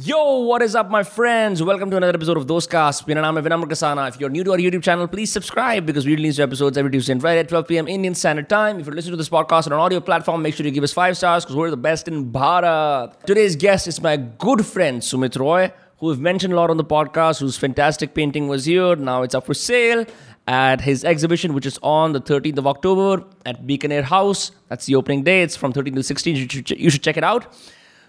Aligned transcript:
Yo, 0.00 0.42
what 0.42 0.62
is 0.62 0.76
up, 0.76 0.88
my 0.90 1.02
friends? 1.02 1.60
Welcome 1.60 1.90
to 1.90 1.96
another 1.96 2.14
episode 2.14 2.36
of 2.36 2.46
Those 2.46 2.68
Cast. 2.68 3.00
is 3.00 3.06
Vinam 3.16 3.64
Kasana. 3.64 4.06
If 4.06 4.20
you're 4.20 4.30
new 4.30 4.44
to 4.44 4.52
our 4.52 4.56
YouTube 4.56 4.84
channel, 4.84 5.08
please 5.08 5.32
subscribe 5.32 5.86
because 5.86 6.06
we 6.06 6.14
release 6.14 6.38
episodes 6.38 6.78
every 6.78 6.92
Tuesday 6.92 7.10
and 7.10 7.20
Friday 7.20 7.40
at 7.40 7.48
12 7.48 7.66
p.m. 7.66 7.88
Indian 7.88 8.14
Standard 8.14 8.48
Time. 8.48 8.78
If 8.78 8.86
you're 8.86 8.94
listening 8.94 9.14
to 9.14 9.16
this 9.16 9.28
podcast 9.28 9.66
on 9.66 9.72
an 9.72 9.80
audio 9.80 9.98
platform, 9.98 10.40
make 10.40 10.54
sure 10.54 10.64
you 10.64 10.70
give 10.70 10.84
us 10.84 10.92
five 10.92 11.16
stars 11.16 11.44
because 11.44 11.56
we're 11.56 11.70
the 11.70 11.76
best 11.76 12.06
in 12.06 12.30
Bharat. 12.30 13.24
Today's 13.24 13.56
guest 13.56 13.88
is 13.88 14.00
my 14.00 14.16
good 14.16 14.64
friend 14.64 15.02
Sumit 15.02 15.36
Roy, 15.36 15.72
who 15.98 16.06
we've 16.06 16.20
mentioned 16.20 16.52
a 16.52 16.56
lot 16.56 16.70
on 16.70 16.76
the 16.76 16.84
podcast, 16.84 17.40
whose 17.40 17.56
fantastic 17.56 18.14
painting 18.14 18.46
was 18.46 18.66
here. 18.66 18.94
Now 18.94 19.24
it's 19.24 19.34
up 19.34 19.46
for 19.46 19.54
sale 19.54 20.06
at 20.46 20.80
his 20.80 21.02
exhibition, 21.02 21.54
which 21.54 21.66
is 21.66 21.76
on 21.82 22.12
the 22.12 22.20
13th 22.20 22.58
of 22.58 22.68
October 22.68 23.24
at 23.44 23.66
Beacon 23.66 23.90
Air 23.90 24.04
House. 24.04 24.52
That's 24.68 24.86
the 24.86 24.94
opening 24.94 25.24
day. 25.24 25.42
It's 25.42 25.56
from 25.56 25.72
13 25.72 25.96
to 25.96 26.04
16. 26.04 26.36
You 26.68 26.88
should 26.88 27.02
check 27.02 27.16
it 27.16 27.24
out. 27.24 27.52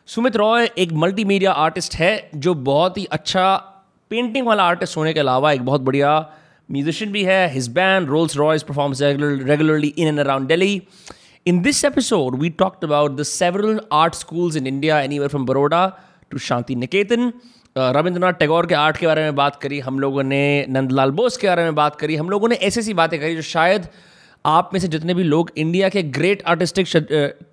Sumit 0.09 0.35
Roy 0.37 0.67
एक 0.77 0.91
multimedia 0.91 1.51
artist 1.63 1.95
है 1.95 2.29
जो 2.35 2.53
बहुत 2.67 2.97
ही 2.97 3.03
अच्छा 3.11 3.55
painting 4.09 4.47
वाला 4.47 4.63
artist 4.63 4.97
होने 4.97 5.13
के 5.13 5.19
अलावा 5.19 5.51
एक 5.51 5.61
बहुत 5.65 5.81
बढ़िया 5.81 6.13
म्यूजिशियन 6.71 7.11
भी 7.11 7.23
है। 7.23 7.51
His 7.53 7.67
band 7.67 8.09
Rolls 8.09 8.37
Royce 8.37 8.63
performs 8.63 9.01
regularly 9.01 9.87
in 9.87 10.07
and 10.07 10.19
around 10.19 10.81
In 11.45 11.61
this 11.67 11.83
episode, 11.91 12.39
we 12.41 12.49
talked 12.63 12.89
about 12.89 13.21
the 13.21 13.27
several 13.33 13.79
art 13.99 14.19
schools 14.21 14.59
in 14.61 14.73
India, 14.73 14.97
anywhere 15.03 15.29
from 15.35 15.45
Baroda 15.45 15.85
to 16.31 16.43
Shanti 16.49 16.81
Niketan. 16.81 17.29
Uh, 17.29 17.93
Rabindranath 17.95 18.33
Tagore 18.33 18.65
के 18.65 18.75
art 18.75 18.97
के 18.97 19.07
बारे 19.07 19.21
में 19.21 19.35
बात 19.35 19.61
करी 19.61 19.79
हम 19.79 19.99
लोगों 19.99 20.23
ने 20.23 20.65
नंदलाल 20.69 21.11
बोस 21.11 21.37
के 21.37 21.47
बारे 21.47 21.63
में 21.63 21.75
बात 21.75 21.95
करी 21.95 22.15
हम 22.15 22.29
लोगों 22.29 22.47
ने 22.47 22.55
ऐसी 22.55 22.79
ऐसी 22.79 22.93
बातें 22.93 23.19
करी 23.19 23.35
जो 23.35 23.41
शायद 23.41 23.87
आप 24.45 24.69
में 24.73 24.79
से 24.79 24.87
जितने 24.87 25.13
भी 25.13 25.23
लोग 25.23 25.51
इंडिया 25.57 25.87
के 25.89 26.01
ग्रेट 26.03 26.43
आर्टिस्टिक 26.47 26.87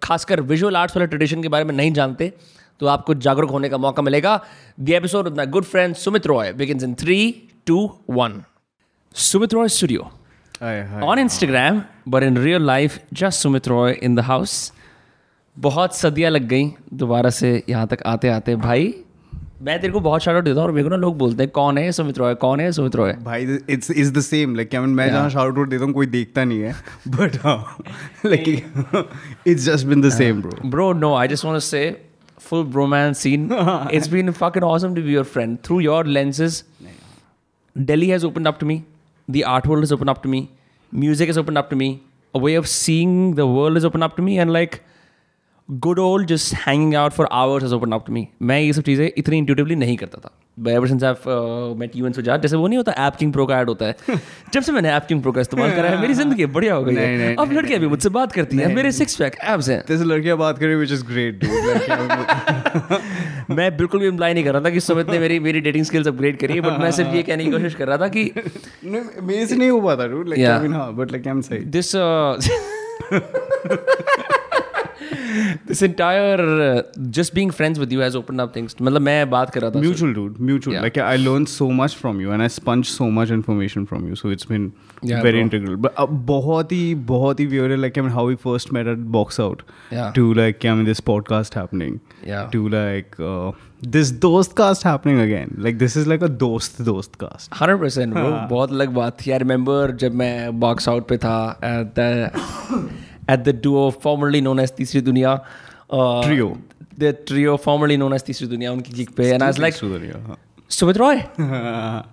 खासकर 0.02 0.40
विजुअल 0.40 0.76
आर्ट्स 0.76 0.96
वाले 0.96 1.06
ट्रेडिशन 1.06 1.42
के 1.42 1.48
बारे 1.48 1.64
में 1.64 1.74
नहीं 1.74 1.92
जानते। 1.92 2.32
तो 2.80 2.86
आपको 2.86 3.14
जागरूक 3.26 3.50
होने 3.50 3.68
का 3.68 3.78
मौका 3.78 4.02
मिलेगा। 4.02 4.40
The 4.80 4.90
episode 4.90 5.24
with 5.24 5.36
my 5.36 5.46
good 5.46 5.64
friend 5.64 5.94
Sumit 5.96 6.26
Roy 6.26 6.52
begins 6.52 6.82
in 6.84 6.94
three 7.00 7.18
two 7.66 7.78
one 8.10 8.42
Sumit 9.14 9.54
Roy 9.54 9.68
studio 9.78 10.10
on 11.06 11.18
Instagram, 11.20 11.78
but 12.12 12.24
in 12.26 12.36
real 12.42 12.62
life, 12.68 12.94
just 13.20 13.42
Sumit 13.44 13.66
Roy 13.70 13.88
in 14.06 14.14
the 14.18 14.22
house. 14.28 14.54
बहुत 15.56 15.96
सदियाँ 15.96 16.30
लग 16.30 16.46
गई 16.48 16.70
दोबारा 16.94 17.30
से 17.30 17.50
यहाँ 17.68 17.86
तक 17.86 18.02
आते 18.06 18.28
आते। 18.28 18.54
भाई 18.62 18.94
मैं 19.62 19.78
तेरे 19.80 19.92
को 19.92 20.00
बहुत 20.00 20.22
शाउट 20.22 20.44
देता 20.44 20.60
हूँ 20.60 20.66
और 20.66 20.72
मेरे 20.72 20.84
को 20.84 20.90
ना 20.90 20.96
लोग 20.96 21.16
बोलते 21.18 21.42
हैं 21.42 21.50
कौन 21.52 21.78
है 21.78 21.92
सुमित 21.92 22.18
रॉय 22.18 22.34
कौन 22.40 22.60
है 22.60 22.70
सुमित 22.72 22.96
रॉय 22.96 23.12
भाई 23.22 23.58
it's 23.70 23.90
is 23.90 24.12
the 24.12 24.20
same 24.20 24.54
like 24.56 24.70
क्या 24.70 24.80
मैं 24.80 25.08
जहाँ 25.10 25.28
शाउट 25.30 25.58
आउट 25.58 25.68
देता 25.68 25.84
हूँ 25.84 25.92
कोई 25.94 26.06
देखता 26.06 26.44
नहीं 26.44 26.60
है। 26.60 26.74
But 27.08 27.36
like 28.26 28.48
it's 29.46 29.64
just 29.64 29.86
been 29.86 30.02
the 30.02 30.10
same 30.12 30.42
bro 30.42 30.70
Bro, 30.70 30.92
no, 31.04 31.14
I 31.14 31.26
just 31.32 31.48
want 31.48 31.60
to 31.60 31.66
say, 31.68 31.84
full 32.46 32.64
bromance 32.64 33.16
scene. 33.16 33.48
it's 33.98 34.08
been 34.08 34.32
fucking 34.32 34.62
awesome 34.62 34.94
to 34.94 35.02
be 35.02 35.10
your 35.10 35.24
friend. 35.24 35.62
Through 35.62 35.80
your 35.80 36.02
lenses, 36.04 36.64
Delhi 37.90 38.08
has 38.08 38.24
opened 38.24 38.48
up 38.48 38.58
to 38.60 38.66
me. 38.66 38.84
The 39.28 39.44
art 39.44 39.66
world 39.66 39.82
has 39.82 39.92
opened 39.92 40.10
up 40.10 40.22
to 40.22 40.28
me. 40.28 40.50
Music 40.92 41.26
has 41.28 41.36
opened 41.36 41.58
up 41.58 41.70
to 41.70 41.76
me. 41.76 42.02
A 42.34 42.38
way 42.38 42.54
of 42.54 42.68
seeing 42.68 43.34
the 43.34 43.46
world 43.46 43.76
has 43.76 43.84
opened 43.84 44.04
up 44.04 44.16
to 44.16 44.22
me. 44.22 44.38
And 44.38 44.52
like, 44.52 44.82
good 45.68 45.98
old 45.98 46.28
just 46.28 46.52
hanging 46.64 46.94
out 46.94 47.12
for 47.12 47.24
hours 47.36 47.62
has 47.62 47.72
opened 47.72 47.94
up 47.94 48.02
to 48.08 48.12
me. 48.16 48.20
मैं 48.42 48.60
ये 48.60 48.72
सब 48.72 48.82
चीज़ें 48.82 49.10
इतनी 49.18 49.38
intuitively 49.38 49.76
नहीं 49.76 49.96
करता 49.96 50.18
था। 50.18 50.30
Ever 50.72 50.88
since 50.88 51.04
I 51.04 51.14
met 51.78 51.96
you 51.96 52.06
and 52.06 52.14
Sujaat 52.14 52.42
जैसे 52.42 52.56
वो 52.56 52.66
नहीं 52.66 52.76
होता 52.78 52.92
ऐप 53.06 53.16
किंग 53.16 53.32
प्रो 53.32 53.46
का 53.46 53.58
ऐड 53.60 53.68
होता 53.68 53.86
है। 53.86 53.96
जब 54.52 54.62
से 54.62 54.72
मैंने 54.72 54.90
ऐप 54.90 55.06
किंग 55.08 55.22
प्रो 55.22 55.32
का 55.32 55.40
इस्तेमाल 55.40 55.70
करा 55.76 55.88
है 55.90 56.00
मेरी 56.00 56.14
ज़िंदगी 56.20 56.46
बढ़िया 56.46 56.74
हो 56.74 56.84
गई 56.84 56.94
है। 56.94 57.34
अब 57.38 57.52
लड़कियाँ 57.52 57.80
भी 57.80 57.86
मुझसे 57.86 58.08
बात 58.08 58.32
करती 58.32 58.56
हैं 58.56 58.74
मेरे 58.74 58.92
सिक्स 58.92 59.16
पैक 59.16 59.36
एब्स 59.44 59.68
हैं। 59.68 59.82
जैसे 59.88 60.04
लड़कियाँ 60.04 60.36
बात 60.38 60.58
करें 60.58 60.76
विच 60.76 60.92
इज़ 60.92 61.04
ग्रेट 61.04 61.44
मैं 63.50 63.76
बिल्कुल 63.76 64.00
भी 64.00 64.06
इम्प्लाई 64.06 64.34
नहीं 64.34 64.44
कर 64.44 64.52
रहा 64.52 64.62
था 64.64 64.70
कि 64.70 64.80
सुमित 64.80 65.10
ने 65.10 65.18
मेरी 65.18 65.40
मेरी 65.40 65.60
डेटिंग 65.60 65.84
स्किल्स 65.84 66.08
अपग्रेड 66.08 66.38
करी 66.38 66.54
है 66.54 66.60
बट 66.60 66.80
मैं 66.80 66.90
सिर्फ़ 66.90 67.10
ये 67.16 67.22
कहने 67.22 67.44
की 67.44 67.50
कोशिश 67.50 67.74
कर 67.74 67.86
रहा 67.88 67.98
था 67.98 68.08
कि 68.16 68.24
मेरे 68.84 69.46
से 69.46 69.56
नहीं 69.56 69.70
हो 69.70 69.80
पाता 69.80 70.06
डूड 70.06 70.28
लाइक 70.28 70.46
आई 70.46 70.60
मीन 70.60 70.74
हाँ 70.74 70.92
but 70.96 71.12
like 71.12 71.26
I 71.26 71.32
am 71.32 71.40
saying 71.40 71.72
this 71.72 71.94
this 75.36 75.82
entire 75.82 76.38
just 76.98 77.34
being 77.34 77.52
friends 77.52 77.80
with 77.80 77.92
you 77.92 78.00
has 78.00 78.16
open 78.16 78.38
up 78.38 78.56
things 78.56 78.76
मतलब 78.82 79.00
मैं 79.00 79.30
बात 79.30 79.50
कर 79.50 79.60
रहा 79.60 79.70
था 79.70 79.80
mutual 79.80 80.14
dude 80.14 80.36
mutual 80.40 80.76
like 80.76 80.98
I 80.98 81.16
learn 81.16 81.44
so 81.44 81.70
much 81.70 81.96
from 82.00 82.20
you 82.20 82.32
and 82.32 82.42
I 82.42 82.48
sponge 82.48 82.84
so 82.84 83.04
much 83.04 83.30
information 83.30 83.84
from 83.84 84.08
you 84.08 84.14
so 84.14 84.32
it's 84.32 84.46
been 84.52 84.72
very 85.04 85.40
integral 85.40 85.74
but 85.74 85.90
बहुत 86.10 86.72
ही 86.72 86.94
बहुत 86.94 87.40
ही 87.40 87.46
weird 87.46 87.76
like 87.76 87.98
I 87.98 88.04
mean 88.04 88.12
how 88.12 88.28
we 88.28 88.34
first 88.34 88.72
met 88.72 88.86
at 88.86 88.98
box 88.98 89.40
out 89.40 89.62
to 89.94 90.32
like 90.32 90.66
I 90.66 90.72
mean 90.72 90.84
this 90.84 91.00
podcast 91.00 91.56
happening 91.56 91.98
to 92.52 92.68
like 92.68 93.16
this 93.84 94.10
दोस्त 94.10 94.56
cast 94.56 94.86
happening 94.86 95.20
again 95.20 95.56
like 95.58 95.78
this 95.78 95.96
is 95.96 96.08
like 96.08 96.22
a 96.22 96.26
दोस्त 96.26 96.82
दोस्त 96.82 97.14
cast 97.14 97.60
hundred 97.60 97.80
percent 97.80 98.14
वो 98.14 98.48
बहुत 98.50 98.70
अलग 98.70 98.88
बात 98.88 99.16
थी। 99.20 99.30
I 99.30 99.38
remember 99.38 99.90
जब 99.90 100.14
मैं 100.14 100.60
बॉक्स 100.60 100.88
आउट 100.88 101.08
पे 101.08 101.18
था 101.18 101.60
the 103.28 103.30
at 103.30 103.44
the 103.48 103.60
duo 103.62 103.90
formerly 104.02 104.40
known 104.40 104.60
as 104.60 104.72
तीसरी 104.76 105.00
दुनिया 105.10 105.38
Trio. 105.94 106.48
Trio 107.00 107.56
formerly 107.64 107.96
known 107.96 108.14
as 108.14 108.22
तीसरी 108.26 108.46
दुनिया 108.48 108.72
उनकी 108.72 108.92
गिग 108.92 109.10
पे 109.16 109.28
and 109.28 109.42
I 109.42 109.46
was 109.48 109.58
like 109.60 109.74
Sudhir, 109.74 110.36
Sumit 110.76 110.96
Roy 110.98 111.16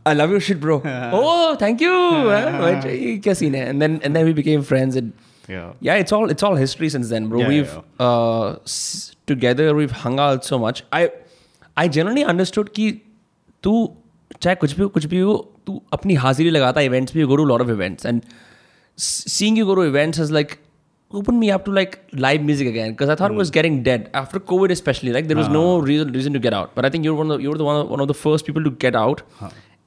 I 0.07 0.13
love 0.17 0.33
your 0.33 0.41
shit, 0.47 0.59
bro. 0.65 0.75
oh, 1.19 1.55
thank 1.61 1.81
you. 1.85 1.93
क्या 3.23 3.33
scene 3.39 3.55
है? 3.55 3.69
And 3.71 3.81
then 3.85 3.95
and 4.07 4.17
then 4.17 4.27
we 4.29 4.33
became 4.39 4.65
friends. 4.71 4.99
And 5.01 5.11
yeah 5.53 5.71
yeah, 5.87 6.01
it's 6.03 6.15
all 6.17 6.33
it's 6.33 6.45
all 6.49 6.59
history 6.63 6.89
since 6.95 7.09
then, 7.13 7.29
bro. 7.31 7.39
Yeah, 7.41 7.49
we've 7.53 7.71
yeah. 7.77 8.05
Uh, 8.07 8.51
s- 8.73 9.15
together 9.31 9.65
we've 9.79 9.95
hung 10.03 10.19
out 10.25 10.45
so 10.51 10.59
much. 10.65 10.83
I 10.99 11.01
I 11.83 11.87
generally 11.97 12.25
understood 12.33 12.69
कि 12.75 12.91
तू 13.63 13.73
चाहे 14.41 14.55
कुछ 14.55 14.77
भी 14.79 14.87
कुछ 14.99 15.05
भी 15.05 15.19
हो 15.19 15.33
तू 15.67 15.81
अपनी 15.93 16.13
हाजिरी 16.25 16.49
लगाता 16.49 16.81
events 16.81 17.13
go 17.15 17.37
to 17.41 17.47
a 17.47 17.51
lot 17.53 17.65
of 17.65 17.73
events 17.77 18.05
and 18.11 18.29
s- 18.97 19.25
seeing 19.35 19.59
you 19.61 19.65
go 19.71 19.75
to 19.81 19.87
events 19.89 20.23
has 20.23 20.31
like 20.39 20.57
opened 21.13 21.39
me 21.39 21.49
up 21.51 21.65
to 21.65 21.71
like 21.71 21.99
live 22.13 22.43
music 22.43 22.67
again 22.67 22.91
because 22.91 23.09
I 23.09 23.15
thought 23.15 23.31
it 23.31 23.35
was 23.35 23.49
hmm. 23.49 23.53
getting 23.53 23.83
dead 23.83 24.09
after 24.13 24.39
COVID 24.39 24.71
especially 24.71 25.13
like 25.13 25.27
there 25.27 25.37
was 25.37 25.49
no 25.49 25.77
ah. 25.77 25.81
reason 25.81 26.11
reason 26.11 26.33
to 26.33 26.39
get 26.39 26.53
out 26.53 26.75
but 26.75 26.85
I 26.85 26.89
think 26.89 27.05
you're 27.05 27.15
one 27.15 27.31
of 27.31 27.37
the, 27.37 27.43
you're 27.43 27.55
the 27.55 27.63
one 27.63 27.89
one 27.89 27.99
of 27.99 28.07
the 28.07 28.13
first 28.13 28.45
people 28.45 28.63
to 28.63 28.71
get 28.71 28.95
out 28.95 29.21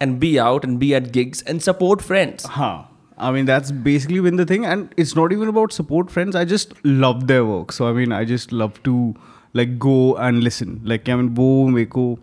and 0.01 0.21
be 0.21 0.39
out 0.39 0.65
and 0.65 0.79
be 0.79 0.95
at 0.95 1.13
gigs 1.13 1.43
and 1.43 1.63
support 1.63 2.03
friends 2.03 2.45
Huh. 2.45 2.85
I 3.19 3.31
mean, 3.31 3.47
that's 3.47 3.73
basically 3.73 4.21
been 4.21 4.37
the 4.37 4.45
thing. 4.45 4.67
And 4.67 4.95
it's 4.97 5.17
not 5.17 5.33
even 5.33 5.49
about 5.49 5.73
support 5.73 6.11
friends. 6.11 6.37
I 6.37 6.45
just 6.45 6.75
love 6.85 7.27
their 7.27 7.47
work. 7.47 7.73
So, 7.73 7.89
I 7.89 7.93
mean, 7.93 8.13
I 8.13 8.25
just 8.25 8.53
love 8.53 8.83
to 8.83 9.15
like 9.55 9.79
go 9.79 10.17
and 10.17 10.45
listen. 10.45 10.81
Like, 10.85 11.09
I 11.09 11.17
mean, 11.17 11.35
wo 11.35 11.67
meko, 11.69 12.19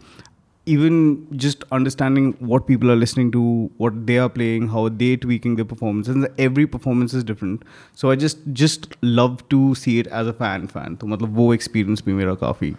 even 0.66 1.26
just 1.42 1.62
understanding 1.72 2.24
what 2.40 2.66
people 2.66 2.90
are 2.90 2.96
listening 2.96 3.30
to, 3.32 3.42
what 3.78 3.94
they 4.08 4.18
are 4.18 4.28
playing, 4.28 4.68
how 4.68 4.82
they 5.02 5.16
tweaking 5.16 5.54
their 5.56 5.64
performance. 5.64 6.08
And 6.08 6.28
every 6.46 6.66
performance 6.66 7.14
is 7.14 7.24
different. 7.24 7.62
So, 7.94 8.10
I 8.10 8.16
just 8.16 8.42
just 8.62 8.88
love 9.02 9.38
to 9.54 9.60
see 9.84 9.94
it 10.02 10.06
as 10.18 10.26
a 10.26 10.34
fan 10.42 10.66
fan. 10.74 10.96
तो 11.00 11.06
मतलब 11.14 11.34
वो 11.36 11.46
experience 11.54 12.04
भी 12.08 12.12
मेरा 12.18 12.34
काफी 12.44 12.70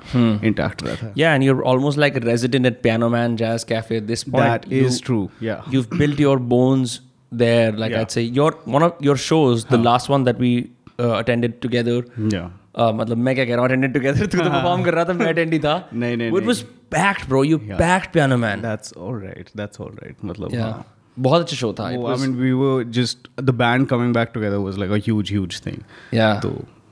intact 0.52 0.84
रहता 0.84 1.06
है. 1.06 1.14
yeah 1.24 1.34
and 1.40 1.44
you're 1.48 1.64
almost 1.74 1.98
like 2.06 2.16
a 2.22 2.24
resident 2.30 2.66
at 2.72 2.82
Piano 2.84 3.10
Man 3.18 3.38
Jazz 3.44 3.66
Cafe 3.74 3.98
at 4.04 4.08
this 4.14 4.24
point 4.24 4.46
That 4.46 4.72
is 4.84 5.00
You- 5.00 5.06
true. 5.10 5.24
Yeah. 5.50 5.66
you've 5.78 5.90
built 6.04 6.20
your 6.28 6.38
bones 6.56 6.96
there 7.46 7.72
like 7.84 7.92
Yeah. 7.98 8.02
I'd 8.06 8.12
say 8.20 8.28
your 8.42 8.52
one 8.78 8.84
of 8.92 9.02
your 9.10 9.18
shows 9.26 9.66
the 9.76 9.82
last 9.90 10.10
one 10.18 10.30
that 10.32 10.38
we 10.48 10.54
uh, 11.00 11.12
attended 11.24 11.62
together 11.68 11.98
Yeah. 12.38 12.50
Uh, 12.77 12.93
मतलब 12.95 13.17
मैं 13.17 13.35
क्या 13.35 13.45
कह 13.45 13.51
रहा 13.51 13.61
हूँ 13.61 13.69
attended 13.69 13.93
together 13.95 14.27
तू 14.27 14.39
तो 14.39 14.51
perform 14.51 14.83
कर 14.83 14.95
रहा 14.95 15.05
था 15.05 15.13
मैं 15.13 15.27
अटेंड 15.27 15.53
ही 15.53 15.59
था 15.65 15.75
नहीं, 15.95 16.17
नहीं, 16.17 16.37
it. 16.39 16.47
Was 16.47 16.63
packed 16.95 17.29
bro 17.29 17.43
you. 17.45 17.59
Packed 17.59 18.13
piano 18.13 18.37
man 18.37 18.63
right. 18.63 19.51
That's 19.61 19.81
all 19.81 19.93
right. 19.99 20.25
मतलब 20.25 20.55
या 20.55 20.65
हाँ. 20.65 20.85
बहुत 21.19 21.43
अच्छा 21.43 21.57
शो 21.57 21.73
था 21.81 21.85
Oh, 21.97 22.07
I 22.13 22.17
mean, 22.23 22.33
we 22.45 22.53
were 22.61 22.85
just 22.99 23.29
the 23.51 23.57
band 23.61 23.89
coming 23.93 24.17
back 24.17 24.33
together 24.39 24.61
was 24.61 24.81
like 24.85 24.97
a 24.97 24.99
huge, 25.09 25.31
huge 25.37 25.61
thing. 25.69 25.85
yeah 26.21 26.41
So 26.41 26.51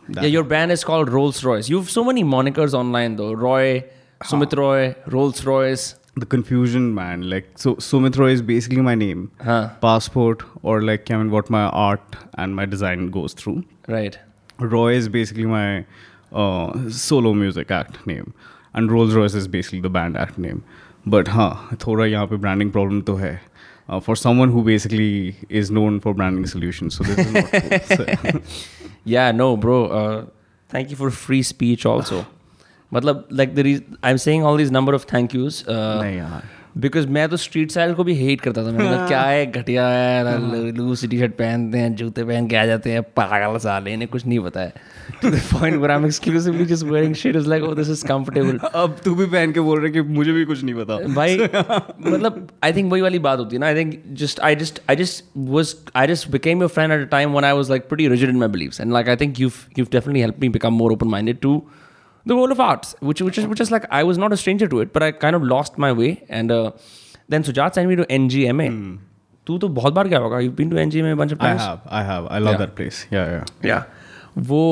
that, 0.09 0.23
yeah 0.23 0.31
your 0.37 0.45
band 0.55 0.77
is 0.77 0.85
called 0.93 1.13
Rolls 1.17 1.43
Royce 1.49 1.73
you've 1.75 1.91
so 1.97 2.05
many 2.11 2.25
monikers 2.37 2.79
online 2.83 3.19
though 3.23 3.33
Roy 3.43 3.67
Sumit 4.31 4.57
Roy 4.63 4.95
Rolls 5.17 5.45
Royce 5.51 5.89
the 6.15 6.27
confusion, 6.27 6.95
man. 6.95 7.23
Like 7.29 7.47
so, 7.57 7.75
Sumit 7.77 8.19
Roy 8.19 8.33
is 8.33 8.43
basically 8.43 8.83
my 8.83 8.95
name, 8.95 9.31
huh 9.45 9.71
passport, 9.81 10.43
or 10.63 10.83
like 10.83 11.11
I 11.11 11.17
mean, 11.17 11.31
what 11.31 11.49
my 11.49 11.63
art 11.85 12.17
and 12.35 12.55
my 12.55 12.67
design 12.67 13.07
goes 13.11 13.33
through. 13.33 13.63
right 13.89 14.19
Roy 14.71 14.95
is 14.95 15.09
basically 15.09 15.47
my 15.47 15.85
uh, 16.33 16.89
solo 16.91 17.33
music 17.35 17.71
act 17.71 18.07
name, 18.07 18.33
and 18.75 18.91
Rolls 18.93 19.15
Royce 19.15 19.35
is 19.35 19.49
basically 19.49 19.81
the 19.81 19.91
band 19.91 20.17
act 20.17 20.39
name. 20.39 20.63
But 21.07 21.29
हाँ 21.29 21.77
थोड़ा 21.87 22.07
यहाँ 22.07 22.27
पे 22.29 22.37
branding 22.41 22.71
problem 22.73 23.03
तो 23.03 23.15
है. 23.17 23.41
Uh, 23.89 23.99
for 24.01 24.15
someone 24.17 24.51
who 24.51 24.63
basically 24.63 25.35
is 25.49 25.71
known 25.71 25.99
for 26.01 26.15
branding 26.15 26.47
solutions, 26.47 26.95
so 26.95 27.05
this 27.05 27.19
is 27.19 27.33
not 27.33 27.51
cool. 27.51 27.79
So- 27.97 28.41
Yeah, 29.05 29.33
no, 29.33 29.57
bro. 29.57 29.87
Uh, 29.87 30.25
thank 30.69 30.91
you 30.91 30.97
for 30.97 31.11
free 31.11 31.43
speech 31.43 31.85
also. 31.85 32.25
मतलब 32.93 33.25
like 33.31 33.55
the 33.55 33.63
reason 33.65 33.97
I'm 34.03 34.19
saying 34.19 34.45
all 34.45 34.57
these 34.57 34.71
number 34.71 34.95
of 34.95 35.05
thank 35.13 35.35
yous. 35.35 35.63
Uh, 35.67 36.01
नहीं 36.03 36.17
यार 36.19 36.43
because 36.77 37.07
मैं 37.09 37.29
तो 37.29 37.37
street 37.37 37.71
style 37.71 37.93
को 37.95 38.05
भी 38.05 38.15
hate 38.17 38.41
करता 38.41 38.63
था। 38.63 38.71
मैंने 38.73 39.07
क्या 39.09 39.21
है? 39.23 39.45
घटिया 39.47 39.87
है 39.89 40.73
लूज 40.73 41.09
टी 41.11 41.19
शर्ट 41.19 41.33
पहनते 41.35 41.79
हैं 41.79 41.95
जूते 41.95 42.25
पहन 42.25 42.47
के 42.49 42.57
आ 42.57 42.65
जाते 42.67 42.93
हैं 42.93 43.03
पागल 43.17 43.59
साले 43.59 43.93
इन्हें 43.93 44.09
कुछ 44.11 44.27
नहीं 44.27 44.39
पता 44.41 44.61
है। 44.61 44.73
To 45.23 45.31
the 45.31 45.41
point 45.53 45.77
where 45.77 45.91
I 45.91 45.97
am 45.97 46.07
exclusively 46.07 46.67
just 46.67 46.85
wearing 46.87 47.15
shit 47.15 47.37
is 47.37 47.49
like 47.49 47.63
oh 47.63 47.75
this 47.75 47.91
is 47.91 48.05
comfortable 48.07 48.59
अब 48.75 48.97
तू 49.05 49.15
भी 49.15 49.27
पहन 49.27 49.53
के 49.53 49.61
बोल 49.61 49.81
रहे 49.81 49.91
कि 49.93 50.03
मुझे 50.03 50.33
भी 50.33 50.45
कुछ 50.45 50.63
नहीं 50.65 50.75
पता। 50.75 50.97
भाई 51.15 51.39
मतलब 51.39 52.47
आई 52.65 52.73
थिंक 52.73 52.91
वही 52.93 53.03
वाली 53.03 53.19
बात 53.19 53.39
होती 53.39 53.57
है 53.57 53.61
ना। 53.61 53.67
I 53.67 53.75
think 53.75 53.95
just 54.23 54.41
I 54.41 54.57
just 54.57 54.81
I 54.91 54.97
just 54.97 55.25
was 55.37 55.75
I 55.97 56.07
just 56.07 56.31
became 56.31 56.61
your 56.61 56.71
friend 56.71 56.93
at 56.93 57.01
a 57.01 57.11
time 57.11 57.31
when 57.31 57.45
I 57.45 57.53
was 57.53 57.71
like 57.71 57.89
pretty 57.89 58.09
rigid 58.09 58.29
in 58.29 58.37
my 58.37 58.49
beliefs 58.49 58.81
and 58.81 58.93
like 58.93 59.09
I 59.09 59.17
think 59.17 59.41
you 59.41 59.51
you 59.79 59.85
definitely 59.93 60.21
help 60.21 60.41
me 60.41 60.49
become 60.49 60.75
more 60.75 60.93
open 60.93 61.09
minded 61.09 61.39
to 61.43 61.63
the 62.26 62.36
world 62.38 62.52
of 62.52 62.62
arts 62.68 62.96
which 63.10 63.22
which 63.28 63.38
is 63.42 63.46
which 63.52 63.62
is 63.66 63.70
like 63.74 63.86
I 63.98 64.04
was 64.12 64.18
not 64.24 64.34
a 64.38 64.40
stranger 64.44 64.68
to 64.74 64.80
it 64.86 64.94
but 64.96 65.04
I 65.04 65.12
kind 65.26 65.36
of 65.36 65.44
lost 65.52 65.78
my 65.78 65.92
way 66.00 66.10
and 66.40 66.52
uh, 66.52 66.72
then 67.34 67.44
Sujat 67.50 67.80
sent 67.80 67.94
me 67.94 68.00
to 68.02 68.08
NGMA 68.22 68.72
तू 69.48 69.58
तो 69.58 69.68
बहुत 69.76 69.94
बार 69.94 70.08
गया 70.08 70.20
होगा 70.20 70.40
you've 70.46 70.56
been 70.56 70.72
to 70.72 70.82
NGMA 70.84 71.12
a 71.18 71.20
bunch 71.22 71.34
of 71.36 71.42
I 71.42 71.48
times 71.48 71.62
have, 71.62 71.80
I 72.00 72.04
have. 72.04 72.26
I 72.38 72.40
love 72.40 72.58
that 72.62 72.76
place. 72.80 72.98
Yeah, 73.12 73.30
yeah. 73.36 73.70
yeah 73.70 73.84
वो 74.50 74.64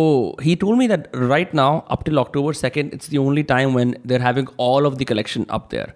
he 0.47 0.55
told 0.63 0.77
me 0.79 0.87
that 0.87 1.07
right 1.33 1.53
now 1.59 1.69
up 1.95 2.03
till 2.07 2.19
October 2.23 2.51
2nd 2.63 2.97
it's 2.97 3.07
the 3.13 3.21
only 3.21 3.43
time 3.51 3.77
when 3.77 3.93
they're 4.09 4.25
having 4.25 4.49
all 4.65 4.89
of 4.89 4.97
the 4.97 5.07
collection 5.11 5.47
up 5.59 5.69
there 5.75 5.87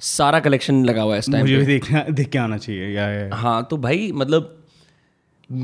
सारा 0.00 0.42
collection 0.42 0.84
लगा 0.86 1.02
हुआ 1.02 1.14
है 1.14 1.18
इस 1.18 1.30
time 1.30 1.44
मुझे 1.44 1.56
भी 1.56 1.66
देखना 1.66 2.02
देख 2.18 2.28
के 2.30 2.38
आना 2.38 2.58
चाहिए 2.58 2.90
या 2.96 3.08
या 3.10 3.36
हाँ 3.36 3.62
तो 3.70 3.76
भाई 3.86 4.10
मतलब 4.22 4.56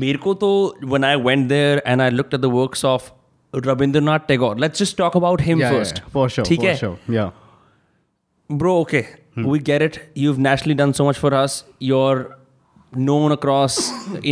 मेरे 0.05 0.17
को 0.25 0.33
तो 0.43 0.49
when 0.93 1.05
I 1.09 1.15
went 1.27 1.49
there 1.53 1.81
and 1.91 2.07
I 2.07 2.09
looked 2.17 2.39
at 2.39 2.43
the 2.47 2.53
works 2.57 2.83
of 2.93 3.11
Rabindranath 3.54 4.26
Tagore 4.26 4.54
let's 4.56 4.78
just 4.78 4.96
talk 4.96 5.14
about 5.14 5.40
him 5.40 5.60
yeah, 5.60 5.70
first 5.70 5.98
Yeah, 5.98 6.12
for 6.12 6.28
sure 6.28 6.44
ठीक 6.44 6.60
for 6.60 6.66
है 6.66 6.76
sure 6.76 6.96
yeah 7.16 7.30
bro 8.50 8.78
okay 8.84 9.04
Hmm. 9.36 9.44
we 9.50 9.58
get 9.66 9.82
it 9.82 9.94
you've 10.22 10.38
nationally 10.38 10.74
done 10.78 10.90
so 10.92 11.04
much 11.04 11.18
for 11.18 11.32
us 11.34 11.52
you're 11.78 12.36
known 13.04 13.32
across 13.32 13.76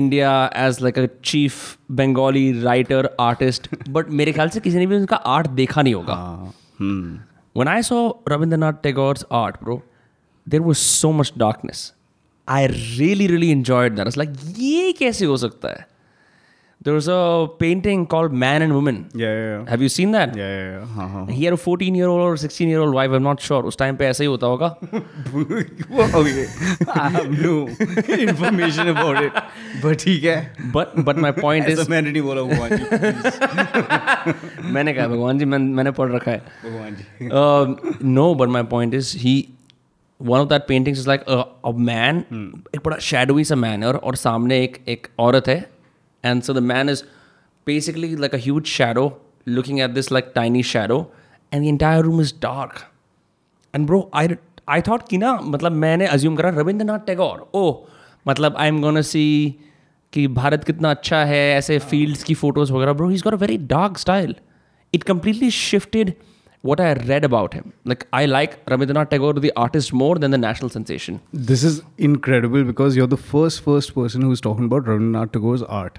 india 0.00 0.32
as 0.62 0.80
like 0.86 0.98
a 1.02 1.08
chief 1.30 1.78
bengali 2.00 2.42
writer 2.64 2.98
artist 3.26 3.68
but 3.96 4.10
मेरे 4.20 4.32
ख्याल 4.32 4.48
से 4.56 4.60
किसी 4.60 4.78
ने 4.78 4.86
भी 4.86 4.96
उनका 4.96 5.16
art 5.36 5.46
देखा 5.60 5.82
नहीं 5.82 5.94
होगा 5.94 6.16
uh, 6.16 6.50
hmm. 6.82 7.06
when 7.52 7.68
I 7.68 7.80
saw 7.80 8.12
Rabindranath 8.30 8.82
Tagore's 8.82 9.24
art, 9.30 9.60
bro, 9.60 9.82
there 10.46 10.62
was 10.62 10.78
so 10.78 11.12
much 11.12 11.36
darkness. 11.36 11.92
I 12.48 12.66
really, 12.98 13.26
really 13.26 13.50
enjoyed 13.50 13.96
that. 13.96 14.02
I 14.02 14.10
was 14.10 14.16
like, 14.16 14.36
ये 14.58 14.92
कैसे 14.98 15.24
हो 15.26 15.36
सकता 15.36 15.68
है? 15.68 15.86
There 16.86 16.94
was 16.94 17.08
a 17.08 17.46
painting 17.62 18.06
called 18.12 18.32
Man 18.42 18.62
and 18.66 18.72
Woman. 18.74 18.98
yeah 19.22 19.32
yeah 19.38 19.48
yeah 19.48 19.64
Have 19.70 19.82
you 19.84 19.88
seen 19.94 20.12
that? 20.16 20.30
yeah 20.36 20.52
yeah, 20.52 20.68
yeah. 20.76 20.84
हाँ, 20.98 21.08
हाँ. 21.14 21.24
He 21.38 21.44
had 21.44 21.52
a 21.56 21.58
14 21.64 21.94
year 21.98 22.06
old 22.12 22.22
or 22.26 22.36
16 22.42 22.68
year 22.70 22.80
old 22.84 22.94
wife. 22.98 23.16
I'm 23.18 23.22
not 23.26 23.42
sure. 23.48 23.58
उस 23.70 23.76
time 23.78 23.96
पे 23.96 24.06
ऐसा 24.06 24.24
ही 24.24 24.28
होता 24.28 24.46
होगा. 24.46 24.68
okay 26.20 26.44
I 26.94 27.08
have 27.16 27.28
no 27.42 27.56
information 28.18 28.88
about 28.94 29.20
it 29.24 29.36
but 29.82 29.98
ठीक 30.04 30.24
है 30.24 30.36
But 30.76 30.94
but 31.08 31.20
my 31.24 31.32
point 31.40 31.68
ऐसा 31.72 31.82
is, 31.82 31.88
मैंने 31.90 32.10
नहीं 32.12 32.22
बोला 32.22 32.42
भगवान 32.52 32.76
जी. 32.76 32.84
मैंने 34.72 34.92
कहा 34.92 35.06
भगवान 35.08 35.38
जी 35.38 35.44
मैं 35.44 35.58
मैंने 35.80 35.90
पढ़ 36.00 36.10
रखा 36.12 36.30
है. 36.30 36.38
भगवान 36.64 36.96
जी 37.00 37.28
um, 37.42 37.76
no, 38.18 38.26
but 38.44 38.48
my 38.56 38.62
point 38.72 38.94
is 39.00 39.12
he 39.26 39.34
one 40.18 40.40
of 40.46 40.48
that 40.54 40.66
paintings 40.70 40.98
is 41.04 41.06
like 41.12 41.28
a, 41.36 41.38
a 41.64 41.72
man 41.90 42.22
एक 42.74 42.80
बड़ा 42.88 42.98
shadowy 43.10 43.44
सा 43.52 43.60
man 43.66 43.82
है 43.82 43.88
और 43.88 43.96
और 44.10 44.16
सामने 44.24 44.62
एक 44.64 44.80
एक 44.96 45.06
औरत 45.26 45.48
है 45.48 45.58
and 46.23 46.45
so 46.45 46.53
the 46.53 46.61
man 46.61 46.89
is 46.89 47.03
basically 47.67 48.15
like 48.15 48.33
a 48.33 48.41
huge 48.47 48.67
shadow 48.67 49.05
looking 49.45 49.79
at 49.79 49.93
this 49.95 50.11
like 50.11 50.33
tiny 50.33 50.61
shadow 50.61 50.99
and 51.51 51.63
the 51.63 51.69
entire 51.69 52.01
room 52.03 52.19
is 52.19 52.31
dark 52.31 52.85
and 53.73 53.87
bro 53.87 54.09
I 54.21 54.37
I 54.67 54.81
thought 54.81 55.07
कि 55.09 55.17
ना 55.17 55.33
मतलब 55.41 55.71
मैंने 55.71 56.07
assume 56.07 56.37
करा 56.37 56.49
रविंद्रनाथ 56.59 57.05
टैगोर 57.07 57.49
ओ 57.53 57.65
मतलब 58.27 58.55
आई 58.57 58.67
एम 58.67 58.81
गोना 58.81 59.01
सी 59.01 59.25
कि 60.13 60.27
भारत 60.39 60.63
कितना 60.63 60.91
अच्छा 60.91 61.23
है 61.25 61.43
ऐसे 61.57 61.77
फील्ड्स 61.91 62.23
की 62.23 62.33
फोटोज 62.41 62.71
वगैरह 62.71 62.93
bro 62.93 63.09
he's 63.11 63.25
got 63.27 63.37
a 63.37 63.41
very 63.45 63.57
dark 63.73 63.97
style 64.05 64.33
it 64.93 65.05
completely 65.11 65.49
shifted 65.59 66.13
what 66.62 66.80
I 66.80 66.92
read 66.92 67.24
about 67.24 67.54
him. 67.54 67.72
Like 67.84 68.06
I 68.12 68.26
like 68.26 68.64
Rabindranath 68.66 69.10
Tagore, 69.10 69.34
the 69.34 69.52
artist, 69.56 69.92
more 69.92 70.16
than 70.16 70.30
the 70.30 70.38
national 70.38 70.70
sensation. 70.70 71.20
This 71.32 71.64
is 71.64 71.82
incredible 71.98 72.64
because 72.64 72.96
you're 72.96 73.06
the 73.06 73.16
first 73.16 73.62
first 73.62 73.94
person 73.94 74.22
who's 74.22 74.40
talking 74.40 74.64
about 74.66 74.84
Rabindranath 74.84 75.32
Tagore's 75.32 75.62
art. 75.62 75.98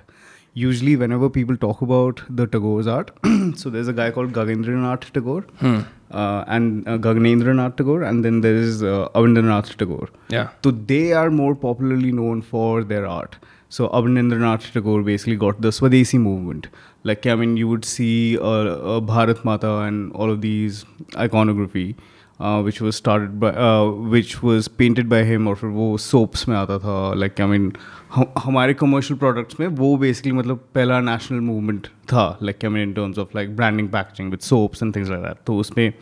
Usually, 0.53 0.97
whenever 0.97 1.29
people 1.29 1.55
talk 1.55 1.81
about 1.81 2.21
the 2.29 2.45
Tagore's 2.45 2.85
art, 2.85 3.11
so 3.55 3.69
there's 3.69 3.87
a 3.87 3.93
guy 3.93 4.11
called 4.11 4.33
Gagendranath 4.33 5.09
Tagore 5.11 5.45
uh, 5.61 6.43
and 6.47 6.85
uh, 6.87 6.97
Gaganendranath 6.97 7.77
Tagore, 7.77 8.03
and 8.03 8.25
then 8.25 8.41
there 8.41 8.55
is 8.55 8.83
uh, 8.83 9.07
Avindranath 9.15 9.77
Tagore. 9.77 10.09
Yeah. 10.27 10.49
So 10.61 10.71
they 10.71 11.13
are 11.13 11.31
more 11.31 11.55
popularly 11.55 12.11
known 12.11 12.41
for 12.41 12.83
their 12.83 13.05
art. 13.07 13.37
So 13.75 13.87
Abhinendranath 13.87 14.73
Tagore 14.73 15.01
basically 15.01 15.37
got 15.37 15.61
the 15.61 15.69
Swadesi 15.69 16.19
movement. 16.19 16.67
Like 17.05 17.25
I 17.25 17.35
mean, 17.35 17.55
you 17.55 17.69
would 17.69 17.85
see 17.85 18.37
uh, 18.37 18.43
uh, 18.43 18.99
Bharat 18.99 19.45
Mata 19.45 19.71
and 19.83 20.11
all 20.11 20.29
of 20.29 20.41
these 20.41 20.83
iconography, 21.15 21.95
uh, 22.41 22.61
which 22.61 22.81
was 22.81 22.97
started 22.97 23.39
by, 23.39 23.51
uh, 23.51 23.85
which 24.15 24.43
was 24.43 24.67
painted 24.67 25.07
by 25.07 25.23
him 25.23 25.47
और 25.47 25.55
फिर 25.55 25.69
वो 25.77 25.87
soaps 26.07 26.47
में 26.47 26.55
आता 26.57 26.79
था. 26.79 27.15
Like 27.15 27.39
I 27.39 27.45
mean, 27.45 27.71
हम 28.15 28.33
हमारे 28.45 28.77
commercial 28.83 29.17
products 29.23 29.59
में 29.59 29.67
वो 29.79 29.95
basically 30.01 30.33
मतलब 30.41 30.67
पहला 30.75 30.99
national 31.05 31.39
movement 31.39 31.87
था. 32.13 32.25
Like 32.41 32.65
I 32.65 32.67
mean, 32.67 32.89
in 32.89 32.93
terms 32.93 33.17
of 33.17 33.33
like 33.33 33.55
branding, 33.55 33.87
packaging 33.87 34.31
with 34.31 34.41
soaps 34.41 34.81
and 34.81 34.93
things 34.93 35.09
like 35.09 35.21
that. 35.21 35.45
तो 35.45 35.57
उसमें 35.59 35.93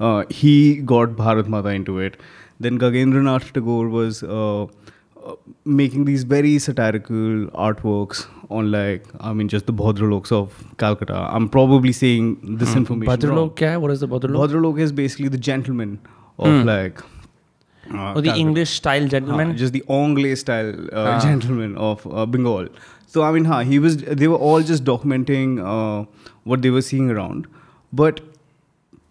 uh, 0.00 0.24
he 0.30 0.76
got 0.76 1.10
Bharat 1.10 1.46
Mata 1.46 1.68
into 1.68 1.98
it. 1.98 2.16
Then 2.58 2.78
Gagendranath 2.78 3.52
Tagore 3.52 3.90
was 3.90 4.22
making 5.64 6.04
these 6.04 6.24
very 6.24 6.58
satirical 6.58 7.46
artworks 7.66 8.26
on 8.50 8.70
like 8.70 9.06
I 9.20 9.32
mean 9.32 9.48
just 9.48 9.66
the 9.66 9.72
Bhadraloks 9.72 10.32
of 10.32 10.64
Calcutta. 10.78 11.14
I'm 11.30 11.48
probably 11.48 11.92
saying 11.92 12.56
this 12.58 12.70
mm. 12.70 12.76
information. 12.76 13.14
Bhadralok? 13.14 13.80
What 13.80 13.90
is 13.90 14.00
the 14.00 14.08
Bhadralok? 14.08 14.48
Bhadralok 14.48 14.80
is 14.80 14.92
basically 14.92 15.28
the 15.28 15.38
gentleman 15.38 16.00
of 16.38 16.48
mm. 16.48 16.64
like 16.64 17.00
uh, 17.94 18.12
or 18.12 18.20
the 18.20 18.28
Calcutta. 18.28 18.40
English 18.40 18.70
style 18.70 19.06
gentleman, 19.06 19.48
haan, 19.48 19.56
just 19.56 19.72
the 19.72 19.84
Anglais 19.88 20.36
style 20.36 20.74
uh, 20.92 21.20
gentleman 21.20 21.76
of 21.76 22.06
uh, 22.12 22.26
Bengal. 22.26 22.68
So 23.06 23.22
I 23.22 23.32
mean, 23.32 23.44
ha, 23.44 23.60
he 23.60 23.78
was. 23.78 23.98
They 23.98 24.28
were 24.28 24.42
all 24.50 24.62
just 24.62 24.84
documenting 24.84 25.58
uh, 25.72 26.06
what 26.44 26.62
they 26.62 26.70
were 26.70 26.82
seeing 26.82 27.10
around, 27.10 27.46
but 27.92 28.20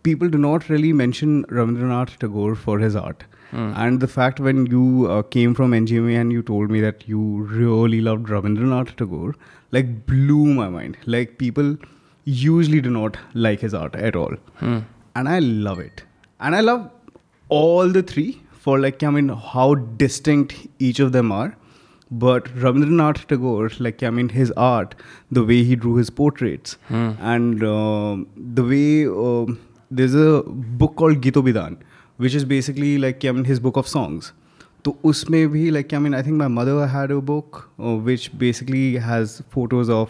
people 0.04 0.30
do 0.30 0.38
not 0.38 0.70
really 0.70 0.94
mention 0.94 1.44
Rabindranath 1.46 2.18
Tagore 2.18 2.56
for 2.56 2.80
his 2.80 2.96
art. 2.96 3.24
And 3.54 4.00
the 4.00 4.08
fact 4.08 4.40
when 4.40 4.66
you 4.74 5.08
uh, 5.14 5.22
came 5.24 5.54
from 5.54 5.72
NGMA 5.72 6.20
and 6.20 6.32
you 6.32 6.42
told 6.42 6.72
me 6.72 6.82
that 6.82 7.08
you 7.08 7.22
really 7.62 8.02
loved 8.02 8.28
Rabindranath 8.28 8.96
Tagore, 8.96 9.36
like 9.72 10.06
blew 10.12 10.46
my 10.60 10.70
mind. 10.70 10.98
Like 11.06 11.38
people 11.38 11.76
usually 12.26 12.82
do 12.82 12.90
not 12.90 13.18
like 13.34 13.60
his 13.60 13.74
art 13.74 13.96
at 13.96 14.16
all, 14.16 14.36
and 15.16 15.30
I 15.36 15.40
love 15.40 15.80
it. 15.80 16.04
And 16.40 16.56
I 16.56 16.62
love 16.62 16.90
all 17.50 17.90
the 17.90 18.04
three 18.14 18.42
for 18.68 18.80
like 18.80 19.04
I 19.04 19.10
mean 19.10 19.30
how 19.30 19.76
distinct 20.06 20.56
each 20.80 21.00
of 21.00 21.12
them 21.12 21.32
are. 21.32 21.56
But 22.24 22.46
Rabindranath 22.64 23.26
Tagore, 23.28 23.70
like 23.80 24.04
I 24.04 24.10
mean, 24.10 24.30
his 24.30 24.52
art, 24.70 24.96
the 25.32 25.44
way 25.44 25.64
he 25.64 25.76
drew 25.76 25.96
his 25.96 26.10
portraits, 26.10 26.78
and 27.34 27.64
um 27.64 28.28
the 28.62 28.64
way 28.72 28.88
um 29.08 29.60
there's 30.00 30.16
a 30.24 30.44
book 30.84 30.96
called 31.04 31.22
Gito 31.28 31.42
Bidan, 32.26 32.40
which 32.40 32.44
is 32.44 32.60
basically 32.60 32.98
like 32.98 33.26
I 33.26 33.32
mean 33.32 33.46
his 33.46 33.60
book 33.60 33.78
of 33.78 34.32
तो 34.84 34.98
उसमें 35.04 35.50
भी 35.50 35.72
like 35.72 35.94
I 35.94 35.98
mean 35.98 36.14
I 36.14 36.22
think 36.22 36.36
my 36.36 36.48
mother 36.48 36.88
had 36.88 37.12
a 37.12 37.22
book 37.22 37.70
uh, 37.80 37.96
which 37.96 38.38
basically 38.38 38.96
has 38.98 39.42
photos 39.50 39.90
of 39.90 40.10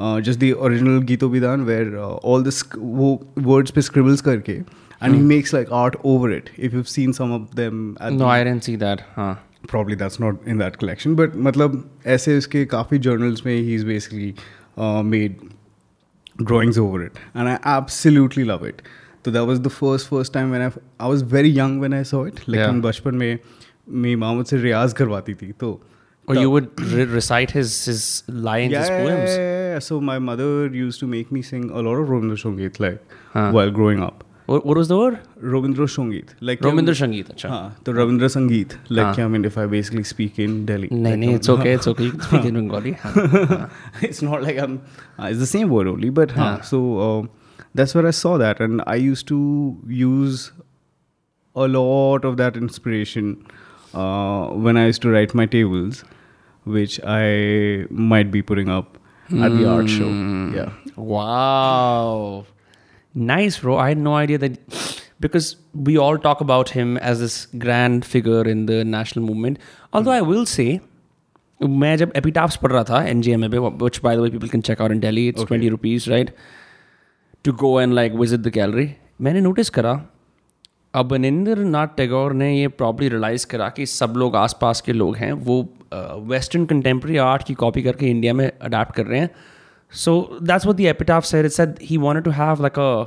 uh, 0.00 0.20
just 0.20 0.40
the 0.40 0.52
original 0.52 1.00
Gito 1.00 1.28
Bidan 1.28 1.66
where 1.66 1.98
uh, 1.98 2.14
all 2.14 2.42
the 2.42 2.52
sc- 2.52 2.78
वो 2.78 3.26
words 3.36 3.70
पे 3.70 3.82
scribbles 3.82 4.22
करके 4.22 4.64
and 5.00 5.14
mm. 5.14 5.16
he 5.16 5.22
makes 5.22 5.52
like 5.52 5.72
art 5.72 5.96
over 6.04 6.30
it. 6.30 6.50
If 6.56 6.72
you've 6.72 6.88
seen 6.88 7.12
some 7.12 7.32
of 7.32 7.54
them 7.54 7.96
at 8.00 8.12
no, 8.12 8.18
the 8.18 8.24
I 8.24 8.44
didn't 8.44 8.64
see 8.64 8.76
that. 8.76 9.04
Huh. 9.14 9.36
probably 9.68 9.94
that's 9.94 10.20
not 10.20 10.36
in 10.46 10.58
that 10.58 10.78
collection 10.78 11.14
but 11.14 11.34
मतलब 11.34 11.90
ऐसे 12.06 12.38
उसके 12.38 12.64
काफ़ी 12.64 12.98
journals 12.98 13.44
में 13.46 13.64
he's 13.68 13.84
basically 13.84 14.34
uh, 14.76 15.02
made 15.02 15.34
drawings 16.36 16.78
over 16.78 17.02
it 17.02 17.18
and 17.34 17.48
I 17.48 17.58
absolutely 17.64 18.44
love 18.44 18.62
it 18.62 18.82
that 19.36 19.46
was 19.50 19.60
the 19.66 19.70
first 19.78 20.08
first 20.12 20.32
time 20.36 20.50
when 20.56 20.62
I 20.66 20.70
I 21.06 21.08
was 21.14 21.22
very 21.34 21.52
young 21.58 21.78
when 21.84 21.94
I 21.98 22.02
saw 22.12 22.22
it 22.30 22.40
Yeah. 22.46 22.50
लेकिन 22.56 22.80
बचपन 22.88 23.14
में 23.22 23.38
मेरी 24.04 24.16
माँ 24.24 24.32
मुझसे 24.34 24.56
रियाज 24.62 24.92
करवाती 25.02 25.34
थी 25.42 25.52
तो 25.64 25.78
Or 26.32 26.34
you 26.36 26.50
would 26.52 26.80
re- 26.92 27.04
recite 27.16 27.52
his 27.56 27.72
his 27.88 28.00
lines, 28.46 28.72
yeah, 28.72 28.80
his 28.84 28.88
poems. 28.92 29.34
yeah, 29.34 29.42
yeah, 29.42 29.66
yeah. 29.74 29.82
so 29.88 29.98
my 30.06 30.16
mother 30.28 30.46
used 30.78 31.02
to 31.02 31.06
make 31.12 31.28
me 31.36 31.42
sing 31.48 31.66
a 31.80 31.82
lot 31.88 32.00
of 32.04 32.08
Robindra 32.14 32.38
Sangeet 32.46 32.80
like 32.84 33.18
Huh. 33.34 33.50
while 33.58 33.70
growing 33.76 34.02
up 34.06 34.24
What, 34.54 34.64
was 34.78 34.88
the 34.90 34.96
word? 34.98 35.14
Robindra 35.52 35.86
Sangeet 35.92 36.28
like 36.48 36.60
Robindra 36.66 36.96
Sangeet. 37.02 37.30
अच्छा. 37.34 37.48
हाँ 37.52 37.76
तो 37.86 37.92
रविंद्र 37.92 38.28
संगीत 38.34 38.74
like 38.98 39.06
हाँ. 39.20 39.24
I 39.24 39.28
mean 39.36 39.44
if 39.52 39.56
I 39.62 39.66
basically 39.76 40.04
speak 40.10 40.38
in 40.48 40.58
Delhi 40.72 40.88
नहीं 40.92 41.16
like, 41.16 41.30
um, 41.30 41.38
it's 41.38 41.52
okay 41.54 41.72
it's 41.78 41.88
okay 41.94 42.10
you 42.10 42.20
speak 42.28 42.44
in 42.50 42.58
Bengali 42.60 42.92
हाँ, 43.04 43.14
हाँ. 43.54 43.70
it's 44.10 44.22
not 44.30 44.42
like 44.48 44.60
I'm. 44.66 44.76
Uh, 45.18 45.30
it's 45.30 45.40
the 45.46 45.50
same 45.54 45.72
word 45.78 45.88
only, 45.94 46.10
but 46.20 46.34
huh, 46.40 46.52
so 46.74 46.82
uh, 47.06 47.22
that's 47.75 47.95
where 47.95 48.05
I 48.07 48.11
saw 48.11 48.37
that, 48.37 48.59
and 48.59 48.81
I 48.85 48.95
used 48.95 49.27
to 49.27 49.77
use 49.87 50.51
a 51.55 51.67
lot 51.67 52.25
of 52.25 52.37
that 52.37 52.55
inspiration 52.55 53.45
uh, 53.93 54.47
when 54.47 54.77
I 54.77 54.85
used 54.87 55.01
to 55.03 55.09
write 55.09 55.33
my 55.33 55.45
tables, 55.45 56.03
which 56.63 56.99
I 57.03 57.85
might 57.89 58.31
be 58.31 58.41
putting 58.41 58.69
up 58.69 58.97
at 59.31 59.51
the 59.57 59.69
art 59.69 59.89
show. 59.89 60.09
Yeah. 60.53 60.71
Wow. 60.95 62.45
Nice, 63.13 63.59
bro. 63.59 63.77
I 63.77 63.89
had 63.89 63.97
no 63.97 64.15
idea 64.15 64.37
that 64.37 65.01
because 65.19 65.55
we 65.73 65.97
all 65.97 66.17
talk 66.17 66.41
about 66.41 66.69
him 66.69 66.97
as 66.97 67.19
this 67.19 67.45
grand 67.57 68.05
figure 68.05 68.43
in 68.43 68.65
the 68.65 68.83
national 68.83 69.25
movement. 69.25 69.59
Although 69.93 70.11
I 70.11 70.21
will 70.21 70.45
say, 70.45 70.81
मैं 71.61 71.97
जब 71.97 72.13
epitaphs 72.13 72.57
पढ़ 72.57 72.71
रहा 72.71 72.83
था 72.89 73.05
NGM 73.09 73.49
पे, 73.51 73.79
which 73.79 74.01
by 74.01 74.15
the 74.15 74.21
way 74.21 74.29
people 74.29 74.49
can 74.49 74.61
check 74.61 74.81
out 74.81 74.91
in 74.91 74.99
Delhi, 74.99 75.27
it's 75.27 75.43
20 75.43 75.69
rupees, 75.69 76.07
right? 76.07 76.31
To 77.46 77.52
go 77.52 77.80
and 77.80 77.92
like 77.92 78.12
visit 78.12 78.40
the 78.40 78.48
gallery 78.48 78.88
मैंने 79.20 79.40
notice 79.40 79.68
करा 79.70 79.90
अबनिंद्र 80.94 81.64
नाथ 81.64 81.88
टैगोर 81.96 82.32
ने 82.32 82.50
ये 82.58 82.68
प्रॉब्ली 82.68 83.08
रियलाइज़ 83.08 83.46
करा 83.46 83.68
कि 83.68 83.86
सब 83.86 84.14
लोग 84.16 84.36
आसपास 84.36 84.80
के 84.80 84.92
लोग 84.92 85.16
हैं 85.16 85.32
वो 85.32 85.60
वेस्टर्न 86.30 86.64
कंटेम्प्रेरी 86.66 87.18
आर्ट 87.18 87.42
की 87.42 87.54
कॉपी 87.54 87.82
करके 87.82 88.10
इंडिया 88.10 88.34
में 88.34 88.50
अडाप्ट 88.50 88.94
कर 88.94 89.06
रहे 89.06 89.20
हैं। 89.20 89.30
So 89.92 90.38
that's 90.42 90.66
what 90.66 90.76
the 90.76 90.80
epitaph 90.86 91.24
said 91.24 91.46
it 91.46 91.52
said 91.52 91.74
he 91.82 91.96
wanted 91.96 92.24
to 92.24 92.30
have 92.30 92.62
like 92.62 92.78
a 92.78 93.02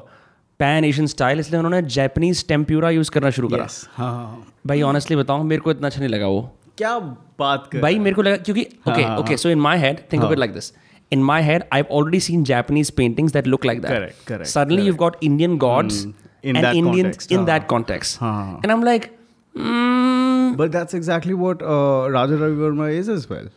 pan 0.60 0.86
Asian 0.86 1.08
style 1.08 1.40
इसलिए 1.40 1.60
उन्होंने 1.60 1.82
जैपनीज 1.90 2.48
टेम्प्यूरा 2.48 2.90
यूज़ 2.90 3.12
करना 3.12 3.30
शुरू 3.30 3.48
करा। 3.48 3.66
Yes. 3.66 3.86
हाँ 3.94 4.14
हाँ 4.14 4.46
भाई 4.68 4.82
ऑनेस्टली 4.82 5.16
बताऊँ 5.16 5.44
मेरे 5.46 5.62
को 5.62 5.72
इतना 5.72 5.88
अच्छा 5.88 6.00
नहीं 6.00 6.10
लगा 6.10 6.28
वो। 6.28 6.42
क्या 6.78 6.98
बात 7.00 7.68
कर 7.72 7.82
भाई 7.82 8.00
मेरे 8.00 8.16
को 8.16 8.22
लगा 8.22 8.38
क्योंकि 8.38 8.68
okay 8.88 9.16
okay 9.16 9.38
so 9.38 9.50
in 9.50 9.60
my 9.60 9.78
head 9.80 10.00
think 10.14 10.24
like 10.34 10.54
this 10.54 10.74
in 11.18 11.24
my 11.24 11.42
head 11.42 11.68
i've 11.72 11.88
already 12.00 12.20
seen 12.20 12.44
japanese 12.46 12.90
paintings 13.02 13.32
that 13.38 13.48
look 13.48 13.64
like 13.66 13.82
that 13.82 13.96
Correct, 13.98 14.26
correct, 14.26 14.48
suddenly 14.48 14.84
you've 14.84 14.98
got 15.06 15.18
indian 15.30 15.58
gods 15.58 16.02
In 16.50 16.56
and 16.56 16.66
that 16.66 16.76
indians 16.80 17.16
context, 17.16 17.32
in 17.32 17.40
हाँ. 17.40 17.46
that 17.48 17.68
context 17.72 18.20
हाँ. 18.20 18.60
and 18.64 18.72
i'm 18.76 18.84
like 18.90 19.08
mm, 19.56 20.58
But 20.60 20.72
that's 20.72 20.94
exactly 20.94 21.34
what 21.34 21.62
uh, 21.62 22.10
Raja 22.12 22.38
Ravi 22.38 22.56
Verma 22.56 22.92
is 22.92 23.10
as 23.16 23.30
well. 23.30 23.50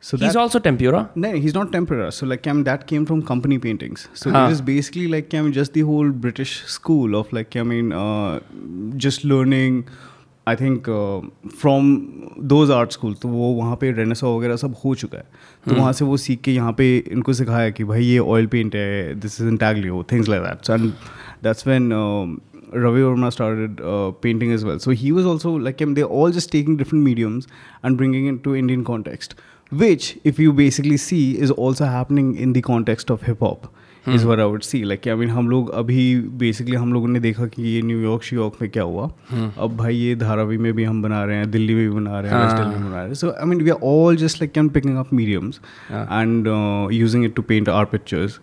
So 0.00 0.16
he's 0.16 0.32
that, 0.32 0.40
also 0.40 0.58
tempura 0.64 1.10
no, 1.14 1.32
he's 1.44 1.54
not 1.54 1.72
tempera. 1.72 2.10
So 2.12 2.26
like, 2.26 2.46
I 2.46 2.52
mean, 2.52 2.64
that 2.64 2.86
came 2.86 3.06
from 3.10 3.22
company 3.30 3.58
paintings. 3.58 4.08
So 4.14 4.30
Huh. 4.30 4.42
it 4.46 4.52
is 4.52 4.60
basically 4.60 5.06
like, 5.08 5.34
I 5.34 5.40
mean, 5.42 5.52
just 5.52 5.72
the 5.72 5.80
whole 5.92 6.10
British 6.26 6.52
school 6.74 7.16
of 7.20 7.32
like, 7.32 7.56
I 7.56 7.62
mean, 7.62 7.92
uh, 7.92 8.40
just 8.96 9.24
learning. 9.24 9.80
I 10.48 10.56
think 10.56 10.88
from 11.60 11.96
those 12.42 12.70
art 12.70 12.92
school 12.92 13.14
तो 13.14 13.28
वो 13.28 13.52
वहाँ 13.54 13.76
पे 13.76 13.90
Renaissance 13.92 14.26
वगैरह 14.26 14.56
सब 14.56 14.74
हो 14.84 14.94
चुका 14.94 15.18
है। 15.18 15.24
तो 15.24 15.70
hmm. 15.70 15.80
वहाँ 15.80 15.92
से 15.92 16.04
वो 16.04 16.16
सीख 16.16 16.40
के 16.40 16.52
यहाँ 16.52 16.72
पे 16.72 16.96
इनको 16.98 17.32
सिखाया 17.32 17.70
कि 17.70 17.84
भाई 17.84 18.04
ये 18.04 18.18
ऑयल 18.18 18.46
पेंट 18.46 18.74
है 18.74 19.14
दिस 19.20 19.40
इज़ 19.40 19.48
इन 19.48 19.56
टैगली 19.56 19.88
हो 19.88 20.02
things 20.12 20.28
like 20.28 20.42
that 20.42 20.70
and 20.70 20.92
that's 21.42 21.66
when 21.66 21.90
Ravi 22.74 23.02
Varma 23.02 23.30
started 23.30 23.76
painting 24.22 24.52
is 24.54 24.66
well 24.66 24.78
so 24.78 24.90
he 24.90 25.10
was 25.10 25.26
also 25.26 25.56
like 25.58 25.82
um 25.82 25.94
they 25.94 26.02
all 26.02 26.32
just 26.32 26.52
taking 26.52 26.78
different 26.78 27.04
mediums 27.04 27.48
and 27.84 27.96
bringing 27.96 28.28
in 28.28 28.38
to 28.38 28.54
Indian 28.54 28.82
context 28.82 29.34
which 29.72 30.14
if 30.24 30.42
you 30.42 30.52
basically 30.52 30.98
see 30.98 31.30
is 31.32 31.52
also 31.52 31.84
happening 31.84 32.36
in 32.36 32.52
the 32.52 32.60
context 32.60 33.10
of 33.10 33.26
hip 33.26 33.42
hop 33.42 33.70
Is 34.16 34.24
what 34.30 34.40
I 34.40 34.46
would 34.50 34.64
see. 34.66 34.80
Like 34.90 35.06
I 35.12 35.14
mean, 35.20 35.30
हम 35.30 35.48
लोग 35.50 35.70
अभी 35.80 36.02
basically 36.42 36.76
हम 36.76 36.92
लोगों 36.92 37.08
ने 37.08 37.20
देखा 37.20 37.46
कि 37.54 37.62
ये 37.62 37.82
New York 37.82 38.22
श्यूयॉर्क 38.22 38.60
में 38.62 38.70
क्या 38.70 38.82
हुआ 38.82 39.10
अब 39.64 39.76
भाई 39.76 39.96
ये 39.96 40.14
धारावी 40.16 40.58
में 40.58 40.72
भी 40.74 40.84
हम 40.84 41.02
बना 41.02 41.24
रहे 41.24 41.36
हैं 41.36 41.50
दिल्ली 41.50 41.74
में 41.74 41.88
भी 41.88 41.94
बना 41.94 42.20
रहे 42.20 42.30
हैं 42.32 42.42
वेस्ट 42.42 42.56
दिल्ली 42.56 42.76
में 42.76 42.84
बना 42.84 42.96
रहे 42.96 43.06
हैं 43.06 43.14
so 43.14 43.30
I 43.30 43.46
mean 43.48 43.62
we 43.62 43.70
are 43.70 43.80
all 43.90 44.16
just 44.24 44.40
like 44.42 44.52
can 44.52 44.68
picking 44.78 44.96
up 44.98 45.12
mediums 45.20 45.60
and 45.90 46.46
using 46.92 47.24
it 47.24 47.34
to 47.34 47.42
paint 47.52 47.68
our 47.68 47.84
pictures 47.96 48.40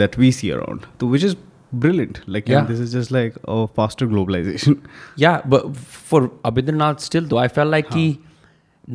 that 0.00 0.14
we 0.16 0.28
see 0.34 0.50
around. 0.52 0.84
So 1.00 1.06
which 1.06 1.24
is 1.24 1.34
brilliant. 1.72 2.20
Like 2.26 2.48
Yeah. 2.48 2.64
this 2.68 2.78
is 2.80 2.92
just 2.92 3.10
like 3.16 3.34
a 3.54 3.66
faster 3.78 4.06
globalization. 4.06 4.78
Yeah, 5.16 5.42
but 5.54 5.76
for 5.76 6.28
Abhindranath 6.50 7.00
still 7.00 7.26
though, 7.32 7.38
I 7.38 7.48
felt 7.48 7.70
like 7.70 7.88
huh. 7.88 7.98
he 7.98 8.20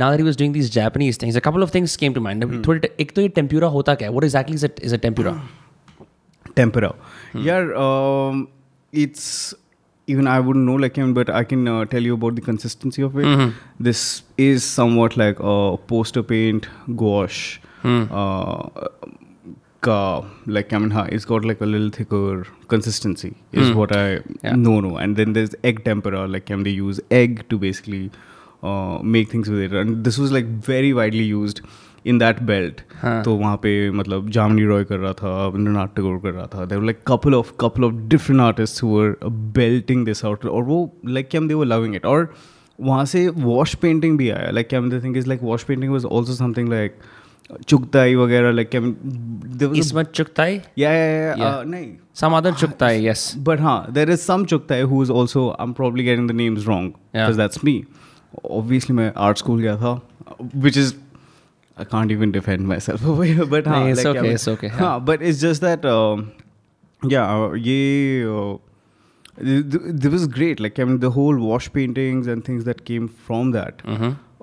now 0.01 0.09
that 0.11 0.19
he 0.19 0.23
was 0.23 0.35
doing 0.35 0.51
these 0.51 0.69
Japanese 0.69 1.17
things, 1.17 1.35
a 1.35 1.41
couple 1.41 1.63
of 1.63 1.71
things 1.71 1.95
came 1.95 2.13
to 2.15 2.23
mind. 2.29 2.47
थोड़ी 2.67 2.89
एक 2.99 3.11
तो 3.15 3.21
ये 3.21 3.29
tempura 3.37 3.71
क्या 3.95 4.07
है? 4.07 4.13
What 4.15 4.23
exactly 4.23 4.55
is 4.55 4.63
it? 4.63 4.81
Is 4.89 4.93
a 4.93 4.97
tempura? 4.97 5.35
Tempera. 6.55 6.95
Yeah, 7.33 7.71
um, 7.75 8.47
it's 8.91 9.53
even 10.07 10.27
I 10.27 10.39
wouldn't 10.39 10.65
know 10.65 10.75
like 10.75 10.95
him, 10.95 11.13
but 11.13 11.29
I 11.29 11.43
can 11.43 11.67
uh, 11.67 11.85
tell 11.85 12.01
you 12.01 12.13
about 12.13 12.35
the 12.35 12.41
consistency 12.41 13.01
of 13.01 13.17
it. 13.17 13.53
This 13.79 14.23
is 14.37 14.63
somewhat 14.63 15.17
like 15.17 15.37
a 15.39 15.77
poster 15.77 16.23
paint 16.23 16.67
gouache. 16.95 17.59
Uh, 17.83 18.69
ka, 19.81 20.25
like 20.47 20.71
I 20.73 20.77
mean, 20.79 20.89
ha, 20.91 21.03
it's 21.11 21.25
got 21.25 21.43
like 21.45 21.61
a 21.61 21.65
little 21.65 21.89
thicker 21.89 22.45
consistency 22.67 23.35
is 23.51 23.71
what 23.73 23.91
I 23.95 24.05
Yeah. 24.43 24.55
know. 24.55 24.79
No, 24.79 24.97
and 24.97 25.15
then 25.15 25.33
there's 25.33 25.53
egg 25.63 25.83
tempera. 25.83 26.27
Like 26.27 26.49
I 26.51 26.55
mean, 26.55 26.63
they 26.63 26.71
use 26.71 26.99
egg 27.11 27.47
to 27.49 27.57
basically 27.57 28.09
uh, 28.63 28.99
make 29.03 29.29
things 29.31 29.49
with 29.49 29.59
it, 29.61 29.73
and 29.73 30.03
this 30.03 30.17
was 30.17 30.31
like 30.31 30.45
very 30.45 30.93
widely 30.93 31.23
used 31.23 31.61
in 32.07 32.19
that 32.19 32.39
belt. 32.47 32.81
हाँ. 33.01 33.21
तो 33.23 33.35
वहाँ 33.35 33.55
पे 33.63 33.91
मतलब 33.91 34.29
जामनी 34.29 34.63
रॉय 34.65 34.83
कर 34.83 34.97
रहा 34.99 35.13
था 35.13 35.47
रविंद्रनाथ 35.47 35.95
टैगोर 35.95 36.19
कर 36.23 36.31
रहा 36.31 36.45
था 36.53 36.65
there 36.65 36.81
like 36.81 36.99
couple 37.07 37.33
of 37.33 37.51
couple 37.59 37.83
of 37.83 37.93
different 37.93 38.41
artist 38.41 38.83
were 38.83 39.15
belting 39.57 40.05
this 40.05 40.25
out 40.25 40.45
और 40.45 40.63
वो 40.63 40.79
like 41.05 41.29
came 41.29 41.47
they 41.47 41.53
were 41.53 41.65
loving 41.65 41.95
it 41.95 42.05
और 42.05 42.33
वहाँ 42.81 43.05
से 43.05 43.27
वॉश 43.27 43.75
पेंटिंग 43.83 44.17
भी 44.17 44.29
आया 44.29 44.49
like 44.51 44.67
came 44.69 44.89
the 44.89 45.03
thing 45.03 45.17
is 45.17 45.27
like 45.27 45.43
wash 45.43 45.63
painting 45.63 45.91
was 45.93 46.05
also 46.05 46.33
something 46.35 46.69
like 46.69 46.97
Chughtai 47.67 48.15
वगैरह 48.15 48.51
like 48.51 48.69
cam 48.69 48.93
Ismat 49.79 50.11
Chuktai? 50.19 50.59
या 50.77 50.91
या 50.91 51.61
नहीं 51.67 51.91
Some 52.21 52.33
other 52.33 52.51
Chuktai, 52.59 52.89
yes. 53.03 53.23
but 53.49 53.59
huh, 53.59 53.85
there 53.97 54.09
is 54.09 54.21
some 54.29 54.45
Chuktai 54.45 54.79
who 54.91 55.01
is 55.05 55.09
also 55.09 55.41
I'm 55.59 55.73
probably 55.79 56.03
getting 56.03 56.27
the 56.27 56.35
names 56.41 56.67
wrong 56.67 56.85
Yeah. 56.89 57.25
because 57.25 57.39
that's 57.41 57.63
me. 57.69 57.73
Obviously, 58.59 58.95
मैं 58.95 59.11
art 59.25 59.41
school 59.43 59.61
गया 59.61 59.75
था, 59.81 59.91
which 60.65 60.77
is 60.83 60.93
I 61.76 61.84
can't 61.84 62.10
even 62.12 62.32
defend 62.32 62.68
myself 62.68 63.04
over 63.06 63.24
here. 63.24 63.46
But 63.46 63.64
हाँ, 63.64 63.78
नहीं, 63.82 63.90
it's 63.92 64.04
like, 64.04 64.06
okay, 64.08 64.18
I 64.18 64.22
mean, 64.22 64.32
it's 64.38 64.48
okay, 64.48 64.68
हाँ, 64.68 65.04
but 65.04 65.22
it's 65.22 65.40
just 65.40 65.62
that 65.62 65.84
um, 65.84 66.24
yeah, 67.04 67.36
uh, 67.36 67.50
ये 67.68 67.78
uh, 68.32 68.58
th- 69.42 69.70
th- 69.74 69.94
this 70.04 70.12
was 70.12 70.26
great. 70.26 70.60
Like 70.60 70.78
I 70.78 70.84
mean, 70.84 70.98
the 71.04 71.10
whole 71.18 71.38
wash 71.50 71.72
paintings 71.72 72.26
and 72.26 72.44
things 72.44 72.64
that 72.64 72.84
came 72.90 73.08
from 73.30 73.52
that. 73.52 73.82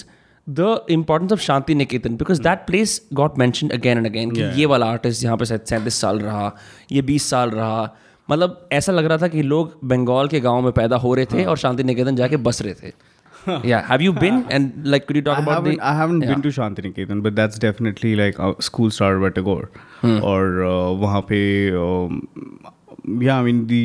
the 0.48 0.84
importance 0.90 1.32
of 1.32 1.40
Shanti 1.40 1.74
Niketan 1.74 2.18
because 2.18 2.40
that 2.42 2.68
place 2.68 3.00
got 3.14 3.38
mentioned 3.38 3.72
again 3.72 3.98
and 3.98 4.06
again 4.06 4.32
कि 4.32 4.42
ये 4.60 4.66
वाला 4.66 4.86
artist 4.92 5.24
यहाँ 5.24 5.38
पे 5.38 5.46
शायद 5.46 5.62
सैंतीस 5.70 6.02
साल 6.02 6.20
रहा 6.20 6.52
ये 6.92 7.02
बीस 7.02 7.30
साल 7.30 7.50
रहा 7.50 7.96
मतलब 8.32 8.68
ऐसा 8.72 8.92
लग 8.92 9.06
रहा 9.06 9.18
था 9.18 9.28
कि 9.28 9.42
लोग 9.42 9.80
बंगाल 9.90 10.28
के 10.28 10.40
गाँव 10.40 10.62
में 10.62 10.72
पैदा 10.72 10.98
हो 10.98 11.14
रहे 11.16 11.26
थे 11.34 11.46
और 11.46 11.58
शांति 11.58 11.84
निकेतन 11.84 12.16
जाके 12.16 12.38
बस 12.50 12.62
रहे 12.62 12.74
थे 12.74 12.94
yeah 13.70 13.82
have 13.88 14.02
you 14.02 14.12
been 14.20 14.38
and 14.58 14.86
like 14.92 15.06
could 15.08 15.18
you 15.18 15.22
talk 15.22 15.38
I 15.38 15.44
about 15.44 15.56
haven't, 15.56 15.80
the 15.80 15.86
I 15.86 15.94
haven't 15.96 16.22
Yeah. 16.22 16.34
been 16.34 16.44
to 16.44 16.52
Shantiniketan, 16.58 17.24
but 17.24 17.36
that's 17.40 17.60
definitely 17.60 18.16
like 18.16 18.40
a 18.40 18.54
school 18.68 18.92
started 18.98 19.22
by 19.24 19.32
Tagore. 19.40 19.66
और 20.04 20.62
uh, 20.68 21.00
वहाँ 21.02 21.22
पे 21.32 21.40
um, 21.80 22.22
yeah, 23.26 23.40
I 23.40 23.44
mean 23.44 23.68
the 23.68 23.82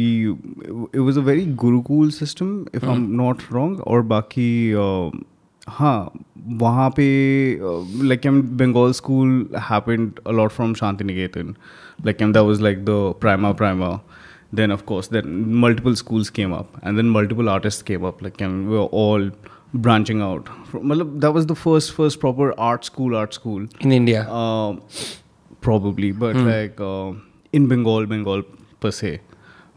it 0.93 1.00
was 1.09 1.17
a 1.17 1.25
very 1.31 1.47
Gurukul 1.65 2.12
system 2.12 2.53
if 2.73 2.83
hmm. 2.83 2.91
I'm 2.91 3.17
not 3.23 3.50
wrong. 3.50 3.75
और 3.81 4.03
बाकी 4.15 4.49
uh, 4.85 5.25
हाँ 5.69 6.11
वहाँ 6.61 6.89
पे 6.97 7.05
like 8.09 8.27
um 8.27 8.41
Bengal 8.59 8.93
school 8.93 9.49
happened 9.61 10.21
a lot 10.29 10.51
from 10.51 10.75
Shantiniketan 11.05 11.55
like 12.07 12.23
um 12.23 12.33
that 12.33 12.43
was 12.43 12.63
like 12.63 12.85
the 12.85 12.91
prima 13.21 13.53
prima 13.53 13.99
then 14.55 14.73
of course 14.73 15.11
then 15.13 15.45
multiple 15.61 15.95
schools 15.95 16.31
came 16.31 16.53
up 16.55 16.81
and 16.85 16.97
then 16.97 17.11
multiple 17.11 17.49
artist 17.49 17.87
came 17.87 18.07
up 18.07 18.23
like 18.23 18.43
um 18.43 18.61
way 18.69 18.89
all 18.99 19.31
branching 19.77 20.23
out 20.23 20.49
मतलब 20.75 21.19
that 21.21 21.31
was 21.31 21.47
the 21.47 21.55
first 21.55 21.95
first 21.95 22.21
proper 22.21 22.55
art 22.61 22.85
school 22.85 23.17
art 23.17 23.33
school 23.33 23.69
in 23.85 23.93
India 23.93 24.27
probably 25.63 26.13
but 26.15 26.37
like 26.37 26.77
in 27.53 27.69
Bengal 27.69 28.07
Bengal 28.07 28.43
पर 28.83 28.91
से 28.91 29.19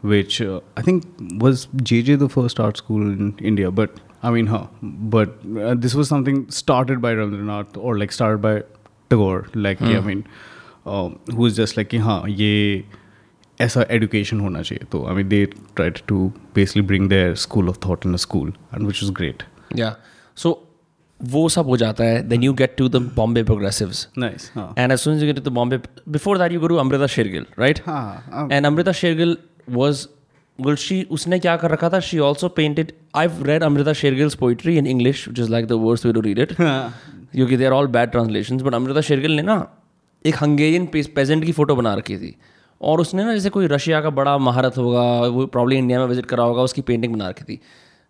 which 0.04 0.40
I 0.42 0.82
think 0.86 1.02
was 1.34 1.66
J 1.74 2.00
J 2.02 2.16
the 2.16 2.26
first 2.28 2.60
art 2.60 2.76
school 2.76 3.02
in 3.02 3.32
India 3.42 3.70
but 3.70 4.00
i 4.22 4.30
mean 4.30 4.46
huh 4.46 4.66
but 4.82 5.28
uh, 5.28 5.74
this 5.74 5.94
was 5.94 6.08
something 6.08 6.48
started 6.48 7.00
by 7.00 7.14
rabindranath 7.14 7.76
or 7.76 7.98
like 7.98 8.12
started 8.12 8.40
by 8.40 8.62
tagore 9.10 9.46
like 9.54 9.78
hmm. 9.78 9.86
yeah, 9.86 9.98
i 9.98 10.00
mean 10.00 10.24
um, 10.86 11.18
who 11.26 11.42
was 11.42 11.56
just 11.56 11.76
like 11.76 11.88
कि 11.88 11.98
हाँ 11.98 12.28
ये 12.28 12.84
ऐसा 13.60 13.86
education 13.90 14.40
होना 14.40 14.62
चाहिए 14.62 14.86
तो 14.92 15.04
I 15.10 15.12
mean 15.14 15.28
they 15.28 15.46
tried 15.80 15.96
to 16.08 16.32
basically 16.54 16.82
bring 16.82 17.08
their 17.08 17.36
school 17.36 17.68
of 17.68 17.76
thought 17.76 18.04
in 18.04 18.14
a 18.14 18.18
school 18.18 18.50
and 18.72 18.86
which 18.86 19.02
was 19.02 19.10
great 19.10 19.42
Yeah. 19.76 19.94
So 20.34 20.58
वो 21.22 21.48
सब 21.48 21.66
हो 21.66 21.76
जाता 21.76 22.04
है 22.04 22.28
then 22.28 22.42
you 22.42 22.54
get 22.54 22.76
to 22.76 22.88
the 22.88 23.00
Bombay 23.00 23.44
progressives. 23.44 24.06
nice 24.16 24.50
हाँ 24.54 24.74
And 24.76 24.92
as 24.92 25.02
soon 25.02 25.16
as 25.16 25.22
you 25.22 25.32
get 25.32 25.36
to 25.36 25.50
the 25.50 25.54
Bombay, 25.58 25.80
before 26.10 26.38
that 26.38 26.50
you 26.50 26.60
go 26.60 26.68
to 26.68 26.80
Amrita 26.80 27.08
Shergill, 27.08 27.46
right? 27.56 27.80
हाँ 27.86 28.48
गुलशी 30.62 31.02
उसने 31.10 31.38
क्या 31.38 31.56
कर 31.56 31.70
रखा 31.70 31.88
था? 31.90 32.00
She 32.00 32.18
also 32.20 32.48
also 32.48 32.90
I 33.16 33.28
read 33.42 33.62
Amrita 33.62 33.92
Shergil's 33.92 34.34
poetry 34.34 34.76
in 34.78 34.86
English 34.86 35.26
which 35.28 35.38
is 35.40 35.50
like 35.50 35.66
the 35.66 35.72
verse 35.80 36.06
we 36.06 36.12
way 36.12 36.24
read 36.24 36.38
it 36.38 36.52
you 36.52 36.66
क्योंकि 37.34 37.56
they're 37.56 37.72
all 37.72 37.86
bad 37.88 38.10
translation 38.10 38.58
but 38.58 38.74
Amrita 38.74 39.00
Shergil 39.00 39.32
ने 39.32 39.42
ना 39.42 39.56
एक 40.24 40.36
हंगेरियन 40.42 40.86
पेजेंट 40.94 41.44
की 41.44 41.52
फ़ोटो 41.52 41.76
बना 41.76 41.94
रखी 41.94 42.16
थी। 42.16 42.34
और 42.80 43.00
उसने 43.00 43.24
ना 43.24 43.32
जैसे 43.34 43.50
कोई 43.50 43.66
रशिया 43.66 44.00
का 44.00 44.10
बड़ा 44.12 44.36
महारत 44.38 44.76
होगा 44.78 45.02
वो 45.28 45.46
प्रॉब्ली 45.46 45.76
इंडिया 45.78 45.98
में 45.98 46.06
विज़िट 46.06 46.26
करा 46.26 46.44
होगा 46.44 46.62
उसकी 46.62 46.82
पेंटिंग 46.82 47.12
बना 47.12 47.28
रखी 47.28 47.44
थी। 47.44 47.58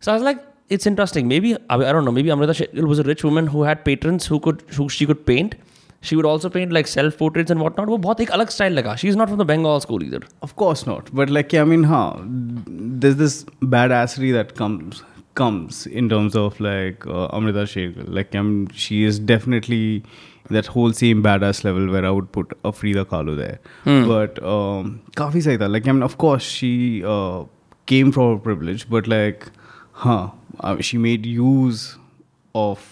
सो 0.02 0.10
आज 0.12 0.22
like 0.22 0.38
it's 0.72 0.86
interesting 0.86 1.26
maybe 1.40 1.52
I 1.52 1.92
don't 1.92 2.04
know 2.04 2.10
maybe 2.22 2.30
Amrita 2.30 2.52
Shergil 2.52 2.84
was 2.84 3.00
a 3.00 3.04
rich 3.06 3.24
woman 3.24 3.48
who 3.48 3.62
had 3.62 3.84
patrons 3.84 4.30
who 4.30 4.38
could 4.38 4.88
she 4.90 5.06
could 5.06 5.24
paint 5.26 5.54
She 6.03 6.15
would 6.15 6.27
also 6.27 6.49
paint 6.49 6.71
like 6.73 6.87
self 6.87 7.17
portraits 7.17 7.51
and 7.51 7.59
what 7.59 7.79
not 7.79 7.89
वो 7.89 7.97
बहुत 7.97 8.21
एक 8.21 8.31
अलग 8.31 8.49
style 8.55 8.73
लगा 8.73 8.95
she 8.95 9.07
is 9.07 9.17
not 9.17 9.27
from 9.27 9.43
the 9.43 9.47
Bengal 9.47 9.79
school 9.79 10.03
इधर 10.05 10.25
Of 10.47 10.55
course 10.61 10.87
not. 10.89 11.11
But 11.19 11.35
like 11.37 11.53
I 11.61 11.63
mean, 11.73 11.83
huh? 11.91 12.03
There's 13.03 13.15
this 13.21 13.37
badassery 13.75 14.31
that 14.37 14.55
comes 14.59 15.03
comes 15.39 15.79
in 16.01 16.09
terms 16.13 16.35
of 16.41 16.59
like 16.65 17.05
uh, 17.07 17.27
Amrita 17.39 17.63
Shergill. 17.73 18.09
Like 18.19 18.35
I 18.41 18.43
mean, 18.47 18.63
she 18.83 18.99
is 19.09 19.19
definitely 19.31 19.81
that 20.57 20.69
whole 20.75 20.93
same 20.99 21.21
badass 21.27 21.63
level 21.67 21.89
where 21.95 22.05
I 22.05 22.13
would 22.17 22.31
put 22.37 22.55
a 22.71 22.71
Frida 22.81 23.05
Kahlo 23.13 23.35
there. 23.41 23.59
But 24.11 24.41
um, 24.53 24.91
काफी 25.17 25.41
सही 25.47 25.57
था. 25.63 25.69
Like 25.75 25.87
I 25.87 25.97
mean, 25.97 26.07
of 26.09 26.17
course 26.25 26.49
she 26.59 26.71
uh, 27.15 27.43
came 27.93 28.13
from 28.19 28.35
a 28.37 28.39
privilege, 28.49 28.89
but 28.97 29.11
like, 29.15 29.49
huh? 30.05 30.21
Uh, 30.59 30.75
she 30.89 30.97
made 30.97 31.25
use 31.33 31.83
of 32.55 32.85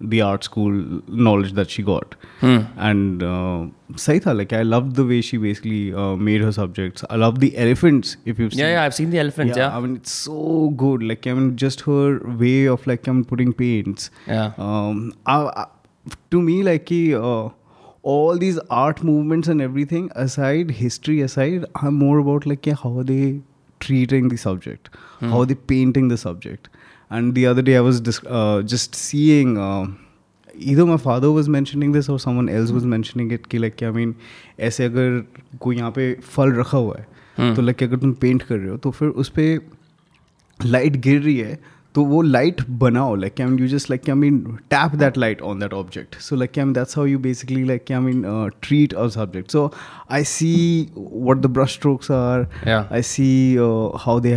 the 0.00 0.20
art 0.20 0.44
school 0.44 1.00
knowledge 1.08 1.52
that 1.52 1.70
she 1.70 1.82
got. 1.82 2.14
And 2.42 3.22
uh, 3.22 3.66
sahi 3.94 4.22
tha, 4.22 4.34
like 4.34 4.52
i 4.52 4.62
loved 4.62 4.96
the 4.96 5.04
way 5.06 5.20
she 5.20 5.38
basically 5.38 5.94
uh, 5.94 6.16
made 6.16 6.42
her 6.42 6.52
subjects. 6.52 7.04
I 7.08 7.16
love 7.16 7.40
the 7.40 7.56
elephants 7.56 8.16
if 8.24 8.38
you've 8.38 8.52
seen 8.52 8.60
Yeah, 8.60 8.72
yeah, 8.72 8.82
I've 8.82 8.94
seen 8.94 9.10
the 9.10 9.18
elephants, 9.18 9.56
yeah. 9.56 9.76
i 9.76 9.80
mean 9.80 9.96
it's 9.96 10.12
so 10.12 10.70
good. 10.84 11.02
Like 11.02 11.26
i 11.26 11.32
mean 11.32 11.56
just 11.56 11.80
her 11.82 12.18
way 12.44 12.66
of 12.66 12.86
like 12.86 13.06
i'm 13.06 13.24
putting 13.24 13.52
paints. 13.52 14.10
Yeah. 14.26 14.52
um 14.58 15.14
I, 15.24 15.38
I, 15.64 15.66
to 16.30 16.42
me 16.42 16.62
like 16.62 16.92
uh, 16.92 17.48
all 18.02 18.36
these 18.38 18.58
art 18.70 19.02
movements 19.02 19.48
and 19.48 19.62
everything 19.62 20.10
aside 20.14 20.70
history 20.70 21.20
aside 21.22 21.64
i'm 21.82 21.94
more 21.94 22.18
about 22.18 22.46
like 22.46 22.62
ki, 22.62 22.72
how 22.82 22.96
are 22.98 23.04
they 23.04 23.40
treating 23.80 24.28
the 24.28 24.36
subject? 24.36 24.88
How 25.20 25.40
are 25.40 25.46
they 25.46 25.54
painting 25.54 26.08
the 26.08 26.16
subject 26.16 26.68
and 27.17 27.35
the 27.37 27.45
other 27.51 27.63
day 27.67 27.73
i 27.77 27.81
was 27.89 27.97
dis- 28.09 28.23
uh, 28.39 28.61
just 28.73 28.95
seeing 29.01 29.57
uh, 29.63 29.85
either 30.73 30.85
my 30.91 30.97
father 31.07 31.31
was 31.37 31.49
mentioning 31.57 31.91
this 31.97 32.07
or 32.13 32.19
someone 32.25 32.49
else 32.59 32.71
was 32.77 32.85
mentioning 32.93 33.31
it 33.37 33.47
कि 33.53 33.59
like 33.63 33.83
I 33.87 33.91
mean 33.97 34.13
ऐसे 34.69 34.85
अगर 34.85 35.23
कोई 35.61 35.77
यहाँ 35.77 35.91
पे 35.97 36.13
फल 36.35 36.51
रखा 36.59 36.77
हुआ 36.77 36.95
है 36.99 37.53
तो 37.55 37.61
लाइक 37.61 37.83
अगर 37.83 37.97
तुम 37.97 38.13
पेंट 38.21 38.43
कर 38.43 38.57
रहे 38.57 38.69
हो 38.69 38.77
तो 38.85 38.91
फिर 38.91 39.09
उस 39.23 39.29
पर 39.39 40.65
लाइट 40.65 40.95
गिर 41.05 41.21
रही 41.21 41.37
है 41.37 41.59
तो 41.95 42.03
वो 42.05 42.21
लाइट 42.21 42.61
बनाओ 42.81 43.15
like 43.15 43.41
I 43.41 43.47
mean 43.47 43.59
you 43.59 43.67
just 43.67 43.89
like 43.89 44.09
I 44.09 44.15
mean 44.15 44.39
tap 44.71 44.95
that 44.99 45.17
light 45.17 45.41
on 45.51 45.59
that 45.59 45.73
object 45.73 46.15
so 46.21 46.35
like 46.35 46.59
I 46.59 46.65
mean 46.65 46.73
that's 46.73 46.97
how 46.97 47.05
you 47.05 47.19
basically 47.19 47.63
like 47.67 47.91
I 47.91 47.99
mean 47.99 48.23
treat 48.61 48.93
a 48.93 49.07
subject 49.15 49.51
so 49.51 49.71
I 50.11 50.23
see 50.33 50.53
what 51.27 51.41
the 51.45 51.51
brush 51.57 51.75
strokes 51.79 52.09
are 52.19 52.47
Yeah. 52.71 52.85
I 52.99 53.01
see 53.11 53.33
uh, 53.65 53.97
how 54.05 54.19
they 54.27 54.35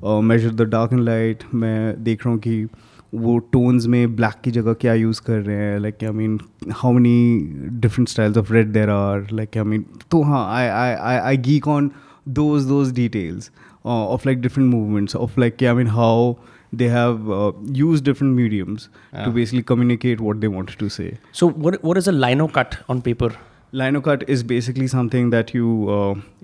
Major 0.00 0.50
the 0.50 0.68
dark 0.68 0.92
and 0.92 1.02
light 1.02 1.44
मैं 1.54 2.02
देख 2.04 2.24
रहा 2.26 2.32
हूँ 2.32 2.40
कि 2.40 2.66
वो 3.14 3.38
tones 3.52 3.86
में 3.86 4.16
black 4.16 4.34
की 4.44 4.50
जगह 4.50 4.72
क्या 4.74 4.94
यूज़ 4.94 5.20
कर 5.22 5.38
रहे 5.38 5.56
हैं 5.56 5.78
like 5.78 6.04
I 6.04 6.10
mean 6.10 6.38
how 6.72 6.92
many 6.92 7.70
different 7.80 8.08
styles 8.08 8.38
of 8.38 8.52
red 8.52 8.72
there 8.72 8.90
are 8.90 9.26
like 9.32 9.56
I 9.56 9.64
mean 9.64 9.84
तो 10.10 10.22
हाँ 10.22 10.44
I 10.54 10.66
I 10.66 10.94
I 10.94 11.16
I 11.18 11.36
geek 11.42 11.68
on 11.68 11.90
those 12.30 12.64
those 12.64 12.92
details 12.94 13.50
of 13.86 14.26
like 14.26 14.40
different 14.40 14.70
movements 14.70 15.16
of 15.16 15.40
like 15.40 15.56
के 15.56 15.66
I 15.66 15.74
mean 15.74 15.86
how 15.88 16.32
they 16.74 16.88
have 16.88 17.62
use 17.72 18.02
different 18.04 18.34
mediums 18.36 18.88
to 19.14 19.30
basically 19.32 19.62
communicate 19.68 20.20
what 20.20 20.36
they 20.36 20.46
want 20.46 20.78
to 20.78 20.88
say 20.88 21.12
so 21.32 21.52
what 21.58 21.98
is 21.98 22.08
a 22.08 22.12
lino 22.12 22.46
cut 22.56 22.74
on 22.90 23.00
paper 23.00 23.32
line 23.74 23.96
of 23.96 24.04
cut 24.04 24.24
is 24.30 24.44
basically 24.46 24.88
something 24.88 25.30
that 25.30 25.54
you 25.56 25.86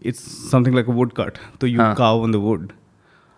it's 0.07 0.25
something 0.51 0.75
like 0.75 0.89
a 0.89 0.93
wood 0.93 1.13
cut 1.13 1.39
तो 1.61 1.67
you 1.67 1.95
carve 1.97 2.23
on 2.23 2.33
the 2.33 2.37
wood 2.37 2.73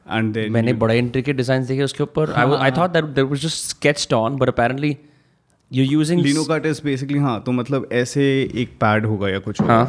मैंने 0.08 0.72
बड़े 0.82 0.98
intricate 0.98 1.36
design 1.36 1.64
देखे 1.66 1.82
उसके 1.82 2.02
ऊपर। 2.02 2.32
I 2.32 2.70
thought 2.78 2.90
that 2.90 3.04
there 3.04 3.26
was 3.26 3.40
just 3.42 3.64
sketched 3.68 4.12
on 4.14 4.36
but 4.38 4.48
apparently 4.48 4.96
you 5.70 5.84
using 5.84 6.20
lino 6.22 6.44
cut 6.50 6.66
is 6.66 6.80
basically 6.84 7.18
हाँ 7.18 7.40
तो 7.46 7.52
मतलब 7.52 7.88
ऐसे 7.92 8.24
एक 8.62 8.76
पैड 8.80 9.06
होगा 9.06 9.28
या 9.28 9.38
कुछ 9.48 9.62
हाँ. 9.62 9.84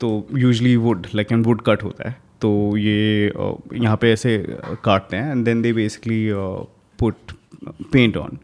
तो 0.00 0.26
usually 0.36 0.76
wood 0.76 1.06
like 1.14 1.32
and 1.32 1.46
wood 1.46 1.62
cut 1.66 1.82
होता 1.82 2.08
है। 2.08 2.16
तो 2.40 2.76
ये 2.76 3.32
यहाँ 3.74 3.96
पे 3.96 4.12
ऐसे 4.12 4.38
काटते 4.84 5.16
हैं 5.16 5.30
and 5.32 5.44
then 5.44 5.62
they 5.62 5.72
basically 5.72 6.26
put 6.98 7.32
paint 7.92 8.16
on 8.16 8.38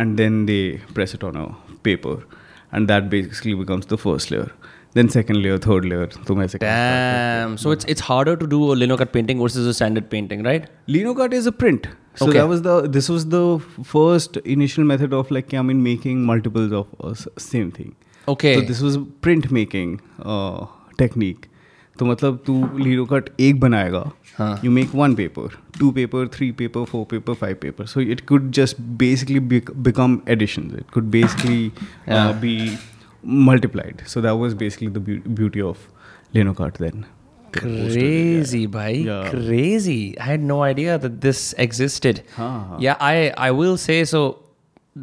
and 0.00 0.18
then 0.20 0.34
they 0.48 0.62
press 0.96 1.12
it 1.16 1.22
on 1.26 1.36
a 1.42 1.44
paper 1.86 2.14
and 2.70 2.90
that 2.90 3.06
basically 3.12 3.54
becomes 3.60 3.86
the 3.92 3.96
first 4.02 4.32
layer 4.32 4.48
then 4.96 5.08
second 5.14 5.40
layer 5.42 5.58
third 5.64 5.84
layer 5.92 6.06
तुम 6.28 6.42
ऐसे 6.42 6.58
Damn. 6.62 7.56
So 7.64 7.72
it's 7.76 7.88
it's 7.94 8.04
harder 8.10 8.36
to 8.42 8.46
do 8.54 8.60
a 8.72 8.76
lino 8.82 8.96
cut 9.02 9.12
painting 9.16 9.42
versus 9.46 9.66
a 9.66 9.74
standard 9.80 10.08
painting, 10.14 10.44
right? 10.48 10.68
Linocut 10.96 11.34
is 11.40 11.46
a 11.46 11.52
print. 11.62 11.88
So 12.14 12.26
Okay. 12.26 12.38
that 12.38 12.48
was 12.52 12.62
the 12.62 12.76
this 12.96 13.08
was 13.14 13.26
the 13.34 13.42
first 13.92 14.38
initial 14.56 14.88
method 14.92 15.12
of 15.20 15.30
like 15.38 15.52
I 15.60 15.62
mean 15.68 15.82
making 15.88 16.24
multiples 16.32 16.72
of 16.80 17.12
s- 17.12 17.28
same 17.50 17.70
thing. 17.78 17.92
Okay. 18.28 18.54
So 18.56 18.64
this 18.72 18.80
was 18.88 18.98
print 19.26 19.50
making 19.60 19.94
uh, 20.34 20.66
technique. 21.04 21.46
तो 21.98 22.06
मतलब 22.06 22.36
तू 22.46 22.52
लीनो 22.78 23.04
cut 23.12 23.28
एक 23.40 23.58
बनाएगा 23.60 24.00
हाँ. 24.36 24.60
You 24.64 24.70
make 24.70 24.90
one 24.94 25.14
paper 25.14 25.56
two 25.78 25.90
paper 25.92 26.28
three 26.34 26.50
paper 26.60 26.84
four 26.90 27.04
paper 27.10 27.34
five 27.40 27.56
paper 27.62 27.86
so 27.92 28.00
it 28.00 28.20
could 28.28 28.50
just 28.58 28.80
basically 29.00 29.40
become 29.86 30.18
edition 30.34 30.70
it 30.78 30.90
could 30.94 31.04
basically 31.16 31.70
be 32.42 32.54
multiplied 33.49 34.01
so 34.13 34.21
that 34.21 34.37
was 34.43 34.53
basically 34.61 34.87
the 34.95 34.99
beau- 35.09 35.33
beauty 35.41 35.61
of 35.71 35.83
lino 36.37 36.53
cut 36.61 36.79
then 36.85 37.05
Crazy, 37.55 38.65
bhai. 38.65 38.91
Yeah. 39.07 39.29
Crazy. 39.29 40.17
I 40.19 40.23
had 40.23 40.41
no 40.51 40.55
idea 40.67 40.97
that 40.97 41.19
this 41.21 41.41
existed. 41.65 42.21
हाँ, 42.37 42.79
Yeah, 42.85 42.95
I 42.99 43.31
I 43.47 43.51
will 43.51 43.77
say 43.83 43.97
so. 44.11 44.21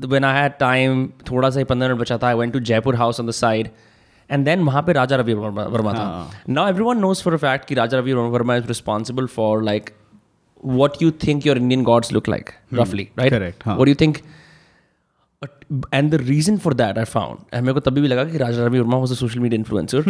th- 0.00 0.10
When 0.14 0.24
I 0.30 0.32
had 0.36 0.56
time, 0.62 1.04
थोड़ा 1.30 1.50
सा 1.50 1.58
ही 1.58 1.64
पंद्रह 1.72 1.88
minute 1.88 2.00
बचा 2.00 2.18
था. 2.24 2.32
I 2.32 2.38
went 2.40 2.52
to 2.56 2.62
Jaipur 2.70 2.94
House 3.02 3.20
on 3.24 3.30
the 3.30 3.36
side, 3.40 3.70
and 4.36 4.50
then 4.50 4.64
वहाँ 4.70 4.82
पे 4.88 4.92
राजा 4.98 5.16
रवि 5.22 5.34
वर्मा 5.44 5.64
वर्मा 5.76 5.92
था. 5.98 6.08
Now 6.56 6.66
everyone 6.74 7.00
knows 7.04 7.22
for 7.26 7.34
a 7.38 7.40
fact 7.44 7.68
कि 7.68 7.74
Raja 7.80 7.98
Ravi 7.98 8.14
Verma 8.36 8.56
is 8.62 8.68
responsible 8.72 9.30
for 9.36 9.52
like 9.70 9.92
what 10.80 11.00
you 11.04 11.12
think 11.26 11.48
your 11.50 11.56
Indian 11.64 11.84
gods 11.92 12.12
look 12.18 12.32
like, 12.36 12.52
roughly, 12.80 13.10
right? 13.22 13.32
correct, 13.38 13.62
हाँ. 13.70 13.78
What 13.82 13.92
do 15.44 15.48
you 15.48 15.58
think? 15.58 15.74
But- 15.74 16.00
And 16.00 16.14
the 16.14 16.26
reason 16.34 16.58
for 16.58 16.74
that 16.74 16.98
I 16.98 17.14
found, 17.16 17.36
and 17.54 17.60
मेरे 17.60 17.72
को 17.72 17.80
तभी 17.80 18.00
भी 18.00 18.08
लगा 18.08 18.24
कि 18.24 18.38
Raja 18.38 18.66
Ravi 18.66 18.80
Verma 18.80 18.96
was 18.96 19.12
a 19.12 19.24
social 19.24 19.40
media 19.40 19.64
influencer, 19.64 20.02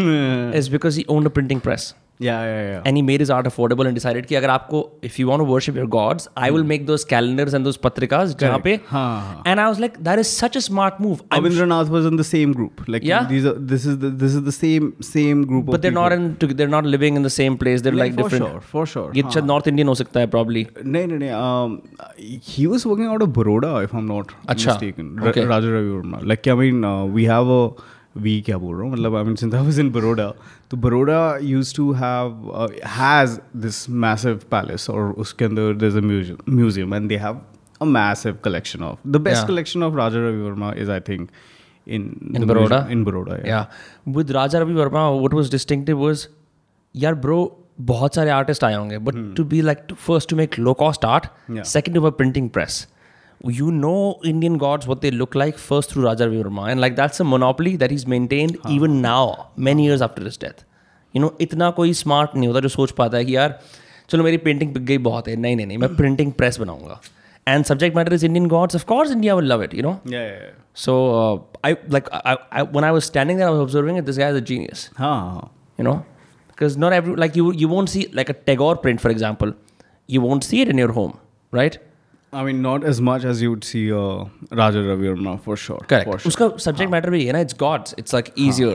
is 0.54 0.68
because 0.74 0.98
he 0.98 1.04
owned 1.10 1.26
a 1.26 1.38
printing 1.38 1.60
press. 1.60 1.94
Yeah, 2.24 2.40
yeah, 2.46 2.64
yeah. 2.70 2.80
and 2.88 2.98
he 2.98 3.02
made 3.08 3.22
his 3.22 3.30
art 3.34 3.46
affordable 3.50 3.88
and 3.90 3.98
decided 3.98 4.26
कि 4.30 4.34
अगर 4.38 4.50
आपको 4.54 4.80
if 5.08 5.14
you 5.20 5.26
want 5.28 5.40
to 5.42 5.44
worship 5.50 5.76
your 5.80 5.86
gods 5.92 6.26
I 6.46 6.48
will 6.56 6.64
make 6.72 6.82
those 6.90 7.04
calendars 7.12 7.54
and 7.58 7.68
those 7.68 7.78
patrikas 7.86 8.34
जहाँ 8.42 8.58
पे 8.66 8.74
हाँ, 8.88 9.04
हाँ. 9.28 9.42
and 9.52 9.62
I 9.62 9.68
was 9.74 9.78
like 9.84 9.94
that 10.08 10.20
is 10.22 10.32
such 10.40 10.58
a 10.60 10.62
smart 10.66 10.98
move 11.04 11.22
I'm 11.30 11.38
Avindranath 11.46 11.92
was 11.94 12.08
in 12.10 12.18
the 12.22 12.26
same 12.30 12.52
group. 12.58 12.82
Like 12.94 13.06
Yeah? 13.10 13.24
these 13.30 13.46
are 13.52 13.54
this 13.70 13.86
is 13.92 13.96
the 14.02 14.10
this 14.24 14.34
is 14.40 14.42
the 14.50 14.54
same 14.56 14.90
same 15.10 15.44
group 15.52 15.64
but 15.70 15.76
of 15.78 15.82
they're 15.86 15.96
not 15.98 16.14
people. 16.16 16.50
in 16.50 16.56
they're 16.58 16.74
not 16.74 16.90
living 16.96 17.16
in 17.20 17.26
the 17.28 17.32
same 17.36 17.56
place 17.62 17.84
they're 17.86 17.98
like 18.00 18.12
for 18.18 18.24
different 18.28 18.44
sure, 18.50 18.60
for 18.74 18.84
sure. 18.96 19.06
ये 19.20 19.22
शायद 19.36 19.46
north 19.52 19.68
Indian 19.72 19.88
हो 19.88 19.94
सकता 20.02 20.20
है 20.26 20.30
probably 20.34 20.66
No, 20.96 21.06
no, 21.14 21.20
no. 21.24 21.30
Um, 21.44 21.78
he 22.50 22.66
was 22.74 22.84
working 22.90 23.08
out 23.14 23.24
of 23.28 23.32
Baroda, 23.38 23.72
if 23.88 23.94
I'm 24.02 24.10
not 24.12 24.36
Acha. 24.56 24.66
mistaken. 24.74 25.08
Ra- 25.22 25.32
Okay. 25.32 25.46
Raja 25.54 25.72
Ravi 25.78 25.94
Verma. 25.96 26.22
Like, 26.34 26.46
I 26.56 26.58
mean, 26.64 26.84
uh, 26.90 26.92
we 27.20 27.24
have 27.32 27.54
a. 27.56 27.62
we 28.17 28.39
क्या 28.41 28.57
बोल 28.57 28.75
रहा 28.75 28.83
हूँ? 28.83 28.91
मतलब 28.91 29.15
I 29.15 29.23
mean 29.23 29.35
synth 29.35 29.53
house 29.53 29.79
in 29.79 29.91
Baroda 29.91 30.27
तो 30.71 30.77
Baroda 30.77 31.17
use 31.43 31.75
to 31.75 31.91
have 31.93 32.67
has 32.87 33.39
this 33.57 33.89
massive 33.89 34.39
palace 34.51 34.89
और 34.89 35.11
उसके 35.17 35.45
अंदर 35.45 35.73
this 35.75 35.95
museum 36.49 36.93
and 36.95 37.09
they 37.09 37.17
have 37.17 37.41
a 37.81 37.85
massive 37.85 38.37
collection 38.43 38.83
of 38.83 39.07
the 39.07 39.21
best 39.21 39.47
collection 39.47 39.83
of 39.83 39.95
Raja 39.95 40.27
Ravi 40.27 40.41
Varma 40.41 40.73
is 40.77 40.91
I 40.91 40.99
think 41.09 41.29
in 41.87 42.09
in 42.35 42.45
Baroda 42.47 42.87
in 42.91 43.03
Baroda 43.03 43.37
या 43.49 43.67
with 44.07 44.31
Raja 44.31 44.59
Ravi 44.59 44.73
Varma 44.73 45.09
what 45.09 45.33
was 45.33 45.51
distinctive 45.51 45.97
was 45.97 46.27
यार 46.95 47.15
bro 47.15 47.39
बहुत 47.81 48.15
सारे 48.15 48.29
artist 48.29 48.63
आए 48.63 48.75
होंगे 48.75 48.97
but 48.97 49.15
to 49.37 49.43
be 49.43 49.61
like 49.61 49.93
first 49.93 50.29
to 50.29 50.35
make 50.35 50.59
low 50.59 50.73
cost 50.73 51.05
art 51.05 51.25
second 51.65 51.97
to 51.97 52.03
a 52.03 52.09
printing 52.09 52.49
press 52.49 52.87
you 53.58 53.70
know 53.82 53.98
Indian 54.30 54.56
gods 54.62 54.86
what 54.88 55.00
they 55.04 55.10
look 55.10 55.34
like 55.42 55.60
first 55.66 55.90
through 55.92 56.02
Raja 56.06 56.26
Ravi 56.30 56.42
Verma 56.42 56.64
and 56.72 56.80
like 56.86 56.96
that's 56.96 57.20
a 57.20 57.24
monopoly 57.34 57.76
that 57.82 57.90
he's 57.96 58.06
maintained 58.14 58.58
even 58.78 59.00
now 59.04 59.22
many 59.68 59.86
years 59.90 60.02
after 60.06 60.24
his 60.30 60.36
death 60.42 60.64
you 61.14 61.22
know 61.24 61.30
इतना 61.46 61.70
कोई 61.78 61.92
smart 62.00 62.34
नहीं 62.36 62.48
होता 62.48 62.60
जो 62.66 62.68
सोच 62.74 62.90
पाता 62.98 63.16
है 63.18 63.24
कि 63.24 63.36
यार 63.36 63.58
चलो 64.10 64.24
मेरी 64.24 64.36
पेंटिंग 64.48 64.74
बिक 64.74 64.84
गई 64.84 64.98
बहुत 65.08 65.28
है 65.28 65.36
नहीं 65.36 65.56
नहीं 65.56 65.66
नहीं 65.66 65.78
मैं 65.78 65.94
प्रिंटिंग 65.96 66.32
प्रेस 66.42 66.58
बनाऊंगा 66.60 67.00
and 67.48 67.64
subject 67.64 67.96
matter 67.96 68.14
is 68.14 68.24
Indian 68.24 68.46
gods 68.48 68.76
of 68.76 68.84
course 68.92 69.10
India 69.12 69.34
will 69.34 69.46
love 69.52 69.62
it 69.64 69.74
you 69.74 69.82
know 69.82 69.96
Yeah, 70.14 70.26
yeah, 70.30 70.40
yeah. 70.44 70.56
so 70.86 70.94
uh, 71.20 71.34
I 71.68 71.74
like 71.96 72.08
I, 72.18 72.36
I 72.60 72.62
when 72.76 72.86
I 72.88 72.90
was 72.96 73.06
standing 73.12 73.40
there, 73.40 73.48
I 73.48 73.54
was 73.56 73.62
observing 73.66 74.00
it. 74.00 74.06
This 74.10 74.18
guy 74.22 74.28
is 74.34 74.38
a 74.40 74.46
genius, 74.50 74.82
हाँ 74.98 75.14
हाँ 75.32 75.48
you 75.80 75.86
know, 75.88 75.94
because 76.52 76.76
not 76.84 76.96
every 76.98 77.14
like 77.24 77.38
you 77.40 77.46
you 77.62 77.70
won't 77.72 77.92
see 77.94 78.02
like 78.20 78.32
a 78.34 78.36
Tagore 78.50 78.76
print, 78.84 79.02
for 79.06 79.12
example, 79.16 79.54
you 80.16 80.22
won't 80.26 80.46
see 80.50 80.60
it 80.66 80.72
in 80.74 80.82
your 80.84 80.92
home, 80.98 81.16
right? 81.60 81.78
I 82.39 82.43
mean 82.45 82.61
not 82.63 82.85
as 82.91 82.99
much 83.07 83.25
as 83.31 83.41
you 83.43 83.49
would 83.51 83.65
see 83.67 83.81
uh, 83.97 84.25
Raja 84.61 84.81
Ravi 84.87 85.07
Verma 85.11 85.35
for 85.47 85.55
sure 85.65 85.79
Correct. 85.91 86.09
for 86.09 86.17
sure. 86.23 86.31
उसका 86.31 86.47
subject 86.65 86.91
matter 86.95 87.11
भी 87.11 87.25
है 87.25 87.33
ना, 87.33 87.41
it's 87.47 87.57
gods. 87.61 87.95
It's 88.03 88.15
like 88.17 88.31
easier. 88.47 88.73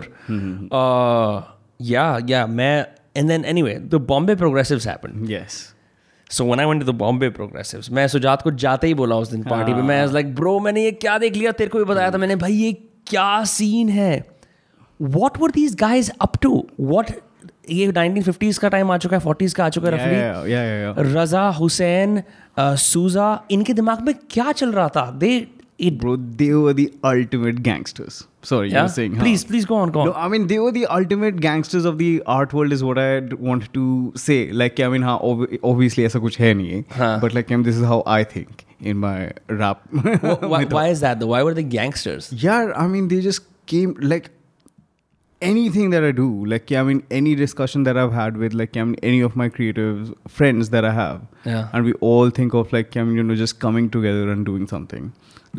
Uh, 0.82 1.42
yeah, 1.90 2.20
yeah. 2.32 2.46
मैं 2.46 2.86
and 3.16 3.28
then 3.34 3.44
anyway, 3.52 3.76
the 3.96 4.00
Bombay 4.12 4.36
Progressives 4.44 4.84
happened. 4.92 5.28
yes 5.34 5.60
So 6.30 6.44
when 6.48 6.60
I 6.60 6.66
went 6.70 6.80
to 6.82 6.86
the 6.88 6.96
Bombay 6.98 7.30
Progressives, 7.36 7.88
मैं 7.98 8.06
सुजात 8.08 8.42
को 8.42 8.50
जाते 8.64 8.86
ही 8.86 8.94
बोला 8.94 9.16
उस 9.24 9.28
दिन 9.30 9.42
पार्टी 9.44 9.72
पे 9.74 9.82
मैं 9.92 10.04
लाइक 10.12 10.34
ब्रो 10.34 10.58
मैंने 10.66 10.84
ये 10.84 10.92
क्या 11.04 11.16
देख 11.18 11.36
लिया 11.36 11.52
तेरे 11.60 11.70
को 11.70 11.78
भी 11.78 11.84
बताया 11.84 12.10
था 12.10 12.18
मैंने 12.24 12.36
भाई 12.42 12.52
ये 12.52 12.72
क्या 13.12 13.44
सीन 13.54 13.88
है 13.96 14.12
what 15.16 15.40
were 15.42 15.50
these 15.56 15.74
guys 15.82 16.10
up 16.26 16.38
to 16.46 16.52
what 16.92 17.10
ये 17.70 17.90
1950s 17.92 18.58
का 18.58 18.68
टाइम 18.68 18.90
आ 18.90 18.96
चुका 19.04 19.16
है 19.16 19.22
40s 19.24 19.52
का 19.54 19.64
आ 19.64 19.68
चुका 19.68 19.90
है 19.90 19.96
yeah, 19.96 20.04
रफली 20.04 20.52
yeah, 20.52 20.94
yeah. 20.96 21.16
रजा 21.16 21.48
हुसैन 21.60 22.22
सूजा 22.58 23.28
इनके 23.50 23.72
दिमाग 23.80 24.02
में 24.06 24.14
क्या 24.30 24.52
चल 24.52 24.72
रहा 24.72 24.88
था 24.96 25.10
दे 25.24 25.32
it 25.88 25.98
Bro, 26.00 26.14
they 26.40 26.52
were 26.52 26.72
the 26.78 26.92
ultimate 27.10 27.62
gangsters. 27.66 28.16
Sorry, 28.48 28.68
you 28.68 28.74
yeah 28.74 28.82
were 28.82 28.92
saying. 28.94 29.14
please 29.20 29.44
huh? 29.44 29.48
please 29.50 29.66
go 29.70 29.76
on 29.84 29.92
go 29.94 30.00
on 30.00 30.08
No, 30.08 30.12
I 30.24 30.26
mean 30.32 30.46
they 30.50 30.58
were 30.64 30.72
the 30.78 30.82
ultimate 30.96 31.38
gangsters 31.44 31.86
of 31.90 31.96
the 32.00 32.08
art 32.34 32.52
world 32.58 32.74
is 32.76 32.82
what 32.88 32.98
I 32.98 33.06
wanted 33.48 33.72
to 33.78 33.84
say. 34.24 34.36
Like 34.62 34.82
I 34.86 34.88
mean, 34.94 35.06
हाँ, 35.10 35.14
ob- 35.30 35.54
obviously 35.70 36.04
ऐसा 36.08 36.18
कुछ 36.26 36.38
है 36.40 36.52
नहीं 36.58 36.70
है. 36.72 36.82
हाँ. 36.98 37.20
But 37.22 37.36
like 37.38 37.50
I 37.50 37.56
mean, 37.56 37.64
this 37.70 37.78
is 37.84 37.86
how 37.92 37.98
I 38.16 38.18
think 38.34 38.66
in 38.92 39.00
my 39.06 39.30
rap. 39.62 39.80
why, 40.52 40.64
why 40.76 40.84
is 40.88 41.00
that 41.06 41.22
though 41.22 41.30
why 41.32 41.42
were 41.48 41.54
they 41.60 41.66
gangsters 41.78 42.30
yeah, 42.44 42.72
I 42.76 42.86
mean 42.96 43.08
they 43.14 43.22
just 43.30 43.48
came 43.74 43.96
like 44.14 44.30
anything 45.41 45.89
that 45.91 46.03
I 46.03 46.11
do. 46.11 46.45
Like 46.45 46.71
I 46.71 46.81
mean, 46.83 47.03
any 47.11 47.35
discussion 47.35 47.83
that 47.83 47.97
I've 47.97 48.13
had 48.13 48.37
with 48.37 48.53
like 48.53 48.77
I 48.77 48.83
mean 48.83 48.95
any 49.03 49.21
of 49.21 49.35
my 49.35 49.49
creative 49.49 50.13
friends 50.27 50.69
that 50.69 50.85
I 50.85 50.93
have. 50.93 51.21
Yeah. 51.45 51.67
and 51.73 51.85
we 51.85 51.93
all 52.11 52.29
think 52.29 52.53
of 52.53 52.71
like 52.73 52.95
I 52.97 53.03
mean, 53.03 53.15
you 53.17 53.23
know 53.23 53.35
just 53.35 53.59
coming 53.59 53.89
together 53.89 54.31
and 54.31 54.45
doing 54.45 54.67
something 54.67 55.11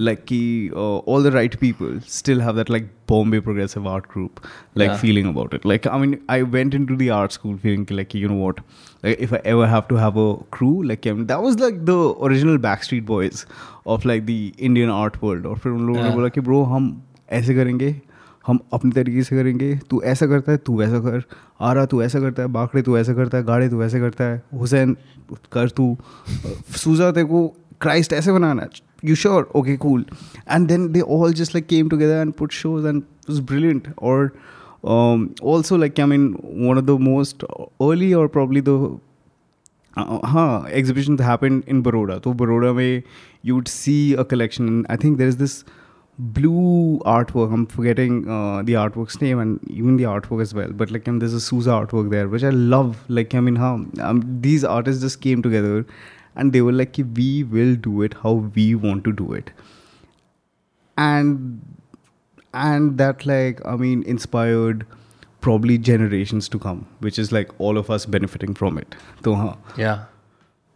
like 0.06 0.26
ki, 0.26 0.70
uh, 0.74 0.96
all 1.10 1.22
the 1.22 1.30
right 1.34 1.54
people 1.60 2.00
still 2.14 2.40
have 2.40 2.56
that 2.56 2.68
like 2.68 2.88
bombay 3.06 3.38
progressive 3.40 3.86
art 3.92 4.08
group 4.14 4.40
like 4.74 4.88
Yeah. 4.90 4.96
feeling 5.04 5.28
about 5.30 5.54
it 5.58 5.64
like 5.70 5.86
i 5.92 6.00
mean 6.02 6.12
i 6.34 6.36
went 6.56 6.74
into 6.78 6.96
the 7.02 7.08
art 7.18 7.32
school 7.36 7.54
feeling 7.62 7.86
ki, 7.86 7.94
like 8.00 8.12
you 8.14 8.28
know 8.32 8.34
what 8.46 8.58
like 9.06 9.18
if 9.28 9.32
i 9.32 9.40
ever 9.54 9.66
have 9.74 9.88
to 9.92 9.94
have 10.02 10.18
a 10.24 10.26
crew 10.58 10.82
like 10.90 11.06
I 11.06 11.12
mean, 11.12 11.26
that 11.28 11.40
was 11.46 11.58
like 11.60 11.78
the 11.92 11.96
original 12.28 12.58
backstreet 12.66 13.06
boys 13.06 13.46
of 13.94 14.04
like 14.04 14.26
the 14.26 14.52
indian 14.70 14.90
art 14.98 15.16
world 15.22 15.46
और 15.46 15.58
फिर 15.64 15.72
उन 15.72 15.86
लोगों 15.86 16.02
ने 16.02 16.08
Yeah. 16.08 16.14
बोला 16.16 16.28
कि 16.36 16.40
bro 16.50 16.62
हम 16.74 16.90
ऐसे 17.40 17.54
करेंगे 17.62 17.94
हम 18.47 18.59
अपने 18.73 18.91
तरीके 18.91 19.23
से 19.23 19.35
करेंगे। 19.35 19.75
तू 19.89 20.01
ऐसा 20.01 20.27
करता 20.27 20.51
है, 20.51 20.57
तू 20.57 20.77
वैसा 20.79 20.99
कर। 20.99 21.23
आ 21.61 21.73
रहा 21.73 21.85
तू 21.85 22.01
ऐसा 22.01 22.19
करता 22.19 22.41
है, 22.41 22.49
बाकड़े 22.49 22.81
तू 22.81 22.97
ऐसा 22.97 23.13
करता 23.13 23.37
है, 23.37 23.43
गाड़े 23.43 23.69
तू 23.69 23.83
ऐसे 23.83 23.99
करता 23.99 24.23
है, 24.23 24.41
हुसैन 24.53 24.95
कर 25.51 25.69
तू। 25.69 25.97
सूजा 26.75 27.11
तेरे 27.11 27.27
को 27.27 27.47
क्राइस्ट 27.81 28.13
ऐसे 28.13 28.31
बनाना। 28.31 28.67
You 29.05 29.15
sure 29.15 29.49
okay 29.55 29.77
cool 29.77 30.05
and 30.51 30.67
then 30.67 30.91
they 30.91 31.01
all 31.01 31.33
just 31.33 31.55
like 31.55 31.67
came 31.67 31.89
together 31.89 32.15
and 32.15 32.33
put 32.33 32.51
shows 32.51 32.87
and 32.87 33.03
brilliant 33.29 33.93
और 34.01 34.31
also 35.43 35.77
like 35.77 35.99
I 35.99 36.05
mean 36.05 36.27
one 36.43 36.77
of 36.77 36.85
the 36.85 36.89
most 36.89 37.43
early 37.43 38.13
और 38.13 38.27
प्रॉब्ली 38.27 38.61
द 38.61 38.99
हाँ 40.25 40.65
exhibitions 40.73 41.21
हैपन 41.21 41.63
इन 41.69 41.81
Baroda. 41.83 42.19
तो 42.23 42.33
Baroda 42.33 42.75
में 42.75 43.03
would 43.45 43.67
see 43.67 44.13
a 44.13 44.23
collection. 44.23 44.67
And 44.69 44.85
I 44.89 44.95
think 44.95 45.17
there 45.17 45.31
is 45.31 45.35
this 45.35 45.55
blue 46.21 46.99
artwork. 46.99 47.53
I'm 47.53 47.65
forgetting 47.65 48.29
uh, 48.29 48.61
the 48.61 48.73
artwork's 48.73 49.19
name 49.21 49.39
and 49.39 49.59
even 49.69 49.97
the 49.97 50.03
artwork 50.03 50.41
as 50.41 50.53
well. 50.53 50.71
But 50.71 50.91
like 50.91 51.07
um, 51.07 51.19
there's 51.19 51.33
a 51.33 51.41
Sousa 51.41 51.69
artwork 51.71 52.11
there, 52.11 52.27
which 52.27 52.43
I 52.43 52.49
love. 52.49 53.03
Like 53.09 53.33
I 53.33 53.39
mean, 53.39 53.55
how 53.55 53.85
um, 53.99 54.23
these 54.41 54.63
artists 54.63 55.01
just 55.01 55.21
came 55.21 55.41
together 55.41 55.85
and 56.35 56.53
they 56.53 56.61
were 56.61 56.71
like, 56.71 56.95
we 57.15 57.43
will 57.43 57.75
do 57.75 58.01
it 58.03 58.13
how 58.21 58.33
we 58.33 58.75
want 58.75 59.03
to 59.05 59.11
do 59.11 59.33
it. 59.33 59.51
And 60.97 61.61
and 62.53 62.97
that 62.97 63.25
like 63.25 63.65
I 63.65 63.75
mean 63.75 64.03
inspired 64.03 64.85
probably 65.41 65.77
generations 65.77 66.47
to 66.49 66.59
come, 66.59 66.87
which 66.99 67.17
is 67.17 67.31
like 67.31 67.49
all 67.59 67.77
of 67.77 67.89
us 67.89 68.05
benefiting 68.05 68.53
from 68.53 68.77
it. 68.77 68.95
So, 69.23 69.33
huh, 69.33 69.55
yeah 69.75 70.05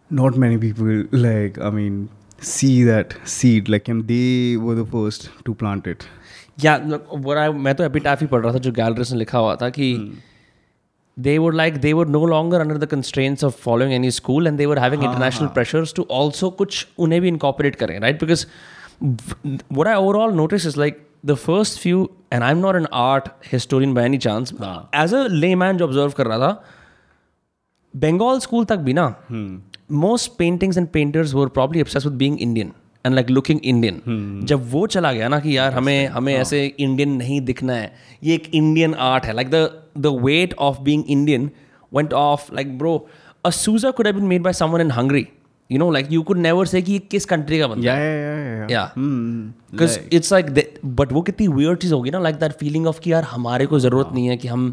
not 0.10 0.38
many 0.38 0.58
people 0.58 1.04
like 1.12 1.58
I 1.60 1.70
mean 1.70 2.10
see 2.40 2.84
that 2.84 3.16
seed 3.24 3.70
like 3.70 3.90
um, 3.90 4.06
they 4.08 4.58
were 4.58 4.76
the 4.76 4.86
first 4.86 5.30
to 5.46 5.54
plant 5.54 5.88
it. 5.88 6.06
या 6.64 6.78
what 7.24 7.38
I 7.38 7.50
मैं 7.50 7.74
तो 7.76 7.84
epitaph 7.84 8.22
ही 8.22 8.28
पढ़ 8.28 8.42
रहा 8.44 8.54
था 8.54 8.58
जो 8.68 8.72
galleries 8.72 9.12
ने 9.14 9.20
लिखा 9.20 9.38
हुआ 9.38 9.56
था 9.62 9.70
कि 9.78 9.88
they 11.18 11.38
were 11.40 11.54
like 11.54 11.82
they 11.82 11.94
were 11.94 12.06
no 12.06 12.22
longer 12.34 12.60
under 12.62 12.78
the 12.78 12.88
constraints 12.94 13.44
of 13.48 13.56
following 13.66 13.94
any 13.98 14.12
school 14.12 14.48
and 14.48 14.62
they 14.62 14.68
were 14.68 14.80
having 14.86 15.04
international 15.04 15.50
pressures 15.58 15.94
to 16.00 16.04
also 16.20 16.50
कुछ 16.62 16.86
उन्हें 17.06 17.20
भी 17.22 17.32
incorporate 17.32 17.76
करें 17.84 18.00
right 18.06 18.20
because 18.24 18.46
what 19.78 19.88
I 19.88 19.96
overall 19.96 20.32
notice 20.42 20.66
is 20.72 20.78
like 20.84 21.00
the 21.32 21.38
first 21.44 21.80
few 21.80 22.02
and 22.32 22.44
I'm 22.44 22.62
not 22.66 22.76
an 22.82 22.88
art 23.04 23.30
historian 23.52 23.94
by 23.94 24.04
any 24.10 24.18
chance 24.26 24.52
as 25.04 25.14
a 25.14 25.24
layman 25.46 25.78
जो 25.78 25.88
observe 25.88 26.14
कर 26.14 26.28
रहा 26.28 26.38
था 26.40 26.64
Bengal 27.94 28.40
school 28.40 28.66
तक 28.66 28.78
भी 28.88 28.94
ना 28.94 29.08
most 29.90 30.32
paintings 30.38 30.78
and 30.78 30.88
painters 30.88 31.34
were 31.34 31.48
probably 31.58 31.84
obsessed 31.84 32.08
with 32.10 32.18
being 32.22 32.38
Indian 32.38 32.72
and 33.06 33.16
like 33.16 33.30
looking 33.30 33.60
Indian 33.64 34.46
जब 34.50 34.70
वो 34.72 34.86
चला 34.88 35.12
गया 35.14 35.28
ना 35.28 35.40
कि 35.40 35.58
यार 35.58 35.74
हमें 35.74 36.08
हमें 36.08 36.34
ऐसे 36.36 36.66
इंडियन 36.66 37.10
नहीं 37.16 37.40
दिखना 37.42 37.74
है 37.74 37.94
ये 38.24 38.36
एक 38.36 38.50
इंडियन 38.54 38.94
आर्ट 38.94 39.26
है. 39.26 39.34
Like 39.34 39.50
the 39.50 39.70
the 39.98 40.20
weight 40.24 40.54
of 40.60 40.82
being 40.82 41.04
Indian 41.10 41.50
went 41.92 42.14
off 42.20 42.46
like 42.58 42.72
bro 42.78 42.92
a 43.46 43.52
Sousa 43.52 43.90
could 43.98 44.08
have 44.08 44.16
been 44.16 44.30
made 44.30 44.42
by 44.46 44.52
someone 44.60 44.82
in 44.86 44.90
Hungary. 44.90 45.22
You 45.70 45.78
know 45.82 45.86
like 45.96 46.10
you 46.14 46.24
could 46.24 46.40
never 46.46 46.66
say 46.72 46.82
कि 46.82 46.92
ये 46.92 47.00
किस 47.12 47.26
country 47.26 47.60
का 47.60 47.68
बंदा 47.68 47.84
yeah. 47.84 48.72
Yeah. 48.72 48.90
Hmm. 48.96 49.54
Because 49.72 49.98
it's 50.14 50.32
like 50.34 50.82
but 50.98 51.12
वो 51.12 51.22
कितनी 51.22 51.48
weird 51.48 51.80
चीज़ 51.80 51.94
होगी 51.94 52.12
ना 52.12 52.20
like 52.20 52.36
that 52.36 52.52
feeling 52.60 52.88
of 52.88 53.00
कि 53.00 53.12
यार 53.12 53.24
हमारे 53.24 53.66
को 53.66 53.80
ज़रूरत 53.80 54.10
नहीं 54.14 54.28
है 54.28 54.38
कि 54.38 54.48
हम 54.48 54.68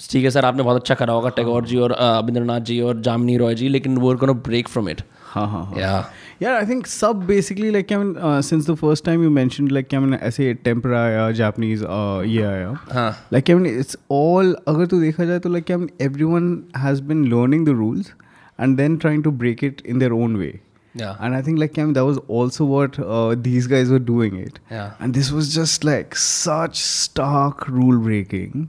ठीक 0.00 0.24
है 0.24 0.30
सर 0.30 0.44
आपने 0.44 0.62
बहुत 0.62 0.80
अच्छा 0.80 0.94
करा 0.94 1.12
होगा 1.12 1.28
टैगोर 1.30 1.64
जी 1.64 1.76
और 1.78 1.92
अभिंद्रनाथ 1.92 2.60
जी 2.60 2.80
और 2.80 3.00
जामिनी 3.00 3.36
रॉय 3.36 3.54
जी 3.54 3.68
लेकिन 3.68 3.98
वो 3.98 4.14
गोना 4.14 4.32
ब्रेक 4.42 4.68
फ्रॉम 4.68 4.88
इट 4.88 5.02
यार 5.36 6.54
आई 6.54 6.66
थिंक 6.66 6.86
सब 6.86 7.24
basically 7.26 7.70
like 7.70 7.92
I 7.92 7.98
mean 7.98 8.40
since 8.42 8.70
the 8.70 8.74
first 8.74 9.04
time 9.04 9.22
you 9.22 9.30
mention 9.30 9.68
like 9.68 9.94
I 9.94 10.00
mean 10.00 10.14
ऐसे 10.14 10.52
टेम्पर 10.64 10.94
आया 10.94 11.30
जापनीज 11.32 11.82
ये 12.26 12.42
आया 12.42 13.08
like 13.32 13.50
I 13.50 13.56
mean 13.56 13.78
it's 13.78 13.96
all 14.10 14.56
अगर 14.68 14.86
तो 14.86 15.00
देखा 15.00 15.24
जाए 15.24 15.38
तो 15.38 15.48
like 15.48 15.70
I 15.70 15.76
mean 15.76 15.90
every 16.00 16.24
one 16.24 16.62
has 16.76 17.02
been 17.02 17.24
learning 17.24 17.66
the 17.66 17.78
rules 17.78 18.12
and 18.60 18.76
then 18.76 18.96
trying 18.96 19.24
to 19.24 19.30
break 19.32 19.64
it 19.64 19.82
in 19.86 19.98
their 19.98 20.12
own 20.12 20.36
way 20.36 20.48
and 20.94 21.34
I 21.34 21.42
think 21.42 21.58
like 21.58 21.72
that 21.74 21.98
was 21.98 22.18
also 22.30 22.66
what 22.66 22.96
these 23.42 23.66
guys 23.66 23.92
were 23.92 23.98
doing 24.04 24.38
it 24.40 24.58
and 24.72 25.12
this 25.14 25.32
was 25.32 25.54
just 25.56 25.84
like 25.84 26.14
such 26.16 26.76
stark 26.76 27.68
rule 27.68 27.98
breaking 27.98 28.66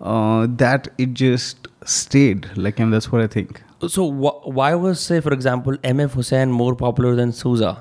uh, 0.00 0.46
that 0.58 0.88
it 0.98 1.14
just 1.14 1.68
stayed. 1.84 2.48
Like, 2.56 2.80
and 2.80 2.92
that's 2.92 3.12
what 3.12 3.22
I 3.22 3.26
think. 3.26 3.62
So 3.88 4.10
wh- 4.10 4.48
why 4.48 4.74
was, 4.74 5.00
say, 5.00 5.20
for 5.20 5.32
example, 5.32 5.76
MF 5.84 6.12
Hussain 6.12 6.50
more 6.50 6.74
popular 6.76 7.14
than 7.16 7.32
Souza? 7.32 7.76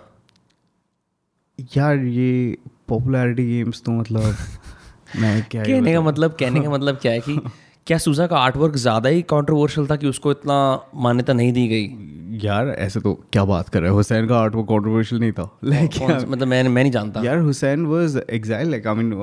यार 1.76 1.98
ये 1.98 2.58
popularity 2.90 3.46
games 3.46 3.82
तो 3.86 3.92
मतलब 3.92 4.36
मैं 5.22 5.42
क्या 5.52 5.64
कहने 5.64 5.94
का 5.94 6.02
मतलब 6.02 6.36
कहने 6.40 6.62
का 6.62 6.70
मतलब 6.70 6.98
क्या 7.02 7.12
है 7.12 7.20
कि 7.22 7.38
क्या 7.88 7.98
सूजा 7.98 8.28
का 8.28 8.38
आर्टवर्क 8.38 8.76
ज़्यादा 8.76 9.10
ही 9.10 9.22
कंट्रोवर्शियल 9.30 9.88
था 9.88 9.96
कि 9.96 10.08
उसको 10.08 10.32
इतना 10.32 10.58
मान्यता 11.06 11.34
नहीं 11.34 11.52
दी 11.54 11.68
गई 11.68 12.40
यार 12.44 12.68
ऐसे 12.70 13.00
तो 13.00 13.14
क्या 13.34 13.44
बात 13.46 13.70
कर 13.70 13.82
रहे 13.82 13.90
हो 13.90 13.96
हुसैन 13.96 14.28
का 14.28 14.38
आर्ट 14.40 14.56
वो 14.56 14.64
कंट्रोवर्शियल 14.72 15.22
नहीं 15.22 15.32
था 15.40 15.50
लाइक 15.64 16.00
मतलब 16.02 16.48
मैं 16.48 16.64
मैं 16.64 16.84
नहीं 16.84 16.92
जानता 16.92 17.24
यार 17.26 17.38
Hussain 17.50 17.86
was 17.86 18.20
exile 18.30 18.70
like 18.72 18.88
I 18.88 18.96
mean 18.96 19.14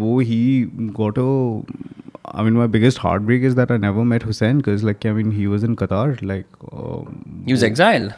वो 0.00 0.18
he 0.30 0.42
got 1.00 1.18
a 1.18 1.22
I 2.34 2.42
mean, 2.42 2.54
my 2.54 2.66
biggest 2.66 2.98
heartbreak 2.98 3.42
is 3.42 3.54
that 3.54 3.70
I 3.70 3.76
never 3.76 4.04
met 4.04 4.22
Hussein 4.22 4.58
because, 4.58 4.82
like, 4.82 5.04
I 5.06 5.12
mean, 5.12 5.30
he 5.30 5.46
was 5.46 5.62
in 5.62 5.76
Qatar. 5.76 6.20
Like, 6.22 6.46
um, 6.72 7.42
He 7.46 7.52
was 7.52 7.62
exiled. 7.62 8.14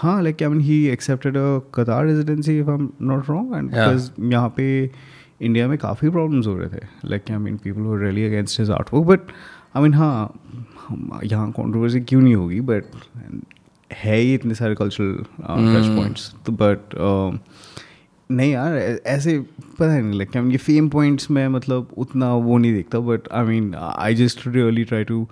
हाँ 0.00 0.12
like 0.24 0.42
I 0.46 0.48
mean 0.50 0.60
he 0.64 0.74
accepted 0.90 1.36
a 1.36 1.60
Qatar 1.76 2.02
residency 2.08 2.52
if 2.64 2.68
I'm 2.72 2.82
not 3.12 3.28
wrong 3.30 3.46
and 3.60 3.72
Yeah. 3.76 3.86
because 3.86 4.04
यहाँ 4.34 4.52
पे 4.58 4.66
India 5.48 5.66
में 5.68 5.76
काफ़ी 5.84 6.10
problems 6.16 6.46
हो 6.46 6.54
रहे 6.58 6.68
थे 6.74 6.82
like 7.12 7.32
I 7.36 7.38
mean 7.46 7.56
people 7.64 7.88
were 7.92 7.98
really 8.02 8.26
against 8.26 8.60
his 8.62 8.70
artwork 8.76 9.08
but 9.08 9.32
I 9.74 9.82
mean 9.86 9.96
हाँ 10.02 10.20
यहाँ 11.24 11.52
controversy 11.56 12.04
क्यों 12.12 12.20
नहीं 12.20 12.34
होगी 12.34 12.60
but 12.70 12.94
है 14.04 14.16
ही 14.16 14.34
इतने 14.34 14.54
सारे 14.54 14.74
uh, 14.76 14.86
touch 14.86 15.90
points 15.98 16.30
तो 16.46 16.56
but 16.62 16.96
um, 17.08 17.40
नहीं 18.30 18.50
यार 18.52 18.76
ऐसे 19.06 19.38
पता 19.38 19.92
ही 19.94 20.02
नहीं 20.02 20.18
लगता 20.20 20.40
ये 20.40 20.56
फेम 20.56 20.88
पॉइंट्स 20.88 21.30
में 21.30 21.46
मतलब 21.48 21.94
उतना 21.98 22.34
वो 22.34 22.58
नहीं 22.58 22.74
देखता 22.74 22.98
but 22.98 23.28
I 23.32 23.44
mean 23.44 23.74
I 23.74 24.14
just 24.14 24.46
really 24.46 24.84
try 24.84 25.04
to 25.04 25.26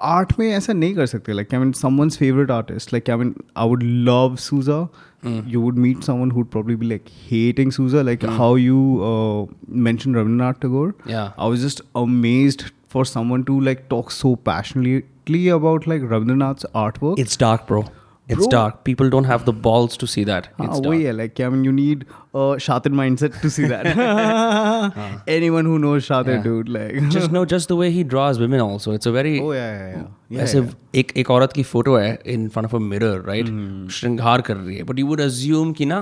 art 0.00 0.32
में 0.38 0.46
ऐसा 0.52 0.72
नहीं 0.72 0.94
कर 0.94 1.06
सकते 1.06 1.32
like 1.32 1.54
I 1.54 1.60
mean 1.60 1.72
someone's 1.72 2.16
favourite 2.18 2.50
artist 2.50 2.92
like 2.92 3.10
I 3.10 3.16
mean 3.16 3.34
I 3.56 3.68
would 3.68 3.82
love 3.82 4.36
Souza 4.36 4.86
you 5.26 5.60
would 5.60 5.78
meet 5.78 6.02
someone 6.02 6.30
who'd 6.30 6.46
probably 6.46 6.76
be 6.76 6.86
like 6.86 7.04
hating 7.30 7.72
Souza 7.72 8.02
like 8.02 8.24
how 8.24 8.56
you 8.56 9.48
mention 9.68 10.14
Rabindranath 10.14 10.60
Tagore 10.62 10.94
I 11.10 11.48
was 11.48 11.66
just 11.66 11.84
amazed 11.96 12.62
for 12.92 13.06
some 13.06 13.32
one 13.32 13.42
to 13.42 13.60
like 13.60 13.86
talk 13.90 14.10
so 14.10 14.34
passionately 14.46 15.48
about 15.48 15.88
like 15.88 16.02
Rabindranath 16.02 16.66
art 16.76 17.02
work 17.02 17.20
it's 17.20 17.40
dark 17.40 17.64
pro 17.68 17.84
It's 18.29 18.39
Bro. 18.41 18.47
dark. 18.51 18.77
People 18.87 19.09
don't 19.13 19.27
have 19.29 19.43
the 19.47 19.53
balls 19.65 19.95
to 20.03 20.07
see 20.11 20.21
that. 20.27 20.45
हाँ 20.59 20.67
It's 20.67 20.79
वही 20.85 21.01
dark. 21.01 21.07
है 21.07 21.11
like 21.17 21.41
I 21.47 21.49
mean 21.55 21.65
you 21.67 21.73
need 21.79 22.05
a 22.43 22.45
Shatir 22.67 22.91
mindset 22.99 23.35
to 23.41 23.49
see 23.55 23.67
that 23.73 23.89
anyone 25.35 25.67
who 25.71 25.75
knows 25.83 26.07
Shatir 26.07 26.33
Yeah. 26.35 26.41
dude 26.47 26.71
like 26.77 26.95
just 27.15 27.35
know 27.35 27.43
just 27.51 27.73
the 27.73 27.77
way 27.81 27.89
he 27.97 28.03
draws 28.13 28.39
women 28.45 28.63
also. 28.65 28.95
It's 28.99 29.11
a 29.11 29.13
very 29.17 29.33
oh 29.41 29.51
yeah 29.51 29.67
yeah 29.73 29.91
yeah, 29.91 30.07
yeah, 30.29 30.41
ऐसे 30.43 30.61
yeah. 30.61 30.73
एक 31.01 31.11
एक 31.23 31.31
औरत 31.31 31.53
की 31.53 31.63
photo 31.73 31.95
है 31.97 32.09
in 32.35 32.47
front 32.55 32.65
of 32.65 32.75
a 32.75 32.79
mirror 32.87 33.21
right 33.27 33.51
श्रृंगार 33.99 34.41
कर 34.49 34.57
रही 34.57 34.77
है 34.77 34.83
बट 34.89 34.99
यू 34.99 35.05
वुड 35.07 35.21
अज्यूम 35.21 35.73
कि 35.81 35.85
ना 35.85 35.99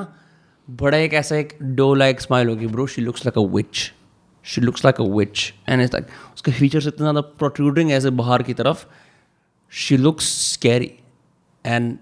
बड़ा 0.68 0.98
एक 0.98 1.14
ऐसा 1.24 1.36
एक 1.36 1.54
डो 1.82 1.94
लाइक 2.04 2.22
स्माइल 2.22 2.50
होगी 2.50 2.68
bro 2.78 2.88
she 2.96 3.02
looks 3.02 3.26
like 3.26 3.38
a 3.38 3.46
witch 3.56 3.84
she 4.46 4.62
looks 4.62 4.86
like 4.86 5.02
a 5.02 5.10
witch 5.18 5.54
and 5.70 5.82
it's 5.82 5.94
like 5.94 6.08
उसके 6.36 6.52
फीचर्स 6.62 6.88
इतने 6.88 7.04
ज़्यादा 7.04 7.22
प्रोट्रूडिंग 7.44 7.92
ऐसे 8.00 8.10
बाहर 8.24 8.44
की 8.44 8.54
तरफ 8.64 8.88
she 9.74 9.98
looks 9.98 10.32
scary 10.54 10.92
and 11.66 11.96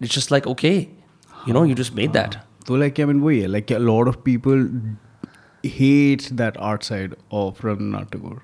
it's 0.00 0.16
just 0.16 0.32
like 0.32 0.46
okay 0.46 0.74
you 1.48 1.54
know 1.54 1.64
you 1.64 1.74
just 1.74 1.94
made 1.94 2.12
that 2.12 2.36
So 2.68 2.76
like 2.80 2.98
I 3.02 3.06
mean 3.08 3.18
वही 3.22 3.40
है 3.40 3.48
like 3.48 3.70
a 3.76 3.78
lot 3.86 4.08
of 4.10 4.14
people 4.26 4.62
hate 5.64 6.22
that 6.36 6.58
art 6.68 6.86
side 6.86 7.16
of 7.40 7.60
Rabindranath 7.66 8.14
Tagore 8.14 8.38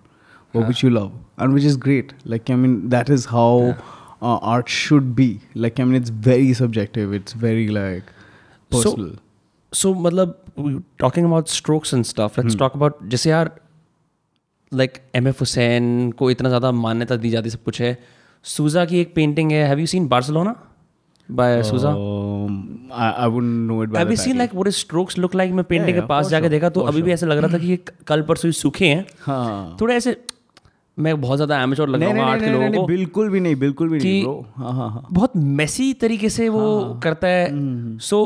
or 0.55 0.65
which 0.71 0.83
you 0.85 0.91
love 0.97 1.15
and 1.39 1.57
which 1.59 1.69
is 1.71 1.79
great 1.87 2.13
like 2.35 2.53
I 2.55 2.59
mean 2.65 2.75
that 2.95 3.13
is 3.17 3.25
how 3.31 3.49
uh, 3.69 4.39
art 4.55 4.75
should 4.81 5.09
be 5.21 5.29
like 5.65 5.81
I 5.81 5.89
mean 5.89 6.01
it's 6.01 6.15
very 6.29 6.53
subjective 6.61 7.17
it's 7.21 7.39
very 7.47 7.67
like 7.81 8.15
personal 8.71 9.19
so 9.73 9.93
मतलब 9.95 10.37
talking 10.99 11.27
about 11.27 11.49
strokes 11.49 11.93
and 11.95 12.05
stuff 12.05 12.39
let's 12.39 12.57
talk 12.59 12.73
about 12.77 13.03
जैसे 13.11 13.31
यार 13.31 13.51
like 14.73 14.99
M 15.15 15.29
F 15.29 15.41
Hussain 15.41 16.11
को 16.19 16.31
इतना 16.31 16.49
ज़्यादा 16.49 16.73
मान्यता 16.73 17.17
दी 17.17 17.31
जाती 17.31 17.51
सब 17.51 17.63
कुछ 17.65 17.81
है 17.83 17.97
सूजा 18.45 18.85
की 18.85 19.01
एक 19.01 19.15
पेंटिंग 19.15 19.53
है 19.53 19.63
have 19.69 19.79
you 19.79 19.87
seen 19.87 20.09
Barcelona 20.09 20.55
bye 21.32 21.62
सूजा 21.64 21.90
um, 21.90 22.56
I, 22.92 23.10
I 23.24 23.28
wouldn't 23.28 23.68
know 23.70 23.82
it 23.84 23.92
by 23.94 24.04
the 24.04 24.12
you 24.12 24.16
seen 24.16 24.26
title. 24.26 24.38
Like 24.38 24.54
what 24.54 24.68
strokes 24.74 25.18
look 25.18 25.36
like 25.36 25.52
मैं 25.52 25.64
पेंटिंग 25.64 25.96
के 25.96 26.06
पास 26.08 26.28
जाके 26.30 26.50
देखा? 26.50 26.70
तो 26.70 26.82
अभी 26.82 27.02
भी 27.02 27.12
ऐसे 27.12 27.26
लग 27.26 27.38
रहा 27.38 27.54
था 27.54 27.58
कि 27.58 27.68
ये 27.68 27.80
कल 28.08 28.22
परसों 28.22 28.50
ही 28.50 28.54
सूखे 28.54 28.88
हैं। 28.88 29.06
हाँ। 29.22 29.78
थोड़े 29.82 29.96
ऐसे 29.96 30.18
मैं 30.98 31.20
बहुत 31.22 31.38
ज़्यादा 31.38 31.62
एमेचोर 31.64 31.90
लग 31.90 32.04
रहा 32.04 32.10
हूँ 32.10 32.22
आर्ट 32.24 32.44
के 32.44 32.50
लोगों 32.50 32.72
को। 32.72 32.86
बिल्कुल 32.88 33.30
भी 33.30 33.40
नहीं 33.40 33.56
बिल्कुल 33.56 33.90
भी 33.90 33.98
नहीं 33.98 34.22
ब्रो 34.22 34.46
हाँ 34.58 34.74
हाँ 34.74 34.90
हाँ। 34.90 35.06
बहुत 35.12 35.38
मेसी 35.58 35.94
तरीके 36.02 36.30
से 36.30 36.50
वो 36.50 37.00
करता 37.04 37.28
है। 37.28 37.50
So 38.00 38.20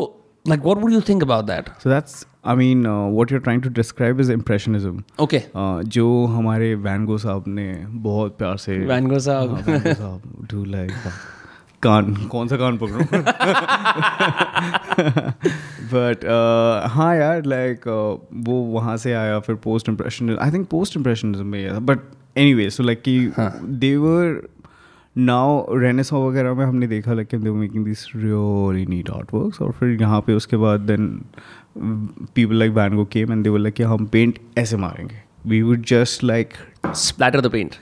like 0.48 0.62
what 0.64 0.78
would 0.78 0.94
you 0.94 1.02
think 1.10 1.24
about 1.24 1.46
that 1.46 1.70
so 1.84 1.90
that's 1.94 2.26
I 2.52 2.54
mean 2.60 2.86
uh, 2.86 3.08
what 3.16 3.32
you're 3.32 3.44
trying 3.48 3.64
to 3.64 3.72
describe 3.80 4.22
is 4.26 4.30
impressionism. 4.36 5.02
Okay 5.20 5.40
uh, 5.40 5.82
जो 5.96 6.06
हमारे 6.36 6.74
वैन 6.86 7.06
गो 7.06 7.18
साहब 7.18 7.44
ने 7.48 7.74
बहुत 8.06 8.38
प्यार 8.38 8.58
से 8.58 8.78
वैन 8.88 9.08
गो 9.08 9.20
साहब। 9.20 9.54
हाँ, 9.54 9.64
वैन 9.68 9.84
गो 9.84 9.94
साहब 9.94 10.48
डू 10.52 10.64
लाइक 10.66 10.92
कान 11.84 12.15
कौन 12.15 12.48
सा 12.48 12.58
कान 12.58 12.78
पकड़ूं? 12.78 13.22
बट 15.94 16.26
हाँ 16.92 17.15
यार 17.15 17.46
लाइक 17.46 17.88
वो 18.34 18.54
वहाँ 18.54 18.98
से 18.98 19.13
आया 19.13 19.39
फिर 19.39 19.56
post 19.56 19.89
impression 19.89 20.38
I 20.38 20.52
think 20.52 20.68
post 20.68 20.98
impressionism 20.98 21.46
में 21.46 21.70
आया 21.70 21.80
but 21.80 22.00
any 22.38 22.54
way 22.54 22.70
so 22.70 22.84
like 22.84 23.02
कि 23.08 23.32
देवर 23.63 24.50
नाउ 25.18 25.78
रेनेसा 25.78 26.18
वगैरह 26.18 26.54
में 26.54 26.65
हमने 26.65 26.88
देखा 26.88 27.13
like 27.13 27.28
they 27.36 27.52
making 27.52 27.86
this 27.86 28.06
really 28.15 28.86
neat 28.86 29.10
art 29.10 29.34
work 29.34 29.62
और 29.62 29.72
फिर 29.72 30.02
यहाँ 30.02 30.22
पे 30.22 30.34
उसके 30.34 30.58
बाद 30.58 30.80
then 30.80 31.26
people 32.36 32.56
like 32.56 32.72
Van 32.72 32.96
Gogh 32.96 33.06
came 33.06 33.32
and 33.32 33.44
they 33.44 33.50
were 33.50 33.60
like 33.60 33.74
कि 33.74 33.84
हम 33.84 34.06
पेंट 34.06 34.39
ऐसे 34.58 34.78
मारेंगे। 34.78 35.15
We 35.46 35.62
would 35.62 35.82
just 35.82 36.24
like 36.24 36.50
splatter 36.96 37.42
the 37.42 37.52
paint 37.52 37.76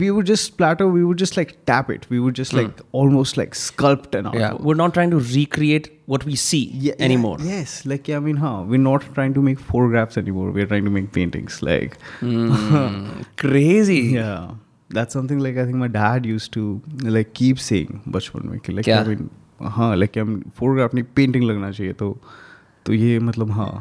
we 0.00 0.10
would 0.16 0.24
just 0.28 0.44
splatter 0.50 0.84
we 0.88 1.00
would 1.06 1.18
just 1.22 1.36
like 1.38 1.50
tap 1.70 1.88
it 1.94 2.04
we 2.10 2.18
would 2.26 2.34
just 2.40 2.54
like 2.58 2.78
almost 3.00 3.36
like 3.40 3.52
sculpt 3.62 4.14
an 4.20 4.28
Yeah, 4.32 4.44
artwork. 4.52 4.60
we're 4.68 4.78
not 4.82 4.94
trying 4.98 5.10
to 5.14 5.18
recreate 5.18 5.88
what 6.12 6.24
we 6.30 6.36
see 6.44 6.60
Yeah, 6.86 6.94
anymore. 7.08 7.36
yeah, 7.40 7.56
yes 7.58 7.74
like 7.92 8.08
yeah, 8.08 8.16
i 8.16 8.20
mean 8.28 8.36
huh 8.44 8.52
we're 8.66 8.80
not 8.86 9.04
trying 9.18 9.34
to 9.34 9.42
make 9.48 9.58
photographs 9.72 10.16
anymore 10.22 10.50
we're 10.58 10.66
trying 10.72 10.86
to 10.90 10.94
make 10.98 11.12
paintings 11.18 11.58
like 11.70 11.98
Crazy. 13.36 14.00
yeah 14.14 14.50
that's 14.90 15.12
something 15.12 15.38
like 15.38 15.56
i 15.58 15.64
think 15.64 15.76
my 15.76 15.88
dad 15.88 16.26
used 16.26 16.52
to 16.52 16.64
like 17.18 17.32
keep 17.42 17.58
saying 17.68 18.00
बचपन 18.16 18.48
में 18.50 18.58
कि 18.66 18.72
like 18.78 18.84
क्या? 18.90 19.00
I 19.04 19.08
mean 19.08 19.30
हाँ 19.78 19.94
like 19.96 20.16
I'm 20.24 20.32
photograph 20.60 20.94
नहीं 20.94 21.04
painting 21.20 21.44
लगना 21.50 21.70
चाहिए 21.70 21.92
तो 22.02 22.16
तो 22.86 22.92
ये 22.92 23.18
मतलब 23.28 23.50
हाँ 23.60 23.72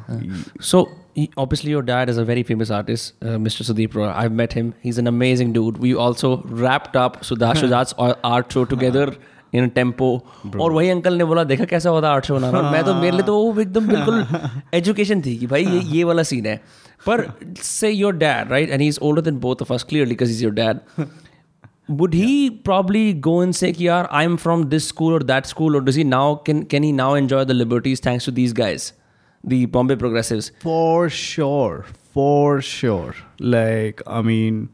So 0.71 0.83
he- 1.17 1.29
obviously 1.43 1.71
your 1.75 1.81
dad 1.89 2.09
is 2.13 2.17
a 2.17 2.25
very 2.29 2.43
famous 2.49 2.71
artist, 2.79 3.13
uh, 3.21 3.38
Mr. 3.47 3.65
Sudeep 3.69 3.95
Roy. 3.99 4.07
I've 4.23 4.36
met 4.41 4.53
him. 4.59 4.73
He's 4.88 4.99
an 5.03 5.07
amazing 5.13 5.53
dude. 5.57 5.77
We 5.86 5.93
also 6.05 6.31
wrapped 6.63 6.97
up 7.03 7.21
Sudash 7.29 7.63
Sujat's 7.63 7.95
art 8.33 8.51
show 8.57 8.65
together 8.73 9.05
in 9.62 9.69
tempo. 9.79 10.07
और 10.59 10.71
वही 10.71 10.89
uncle 10.89 11.17
ने 11.17 11.25
बोला 11.31 11.43
देखा 11.53 11.65
कैसा 11.73 11.89
होता 11.89 12.12
art 12.12 12.25
show 12.25 12.36
बनाना 12.36 12.57
और 12.57 12.71
मैं 12.71 12.83
तो 12.86 12.93
मेरे 13.01 13.12
लिए 13.17 13.25
तो 13.25 13.38
वो 13.43 13.62
एकदम 13.62 13.88
बिल्कुल 13.88 14.25
एजुकेशन 14.79 15.21
थी 15.25 15.36
कि 15.38 15.47
भाई 15.47 15.65
ये 15.65 15.79
ये 15.97 16.03
वाला 16.12 16.23
सीन 16.29 16.45
है 16.45 16.55
पर 17.07 17.25
से 17.63 17.89
your 17.91 18.15
dad 18.23 18.51
right 18.51 18.69
and 18.69 18.81
he 18.81 18.88
is 18.88 18.99
older 19.09 19.21
than 19.21 19.38
both 19.45 19.62
of 19.62 19.71
us 19.73 19.83
clearly 19.89 20.15
because 20.15 20.31
is 20.31 20.43
your 20.43 20.53
dad 20.62 20.79
would 21.99 22.13
he 22.17 22.27
probably 22.67 22.99
go 23.25 23.31
and 23.45 23.55
say 23.59 23.71
कि 23.77 23.88
यार 23.88 24.07
I'm 24.19 24.36
from 24.43 24.62
this 24.73 24.86
school 24.91 25.15
or 25.15 25.23
that 25.31 25.47
school 25.49 25.75
or 25.77 25.81
does 25.88 25.97
he 26.01 26.03
now 26.12 26.27
can 26.49 26.62
can 26.73 26.86
he 26.88 26.91
now 26.99 27.07
enjoy 27.21 27.41
the 27.49 27.55
liberties 27.57 28.03
thanks 28.05 28.27
to 28.29 28.33
these 28.38 28.53
guys 28.59 28.86
the 29.44 29.66
Bombay 29.66 29.96
progressives 29.96 30.53
For 30.61 31.09
sure, 31.09 31.85
for 32.12 32.61
sure. 32.61 33.14
Like, 33.40 34.03
I 34.07 34.22
mean, 34.22 34.70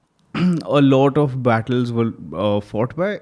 a 0.34 0.80
lot 0.80 1.18
of 1.18 1.42
battles 1.42 1.92
were 1.92 2.12
uh, 2.34 2.60
fought 2.60 2.96
by 2.96 3.20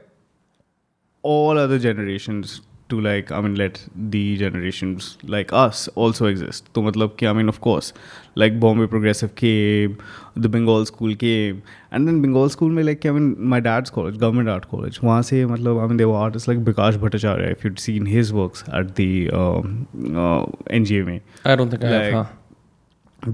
all 1.22 1.58
other 1.58 1.78
generations 1.78 2.60
to 2.88 3.00
like, 3.00 3.30
I 3.30 3.40
mean, 3.40 3.54
let 3.54 3.84
the 3.94 4.36
generations 4.36 5.18
like 5.24 5.52
us 5.52 5.88
also 5.94 6.26
exist. 6.26 6.68
So, 6.74 6.82
matlab 6.82 7.16
ki, 7.16 7.26
I 7.26 7.32
mean, 7.32 7.48
of 7.48 7.60
course, 7.60 7.92
like 8.34 8.58
Bombay 8.60 8.86
Progressive 8.86 9.34
came, 9.34 9.98
the 10.36 10.48
Bengal 10.48 10.86
School 10.86 11.14
came, 11.14 11.62
and 11.90 12.06
then 12.06 12.22
Bengal 12.22 12.48
School, 12.48 12.70
mein, 12.70 12.86
like, 12.86 13.04
I 13.04 13.10
mean, 13.10 13.28
my 13.54 13.60
dad's 13.60 13.90
college, 13.90 14.18
government 14.18 14.48
art 14.48 14.68
college, 14.68 15.00
वहाँ 15.00 15.22
से 15.22 15.44
मतलब, 15.46 15.82
I 15.82 15.86
mean, 15.86 15.96
there 15.96 16.08
were 16.08 16.16
artists 16.16 16.48
like 16.48 16.64
Bikash 16.64 16.98
Bhattacharya, 16.98 17.50
if 17.50 17.64
you'd 17.64 17.78
seen 17.78 18.06
his 18.06 18.32
works 18.32 18.64
at 18.72 18.94
the 18.96 19.30
um, 19.30 19.88
uh, 20.16 20.46
mein. 20.70 21.20
I 21.44 21.56
don't 21.56 21.70
think 21.70 21.82
like, 21.82 21.92
I 21.92 22.04
have 22.04 22.12
huh? 22.14 22.26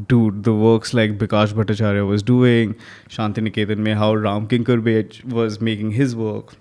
dude, 0.08 0.42
the 0.44 0.54
works 0.54 0.94
like 0.94 1.18
Bikash 1.18 1.52
Bhattacharya 1.52 2.06
was 2.06 2.22
doing, 2.22 2.74
Shanti 3.08 3.46
Niketan 3.46 3.78
mein 3.78 3.96
how 3.96 4.14
Ram 4.14 4.48
Kinkar 4.48 5.32
was 5.32 5.60
making 5.60 5.90
his 5.92 6.16
work, 6.16 6.54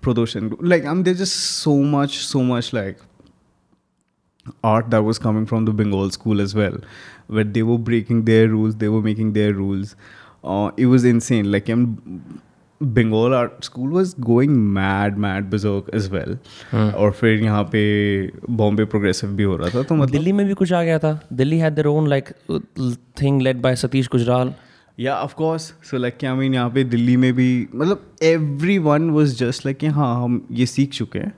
Pradoshan, 0.00 0.56
like 0.60 0.84
I 0.84 0.92
mean, 0.92 1.02
there's 1.02 1.18
just 1.18 1.36
so 1.62 1.78
much, 1.94 2.18
so 2.26 2.42
much 2.42 2.72
like 2.72 2.98
art 4.64 4.90
that 4.90 5.04
was 5.04 5.18
coming 5.18 5.44
from 5.46 5.66
the 5.66 5.72
Bengal 5.72 6.10
school 6.10 6.40
as 6.40 6.54
well, 6.54 6.78
where 7.26 7.44
they 7.44 7.62
were 7.62 7.78
breaking 7.78 8.24
their 8.24 8.48
rules, 8.48 8.76
they 8.76 8.88
were 8.88 9.02
making 9.02 9.34
their 9.34 9.52
rules. 9.52 9.94
Uh, 10.44 10.70
it 10.76 10.86
was 10.86 11.04
insane. 11.04 11.52
Like 11.52 11.68
I'm, 11.68 12.40
Bengal 12.80 13.32
art 13.32 13.64
school 13.64 13.90
was 13.90 14.12
going 14.14 14.54
mad 14.72 15.18
mad 15.24 15.48
berserk 15.50 15.90
as 15.94 16.08
well 16.10 16.32
और 16.72 17.12
फिर 17.18 17.42
यहाँ 17.42 17.62
पे 17.72 17.82
Bombay 18.60 18.84
progressive 18.94 19.30
भी 19.40 19.42
हो 19.42 19.56
रहा 19.56 19.68
था 19.74 19.82
तो 19.82 19.94
मतलब 19.94 20.10
दिल्ली 20.10 20.32
में 20.32 20.46
भी 20.46 20.54
कुछ 20.62 20.72
आ 20.72 20.82
गया 20.82 20.98
था 20.98 21.12
Delhi 21.32 21.58
had 21.58 21.74
their 21.74 21.86
own 21.86 22.08
like 22.08 22.32
thing 23.22 23.40
led 23.42 23.60
by 23.62 23.76
Satish 23.76 24.08
Gujral 24.12 24.52
या 24.99 25.15
of course 25.15 25.61
so 25.61 25.97
like 25.97 26.25
I 26.25 26.33
mean 26.33 26.53
यहाँ 26.53 26.69
पे 26.69 26.83
दिल्ली 26.83 27.17
में 27.17 27.33
भी 27.33 27.67
मतलब 27.75 28.11
every 28.23 28.77
one 28.77 29.09
was 29.09 29.35
just 29.35 29.65
like 29.65 29.77
हाँ 29.83 30.23
हम 30.23 30.47
ये 30.51 30.65
सीख 30.65 30.89
चुके 30.89 31.19
हैं 31.19 31.33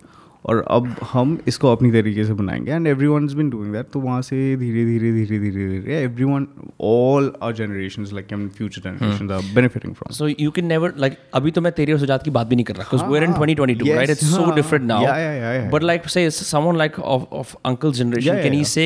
और 0.45 0.65
अब 0.69 0.95
हम 1.11 1.39
इसको 1.47 1.71
अपनी 1.71 1.91
तरीके 1.91 2.23
से 2.23 2.33
बनाएँगे 2.33 2.71
and 2.71 2.87
every 2.87 3.07
one 3.07 3.25
is 3.25 3.35
been 3.35 3.49
doing 3.49 3.73
that 3.73 3.85
तो 3.93 3.99
वहाँ 3.99 4.21
से 4.21 4.55
धीरे 4.55 4.85
धीरे 4.85 5.11
धीरे 5.11 5.39
धीरे 5.39 5.67
धीरे 5.67 6.03
every 6.03 6.23
one 6.23 6.47
all 6.81 7.33
our 7.43 7.53
generation 7.53 8.03
like 8.03 8.51
future 8.57 8.81
generation 8.81 9.31
are 9.31 9.41
benefiting 9.41 9.93
from 9.93 10.13
so 10.13 10.27
you 10.27 10.51
can 10.51 10.65
never 10.65 10.93
like 10.97 11.17
अभी 11.33 11.51
तो 11.51 11.61
मैं 11.61 11.73
तेरे 11.73 11.93
और 11.93 11.99
सुजात 11.99 12.23
की 12.23 12.31
बात 12.31 12.47
भी 12.47 12.55
नहीं 12.55 12.65
कर 12.65 12.75
रहा 12.75 12.83
बिकॉज़ 12.83 13.11
वेयर 13.11 13.23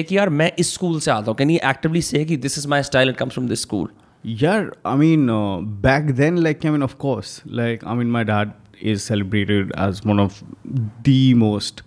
कि 0.03 0.17
यार 0.17 0.29
मैं 0.29 0.51
इस 0.59 0.73
स्कूल 0.73 0.99
से 0.99 1.11
आता 1.11 1.25
हूँ? 1.27 1.35
Can 1.35 1.49
he 1.49 1.59
actively 1.65 2.01
say 2.01 2.25
this 2.25 2.57
is 2.57 2.67
my 2.67 2.83
style 2.83 3.09
it 3.09 3.17
comes 3.17 3.33
from 3.33 3.47
this 3.47 3.61
school 3.61 3.89
Yeah, 4.23 4.69
I 4.85 4.95
mean, 4.95 5.29
uh, 5.29 5.59
back 5.59 6.07
then, 6.07 6.41
like, 6.41 6.63
I 6.63 6.69
mean, 6.69 6.81
of 6.81 6.97
course, 6.97 7.41
like, 7.45 7.85
I 7.85 7.93
mean, 7.93 8.09
my 8.09 8.23
dad 8.23 8.53
is 8.79 9.03
celebrated 9.03 9.71
as 9.75 10.03
one 10.03 10.19
of 10.19 10.41
the 11.03 11.33
most, 11.33 11.83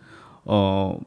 uh, 0.46 0.90
uh 0.90 0.98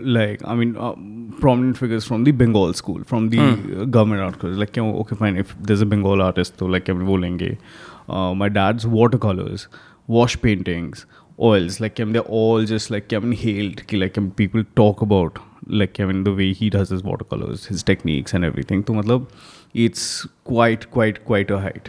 like, 0.00 0.46
I 0.46 0.54
mean, 0.54 0.76
uh, 0.76 0.92
prominent 1.40 1.78
figures 1.78 2.04
from 2.04 2.24
the 2.24 2.30
Bengal 2.32 2.74
school, 2.74 3.02
from 3.04 3.30
the 3.30 3.38
mm. 3.38 3.90
government 3.90 4.20
art 4.20 4.34
school. 4.34 4.50
Like, 4.50 4.76
okay, 4.76 5.16
fine, 5.16 5.38
if 5.38 5.56
there's 5.60 5.80
a 5.80 5.86
Bengal 5.86 6.20
artist, 6.20 6.58
so 6.58 6.66
like, 6.66 6.90
I 6.90 6.92
mean. 6.92 7.58
Uh, 8.06 8.34
my 8.34 8.50
dad's 8.50 8.86
watercolors, 8.86 9.66
wash 10.08 10.40
paintings, 10.42 11.06
oils, 11.40 11.80
like, 11.80 11.98
I 11.98 12.04
mean, 12.04 12.12
they're 12.12 12.22
all 12.22 12.64
just 12.66 12.90
like, 12.90 13.10
I 13.14 13.18
mean, 13.18 13.32
hailed, 13.32 13.90
like, 13.94 14.18
I 14.18 14.20
mean, 14.20 14.32
people 14.32 14.62
talk 14.76 15.00
about, 15.00 15.38
like, 15.66 15.98
I 15.98 16.04
mean, 16.04 16.24
the 16.24 16.34
way 16.34 16.52
he 16.52 16.68
does 16.68 16.90
his 16.90 17.02
watercolors, 17.02 17.64
his 17.64 17.82
techniques, 17.82 18.34
and 18.34 18.44
everything. 18.44 18.84
So, 18.86 18.92
matlab, 18.92 19.30
it's 19.74 20.26
quite 20.44 20.90
quite 20.96 21.24
quite 21.30 21.50
a 21.50 21.60
height 21.66 21.88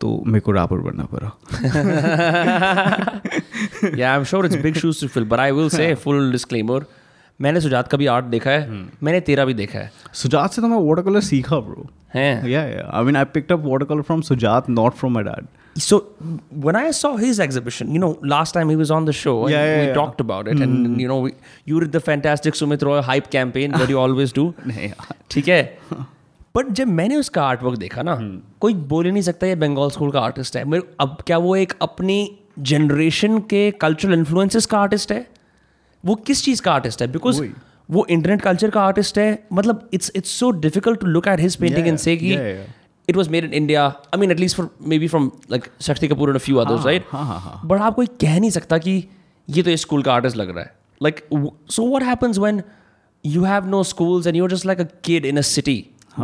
तो 0.00 0.10
मेरे 0.26 0.40
को 0.46 0.52
wrapper 0.52 0.80
बनना 0.88 1.04
पड़ा 1.14 1.30
yeah 3.98 4.14
I'm 4.14 4.24
sure 4.24 4.44
it's 4.46 4.56
big 4.56 4.76
shoes 4.76 5.00
to 5.00 5.08
fill 5.08 5.24
but 5.24 5.40
I 5.40 5.50
will 5.52 5.70
say 5.70 5.94
full 6.06 6.32
disclaimer 6.36 6.80
मैंने 7.40 7.60
सुजात 7.60 7.88
का 7.88 7.96
भी 7.98 8.06
art 8.12 8.24
देखा 8.34 8.50
है 8.50 8.68
मैंने 9.02 9.20
तेरा 9.26 9.44
भी 9.44 9.54
देखा 9.54 9.78
है 9.78 9.90
सुजात 10.22 10.52
से 10.52 10.62
तो 10.62 10.68
मैं 10.68 10.78
वाटर 10.86 11.02
कलर 11.08 11.20
सीखा 11.26 11.58
ब्रो 11.66 11.88
हैं 12.14 12.32
yeah 12.52 12.66
yeah 12.74 12.88
I 13.00 13.02
mean 13.08 13.16
I 13.20 13.24
picked 13.36 13.52
up 13.56 13.68
watercolor 13.72 14.06
from 14.10 14.22
Sujat 14.30 14.68
not 14.80 14.98
from 15.02 15.16
my 15.18 15.22
dad 15.30 15.54
So 15.82 15.96
when 16.62 16.76
I 16.78 16.90
saw 16.98 17.08
his 17.18 17.38
exhibition, 17.42 17.90
you 17.96 17.98
know, 18.04 18.08
last 18.30 18.54
time 18.54 18.70
he 18.72 18.76
was 18.78 18.90
on 18.94 19.04
the 19.08 19.12
show, 19.18 19.34
and 19.42 19.52
Yeah, 19.54 19.66
yeah, 19.66 19.80
we 19.80 19.84
yeah. 19.88 19.92
talked 19.98 20.22
about 20.24 20.48
it, 20.52 20.62
and 20.66 21.02
you 21.02 21.10
know, 21.10 21.18
we, 21.26 21.30
you 21.72 21.82
did 21.84 21.92
the 21.96 22.00
fantastic 22.06 22.56
Sumit 22.60 22.82
Roy 22.88 22.96
hype 23.08 23.28
campaign 23.34 23.76
that 23.82 23.92
you 23.94 24.00
always 24.04 24.32
do. 24.38 24.46
नहीं 24.70 24.88
ठीक 25.30 25.48
है 25.48 25.60
but 26.58 26.72
जब 26.72 26.88
मैंने 26.88 27.16
उसका 27.16 27.42
art 27.44 27.62
work 27.62 27.78
देखा 27.78 28.02
ना 28.02 28.16
कोई 28.60 28.74
बोल 28.90 29.04
ही 29.04 29.10
नहीं 29.12 29.22
सकता 29.22 29.46
ये 29.46 29.54
बंगाल 29.56 29.90
स्कूल 29.90 30.10
का 30.10 30.20
आर्टिस्ट 30.20 30.56
है। 30.56 30.64
मेरे 30.64 30.82
अब 31.00 31.16
क्या 31.26 31.38
वो 31.38 31.56
एक 31.56 31.72
अपनी 31.82 32.18
जनरेशन 32.70 33.38
के 33.50 33.70
कल्चरल 33.80 34.14
इन्फ्लुएंसेस 34.14 34.66
का 34.66 34.78
आर्टिस्ट 34.78 35.12
है? 35.12 35.26
वो 36.04 36.14
किस 36.14 36.42
चीज़ 36.44 36.62
का 36.62 36.72
आर्टिस्ट 36.72 37.02
है? 37.02 37.08
बिकॉज़ 37.12 37.42
वो 37.90 38.06
इंटरनेट 38.10 38.40
कल्चर 38.42 38.70
का 38.70 38.80
आर्टिस्ट 38.82 39.18
है। 39.18 39.46
मतलब 39.52 39.88
it's 39.94 40.12
it's 40.16 40.30
so 40.38 40.50
difficult 40.64 41.00
to 41.00 41.06
look 41.06 41.28
at 41.28 41.40
his 41.40 41.56
painting 41.56 41.86
and 41.88 41.98
say 41.98 42.16
कि. 42.16 42.32
It 43.08 43.16
was 43.16 43.30
made 43.30 43.44
in 43.44 43.52
India 43.52 43.86
I 43.86 44.20
mean 44.20 44.30
at least 44.30 44.56
for 44.56 44.68
maybe 44.98 45.08
from 45.08 45.30
like 45.50 45.68
Shakti 45.80 46.08
Kapoor 46.08 46.30
and 46.30 46.38
few 46.38 46.56
others 46.56 46.86
right. 46.86 47.04
But 47.64 47.80
आप 47.80 47.94
कोई 47.94 48.06
कह 48.20 48.38
नहीं 48.40 48.50
सकता 48.50 48.78
कि 48.78 49.02
ये 49.48 49.62
तो 49.62 49.70
इस 49.70 49.80
स्कूल 49.80 50.02
का 50.02 50.14
आर्टिस्ट 50.14 50.36
लग 50.36 50.50
रहा 50.50 50.64
है। 50.64 50.74
Like 51.02 51.24
so 51.70 51.86
what 51.94 52.02
happens 52.02 52.38
when 52.38 52.62
you 53.24 53.40
have 53.44 53.64
no 53.70 53.78
schools 53.86 54.26
and 54.30 54.38
you're 54.38 54.50
just 54.50 54.66
like 54.68 54.80
a 54.82 54.84
kid 55.06 55.24
in 55.28 55.40
a 55.40 55.42
city? 55.46 55.72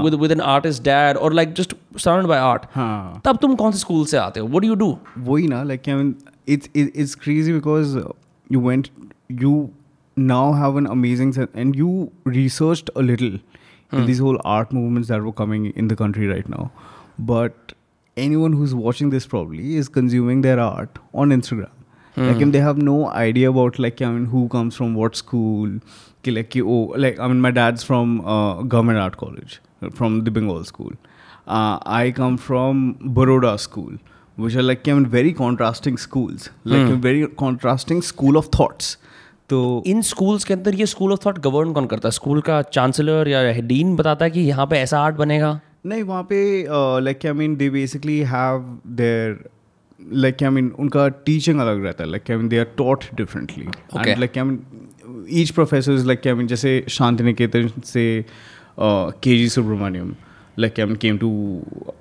With 0.03 0.15
with 0.15 0.33
an 0.33 0.41
artist 0.41 0.83
dad 0.83 1.17
or 1.17 1.31
like 1.31 1.55
just 1.55 1.75
surrounded 1.97 2.29
by 2.29 2.39
art 2.39 2.67
हाँ 2.75 3.21
तब 3.25 3.37
तुम 3.43 3.55
कौन 3.63 3.73
से 3.73 3.79
school 3.79 4.05
से 4.07 4.17
आते 4.17 4.41
हो 4.41 4.49
what 4.49 4.65
do 4.65 4.71
you 4.73 4.77
do 4.83 4.91
वही 5.31 5.49
ना 5.49 5.63
like 5.73 5.89
I 5.89 5.95
mean 5.95 6.15
it's 6.47 6.69
it, 6.75 6.93
it's 6.95 7.15
crazy 7.15 7.53
because 7.53 7.97
uh, 7.97 8.09
you 8.49 8.61
went 8.61 8.91
you 9.29 9.73
now 10.17 10.53
have 10.53 10.77
an 10.77 10.87
amazing 10.87 11.33
sense 11.33 11.51
and 11.55 11.77
you 11.77 12.13
researched 12.25 12.91
a 12.97 13.03
little 13.03 13.39
in 13.93 14.07
these 14.07 14.19
whole 14.19 14.41
art 14.45 14.73
movements 14.73 15.09
that 15.09 15.23
were 15.23 15.33
coming 15.33 15.67
in 15.83 15.89
the 15.89 15.97
country 15.97 16.27
right 16.27 16.49
now 16.49 16.71
but 17.19 17.75
anyone 18.17 18.53
who's 18.53 18.75
watching 18.75 19.11
this 19.11 19.27
probably 19.27 19.77
is 19.77 19.89
consuming 19.89 20.41
their 20.47 20.59
art 20.61 20.99
on 21.13 21.31
instagram 21.31 21.71
hmm. 22.15 22.27
like 22.29 22.41
and 22.41 22.53
they 22.53 22.59
have 22.59 22.79
no 22.79 22.97
idea 23.11 23.51
about 23.51 23.79
like 23.79 24.03
i 24.03 24.11
mean 24.11 24.27
who 24.27 24.49
comes 24.49 24.75
from 24.75 24.95
what 24.95 25.17
school 25.17 25.79
like 26.27 26.57
oh 26.57 26.83
like 26.97 27.19
i 27.21 27.29
mean 27.29 27.41
my 27.41 27.51
dad's 27.51 27.83
from 27.83 28.21
uh, 28.27 28.63
government 28.63 28.99
art 28.99 29.17
college 29.17 29.61
from 29.91 30.25
the 30.25 30.31
bengal 30.31 30.65
school. 30.65 30.93
Uh, 31.47 31.79
i 31.95 32.11
come 32.11 32.37
from 32.39 32.79
baroda 33.17 33.59
school 33.59 33.97
which 34.37 34.55
are 34.57 34.63
like 34.63 34.89
I 34.89 34.93
mean, 34.95 35.07
very 35.07 35.33
contrasting 35.33 35.99
schools 36.05 36.49
like 36.65 36.87
hmm. 36.87 36.93
a 36.93 36.97
very 36.97 37.27
contrasting 37.43 38.01
school 38.03 38.39
of 38.43 38.49
thoughts. 38.57 38.97
तो 39.49 39.83
इन 39.87 40.01
schools 40.03 40.45
के 40.45 40.55
अंदर 40.55 40.75
ये 40.75 40.87
school 40.87 41.13
of 41.13 41.27
thought 41.27 41.39
govern 41.39 41.73
कौन 41.73 41.87
करता 41.87 42.09
है? 42.09 42.13
School 42.13 42.41
का 42.41 42.61
chancellor 42.63 43.29
या 43.29 43.43
डीन 43.61 43.95
बताता 43.97 44.25
है 44.25 44.31
कि 44.31 44.41
यहाँ 44.41 44.67
पे 44.67 44.79
ऐसा 44.79 45.01
आर्ट 45.01 45.17
बनेगा? 45.17 45.61
नहीं 45.87 46.03
वहाँ 46.03 46.23
पे 46.23 46.67
like 47.05 47.27
I 47.27 47.33
mean 47.33 47.57
they 47.57 47.69
basically 47.71 48.19
have 48.33 48.79
their 48.87 49.39
like 50.13 50.43
I 50.43 50.49
mean 50.49 50.73
उनका 50.79 51.09
टीचिंग 51.09 51.61
अलग 51.61 51.85
रहता 51.85 52.05
है. 52.05 52.11
Like 52.11 52.31
I 52.31 52.37
mean 52.37 52.49
they 52.49 52.59
are 52.59 52.73
taught 52.79 53.05
differently 53.15 53.65
and 53.65 54.19
like 54.19 54.39
I 54.39 54.45
mean 54.45 54.63
each 55.43 55.51
professor 55.51 55.93
is 55.93 56.07
like 56.07 56.27
I 56.27 56.33
mean 56.35 56.47
जैसे 56.47 56.85
शांति 56.89 57.25
निकेतन 57.25 57.71
से 57.85 58.25
K 58.79 59.37
G 59.37 59.49
Subramanyan 59.49 60.15
like 60.59 60.81
I 60.81 60.95
came 61.03 61.19
to 61.19 61.31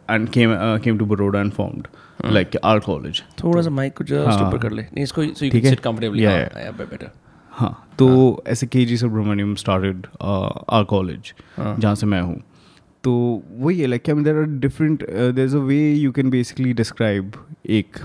and 0.10 0.28
came 0.30 0.54
came 0.84 0.98
to 0.98 1.06
Baroda 1.06 1.40
and 1.40 1.52
formed 1.52 1.88
like 2.34 2.58
our 2.64 2.80
college 2.80 3.22
थोड़ा 3.44 3.62
सा 3.62 3.70
mic 3.70 3.98
को 3.98 4.04
just 4.04 4.28
हाँ। 4.28 4.48
ऊपर 4.48 4.58
कर 4.58 4.72
ले। 4.72 4.82
नहीं 4.82 5.04
इसको 5.04 5.24
सो 5.24 5.46
यू 5.46 5.52
है? 5.54 5.70
सिट 5.70 5.80
कंफर्टेबली 5.80 6.24
Yeah, 6.24 6.54
हाँ 6.54 6.64
या 6.64 6.72
बेटर 6.80 7.10
हाँ 7.52 7.72
तो 8.00 8.08
ऐसे 8.48 8.68
K 8.68 8.86
G 8.86 8.98
Subramanyan 8.98 9.56
started 9.56 10.06
our 10.22 10.84
college 10.90 11.34
जहाँ 11.60 11.94
से 11.96 12.06
मैं 12.06 12.22
हूँ। 12.22 12.42
तो 13.04 13.12
वही 13.60 13.80
है 13.80 13.88
like 13.88 14.10
there 14.24 14.38
are 14.38 14.46
different 14.60 15.04
there 15.10 15.46
is 15.46 15.56
a 15.58 15.60
way 15.60 15.80
you 15.94 16.12
can 16.12 16.30
basically 16.30 16.74
describe 16.74 17.32
एक 17.70 17.98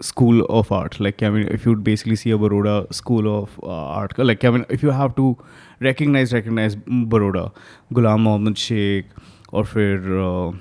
school 0.00 0.44
of 0.44 0.70
art 0.70 0.98
like 1.00 1.22
i 1.22 1.30
mean 1.30 1.48
if 1.48 1.64
you 1.64 1.74
basically 1.74 2.16
see 2.16 2.30
a 2.30 2.38
baroda 2.38 2.86
school 2.92 3.28
of 3.34 3.58
uh, 3.62 3.68
art 4.00 4.18
like 4.18 4.44
i 4.44 4.50
mean 4.50 4.66
if 4.68 4.82
you 4.82 4.90
have 4.90 5.14
to 5.16 5.36
recognize 5.80 6.32
recognize 6.32 6.76
baroda 7.14 7.50
gulam 7.92 8.20
mohammad 8.20 8.58
sheikh 8.58 9.06
or 9.52 9.64
fir 9.64 10.18
uh, 10.20 10.52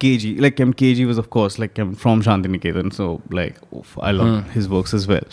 KG, 0.00 0.40
like 0.40 0.56
mkg 0.56 0.96
KG 0.96 1.06
was 1.06 1.18
of 1.18 1.28
course 1.28 1.58
like 1.58 1.78
um, 1.78 1.94
from 1.94 2.22
Shantiniketan, 2.22 2.90
so 2.90 3.20
like 3.30 3.58
oof, 3.74 3.98
I 4.00 4.12
love 4.12 4.44
hmm. 4.44 4.50
his 4.52 4.66
works 4.66 4.94
as 4.94 5.06
well. 5.06 5.26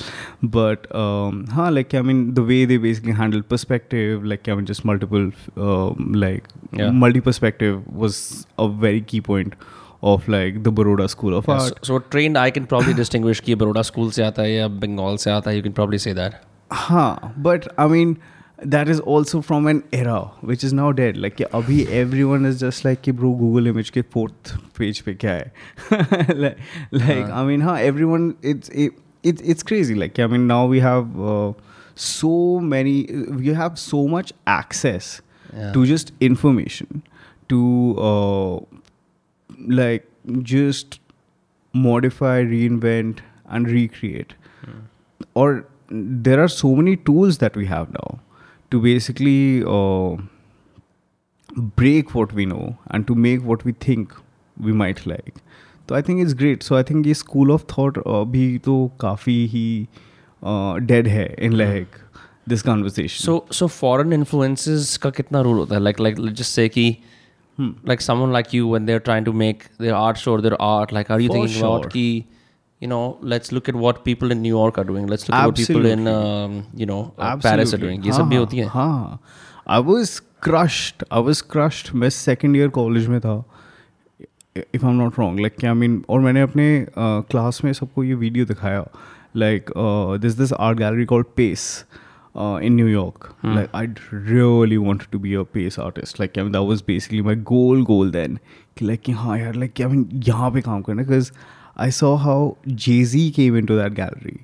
But 0.43 0.93
um, 0.93 1.47
huh, 1.47 1.71
like 1.71 1.93
I 1.93 2.01
mean 2.01 2.33
the 2.33 2.43
way 2.43 2.65
they 2.65 2.75
basically 2.75 3.13
handled 3.13 3.47
perspective, 3.47 4.25
like 4.25 4.49
I 4.49 4.55
mean 4.55 4.65
just 4.65 4.83
multiple, 4.83 5.31
um, 5.55 6.11
like 6.13 6.49
yeah. 6.73 6.91
multi 6.91 7.21
perspective 7.21 7.87
was 7.87 8.45
a 8.59 8.67
very 8.67 8.99
key 8.99 9.21
point 9.21 9.53
of 10.01 10.27
like 10.27 10.63
the 10.63 10.71
Baroda 10.71 11.07
School 11.09 11.35
of 11.35 11.47
yeah, 11.47 11.55
Art. 11.55 11.85
So, 11.85 11.99
so, 11.99 11.99
trained, 11.99 12.37
I 12.37 12.51
can 12.51 12.67
probably 12.67 12.93
distinguish 12.93 13.41
ki 13.41 13.55
Baroda 13.55 13.83
school 13.83 14.11
se 14.11 14.23
aata 14.23 14.37
hai 14.37 14.57
ya 14.57 14.67
Bengal 14.67 15.17
se 15.17 15.31
aata 15.31 15.45
hai. 15.45 15.51
You 15.51 15.63
can 15.63 15.73
probably 15.73 15.97
say 15.97 16.13
that. 16.13 16.43
Huh, 16.71 17.17
but 17.37 17.67
I 17.77 17.87
mean, 17.87 18.19
that 18.61 18.89
is 18.89 18.99
also 18.99 19.41
from 19.41 19.67
an 19.67 19.83
era 19.91 20.19
which 20.41 20.63
is 20.63 20.73
now 20.73 20.91
dead. 20.91 21.17
Like, 21.17 21.37
abhi 21.37 21.87
everyone 21.89 22.45
is 22.45 22.59
just 22.59 22.85
like, 22.85 23.01
ki 23.03 23.11
bro, 23.11 23.33
Google 23.33 23.67
image 23.67 23.91
ke 23.91 24.05
fourth 24.09 24.55
page 24.73 25.03
pe 25.05 25.15
kya 25.15 25.51
hai? 25.89 26.33
like, 26.33 26.57
like 26.91 27.25
uh-huh. 27.25 27.41
I 27.41 27.45
mean, 27.45 27.61
huh, 27.61 27.73
everyone, 27.73 28.35
it's, 28.41 28.69
it, 28.69 28.93
it, 29.23 29.41
it's 29.43 29.63
crazy. 29.63 29.95
Like, 29.95 30.19
I 30.19 30.27
mean, 30.27 30.47
now 30.47 30.65
we 30.65 30.79
have 30.79 31.19
uh, 31.19 31.53
so 31.95 32.59
many, 32.59 33.05
we 33.29 33.47
have 33.53 33.79
so 33.79 34.07
much 34.07 34.33
access 34.45 35.21
yeah. 35.55 35.71
to 35.71 35.85
just 35.85 36.11
information 36.19 37.03
to 37.49 37.95
uh, 37.97 38.77
like 39.68 40.08
just 40.42 41.00
modify, 41.74 42.42
reinvent, 42.42 43.20
and 43.46 43.68
recreate 43.68 44.34
or 45.34 45.66
there 45.90 46.42
are 46.42 46.48
so 46.48 46.74
many 46.74 46.96
tools 46.96 47.38
that 47.38 47.54
we 47.54 47.66
have 47.66 47.92
now 47.92 48.18
to 48.70 48.80
basically 48.80 49.62
uh, 49.66 50.16
break 51.76 52.14
what 52.14 52.32
we 52.32 52.46
know 52.46 52.78
and 52.90 53.06
to 53.06 53.14
make 53.14 53.42
what 53.44 53.64
we 53.64 53.72
think 53.72 54.14
we 54.56 54.72
might 54.72 55.06
like 55.06 55.40
तो 55.88 55.94
I 55.94 56.02
think 56.02 56.20
it's 56.20 56.34
great 56.34 56.62
so 56.62 56.74
I 56.74 56.82
think 56.90 57.06
ये 57.06 57.14
school 57.14 57.50
of 57.50 57.64
thought 57.70 57.98
भी 58.32 58.58
तो 58.64 58.74
काफ़ी 59.00 59.34
ही 59.52 59.88
dead 60.86 61.08
है 61.08 61.26
in 61.44 61.52
like 61.52 61.96
this 62.48 62.62
conversation 62.62 63.24
so 63.24 63.44
so 63.52 63.66
foreign 63.66 64.12
influences 64.12 64.96
का 65.02 65.10
कितना 65.10 65.40
role 65.40 65.56
होता 65.56 65.74
है 65.74 65.80
लाइक 65.80 66.00
लाइक 66.00 66.20
जस्ट 66.20 66.50
से 66.50 66.68
कि 66.68 66.96
like 67.84 68.00
someone 68.00 68.32
like 68.32 68.52
you 68.52 68.66
when 68.66 68.86
they're 68.86 69.00
trying 69.00 69.24
to 69.24 69.32
make 69.32 69.64
their 69.78 69.94
art 69.94 70.18
show 70.18 70.32
or 70.32 70.40
their 70.40 70.60
art 70.60 70.92
like 70.92 71.10
are 71.10 71.20
you 71.20 71.28
For 71.28 71.34
thinking 71.38 71.58
about 71.58 71.82
sure. 71.82 71.90
ki 71.90 72.26
you 72.82 72.88
know 72.88 73.18
let's 73.32 73.52
look 73.52 73.68
at 73.68 73.76
what 73.76 74.04
people 74.04 74.32
in 74.32 74.42
New 74.42 74.54
York 74.56 74.78
are 74.78 74.84
doing 74.84 75.06
let's 75.06 75.28
look 75.28 75.36
at 75.38 75.46
what 75.46 75.56
people 75.56 75.86
in 75.86 76.08
um, 76.08 76.66
you 76.74 76.86
know 76.86 77.14
uh, 77.18 77.36
Paris 77.46 77.74
are 77.74 77.82
doing 77.84 78.02
ये 78.02 78.12
सब 78.12 78.28
भी 78.28 78.36
होती 78.36 78.56
है 78.56 78.66
हाँ 78.74 79.20
I 79.70 79.82
was 79.90 80.18
crushed 80.42 81.04
I 81.12 81.22
was 81.22 81.40
crushed 81.50 81.94
मैं 82.02 82.10
second 82.10 82.56
year 82.56 82.68
college 82.78 83.06
में 83.08 83.18
था 83.20 83.36
if 84.56 84.84
I 84.84 84.90
am 84.90 84.96
not 84.96 85.18
wrong 85.18 85.40
like 85.40 85.56
क्या 85.58 85.74
मीन 85.74 86.02
और 86.10 86.20
मैंने 86.20 86.40
अपने 86.40 86.66
क्लास 86.98 87.60
में 87.64 87.72
सबको 87.72 88.04
ये 88.04 88.14
वीडियो 88.24 88.44
दिखाया 88.44 88.84
like 89.36 89.70
this 90.20 90.34
this 90.38 90.52
art 90.52 90.78
gallery 90.78 91.04
called 91.12 91.26
Pace 91.36 91.68
uh, 92.37 92.57
in 92.57 92.75
New 92.75 92.85
York. 92.85 93.27
Hmm. 93.41 93.55
Like 93.55 93.69
I 93.73 93.89
really 94.11 94.77
wanted 94.77 95.11
to 95.11 95.19
be 95.19 95.33
a 95.33 95.43
pace 95.43 95.77
artist. 95.77 96.19
Like 96.19 96.37
I 96.37 96.43
mean 96.43 96.51
that 96.57 96.63
was 96.63 96.81
basically 96.81 97.21
my 97.21 97.35
goal 97.35 97.83
goal 97.83 98.09
then. 98.17 98.39
Like 98.79 99.07
yeah, 99.07 99.51
like 99.55 99.79
I 99.81 99.87
mean 99.87 100.09
yahan 100.31 100.53
pe 100.57 100.65
kaam 100.67 100.83
karna 100.89 101.03
because 101.03 101.31
I 101.75 101.89
saw 102.01 102.17
how 102.17 102.57
Jay 102.85 103.03
Z 103.03 103.31
came 103.39 103.55
into 103.55 103.75
that 103.81 103.95
gallery. 103.95 104.37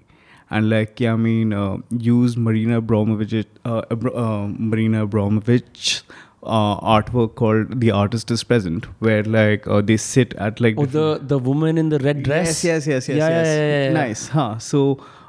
And 0.49 0.69
like 0.69 0.99
yeah, 0.99 1.13
I 1.13 1.15
mean, 1.15 1.53
uh, 1.53 1.77
use 2.07 2.35
Marina 2.37 2.77
Abramovich, 2.77 3.47
uh, 3.65 3.81
uh 3.91 4.47
Marina 4.71 5.03
Abramovich 5.03 6.03
uh, 6.43 6.79
artwork 6.95 7.35
called 7.35 7.79
"The 7.79 7.91
Artist 7.91 8.29
Is 8.31 8.43
Present," 8.43 8.85
where 8.99 9.23
like 9.23 9.67
uh, 9.67 9.81
they 9.81 9.97
sit 9.97 10.33
at 10.35 10.61
like 10.61 10.75
oh 10.77 10.85
the 10.85 11.19
the 11.33 11.39
woman 11.39 11.77
in 11.77 11.89
the 11.89 11.99
red 11.99 12.23
dress. 12.23 12.63
Yes, 12.63 12.85
yes, 12.87 12.87
yes, 12.87 13.07
yes, 13.07 13.17
yeah, 13.17 13.29
yes. 13.29 13.47
Yeah, 13.47 13.53
yeah, 13.53 13.67
yeah, 13.69 13.83
yeah. 13.85 13.93
Nice, 13.93 14.27
huh? 14.27 14.57
So 14.57 14.83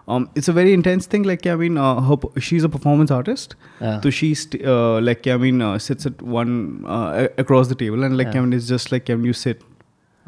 um, 0.07 0.28
it's 0.34 0.48
a 0.48 0.52
very 0.52 0.72
intense 0.74 1.07
thing. 1.07 1.22
Like, 1.22 1.46
I 1.46 1.55
mean, 1.57 1.78
uh, 1.78 2.00
her, 2.02 2.16
she's 2.40 2.62
a 2.64 2.68
performance 2.68 3.11
artist. 3.11 3.55
Yeah. 3.80 4.00
So 4.02 4.11
she, 4.11 4.34
st- 4.34 4.64
uh, 4.64 5.00
like, 5.00 5.26
I 5.26 5.36
mean, 5.38 5.62
uh, 5.62 5.78
sits 5.78 6.05
at 6.07 6.20
one 6.20 6.84
uh, 6.86 7.28
across 7.38 7.68
the 7.68 7.74
table, 7.74 8.05
and 8.05 8.16
like, 8.18 8.26
Yeah. 8.34 8.38
I 8.38 8.40
mean, 8.42 8.52
it's 8.52 8.68
just 8.68 8.92
like, 8.92 9.09
I 9.09 9.14
mean, 9.14 9.24
you 9.24 9.32
sit, 9.32 9.62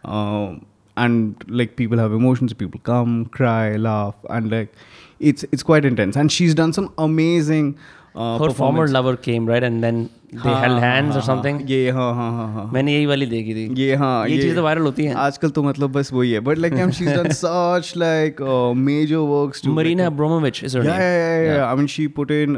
um, 0.05 0.65
and 0.97 1.37
like, 1.47 1.77
people 1.77 1.99
have 1.99 2.13
emotions. 2.13 2.53
People 2.55 2.81
come, 2.85 3.27
cry, 3.27 3.77
laugh, 3.77 4.15
and 4.31 4.51
like, 4.51 4.73
it's 5.21 5.45
it's 5.53 5.63
quite 5.63 5.85
intense. 5.85 6.17
And 6.17 6.31
she's 6.33 6.55
done 6.55 6.73
some 6.73 6.93
amazing. 6.99 7.79
Performer 8.17 8.89
lover 8.89 9.15
came 9.25 9.49
right 9.49 9.63
and 9.63 9.81
then 9.83 10.03
they 10.35 10.55
held 10.61 10.79
hands 10.79 11.17
और 11.17 11.23
something 11.23 11.71
ये 11.71 11.91
हाँ 11.91 12.13
हाँ 12.15 12.31
हाँ 12.55 12.71
मैंने 12.73 12.95
यही 12.95 13.07
वाली 13.07 13.27
देखी 13.27 13.55
थी। 13.55 13.83
ये 13.83 13.95
हाँ 13.95 14.29
ये, 14.29 14.35
ये 14.35 14.43
चीज़ें 14.43 14.63
वायरल 14.63 14.83
होती 14.83 15.05
हैं। 15.05 15.15
आजकल 15.15 15.51
तो 15.51 15.63
मतलब 15.63 15.93
बस 15.93 16.13
वही 16.13 16.33
है 16.33 16.41
but 16.41 16.59
like 16.59 16.91
she 16.95 17.05
done 17.07 17.29
such 17.33 17.93
like 17.97 18.43
major 18.77 19.17
works 19.17 19.63
to 19.65 19.73
Marina 19.73 20.11
Abramovic 20.11 20.65
is 20.65 20.79
right 20.79 20.89
yeah 20.89 21.01
yeah 21.01 21.55
yeah 21.55 21.69
I 21.69 21.77
mean 21.77 21.87
she 21.87 22.07
put 22.07 22.31
in 22.31 22.57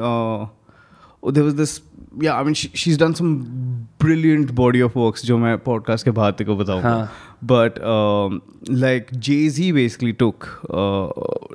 there 1.33 1.47
was 1.47 1.55
this 1.55 1.81
yeah 2.23 2.35
I 2.35 2.45
mean 2.45 2.55
she 2.55 2.91
is 2.91 2.99
done 3.01 3.13
some 3.13 3.35
brilliant 4.03 4.51
body 4.51 4.81
of 4.81 4.99
works 4.99 5.25
जो 5.27 5.39
मैं 5.39 5.57
podcast 5.59 6.05
के 6.05 6.11
बाद 6.11 6.35
तक 6.39 6.51
बताऊँगा 6.51 7.11
but 7.45 7.75
like 8.71 9.07
JG 9.15 9.73
basically 9.73 10.13
took 10.13 10.45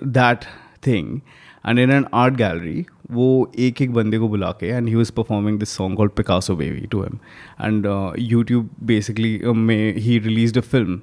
that 0.04 0.46
thing 0.88 1.20
and 1.68 1.80
in 1.80 1.92
an 1.92 2.06
art 2.14 2.34
gallery 2.34 2.86
वो 3.12 3.52
एक 3.60 3.82
एक 3.82 3.94
बंदे 3.94 4.18
को 4.18 4.28
बुला 4.30 4.52
के 4.60 4.68
and 4.68 4.88
he 4.88 4.96
was 4.96 5.12
performing 5.12 5.60
this 5.60 5.70
song 5.70 5.98
called 5.98 6.12
Picasso 6.12 6.56
baby 6.56 6.86
to 6.88 7.02
him 7.04 7.18
and 7.62 7.88
YouTube 8.22 8.70
basically 8.84 9.40
में 9.56 9.96
he 9.96 10.18
released 10.20 10.58
a 10.58 10.62
film 10.62 11.00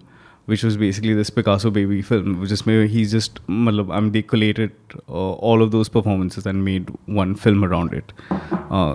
which 0.48 0.64
was 0.64 0.78
basically 0.78 1.14
this 1.14 1.30
Picasso 1.30 1.70
baby 1.70 2.00
film 2.02 2.46
जिसमें 2.46 2.74
he 2.86 3.04
just 3.06 3.38
मतलब 3.50 3.92
I 3.92 3.98
am 3.98 4.10
decollated 4.10 4.98
all 5.10 5.62
of 5.62 5.70
those 5.70 5.88
performances 5.88 6.46
and 6.46 6.62
made 6.62 6.90
one 7.10 7.34
film 7.34 7.66
around 7.66 7.94
it 7.94 8.12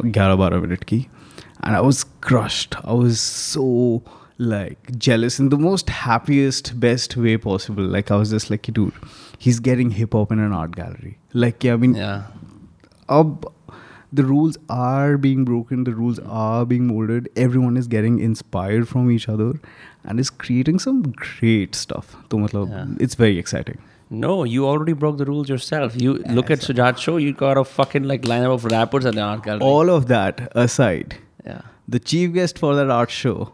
ग्यारह 0.08 0.36
बारह 0.36 0.62
minute 0.62 0.84
की 0.84 0.98
and 0.98 1.76
I 1.76 1.82
was 1.82 2.06
crushed 2.24 2.76
I 2.76 2.96
was 2.96 3.18
so 3.18 4.02
like 4.42 4.92
jealous 4.92 5.40
in 5.42 5.50
the 5.50 5.54
most 5.60 5.90
happiest 5.98 6.74
best 6.78 7.18
way 7.18 7.38
possible 7.44 7.92
like 7.92 8.12
I 8.12 8.18
was 8.18 8.36
just 8.36 8.52
like 8.52 8.72
tour 8.76 8.92
he 9.42 9.52
is 9.52 9.62
getting 9.62 9.92
hip 9.92 10.16
hop 10.16 10.34
in 10.34 10.40
an 10.40 10.54
art 10.54 10.76
gallery 10.76 11.16
like 11.36 11.58
के 11.58 11.70
I 11.70 11.78
mean 11.78 11.96
अब 13.10 13.52
the 14.14 14.24
rules 14.24 14.58
are 14.70 15.18
being 15.18 15.44
broken 15.44 15.84
the 15.84 15.94
rules 15.94 16.20
are 16.44 16.66
being 16.66 16.86
molded 16.88 17.28
everyone 17.36 17.76
is 17.82 17.88
getting 17.88 18.20
inspired 18.20 18.88
from 18.88 19.10
each 19.12 19.28
other 19.28 19.50
and 20.04 20.20
is 20.20 20.30
creating 20.30 20.80
some 20.80 21.02
great 21.26 21.76
stuff 21.76 22.16
so 22.32 22.38
matlab, 22.38 22.70
yeah. 22.70 22.86
it's 23.00 23.16
very 23.16 23.38
exciting 23.38 23.78
no, 24.10 24.44
you 24.44 24.68
already 24.68 24.94
broke 24.94 25.18
the 25.18 25.26
rules 25.26 25.50
yourself. 25.50 26.00
You 26.00 26.14
look 26.30 26.52
at 26.52 26.62
so. 26.62 26.74
Sujat 26.74 27.00
Show, 27.00 27.18
you 27.18 27.34
got 27.34 27.58
a 27.58 27.64
fucking 27.64 28.04
like 28.04 28.22
lineup 28.22 28.54
of 28.54 28.66
rappers 28.66 29.04
and 29.04 29.18
the 29.18 29.22
art 29.22 29.44
gallery. 29.44 29.62
All 29.62 29.90
of 29.90 30.08
that 30.10 30.52
aside, 30.56 31.18
yeah. 31.44 31.62
the 31.88 32.00
chief 32.00 32.34
guest 32.34 32.60
for 32.60 32.76
that 32.76 32.92
art 32.92 33.10
show 33.10 33.52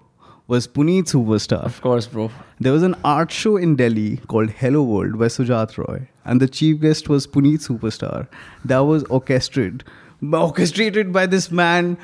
was 0.51 0.67
Puneet 0.67 1.05
Superstar 1.05 1.63
Of 1.63 1.81
course, 1.81 2.07
bro. 2.07 2.29
There 2.59 2.73
was 2.73 2.83
an 2.83 2.95
art 3.05 3.31
show 3.31 3.55
in 3.55 3.75
Delhi 3.77 4.17
called 4.27 4.49
Hello 4.61 4.83
World 4.83 5.17
by 5.17 5.27
Sujat 5.35 5.77
Roy, 5.77 6.09
and 6.25 6.41
the 6.41 6.49
chief 6.57 6.81
guest 6.81 7.07
was 7.07 7.25
Puneet 7.35 7.61
Superstar. 7.67 8.27
That 8.65 8.79
was 8.89 9.05
orchestrated, 9.05 9.85
orchestrated 10.39 11.13
by 11.13 11.25
this 11.35 11.51
man 11.51 11.95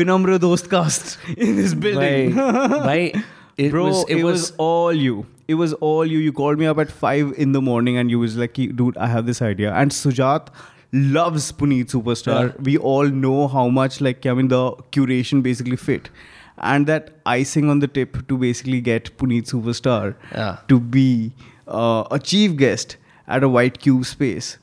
Vinamra 0.00 0.36
Dostcast 0.44 1.16
in 1.46 1.56
this 1.56 1.72
building. 1.86 2.34
Bhai, 2.34 3.14
it 3.56 3.70
Bro, 3.70 3.86
was 3.86 4.04
it, 4.10 4.22
was, 4.22 4.52
all 4.58 4.92
you. 4.92 5.24
It 5.48 5.54
was 5.54 5.72
all 5.88 6.04
you. 6.04 6.18
You 6.18 6.36
called 6.42 6.58
me 6.58 6.66
up 6.66 6.84
at 6.86 6.92
five 7.00 7.32
in 7.38 7.52
the 7.52 7.62
morning, 7.62 7.96
and 7.96 8.10
you 8.10 8.18
was 8.26 8.36
like, 8.36 8.62
"Dude, 8.82 8.98
I 8.98 9.10
have 9.16 9.24
this 9.32 9.40
idea." 9.50 9.72
And 9.72 9.98
Sujat 10.02 10.48
loves 10.92 11.50
Puneet 11.52 11.96
Superstar. 11.96 12.46
Yeah. 12.48 12.68
We 12.70 12.76
all 12.76 13.08
know 13.26 13.48
how 13.48 13.68
much 13.80 14.00
like 14.02 14.26
I 14.26 14.38
mean 14.42 14.54
the 14.56 14.62
curation 14.98 15.42
basically 15.42 15.76
fit, 15.88 16.10
and 16.57 16.87
that 16.87 17.09
icing 17.25 17.69
on 17.69 17.79
the 17.79 17.87
tip 17.87 18.17
to 18.27 18.37
basically 18.37 18.81
get 18.81 19.11
Puneet 19.17 19.45
Superstar 19.53 20.15
Yeah. 20.35 20.57
to 20.67 20.79
be 20.97 21.33
uh, 21.67 22.03
a 22.11 22.19
chief 22.19 22.55
guest 22.57 22.97
at 23.27 23.43
a 23.43 23.49
White 23.57 23.79
Cube 23.79 24.05
space, 24.05 24.57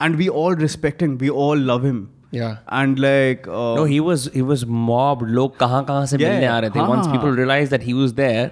and 0.00 0.16
we 0.16 0.28
all 0.28 0.54
respect 0.66 1.02
him. 1.02 1.18
We 1.18 1.30
all 1.30 1.56
love 1.72 1.84
him. 1.84 2.00
Yeah. 2.30 2.56
And 2.78 2.98
like 2.98 3.46
uh, 3.48 3.74
No, 3.76 3.84
he 3.84 4.00
was 4.08 4.24
he 4.34 4.42
was 4.42 4.64
mobbed. 4.88 5.30
लोग 5.40 5.56
कहाँ 5.58 5.84
कहाँ 5.90 6.06
से 6.06 6.18
Yeah, 6.20 6.28
मिलने 6.28 6.46
आ 6.46 6.58
रहे 6.64 6.70
थे. 6.70 6.86
Once 6.88 7.06
हाँ. 7.06 7.12
people 7.14 7.30
realized 7.42 7.72
that 7.76 7.86
he 7.90 7.94
was 8.00 8.12
there, 8.18 8.50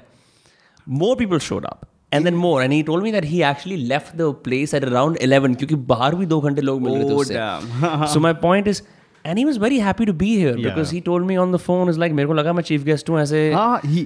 more 0.87 1.17
people 1.17 1.39
showed 1.39 1.67
up. 1.73 1.85
And 2.13 2.25
then 2.25 2.37
more. 2.37 2.63
And 2.63 2.73
he 2.73 2.83
told 2.89 3.03
me 3.03 3.11
that 3.11 3.25
he 3.25 3.43
actually 3.43 3.77
left 3.93 4.17
the 4.17 4.33
place 4.33 4.73
at 4.79 4.85
around 4.91 5.19
11 5.29 5.55
क्योंकि 5.63 5.75
बाहर 5.93 6.15
भी 6.15 6.27
दो 6.33 6.41
घंटे 6.41 6.63
लोग 6.63 6.81
मिल 6.83 6.93
रहे 6.95 7.05
थे 7.09 7.15
Oh, 7.15 7.21
उससे. 7.21 7.35
damn. 7.35 8.07
so 8.15 8.21
my 8.27 8.33
point 8.33 8.69
he 9.40 9.46
was 9.46 9.58
very 9.58 9.80
happy 9.80 10.06
to 10.06 10.14
be 10.14 10.30
here 10.44 10.54
because 10.58 10.92
Yeah. 10.92 11.00
he 11.00 11.02
told 11.08 11.26
me 11.32 11.36
on 11.42 11.52
the 11.56 11.60
phone 11.66 11.90
is 11.94 11.98
like 12.04 12.14
मेरे 12.20 12.28
को 12.28 12.34
लगा 12.34 12.54
मैं 12.54 12.64
chief 12.70 12.86
guest 12.86 13.10
हूँ 13.10 13.20
ऐसे. 13.22 13.42
हाँ 13.54 13.82
he 13.82 14.06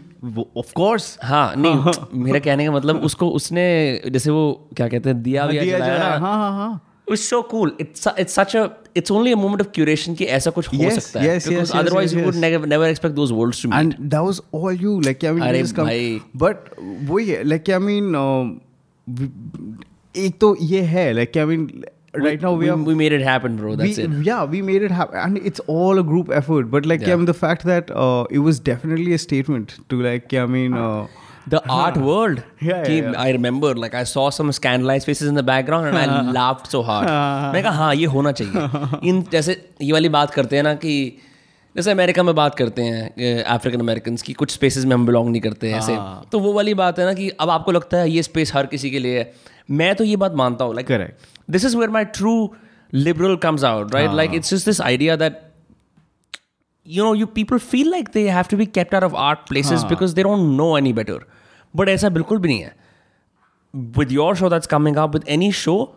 of 0.64 0.74
course 0.80 1.06
हाँ 1.24 1.46
नहीं 1.58 1.94
मेरा 2.26 2.40
कहने 2.48 2.66
का 2.66 2.72
मतलब 2.72 3.04
उसको 3.10 3.30
उसने 3.40 3.68
जैसे 4.18 4.30
वो 4.32 4.44
क्या 4.78 4.88
कहते 4.88 5.10
हैं 5.10 5.22
दिया 5.24 5.46
ना 5.48 5.96
हाँ 5.96 6.20
हाँ 6.20 6.52
हाँ 6.58 6.82
so 7.22 7.38
cool. 7.50 7.72
It's 7.84 8.02
su- 8.06 8.14
it's 8.22 8.34
such 8.38 8.54
a 8.60 8.62
it's 9.00 9.12
only 9.16 9.32
a 9.32 9.40
moment 9.40 9.62
of 9.64 9.68
curation 9.74 10.16
कि 10.18 10.26
ऐसा 10.38 10.52
कुछ 10.52 10.68
हो 10.74 10.78
Yes, 10.84 10.96
सकता 11.00 11.20
है. 11.22 11.26
yes, 11.28 11.48
Because 11.48 11.60
yes, 11.60 11.74
yes, 11.74 11.82
otherwise 11.82 12.14
yes, 12.14 12.16
you 12.20 12.24
would 12.28 12.38
yes. 12.38 12.42
never 12.46 12.70
never 12.72 12.88
expect 12.94 13.16
those 13.20 13.34
worlds 13.40 13.60
to 13.64 13.70
meet. 13.74 13.78
and 13.80 14.12
that 14.14 14.24
was 14.30 14.40
all 14.60 14.80
you 14.86 14.94
like 15.08 15.24
I 15.24 15.34
mean 15.40 15.44
अरे 15.50 15.60
you 15.60 15.68
just 15.68 15.76
come 15.82 15.92
but 16.46 16.72
वही 17.12 17.28
है 17.30 17.44
like 17.52 17.70
I 17.78 17.80
mean 17.90 18.10
um, 18.24 18.50
एक 20.18 20.38
तो 20.42 20.56
ये 20.62 20.82
है 20.94 21.06
like 21.16 21.38
I 21.38 21.46
mean 21.52 21.68
right 22.24 22.42
now 22.42 22.54
we 22.54 22.66
we, 22.66 22.70
are 22.70 22.78
we 22.90 22.96
made 23.02 23.14
it 23.18 23.22
happen, 23.22 23.58
bro. 23.58 23.76
That's 23.76 23.98
we, 23.98 24.04
it. 24.06 24.16
Yeah, 24.30 24.46
we 24.56 24.62
made 24.62 24.88
it 24.88 24.92
happen, 24.92 25.20
and 25.26 25.38
it's 25.52 25.62
all 25.76 26.00
a 26.00 26.04
group 26.14 26.32
effort. 26.40 26.72
But 26.78 26.90
like, 26.94 27.02
Yeah. 27.02 27.10
yeah 27.10 27.20
I 27.20 27.22
mean, 27.22 27.30
the 27.32 27.38
fact 27.44 27.66
that 27.74 27.92
uh, 28.06 28.26
it 28.40 28.40
was 28.48 28.60
definitely 28.72 29.14
a 29.14 29.22
statement 29.26 29.78
to 29.90 30.02
like, 30.08 30.32
yeah, 30.38 30.50
I 30.50 30.52
mean, 30.58 30.82
uh, 30.86 31.06
The 31.54 31.60
art 31.74 31.98
world. 32.04 32.40
Yeah, 32.68 32.70
yeah, 32.70 32.94
yeah. 32.94 33.24
I 33.24 33.26
remember 33.34 33.70
like 33.76 33.96
I 33.98 34.04
saw 34.12 34.24
some 34.38 34.52
scandalized 34.58 35.06
faces 35.10 35.28
in 35.32 35.36
the 35.40 35.44
background 35.50 35.88
and 35.90 35.98
I 35.98 36.06
laughed 36.38 36.72
so 36.76 36.82
hard. 36.88 37.10
मैं 37.56 37.62
कहा 37.64 37.72
हाँ 37.80 37.94
ये 37.96 38.06
होना 38.14 38.32
चाहिए. 38.40 39.10
इन 39.10 39.22
जैसे 39.32 39.56
ये 39.82 39.92
वाली 39.94 40.10
बात 40.16 40.34
करते 40.34 40.56
हैं 40.56 40.64
ना 40.64 40.74
कि 40.86 40.96
जैसे 41.76 41.92
अमेरिका 41.92 42.24
में 42.24 42.34
बात 42.36 42.56
करते 42.56 42.82
हैं 42.82 43.44
अफ्रीकन 43.58 43.80
अमेरिकन 43.80 44.16
की 44.26 44.34
कुछ 44.42 44.52
स्पेसेस 44.52 44.86
में 44.86 44.96
हम 44.96 45.06
बिलोंग 45.06 45.30
नहीं 45.30 45.42
करते 45.42 45.72
हैं 45.72 45.78
ऐसे 45.80 45.98
तो 46.32 46.40
वो 46.48 46.54
वाली 46.54 46.74
बात 46.82 47.00
है 47.00 47.06
ना 47.06 47.14
कि 47.14 47.30
अब 47.46 47.50
आपको 47.60 47.72
लगता 47.78 47.98
है 47.98 48.10
ये 48.12 48.24
स्पेस 48.24 48.54
हर 48.56 48.66
किसी 48.74 48.92
के 48.92 49.00
लिए 49.06 49.18
है 49.20 49.32
मैं 49.82 49.94
तो 49.96 50.04
ये 50.04 50.16
बात 50.26 50.34
मानता 50.44 50.66
हूँ 50.66 50.76
like 50.76 50.92
this 51.48 51.64
is 51.64 51.76
where 51.76 51.90
my 51.90 52.04
true 52.04 52.56
liberal 52.92 53.38
comes 53.38 53.64
out, 53.64 53.94
right? 53.94 54.12
Like 54.12 54.32
ah. 54.32 54.36
it's 54.36 54.50
just 54.50 54.66
this 54.66 54.80
idea 54.80 55.18
that 55.18 55.42
you 56.84 57.04
know, 57.04 57.14
you 57.14 57.26
people 57.26 57.58
feel 57.58 57.90
like 57.90 58.12
they 58.12 58.26
have 58.26 58.48
to 58.48 58.56
be 58.56 58.66
kept 58.66 58.94
out 58.94 59.04
of 59.04 59.16
art 59.16 59.48
places 59.48 59.84
ah. 59.84 59.88
because 59.88 60.14
they 60.14 60.24
don't 60.24 60.56
know 60.56 60.76
any 60.76 60.94
better. 60.94 61.20
But 61.74 61.88
aisa 61.88 62.12
bilkul 62.18 62.42
bhi 62.46 62.52
nahi 62.52 62.66
hai. 62.66 62.74
With 64.00 64.12
your 64.12 64.36
show 64.36 64.50
that's 64.50 64.68
coming 64.68 64.98
up, 64.98 65.14
with 65.14 65.24
any 65.28 65.52
show, 65.52 65.96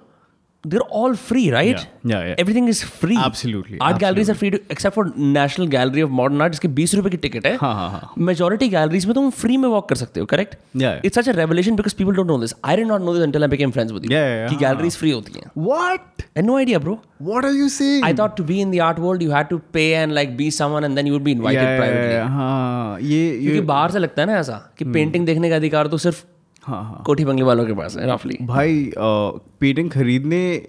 they're 0.64 0.80
all 0.80 1.14
free, 1.14 1.50
right? 1.52 1.78
Yeah, 1.78 1.84
yeah, 2.04 2.26
yeah. 2.28 2.34
Everything 2.38 2.66
is 2.68 2.82
free. 2.82 3.16
Absolutely, 3.16 3.78
Art 3.78 3.94
absolutely. 3.94 4.00
galleries 4.00 4.30
are 4.30 4.34
free 4.34 4.50
to, 4.50 4.60
except 4.70 4.94
for 4.94 5.04
National 5.16 5.68
Gallery 5.68 6.00
of 6.00 6.10
Modern 6.10 6.40
Art, 6.40 6.52
जिसके 6.52 6.68
बीस 6.68 6.94
रुपए 6.94 7.10
की 7.10 7.16
ticket 7.16 7.46
है. 7.46 7.56
हाँ, 7.56 7.74
हाँ, 7.74 7.90
हाँ. 7.90 8.14
Majority 8.28 8.68
galleries 8.72 9.06
में 9.06 9.14
तुम 9.14 9.30
free 9.42 9.56
में 9.56 9.68
walk 9.68 9.88
कर 9.88 9.96
सकते 9.96 10.20
हो, 10.20 10.26
correct? 10.26 10.56
Yeah, 10.74 10.82
yeah. 10.82 11.00
It's 11.04 11.20
such 11.20 11.28
a 11.28 11.36
revelation 11.38 11.76
because 11.76 11.94
people 12.00 12.18
don't 12.18 12.30
know 12.32 12.38
this. 12.44 12.54
I 12.64 12.76
did 12.76 12.88
not 12.92 13.02
know 13.02 13.14
this 13.18 13.26
until 13.28 13.48
I 13.48 13.50
became 13.54 13.74
friends 13.76 13.92
with 13.92 14.08
you. 14.08 14.14
Yeah, 14.16 14.26
yeah, 14.26 14.40
yeah. 14.40 14.48
कि 14.48 14.58
galleries 14.64 14.96
free 15.02 15.12
होती 15.12 15.32
हैं. 15.38 15.50
What? 15.68 16.24
I 16.24 16.40
had 16.40 16.48
no 16.48 16.56
idea, 16.62 16.80
bro. 16.86 16.96
What 17.28 17.44
are 17.44 17.54
you 17.58 17.68
saying? 17.68 18.08
I 18.08 18.12
thought 18.12 18.36
to 18.40 18.48
be 18.48 18.60
in 18.60 18.72
the 18.72 18.80
art 18.88 18.98
world, 19.04 19.22
you 19.22 19.30
had 19.30 19.48
to 19.50 19.60
pay 19.78 19.94
and 20.00 20.14
like 20.14 20.36
be 20.36 20.50
someone, 20.58 20.88
and 20.88 20.98
then 20.98 21.06
you 21.06 21.12
would 21.12 21.28
be 21.28 21.36
invited 21.38 21.62
yeah, 21.62 21.78
privately. 21.78 22.16
yeah, 22.16 22.28
हाँ 22.38 23.00
ये 23.00 23.30
क्योंकि 23.38 23.54
ये 23.54 23.60
बाहर 23.70 23.90
से 23.90 23.98
लगता 23.98 24.22
है 24.22 24.26
ना 24.28 24.38
ऐसा 24.38 24.58
कि 24.78 24.84
पेंटिंग 24.98 25.26
देखने 25.26 25.50
का 25.50 25.56
अधिकार 25.56 25.86
तो 25.94 25.98
सिर्फ़ 25.98 26.24
हाँ 26.62 26.84
हाँ। 26.84 27.02
कोठी 27.06 27.24
बंगले 27.24 27.42
वालों 27.42 27.66
के 27.66 27.72
पास 27.72 27.96
है 27.96 28.14
रफली 28.14 28.38
भाई 28.42 28.92
पेंटिंग 28.98 29.90
खरीदने 29.90 30.66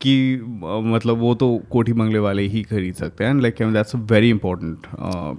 की 0.00 0.36
मतलब 0.66 1.18
वो 1.18 1.34
तो 1.34 1.62
कोठी 1.70 1.92
बंगले 1.92 2.18
वाले 2.18 2.42
ही 2.42 2.62
खरीद 2.62 2.94
सकते 2.94 3.24
हैं। 3.24 3.40
Like 3.40 3.54
that's 3.60 3.96
a 3.96 3.98
very 3.98 4.30
important 4.30 4.78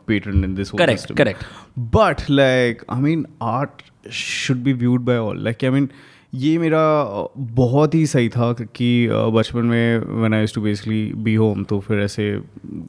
pattern 0.08 0.44
in 0.44 0.56
this 0.56 0.72
Correct, 0.72 1.12
correct. 1.12 1.44
But 1.80 2.30
like 2.30 2.82
I 2.90 3.02
mean 3.02 3.26
art 3.42 3.70
should 4.12 4.58
be 4.58 4.74
viewed 4.74 5.02
by 5.02 5.18
all 5.18 5.44
like 5.44 5.64
I 5.64 5.70
mean 5.70 5.90
ये 6.34 6.58
मेरा 6.58 7.08
बहुत 7.38 7.96
ही 7.96 8.06
सही 8.06 8.30
था 8.30 8.54
कि 8.54 9.08
बचपन 9.12 9.60
में 9.60 10.00
when 10.00 10.34
I 10.34 10.40
used 10.40 10.56
to 10.56 10.62
basically 10.62 11.14
be 11.14 11.36
home 11.36 11.64
तो 11.64 11.80
फिर 11.80 12.00
ऐसे 12.00 12.42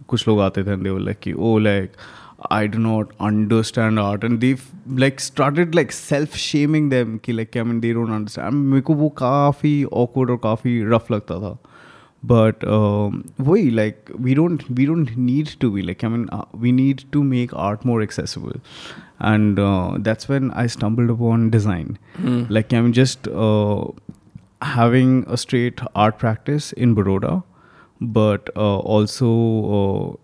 कुछ 0.09 0.29
लोग 0.29 0.41
आते 0.41 0.65
थे 0.65 0.77
दे 0.77 1.05
लाइक 1.05 1.19
कि 1.19 1.33
ओ 1.33 1.59
like 1.59 1.93
I 2.50 2.68
do 2.68 2.80
not 2.80 3.12
understand 3.20 4.00
art 4.00 4.24
and 4.24 4.42
they've 4.42 4.64
like 4.88 5.20
started 5.20 5.76
like 5.76 5.92
self 5.92 6.36
shaming 6.36 6.90
them 6.90 7.20
कि 7.20 7.36
like 7.36 7.56
I 7.56 7.64
mean 7.64 7.82
they 7.82 7.94
don't 7.94 8.16
understand 8.20 8.54
मेरे 8.54 8.82
को 8.82 8.94
वो 9.02 9.10
काफ़ी 9.10 9.84
awkward 9.84 10.30
और 10.30 10.38
काफ़ी 10.46 10.80
rough 10.94 11.12
लगता 11.12 11.40
था 11.44 11.58
but 12.32 12.64
um, 12.78 13.22
वही 13.40 13.70
like 13.76 14.10
we 14.26 14.34
don't 14.40 14.66
we 14.80 14.86
don't 14.86 15.16
need 15.18 15.48
to 15.64 15.70
be 15.76 15.82
like 15.82 16.04
I 16.04 16.08
mean 16.08 16.28
uh, 16.32 16.46
we 16.66 16.72
need 16.72 17.04
to 17.12 17.24
make 17.24 17.54
art 17.54 17.86
more 17.86 18.02
accessible 18.02 18.60
and 19.20 19.60
uh, 19.60 19.98
that's 20.00 20.30
when 20.30 20.52
I 20.52 20.68
stumbled 20.68 21.10
upon 21.10 21.50
design 21.50 21.98
like 22.50 22.74
I'm 22.74 22.92
just 22.94 23.28
uh, 23.28 23.86
having 24.62 25.26
a 25.28 25.38
straight 25.38 25.82
art 25.96 26.20
practice 26.20 26.72
in 26.74 26.96
Baroda 26.96 27.44
But 28.03 28.51
also 28.59 29.29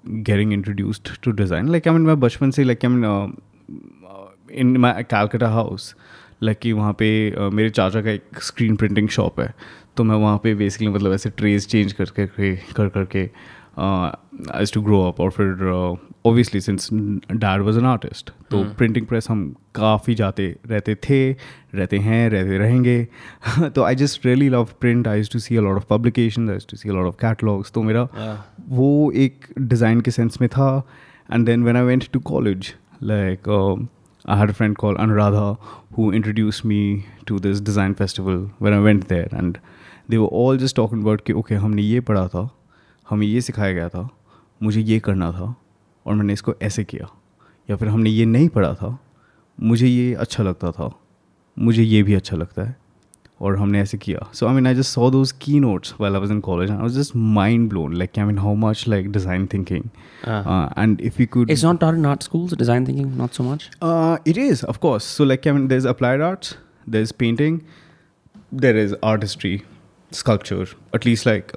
getting 0.08 0.52
introduced 0.52 1.08
to 1.22 1.30
design 1.30 1.68
like 1.68 1.88
I 1.88 1.94
mean 1.94 2.02
मैं 2.02 2.20
बचपन 2.20 2.50
से 2.50 2.64
like 2.64 2.84
I 2.84 2.90
mean 2.90 3.34
in 4.52 4.76
my 4.76 5.02
Calcutta 5.02 5.48
house 5.48 5.96
like 6.42 6.58
कि 6.58 6.72
वहाँ 6.72 6.92
पर 6.92 7.46
uh, 7.46 7.54
मेरे 7.54 7.70
चाचा 7.70 8.02
का 8.02 8.10
एक 8.10 8.22
स्क्रीन 8.42 8.76
प्रिंटिंग 8.76 9.08
शॉप 9.08 9.40
है। 9.40 9.54
तो 9.96 10.04
मैं 10.04 10.16
वहाँ 10.16 10.38
पर 10.38 10.54
बेसिकली 10.54 10.88
मतलब 10.88 11.12
ऐसे 11.12 11.30
ट्रेज 11.30 11.66
चेंज 11.66 11.92
करके 11.92 12.26
कर 12.26 12.56
करके 12.56 12.88
कर, 12.88 12.88
कर, 12.88 12.88
कर, 12.88 13.04
कर, 13.04 13.26
कर, 13.26 13.30
आई 13.78 14.64
टू 14.74 14.82
ग्रो 14.82 15.02
अप 15.02 15.20
और 15.20 15.30
फिर 15.30 15.64
obviously 16.24 16.60
since 16.60 16.88
dad 17.32 17.62
was 17.62 17.78
an 17.78 17.84
artist 17.84 18.30
तो 18.30 18.64
प्रिंटिंग 18.64 19.06
प्रेस 19.06 19.30
हम 19.30 19.56
काफ़ी 19.74 20.14
जाते 20.14 20.56
रहते 20.66 20.94
थे 20.94 21.32
रहते 21.74 21.98
हैं 21.98 22.30
रहते 22.30 22.58
रहेंगे। 22.58 23.08
तो 23.68 23.82
I 23.82 23.94
just 23.94 24.26
really 24.26 24.48
love 24.48 24.68
print 24.80 25.08
I 25.08 25.22
to 25.22 25.38
see 25.38 25.56
a 25.56 25.60
lot 25.60 25.76
of 25.76 25.84
publication 25.90 26.50
I 26.50 26.56
to 26.56 26.76
see 26.76 26.88
a 26.88 26.92
lot 26.92 27.06
of 27.06 27.14
catalogues 27.14 27.72
तो 27.72 27.82
मेरा 27.82 28.08
वो 28.68 29.12
एक 29.12 29.46
डिज़ाइन 29.58 30.00
के 30.00 30.10
सेंस 30.10 30.38
में 30.40 30.50
था। 30.50 30.88
And 31.32 31.46
then 31.46 31.64
when 31.64 31.76
I 31.76 31.82
went 31.82 32.04
to 32.12 32.20
college 32.20 32.74
like 33.02 33.88
I 34.30 34.34
had 34.36 34.50
a 34.50 34.54
friend 34.54 34.76
called 34.78 34.98
Anuradha 35.00 35.56
who 35.96 36.04
introduced 36.16 36.64
me 36.64 37.06
to 37.28 37.38
this 37.46 37.60
design 37.68 37.94
festival 38.00 38.36
when 38.64 38.76
I 38.76 38.80
went 38.84 39.08
there, 39.08 39.28
and 39.40 39.56
they 40.10 40.20
were 40.20 40.28
all 40.40 40.60
just 40.60 40.76
talking 40.76 41.00
about 41.02 41.20
कि 41.26 41.32
okay 41.32 41.52
हमने 41.52 41.82
ये 41.82 42.00
पढ़ा 42.00 42.28
था 42.28 42.50
हमें 43.12 43.26
ये 43.26 43.40
सिखाया 43.40 43.72
गया 43.72 43.88
था 43.88 44.08
मुझे 44.62 44.80
ये 44.80 44.98
करना 45.00 45.30
था 45.32 45.54
और 46.06 46.14
मैंने 46.14 46.32
इसको 46.32 46.54
ऐसे 46.62 46.84
किया। 46.84 47.08
या 47.70 47.76
फिर 47.76 47.88
हमने 47.88 48.10
ये 48.10 48.24
नहीं 48.26 48.48
पढ़ा 48.48 48.74
था 48.74 48.96
मुझे 49.60 49.86
ये 49.86 50.14
अच्छा 50.14 50.42
लगता 50.42 50.70
था 50.70 50.90
मुझे 51.56 51.82
ये 51.82 52.02
भी 52.02 52.14
अच्छा 52.14 52.36
लगता 52.36 52.62
है। 52.62 52.76
और 53.40 53.56
हमने 53.58 53.80
ऐसे 53.80 53.98
किया। 53.98 54.26
So 54.34 54.46
I 54.46 54.54
mean 54.54 54.66
I 54.66 54.74
just 54.74 54.90
saw 54.90 55.10
those 55.10 55.32
key 55.42 55.60
notes 55.60 55.94
well 56.00 56.14
I 56.14 56.20
was 56.20 56.32
in 56.32 56.40
college 56.40 56.70
I 56.70 56.76
was 56.76 56.98
just 57.00 57.16
mind 57.16 57.68
blown 57.68 57.94
like 57.94 58.18
I 58.18 58.24
mean 58.24 58.38
how 58.38 58.54
much 58.54 58.84
like 58.88 59.10
design 59.12 59.46
thinking 59.46 59.84
and 60.78 61.00
if 61.00 61.20
you 61.20 61.26
could 61.32 61.50
it's 61.50 61.64
not 61.64 61.82
in 61.82 62.06
art 62.06 62.22
schools 62.22 62.54
design 62.54 62.86
thinking 62.86 63.16
not 63.16 63.30
so 63.30 63.44
much 63.44 63.68
it 64.28 64.38
is 64.38 64.64
of 64.66 64.98
so 64.98 65.24
like 65.24 65.46
I 65.46 65.52
mean 65.52 65.66
there 65.68 65.78
is 65.78 65.88
applied 65.88 66.22
arts 66.22 66.56
there 66.88 67.02
is 67.02 67.12
painting 67.18 67.60
there 68.54 68.78
is 68.78 68.94
artistry 69.04 69.60
sculpture 70.12 70.66
at least 70.94 71.26
like 71.26 71.52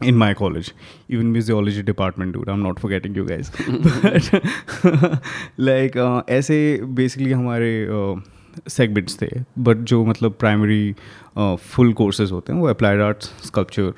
in 0.00 0.16
my 0.16 0.34
college, 0.34 0.74
even 1.08 1.32
museology 1.32 1.84
department, 1.84 2.32
dude. 2.32 2.48
I'm 2.48 2.62
not 2.62 2.78
forgetting 2.78 3.14
you 3.14 3.24
guys. 3.24 3.50
but, 3.92 5.22
like, 5.58 5.96
uh, 5.96 6.22
ऐसे 6.28 6.80
basically 6.94 7.32
हमारे 7.32 7.72
segments 8.68 9.16
थे. 9.22 9.28
But 9.58 9.76
जो 9.76 10.04
मतलब 10.04 10.36
primary 10.40 10.94
full 11.38 11.92
courses 11.92 12.32
होते 12.32 12.52
हैं 12.52 12.60
वो 12.60 12.68
applied 12.68 13.00
arts 13.00 13.32
sculpture 13.46 13.92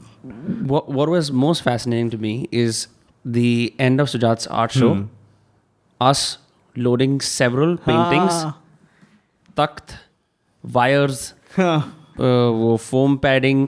what 0.73 0.93
what 0.99 1.11
was 1.15 1.31
most 1.47 1.65
fascinating 1.69 2.11
to 2.13 2.19
me 2.27 2.35
is 2.65 2.87
the 3.39 3.51
end 3.89 4.03
of 4.05 4.09
Sujat's 4.13 4.47
art 4.63 4.77
show. 4.79 4.93
Us 6.01 6.23
loading 6.77 7.21
several 7.33 7.75
paintings, 7.89 8.39
Takht 9.57 9.95
wires, 10.64 11.34
uh, 11.60 11.82
वो 12.20 12.76
foam 12.78 13.16
padding. 13.18 13.68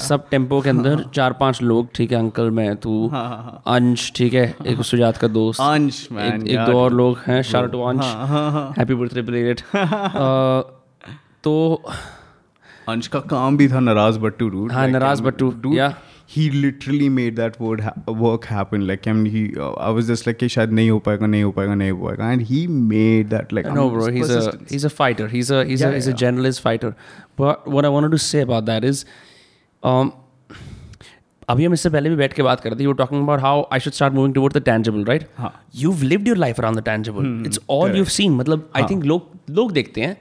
सब 0.00 0.28
tempo 0.30 0.60
के 0.60 0.70
अंदर 0.70 1.04
चार 1.14 1.32
पाँच 1.32 1.60
लोग 1.62 1.88
ठीक 1.94 2.12
है 2.12 2.18
अंकल 2.18 2.50
मैं 2.50 2.74
तू 2.76 3.10
अंश 3.66 4.10
ठीक 4.16 4.34
है 4.34 4.54
एक 4.66 4.82
सुजात 4.82 5.16
का 5.16 5.28
दोस्त 5.28 5.60
अंश, 5.60 6.08
एक, 6.12 6.46
एक 6.48 6.58
दो 6.58 6.78
और 6.78 6.92
लोग 6.92 7.18
हैं 7.26 7.40
शार्ट 7.42 7.72
टू 7.72 7.82
अंश 7.82 8.04
हाँ, 8.04 8.26
हाँ, 8.28 8.50
हाँ। 8.52 8.74
हैप्पी 8.78 8.94
बर्थडे 8.94 9.22
प्लेट 9.22 9.60
तो 11.44 11.82
अंश 12.88 13.06
का 13.06 13.20
काम 13.20 13.56
भी 13.56 13.68
था 13.68 13.80
नाराज़ 13.80 14.18
बट्टू 14.18 14.48
रूट 14.48 14.72
हाँ, 14.72 14.88
नाराज़ 14.88 15.22
बट्टू, 15.22 15.52
dude, 15.52 15.92
yeah. 16.26 16.34
he 16.34 16.44
literally 16.50 17.08
made 17.08 17.36
that 17.36 17.58
word 17.60 17.80
ha- 17.80 18.12
work 18.24 18.46
happen 18.46 18.86
like 18.86 19.06
I 19.06 19.12
mean 19.12 19.30
he 19.34 19.42
uh, 19.56 19.70
I 19.88 19.90
was 19.98 20.06
just 20.06 20.26
like 20.28 20.38
कि 20.38 20.48
शायद 20.48 20.72
नहीं 20.72 20.90
हो 20.90 20.98
पाएगा 21.08 21.26
नहीं 21.26 21.42
हो 21.42 21.50
पाएगा 21.52 21.74
नहीं 21.74 21.90
हो 21.90 22.04
पाएगा 22.06 22.32
and 22.32 22.46
he 22.50 22.60
made 22.90 23.30
that 23.30 23.52
like 23.52 23.70
no, 23.78 23.86
um, 23.86 23.94
bro. 23.94 24.10
He's 24.18 24.34
a 24.40 24.42
he's 24.72 24.84
a 24.84 24.92
fighter. 24.98 25.28
He's 25.36 25.50
a 25.50 25.64
he's 25.70 25.86
Yeah, 25.86 25.88
a 25.88 25.94
he's 25.94 26.08
yeah. 26.08 26.14
a 26.14 26.22
generalist 26.24 26.66
fighter. 26.68 26.92
But 27.42 27.72
what 27.76 27.84
I 27.84 27.94
wanted 27.98 28.18
to 28.18 28.22
say 28.26 28.44
about 28.48 28.70
that 28.72 28.90
is, 28.92 29.04
um, 29.82 30.12
अभी 31.48 31.64
हम 31.64 31.72
इससे 31.72 31.90
पहले 31.90 32.10
भी 32.10 32.16
बैठ 32.16 32.32
के 32.32 32.42
बात 32.42 32.60
कर 32.60 32.70
रहे 32.70 32.78
थे 32.80 32.84
you 32.84 32.92
talking 32.98 33.22
about 33.22 33.40
how 33.40 33.62
I 33.72 33.80
should 33.80 33.92
start 33.92 34.14
moving 34.14 34.34
toward 34.34 34.56
the 34.56 34.62
tangible 34.64 35.04
right 35.04 35.26
हाँ। 35.38 35.52
You 35.76 35.92
lived 36.02 36.28
your 36.28 36.36
life 36.36 36.58
around 36.60 36.78
the 36.78 36.82
tangible 36.84 37.42
it's 37.46 37.60
all 37.70 37.96
you 37.96 38.04
seen 38.14 38.32
मतलब 38.36 38.70
आई 38.76 38.82
थिंक 38.90 39.04
लोग 39.04 39.28
लोग 39.50 39.72
देखते 39.72 40.00
हैं 40.00 40.16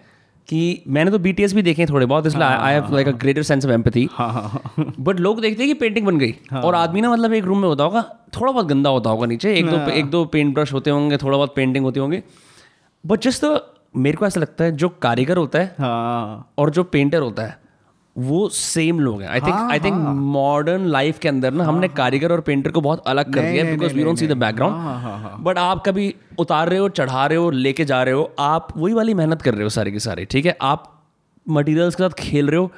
कि 0.47 0.83
मैंने 0.87 1.11
तो 1.11 1.19
बीटीएस 1.19 1.53
भी 1.53 1.61
देखे 1.61 1.85
थोड़े 1.85 2.05
बहुत 2.05 2.25
इसलिए 2.27 2.45
I 2.45 2.73
have 2.73 2.93
like 2.93 3.07
a 3.07 3.11
greater 3.17 3.43
sense 3.43 3.65
of 3.65 3.71
empathy 3.71 4.07
but 4.19 5.19
लोग 5.19 5.41
देखते 5.41 5.63
हैं 5.63 5.73
कि 5.73 5.79
पेंटिंग 5.79 6.05
बन 6.05 6.17
गई। 6.19 6.35
और 6.55 6.75
आदमी 6.75 7.01
ना 7.01 7.11
मतलब 7.11 7.33
एक 7.33 7.43
रूम 7.43 7.59
में 7.59 7.67
होता 7.67 7.83
होगा 7.83 8.01
थोड़ा 8.35 8.51
बहुत 8.51 8.65
गंदा 8.65 8.89
होता 8.89 9.09
होगा 9.09 9.25
नीचे 9.25 9.53
एक 9.55 9.69
दो 9.69 9.77
एक 9.91 10.05
दो 10.05 10.23
पेंट 10.25 10.53
ब्रश 10.53 10.73
होते 10.73 10.89
होंगे 10.89 11.17
थोड़ा 11.17 11.37
बहुत 11.37 11.55
पेंटिंग 11.55 11.85
होती 11.85 11.99
होंगे। 11.99 12.23
बट 13.03 13.21
जस्ट 13.21 13.45
मेरे 13.95 14.17
को 14.17 14.25
ऐसा 14.25 14.39
लगता 14.41 14.63
है 14.63 14.71
जो 14.71 14.89
कारीगर 15.01 15.37
होता 15.37 15.59
है 15.59 15.75
हाँ। 15.79 16.53
और 16.57 16.69
जो 16.69 16.83
पेंटर 16.83 17.21
होता 17.21 17.43
है 17.43 17.61
वो 18.16 18.47
सेम 18.49 18.99
लोग 18.99 19.22
हैं. 19.22 19.30
I 19.30 19.39
think 19.41 19.72
I 19.72 19.80
think 19.80 19.95
modern 20.34 20.86
life 20.86 21.20
के 21.20 21.30
अंदर 21.30 21.53
ना 21.53 21.64
हमने 21.64 21.88
कारीगर 21.88 22.32
और 22.32 22.41
पेंटर 22.41 22.72
को 22.72 22.82
बहुत 22.82 23.03
अलग 23.07 23.34
कर 23.34 23.41
दिया 23.41 23.64
because 23.66 23.93
we 23.93 24.03
don't 24.03 24.18
see 24.18 24.28
the 24.28 24.32
हाँ, 24.32 24.39
हाँ, 24.39 24.45
बैकग्राउंड 24.45 25.43
बट 25.45 25.57
आप 25.57 25.84
कभी 25.86 26.14
उतार 26.39 26.70
रहे 26.70 26.80
हो 26.80 26.89
चढ़ा 26.89 27.26
रहे 27.26 27.38
हो 27.38 27.49
लेके 27.49 27.86
जा 27.86 28.03
रहे 28.03 28.14
हो 28.14 28.32
आप 28.39 28.68
वही 28.78 28.93
वाली 28.93 29.14
मेहनत 29.14 29.41
कर 29.41 29.53
रहे 29.53 29.64
हो 29.64 29.70
सारी 29.70 29.91
की 29.91 29.99
सारी 29.99 30.26
ठीक 30.26 30.45
है? 30.45 30.57
आप 30.61 31.03
मटेरियल्स 31.49 31.95
के 31.95 32.03
साथ 32.03 32.20
खेल 32.20 32.49
रहे 32.49 32.59
हो 32.59 32.72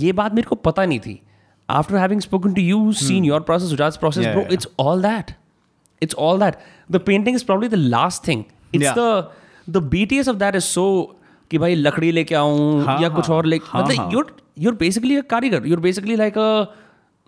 ये 0.00 0.12
बात 0.12 0.34
मेरे 0.34 0.48
को 0.48 0.54
पता 0.54 0.84
नहीं 0.84 1.00
थी. 1.00 1.20
After 1.70 1.96
having 1.96 2.20
spoken 2.20 2.54
to 2.54 2.62
you 2.62 2.92
seen 2.92 3.24
your 3.24 3.40
process 3.40 3.96
process 3.96 4.26
bro. 4.26 4.42
It's 4.52 4.68
all 4.80 5.02
that 5.02 5.34
it's 6.02 6.16
all 6.26 6.40
that. 6.42 6.56
The 6.94 7.00
painting 7.08 7.36
is 7.38 7.42
probably 7.48 7.68
the 7.72 7.78
last 7.90 8.24
thing. 8.28 8.40
It's 8.76 8.84
Yeah. 8.84 8.94
the 8.94 9.10
the 9.74 9.82
bts 9.90 10.30
of 10.32 10.38
that 10.38 10.56
is 10.60 10.70
so 10.76 10.86
कि 11.52 11.58
भाई 11.58 11.74
लकड़ी 11.74 12.10
लेके 12.12 12.34
आऊँ 12.34 12.84
हाँ, 12.84 13.00
या 13.02 13.08
कुछ 13.16 13.28
हाँ, 13.28 13.36
और 13.36 13.46
ले 13.46 13.60
हाँ, 13.64 13.82
मतलब 13.82 14.12
you're 14.12 14.28
you're 14.64 14.78
basically 14.84 15.18
a 15.18 15.22
कारीगर. 15.32 15.66
You're 15.72 15.84
basically 15.88 16.16
like 16.20 16.38
a 16.44 16.50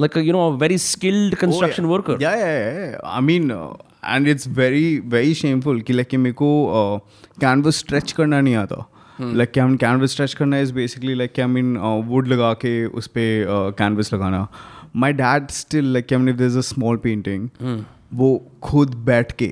like 0.01 0.16
a 0.18 0.22
you 0.29 0.33
know 0.37 0.47
a 0.47 0.57
very 0.59 0.79
skilled 0.85 1.39
construction 1.43 1.89
worker. 1.91 2.16
Yeah, 2.20 2.37
yeah, 2.39 2.55
yeah. 2.79 2.99
I 3.05 3.20
mean, 3.29 3.51
uh, 3.51 3.75
and 4.14 4.31
it's 4.33 4.47
very, 4.59 4.87
very 5.14 5.35
shameful 5.43 5.83
कि 5.83 5.95
like 5.95 6.14
मेरे 6.14 6.35
को 6.43 6.51
कैनवस 7.41 7.79
स्ट्रेच 7.79 8.12
करना 8.12 8.41
नहीं 8.41 8.57
आता। 8.57 8.85
Like 9.20 9.53
क्या 9.53 9.64
हम 9.64 9.77
canvas 9.77 10.12
stretch 10.12 10.35
करना 10.35 10.59
इज़ 10.59 10.72
बेसिकली 10.75 11.14
लाइक 11.14 11.33
क्या 11.35 11.47
मीन 11.47 11.77
वुड 12.09 12.29
लगा 12.29 12.53
के 12.64 12.75
उस 12.87 13.07
पर 13.16 13.75
कैनवस 13.79 14.12
लगाना। 14.14 14.47
माई 14.97 15.12
डैड 15.12 15.51
स्टिल 15.51 15.93
लाइक 15.93 16.07
क्या 16.07 16.18
mean 16.18 16.29
if 16.29 16.37
there 16.37 16.59
a 16.59 16.61
small 16.68 16.97
painting 17.05 17.49
वो 18.14 18.31
खुद 18.62 18.95
बैठ 19.07 19.33
के 19.33 19.49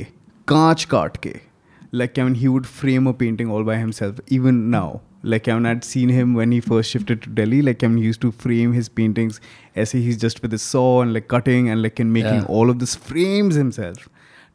कांच 0.49 0.85
काट 0.95 1.16
के 1.16 1.35
like 1.91 2.18
I 2.20 2.24
mean 2.24 2.36
he 2.36 2.48
would 2.48 2.68
frame 2.68 3.08
a 3.08 3.14
painting 3.14 3.50
all 3.50 3.64
by 3.64 3.78
himself 3.78 4.20
even 4.28 4.70
now 4.70 5.02
like 5.24 5.48
I 5.48 5.54
mean 5.54 5.66
I'd 5.66 5.84
seen 5.84 6.10
him 6.10 6.34
when 6.34 6.52
he 6.52 6.60
first 6.60 6.89
shifted 6.95 7.22
to 7.24 7.30
Delhi 7.30 7.62
like 7.62 7.84
I 7.84 7.88
mean 7.88 7.98
he 8.00 8.06
used 8.12 8.22
to 8.28 8.32
frame 8.32 8.74
his 8.74 8.89
paintings 8.89 9.39
as 9.76 9.91
he's 9.93 10.18
just 10.18 10.41
with 10.41 10.52
his 10.52 10.62
saw 10.62 11.02
and 11.02 11.14
like 11.14 11.28
cutting 11.28 11.70
and 11.70 11.82
like 11.82 12.00
and 12.06 12.12
making 12.20 12.41
Yeah. 12.41 12.45
all 12.60 12.70
of 12.70 12.80
this 12.80 12.95
frames 12.95 13.56
himself 13.56 14.08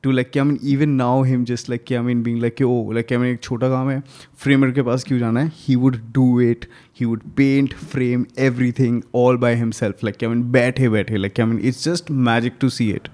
to 0.05 0.13
like 0.19 0.37
I 0.37 0.43
mean 0.43 0.59
even 0.75 0.97
now 1.01 1.23
him 1.23 1.45
just 1.51 1.69
like 1.73 1.91
I 1.99 2.01
mean 2.07 2.23
being 2.29 2.39
like 2.45 2.61
oh 2.69 2.79
like 2.99 3.13
I 3.17 3.19
mean 3.23 3.35
एक 3.35 3.41
छोटा 3.49 3.69
काम 3.75 3.91
है 3.91 4.03
framer 4.45 4.73
के 4.79 4.83
पास 4.89 5.05
क्यों 5.11 5.19
जाना 5.19 5.41
है 5.41 5.53
he 5.67 5.77
would 5.85 5.99
do 6.19 6.27
it 6.49 6.67
he 7.01 7.07
would 7.11 7.27
paint 7.41 7.77
frame 7.93 8.27
everything 8.49 9.03
all 9.23 9.39
by 9.47 9.55
himself 9.65 10.03
like 10.09 10.23
I 10.23 10.33
mean 10.35 10.43
बैठे 10.59 10.89
बैठे 10.97 11.19
like 11.27 11.41
I 11.45 11.49
mean 11.53 11.61
it's 11.71 11.85
just 11.91 12.11
magic 12.31 12.59
to 12.65 12.71
see 12.79 12.91
it 13.01 13.09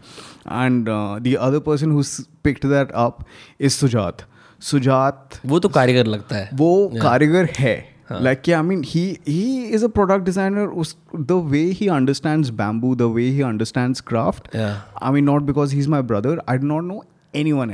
And 0.52 0.86
the 0.86 1.36
other 1.40 1.60
person 1.60 1.92
who 1.92 2.04
picked 2.44 2.66
that 2.66 2.92
up 2.92 3.18
is 3.62 3.74
Sujat 3.74 4.18
Sujat 4.62 5.30
वो 5.46 5.60
तो 5.60 5.70
कारीगर 5.70 6.06
लगता 6.06 6.36
है। 6.36 6.50
वो 6.54 6.92
कारीगर 7.02 7.50
है। 7.60 7.94
लाइक 8.12 8.42
कि 8.42 8.52
I 8.52 8.62
mean 8.62 8.84
he 8.86 9.18
he. 9.28 9.66
Is 9.66 9.86
a 9.86 9.88
product 9.88 10.26
designer 10.26 10.60
उस 10.60 10.98
the 11.16 11.32
way 11.32 11.60
he 11.60 11.88
understand 11.88 12.52
bamboo 12.52 12.96
the 12.96 13.02
way 13.02 13.24
he. 13.24 13.42
Understand 13.42 13.96
craft 14.08 14.56
I 14.56 15.12
mean 15.12 15.24
not 15.24 15.42
because 15.42 15.74
he 15.74 15.80
is 15.80 15.90
my 15.90 16.02
brother 16.02 16.42
I 16.50 16.58
do 16.58 16.68
not 16.68 16.84
know 16.84 17.04
वो 17.36 17.66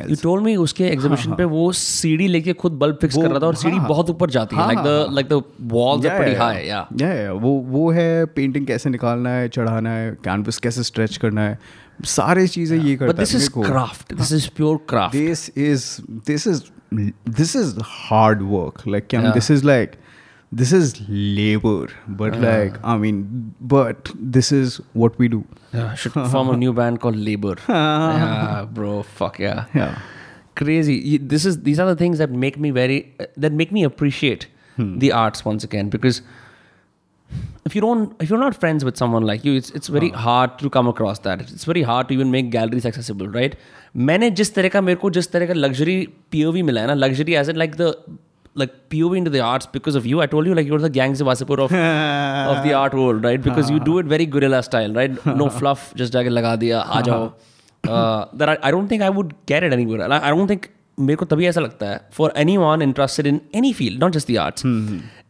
है 7.92 8.26
painting 8.26 8.68
कैसे 8.68 8.90
निकालना 8.90 9.30
है 9.30 9.50
चढ़ाना 9.50 9.90
है 9.90 10.12
canvas 10.12 10.58
कैसे 10.58 10.84
stretch 10.84 11.18
करना 11.18 11.42
है। 11.42 11.60
सारे 12.13 12.47
चीजें 12.49 12.77
ये 12.77 12.95
बट 12.95 12.99
करता 13.01 13.19
दिस 13.23 13.33
है 13.35 13.41
is 13.41 13.49
craft 13.57 14.15
this 14.15 14.33
is 14.33 14.47
pure 14.61 14.77
craft 14.89 15.17
this 15.17 15.45
is 15.67 15.85
this 16.31 16.47
is 16.53 16.63
this 17.43 17.53
is 17.61 17.71
hard 17.93 18.43
work 18.55 18.83
like 18.95 19.15
I 19.15 19.21
mean, 19.21 19.29
Yeah. 19.29 19.37
this 19.37 19.51
is 19.57 19.65
like 19.71 19.95
this 20.61 20.73
is 20.79 20.91
labor 21.37 21.87
but 22.19 22.35
like 22.43 22.75
i 22.91 22.97
mean 23.05 23.21
but 23.73 24.11
this 24.35 24.51
is 24.59 24.75
what 25.05 25.17
we 25.23 25.29
do 25.37 25.41
Yeah, 25.77 25.95
should 26.03 26.19
form 26.35 26.51
a 26.51 26.57
new 26.59 26.73
band 26.81 27.01
called 27.05 27.17
Labor. 27.29 27.55
yeah, 27.69 28.67
bro. 28.77 28.91
Fuck 29.21 29.39
yeah. 29.45 29.65
yeah 29.79 29.97
Crazy. 30.61 30.95
Y- 31.13 31.19
This 31.33 31.47
is 31.51 31.57
these 31.69 31.81
are 31.85 31.87
the 31.89 31.97
things 32.03 32.21
that 32.23 32.35
make 32.45 32.59
me 32.67 32.71
very 32.77 32.99
uh, 33.25 33.27
that 33.45 33.57
make 33.63 33.73
me 33.79 33.83
appreciate 33.89 34.47
the 35.05 35.11
arts 35.23 35.45
once 35.49 35.67
again 35.69 35.91
because 35.95 36.21
if 37.69 37.75
you 37.77 37.83
don't 37.85 38.23
if 38.25 38.31
you're 38.31 38.43
not 38.43 38.59
friends 38.65 38.85
with 38.89 38.97
someone 39.03 39.27
like 39.31 39.45
you 39.49 39.55
it's 39.61 39.71
it's 39.79 39.93
very 39.97 40.11
hard 40.27 40.59
to 40.63 40.71
come 40.77 40.91
across 40.93 41.23
that 41.29 41.41
it's 41.45 41.65
very 41.71 41.85
hard 41.91 42.11
to 42.11 42.15
even 42.19 42.35
make 42.37 42.51
galleries 42.59 42.91
accessible 42.91 43.33
right 43.39 43.57
मैंने 44.11 44.31
जिस 44.39 44.55
तरह 44.55 44.69
का 44.75 44.81
मेरे 44.81 44.99
को 45.01 45.11
जिस 45.17 45.31
तरह 45.33 45.47
का 45.47 45.55
luxury 45.55 45.97
POV 46.33 46.63
मिला 46.69 46.81
है 46.81 46.87
ना 46.87 46.95
luxury 46.95 47.35
age 47.43 47.51
in 47.51 47.57
like 47.57 47.75
the 47.81 47.95
like 48.57 48.75
POV 48.91 49.17
into 49.19 49.31
the 49.31 49.41
arts 49.41 49.67
because 49.67 49.97
of 49.97 50.05
you. 50.07 50.21
I 50.21 50.27
told 50.27 50.47
you 50.47 50.55
like 50.55 50.67
you're 50.67 50.79
the 50.83 50.91
gangs 50.97 51.21
of 51.21 51.27
Wasipur 51.27 51.57
of 51.63 51.73
of 51.73 52.61
the 52.67 52.75
art 52.81 52.95
world, 52.95 53.25
right? 53.25 53.43
Because 53.47 53.71
you 53.71 53.81
do 53.81 53.99
it 53.99 54.07
very 54.13 54.27
guerrilla 54.27 54.63
style, 54.63 54.95
right? 54.95 55.27
No 55.41 55.49
fluff, 55.57 55.89
just 56.03 56.13
जाके 56.13 56.29
लगा 56.29 56.55
दिया, 56.57 56.81
आ 56.81 57.01
जाओ. 57.09 57.33
Uh, 57.87 58.27
that 58.33 58.49
I, 58.49 58.57
I 58.63 58.71
don't 58.71 58.89
think 58.89 59.03
I 59.03 59.11
would 59.11 59.35
get 59.47 59.67
it 59.69 59.73
anywhere. 59.79 60.03
And 60.03 60.15
I, 60.15 60.21
I 60.29 60.31
don't 60.37 60.47
think 60.47 60.71
मेरे 60.99 61.17
को 61.17 61.27
तभी 61.27 61.47
ऐसा 61.47 61.61
लगता 61.61 61.87
है 61.87 62.01
for 62.19 62.31
anyone 62.45 62.83
interested 62.89 63.27
in 63.33 63.41
any 63.63 63.73
field, 63.81 63.99
not 64.05 64.13
just 64.19 64.33
the 64.33 64.39
arts, 64.39 64.65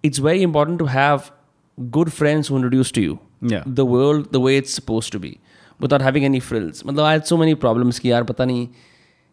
it's 0.03 0.19
very 0.29 0.43
important 0.43 0.79
to 0.79 0.91
have 0.97 1.33
good 1.79 2.13
friends 2.17 2.49
who 2.51 2.57
introduce 2.63 2.91
to 2.99 3.05
you 3.07 3.19
Yeah. 3.53 3.65
the 3.79 3.85
world 3.93 4.27
the 4.35 4.41
way 4.47 4.57
it's 4.63 4.75
supposed 4.81 5.13
to 5.15 5.21
be 5.27 5.31
without 5.85 6.03
having 6.09 6.27
any 6.31 6.41
frills. 6.49 6.83
मतलब 6.87 7.05
I 7.07 7.13
had 7.17 7.27
so 7.31 7.39
many 7.45 7.55
problems 7.65 7.99
कि 8.05 8.11
यार 8.13 8.25
पता 8.33 8.45
नहीं 8.51 8.67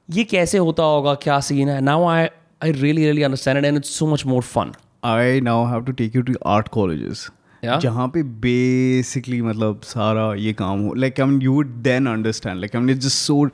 ये 0.09 0.23
कैसे 0.31 0.57
होता 0.67 0.83
होगा 0.93 1.13
क्या 1.25 1.39
सीन 1.49 1.69
है 1.69 1.79
now 1.89 1.99
I 2.13 2.21
I 2.65 2.71
really 2.79 3.05
really 3.09 3.23
understand 3.27 3.59
it 3.61 3.67
and 3.71 3.81
it's 3.81 3.93
so 3.99 4.07
much 4.13 4.23
more 4.31 4.41
fun 4.47 4.71
i 5.11 5.39
now 5.45 5.59
have 5.69 5.85
to 5.85 5.93
take 6.01 6.17
you 6.17 6.21
to 6.31 6.33
art 6.55 6.67
colleges 6.77 7.21
Yeah? 7.63 7.79
जहाँ 7.79 8.07
पे 8.13 8.21
बेसिकली 8.43 9.41
मतलब 9.41 9.81
सारा 9.85 10.33
ये 10.43 10.53
काम 10.61 10.79
हो 10.87 10.93
like 11.03 11.19
I 11.21 11.27
mean 11.27 11.41
you 11.41 11.53
would 11.53 11.67
then 11.87 12.07
understand 12.07 12.59
like 12.59 12.75
I 12.75 12.81
mean 12.81 12.89
it's 12.95 13.05
just 13.05 13.17
so 13.27 13.49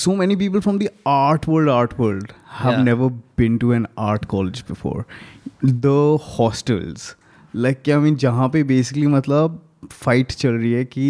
so 0.00 0.12
many 0.18 0.36
people 0.42 0.62
from 0.66 0.76
the 0.82 0.86
art 1.14 1.46
world 1.52 1.70
art 1.72 1.94
world 2.02 2.30
have 2.60 2.74
Yeah. 2.76 2.84
never 2.84 3.08
been 3.40 3.58
to 3.64 3.72
an 3.78 3.86
art 4.04 4.22
college 4.34 4.60
before 4.70 5.00
the 5.86 5.96
hostels 6.28 7.04
like 7.57 7.83
क्या 7.83 7.99
I 7.99 8.03
mean 8.03 8.15
जहाँ 8.15 8.47
पे 8.49 8.63
basically 8.63 9.07
मतलब 9.07 9.59
fight 9.91 10.31
चल 10.31 10.49
रही 10.49 10.71
है 10.73 10.83
कि 10.85 11.07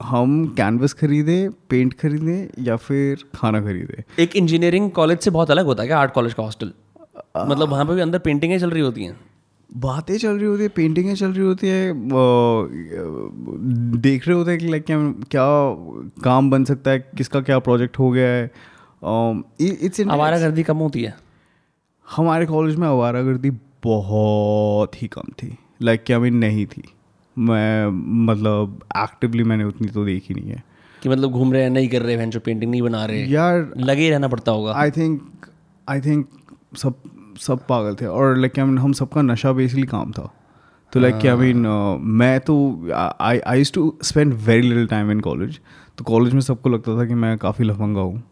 हम 0.00 0.46
canvas 0.56 0.92
खरीदे 0.92 1.48
पेंट 1.70 1.94
खरीदे 1.94 2.36
या 2.58 2.76
फिर 2.76 3.24
खाना 3.34 3.60
खरीदे। 3.60 4.04
एक 4.22 4.36
इंजीनियरिंग 4.36 4.90
कॉलेज 4.90 5.18
से 5.18 5.30
बहुत 5.30 5.50
अलग 5.50 5.66
होता 5.66 5.82
है 5.82 5.86
क्या? 5.88 5.98
आर्ट 5.98 6.12
कॉलेज 6.12 6.34
का 6.34 6.42
हॉस्टल 6.42 6.72
मतलब 7.38 7.68
वहाँ 7.68 7.84
पे 7.84 7.94
भी 7.94 8.00
अंदर 8.00 8.18
पेंटिंगें 8.18 8.58
चल 8.58 8.70
रही 8.70 8.82
होती 8.82 9.04
हैं। 9.04 9.20
बातें 9.70 10.16
चल 10.18 10.36
रही 10.36 10.46
होती 10.46 10.62
है 10.62 10.68
पेंटिंगें 10.68 11.14
चल 11.14 11.32
रही 11.32 11.46
होती 11.46 11.68
है 11.68 11.92
देख 14.00 14.28
रहे 14.28 14.36
होते 14.36 14.50
हैं 14.50 14.60
कि 14.60 14.68
लाइक 14.68 14.84
क्या 14.84 14.98
क्या 15.30 15.44
काम 16.24 16.50
बन 16.50 16.64
सकता 16.64 16.90
है 16.90 16.98
किसका 17.16 17.40
क्या 17.40 17.58
प्रोजेक्ट 17.58 17.98
हो 17.98 18.10
गया 18.10 18.28
है। 18.28 18.50
इट्स 19.60 20.00
आवारा 20.00 20.38
गर्दी 20.38 20.62
कम 20.62 20.76
होती 20.76 21.02
है। 21.02 21.14
हमारे 22.06 22.46
कॉलेज 22.46 22.76
में 22.76 22.86
आवारागर्दी 22.88 23.50
बहुत 23.84 25.02
ही 25.02 25.08
कम 25.08 25.32
थी। 25.32 25.56
लाइक 25.82 25.98
like, 25.98 26.06
क्या 26.06 26.18
मीन 26.18 26.36
नहीं 26.36 26.66
थी। 26.66 26.82
मैं 27.36 27.86
मतलब 28.26 28.78
एक्टिवली 28.96 29.44
मैंने 29.44 29.64
उतनी 29.64 29.88
तो 29.88 30.04
देखी 30.04 30.34
नहीं 30.34 30.50
है। 30.50 30.62
कि 31.02 31.08
मतलब 31.08 31.30
घूम 31.30 31.52
रहे 31.52 31.62
हैं 31.62 31.70
नहीं 31.70 31.88
कर 31.88 32.02
रहे 32.02 32.16
हैं 32.16 32.30
जो 32.30 32.40
पेंटिंग 32.40 32.70
नहीं 32.70 32.82
बना 32.82 33.04
रहे। 33.04 33.24
यार 33.24 33.72
लगे 33.76 34.02
ही 34.02 34.10
रहना 34.10 34.28
पड़ता 34.28 34.52
होगा। 34.52 34.72
आई 34.72 34.90
थिंक 34.90 35.46
आई 35.88 36.00
थिंक 36.00 36.28
सब 36.76 36.94
सब 37.40 37.66
पागल 37.66 37.94
थे। 37.94 38.06
और 38.06 38.36
लाइक 38.36 38.58
आई 38.58 38.64
मीन 38.64 38.78
हम 38.78 38.92
सबका 38.92 39.22
नशा 39.22 39.52
बेसिकली 39.52 39.86
काम 39.86 40.12
था। 40.12 40.32
तो 40.92 41.00
लाइक 41.00 41.14
आई 41.14 41.36
मीन 41.36 41.66
मैं 42.18 42.40
तो 42.40 42.56
I 43.20 43.38
I 43.38 43.64
to 43.64 43.98
spend 44.02 44.34
very 44.34 44.62
little 44.62 44.86
time 44.86 45.10
in 45.10 45.20
college 45.20 45.58
तो 45.98 46.04
कॉलेज 46.04 46.34
में 46.34 46.40
सबको 46.40 46.70
लगता 46.70 46.96
था 46.98 47.06
कि 47.06 47.14
मैं 47.14 47.36
काफ़ी 47.38 47.64
लफंगा 47.64 48.00
हूँ। 48.00 48.22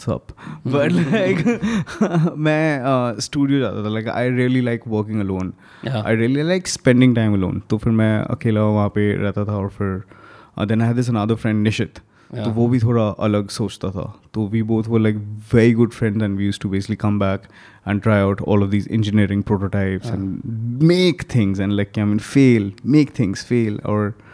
सब 0.00 0.26
बट 0.66 0.92
लाइक 0.92 2.34
मैं 2.38 3.20
स्टूडियो 3.20 3.60
जाता 3.60 3.84
था. 3.84 3.88
Like 3.88 4.08
I 4.08 4.30
really 4.30 4.60
like 4.60 4.82
working 4.88 5.20
alone. 5.20 5.52
I 5.86 6.16
really 6.16 6.42
like 6.42 6.68
spending 6.68 7.14
time 7.16 7.34
alone 7.34 7.62
तो 7.70 7.78
फिर 7.78 7.92
मैं 7.92 8.18
अकेला 8.20 8.62
वहाँ 8.62 8.88
पे 8.94 9.12
रहता 9.16 9.44
था 9.44 9.56
और 9.56 9.68
फिर 9.78 10.66
then 10.66 10.82
I 10.82 10.94
this 10.94 11.10
another 11.10 11.34
friend 11.34 11.62
Nishit 11.62 11.98
तो 12.30 12.50
वो 12.50 12.66
भी 12.68 12.78
थोड़ा 12.78 13.02
अलग 13.26 13.48
सोचता 13.48 13.90
था. 13.90 14.12
तो 14.34 14.46
वी 14.48 14.62
बोथ 14.62 14.88
वो 14.88 14.98
like 14.98 15.16
very 15.52 15.72
good 15.74 15.90
friends 15.90 16.22
and 16.22 16.36
we 16.38 16.44
use 16.44 16.58
to 16.62 16.68
basically 16.68 16.96
come 16.96 17.18
back 17.18 17.42
and 17.88 18.02
try 18.02 18.20
out 18.20 18.40
all 18.42 18.62
of 18.62 18.70
these 18.70 18.88
engineering 18.88 19.42
prototypes 19.42 20.10
and 20.10 20.40
make 20.82 21.22
things 21.34 21.60
and 21.60 21.72
like 21.72 21.98
I 21.98 22.04
mean 22.04 22.18
fail 22.18 22.72
make 22.86 23.18
things 23.18 23.44
fail 23.44 23.80
और 23.86 24.10
uh, 24.10 24.27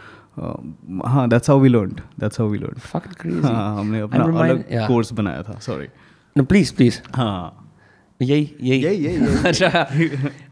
हाँ 1.07 1.29
that's 1.29 1.51
how 1.51 1.59
we 1.59 1.69
learn 1.69 1.97
that's 2.21 2.41
how 2.41 2.49
we 2.49 2.59
learn 2.59 2.79
fucking 2.79 3.45
हाँ 3.45 3.79
हमने 3.79 4.01
अपना 4.01 4.25
अलग 4.25 4.87
course 4.87 5.13
बनाया 5.13 5.43
था 5.43 5.59
sorry 5.59 5.87
know 6.37 6.45
please 6.45 6.75
please 6.75 7.01
हाँ। 7.15 7.61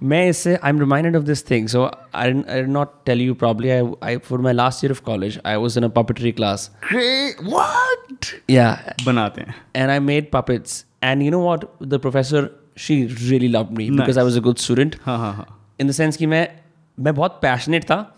मैं 0.03 0.29
इससे 0.29 0.57
I 0.57 0.71
am 0.71 0.79
reminded 0.79 1.17
of 1.17 1.23
this 1.23 1.51
thing 1.51 1.69
so 1.69 1.91
I 2.15 2.33
I 2.33 2.63
not 2.63 2.89
tell 3.07 3.21
था. 17.81 18.17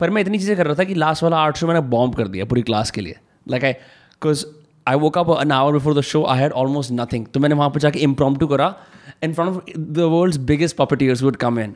पर 0.00 0.10
मैं 0.10 0.22
इतनी 0.22 0.38
चीज़ें 0.38 0.56
कर 0.56 0.66
रहा 0.66 0.74
था 0.74 0.84
कि 0.84 0.94
लास्ट 0.94 1.22
वाला 1.22 1.36
आर्ट 1.36 1.56
शो 1.56 1.66
मैंने 1.66 1.80
बॉम्ब 1.88 2.14
कर 2.14 2.28
दिया 2.28 2.44
पूरी 2.44 2.62
क्लास 2.62 2.90
के 2.90 3.00
लिए। 3.00 3.16
Like 3.48 3.64
I 3.64 3.72
because 3.72 4.44
I 4.86 4.96
woke 4.96 5.18
up 5.18 5.30
an 5.40 5.52
hour 5.52 5.72
before 5.72 5.94
the 5.94 6.00
show 6.04 6.24
I 6.26 6.38
had 6.38 6.52
almost 6.52 6.92
nothing 6.92 7.26
तो 7.26 7.40
मैंने 7.40 7.54
वहाँ 7.54 7.70
पर 7.70 7.80
जाके 7.80 7.98
इम्प्रॉम 8.00 8.36
टू 8.36 8.46
करा 8.46 8.74
in 9.22 9.34
front 9.34 9.56
of 9.56 9.78
the 9.78 10.08
world's 10.12 10.38
biggest 10.46 10.76
puppeteers 10.76 11.22
would 11.22 11.36
come 11.36 11.58
in 11.60 11.74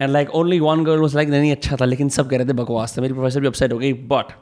and 0.00 0.10
like 0.10 0.34
only 0.34 0.60
one 0.60 0.84
girl 0.84 1.00
was 1.00 1.16
like 1.16 1.28
नहीं 1.28 1.52
अच्छा 1.52 1.76
था 1.80 1.84
लेकिन 1.84 2.08
सब 2.08 2.30
कह 2.30 2.36
रहे 2.36 2.48
थे 2.48 2.52
बकवास 2.62 2.96
था। 2.98 3.02
मेरी 3.02 3.14
प्रोफेसर 3.14 3.40
भी 3.40 3.46
अपसेट 3.46 3.72
हो 3.72 3.78
गई 3.78 3.92
but 3.92 4.32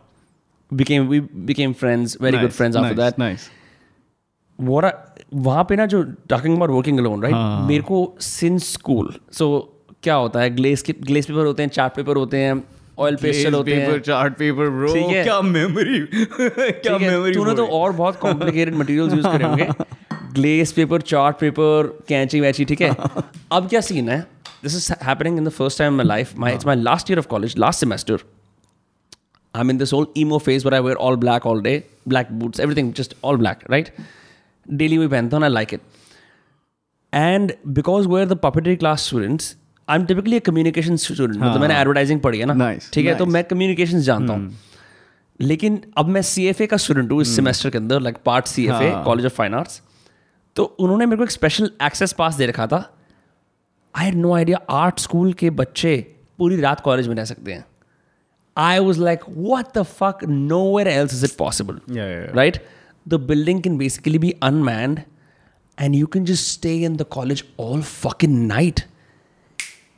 became 0.71 1.07
we 1.11 1.19
became 1.47 1.73
friends 1.79 2.13
very 2.25 2.33
good 2.33 2.45
Nice, 2.45 2.57
friends 2.57 2.77
after 2.81 2.97
nice, 2.97 2.99
that. 2.99 3.17
nice. 3.21 3.45
What 4.59 4.85
I, 4.85 4.91
वहाँ 5.35 5.65
पे 5.69 5.77
ना 5.77 5.87
जो 5.87 6.03
talking 6.29 6.57
about 6.57 6.71
working 6.71 7.01
alone 7.01 7.23
right. 7.23 7.35
मेरे 7.69 7.83
को 7.83 7.99
सिंस 8.21 8.73
स्कूल 8.73 9.13
सो 9.33 9.49
क्या 10.03 10.15
होता 10.15 10.41
है 10.41 10.51
ग्लेस 10.57 10.83
के 10.83 10.93
ग्लेस 11.03 11.27
पेपर 11.27 11.47
होते 11.47 11.63
हैं 11.63 11.71
चार्ट 11.71 11.95
पेपर 11.95 12.17
होते 12.17 12.37
हैं 12.37 12.55
ऑयल 13.01 13.17
पेस्टल 13.23 13.55
होते 13.55 13.75
हैं 13.75 14.01
चार्ट 14.01 14.35
पेपर 14.39 14.71
ब्रो 14.79 14.93
है। 14.95 15.23
क्या 15.25 15.41
मेमोरी 15.43 16.01
क्या 16.11 16.95
है, 16.95 17.11
मेमोरी 17.11 17.35
तूने 17.35 17.55
तो 17.57 17.67
और 17.67 17.93
बहुत 17.93 18.19
कॉम्प्लिकेटेड 18.21 18.75
मटेरियल्स 18.75 19.15
यूज़ 19.15 19.27
करे 19.27 19.45
होंगे 19.45 19.69
ग्लेस 20.35 20.73
पेपर 20.73 21.01
चार्ट 21.13 21.37
पेपर 21.41 21.95
कैंची 22.09 22.41
वैची 22.41 22.65
ठीक 22.65 22.83
है 22.83 22.91
अब 23.53 23.69
क्या 23.69 23.81
सीन 23.93 24.09
है 24.09 24.21
this 24.65 24.77
is 24.77 24.93
happening 25.05 25.39
in 25.39 25.45
the 25.45 25.51
first 25.63 25.79
time 25.79 25.97
my 25.97 26.07
life 26.07 26.37
my 26.39 26.55
it's 26.55 26.67
my 26.67 26.77
last 26.77 27.11
year 27.11 27.19
of 27.19 27.27
college 27.29 27.59
last 27.59 27.81
semester 27.81 28.29
I'm 29.59 29.71
in 29.73 29.79
this 29.79 29.93
whole 29.95 30.05
emo 30.21 30.37
phase 30.47 30.65
where 30.65 30.75
I 30.77 30.79
wear 30.87 30.99
all 31.05 31.17
black 31.23 31.47
all 31.53 31.63
day, 31.63 31.71
black 32.13 32.29
boots, 32.43 32.61
everything 32.65 32.91
just 32.99 33.15
all 33.29 33.39
black, 33.39 33.63
right? 33.73 33.89
Daily 34.83 34.99
we 35.01 35.09
pehanta 35.15 35.39
हूँ, 35.39 35.45
I 35.47 35.49
like 35.55 35.73
it. 35.77 35.81
And 37.13 37.55
because 37.79 38.07
we're 38.13 38.27
the 38.33 38.37
puppetry 38.45 38.77
class 38.83 39.07
students, 39.09 39.49
I 39.91 39.99
am 39.99 40.05
typically 40.07 40.41
communication 40.41 40.97
student 40.97 41.37
मतलब 41.37 41.61
मैंने 41.61 41.75
हाँ। 41.75 41.81
Advertising 41.83 42.21
पढ़ी 42.21 42.39
है 42.39 42.47
ना। 42.47 42.73
ठीक 42.93 43.07
है 43.07 43.15
तो 43.17 43.27
मैं 43.27 43.43
कम्युनिकेशन 43.45 44.01
जानता 44.01 44.33
हूँ। 44.33 44.41
हम्म। 44.41 45.47
लेकिन 45.47 45.81
अब 45.99 46.09
मैं 46.09 46.23
सी 46.23 46.47
एफ़ 46.47 46.63
ए 46.63 46.67
का 46.67 46.77
स्टूडेंट 46.77 47.13
हूँ 47.13 47.21
इस 47.23 47.29
हम्म। 47.29 47.37
सेमेस्टर 47.37 47.71
के 47.71 47.79
अंदर 47.79 48.01
like 48.01 48.17
part 48.27 48.47
C 48.47 48.67
F 48.67 48.83
A 48.83 48.91
college 49.05 49.27
of 49.27 49.35
fine 49.35 49.55
arts 49.55 49.81
तो 50.57 50.65
उन्होंने 50.81 51.07
मेरे 51.07 51.17
को 51.17 51.25
एक 51.25 51.31
स्पेशल 51.31 51.71
एक्सेस 51.83 52.13
पास 52.13 52.35
दे 52.35 52.47
रखा 52.47 52.67
था। 52.67 52.79
I 53.95 54.05
had 54.05 54.15
no 54.17 54.35
idea 54.35 54.59
art 54.77 55.01
school 55.01 55.33
के 55.35 55.51
बच्चे 55.59 55.95
पूरी 56.39 56.61
रात 56.61 56.81
कॉलेज 56.81 57.09
में 57.09 57.15
रह 57.15 57.25
सकते 57.25 57.53
हैं। 57.53 57.65
I 58.57 58.79
was 58.79 59.01
like 59.01 59.21
what 59.29 59.79
the 59.79 59.83
fuck 59.93 60.25
nowhere 60.77 60.89
else 60.89 61.15
is 61.15 61.25
it 61.25 61.37
possible 61.39 61.81
right 62.37 62.63
the 63.07 63.21
building 63.29 63.63
can 63.63 63.79
basically 63.79 64.19
be 64.19 64.35
unmanned 64.43 65.01
and 65.79 65.95
you 65.95 66.07
can 66.07 66.25
just 66.25 66.53
stay 66.53 66.75
in 66.85 66.97
the 66.97 67.07
college 67.11 67.45
all 67.61 67.83
fucking 68.25 68.39
night 68.47 68.81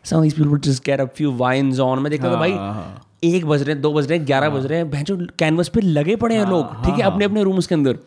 some 0.05 0.17
of 0.17 0.23
this 0.23 0.35
people 0.35 0.49
would 0.49 0.61
just 0.63 0.85
get 0.85 1.01
a 1.01 1.05
few 1.17 1.33
wines 1.37 1.81
on 1.81 1.99
मैं 1.99 2.11
देखता 2.11 2.27
था 2.27 2.31
हाँ, 2.31 2.39
भाई 2.39 2.53
हाँ, 2.53 2.73
हाँ। 2.75 3.09
एक 3.25 3.47
बज 3.47 3.63
रहे 3.63 3.73
हैं 3.73 3.83
दो 3.83 3.93
बज 3.93 4.07
रहे 4.07 4.19
हैं 4.19 4.27
ग्यारह 4.27 4.49
बज 4.51 4.67
रहे 4.67 4.79
हैं। 4.79 4.91
भैं 4.91 5.05
कैनवस 5.39 5.69
पे 5.69 5.81
लगे 5.81 6.17
पड़े 6.17 6.35
हैं 6.35 6.47
लोग 6.47 6.75
ठीक 6.85 6.95
है 6.95 7.03
अपने 7.03 7.25
अपने 7.25 7.43
रूम्स 7.43 7.67
के 7.67 7.75
अंदर। 7.75 7.99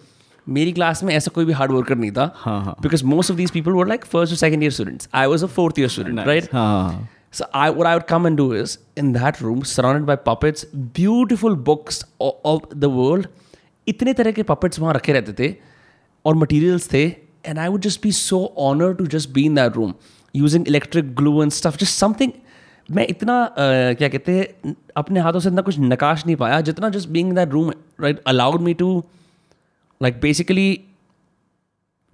मेरी 0.47 0.71
क्लास 0.71 1.03
में 1.03 1.13
ऐसा 1.15 1.31
कोई 1.35 1.45
भी 1.45 1.53
हार्ड 1.53 1.71
वर्कर 1.71 1.95
नहीं 1.95 2.11
था 2.11 2.25
because 2.81 3.03
most 3.05 3.31
of 3.31 3.37
these 3.37 3.51
people 3.51 3.71
were 3.71 3.87
like 3.87 4.05
first 4.05 4.33
और 4.33 4.37
second 4.37 4.63
year 4.63 4.71
students 4.71 5.09
I 5.13 5.27
was 5.27 5.43
a 5.43 5.47
fourth 5.47 5.79
year 5.79 5.89
student 5.89 6.19
right 6.27 6.49
so 7.33 7.45
I 7.55 7.69
वो 7.69 7.83
I 7.83 7.93
would 7.93 8.03
come 8.03 8.27
and 8.27 8.37
do 8.37 8.53
is 8.53 8.77
in 8.97 9.11
that 9.13 9.41
room 9.41 9.61
surrounded 9.69 10.05
by 10.05 10.15
puppets 10.25 10.67
beautiful 10.75 11.55
books 11.65 12.05
of 12.21 12.75
the 12.75 12.91
world 12.93 13.27
इतने 13.87 14.13
तरह 14.13 14.31
के 14.31 14.43
puppets 14.43 14.79
वहाँ 14.79 14.93
रखे 14.93 15.13
रहते 15.13 15.33
थे 15.39 15.55
और 16.25 16.35
मटीरियल्स 16.35 16.91
थे 16.93 17.03
and 17.45 17.59
I 17.59 17.67
would 17.67 17.81
just 17.81 18.03
be 18.03 18.11
so 18.11 18.43
honour 18.59 18.93
to 18.93 19.07
just 19.07 19.29
be 19.29 19.45
in 19.45 19.55
that 19.55 19.75
room 19.75 19.93
using 20.35 20.67
electric 20.67 21.15
glue 21.15 21.41
and 21.41 21.51
stuff 21.51 21.77
just 21.77 21.99
something 21.99 22.31
मैं 22.91 23.07
इतना 23.09 23.55
क्या 23.59 24.09
कहते 24.09 24.31
हैं 24.31 24.75
अपने 24.97 25.19
हाथों 25.19 25.39
से 25.39 25.49
इतना 25.49 25.61
कुछ 25.61 25.75
नकाश 25.79 26.25
नहीं 26.25 26.35
पाया 26.35 26.61
जितना 26.61 26.89
just 26.89 27.09
being 27.09 27.33
that 27.33 27.49
room 27.49 27.71
right 28.01 28.23
allowed 28.27 28.61
me 28.61 28.73
to 28.73 29.03
like 30.03 30.19
basically 30.21 30.81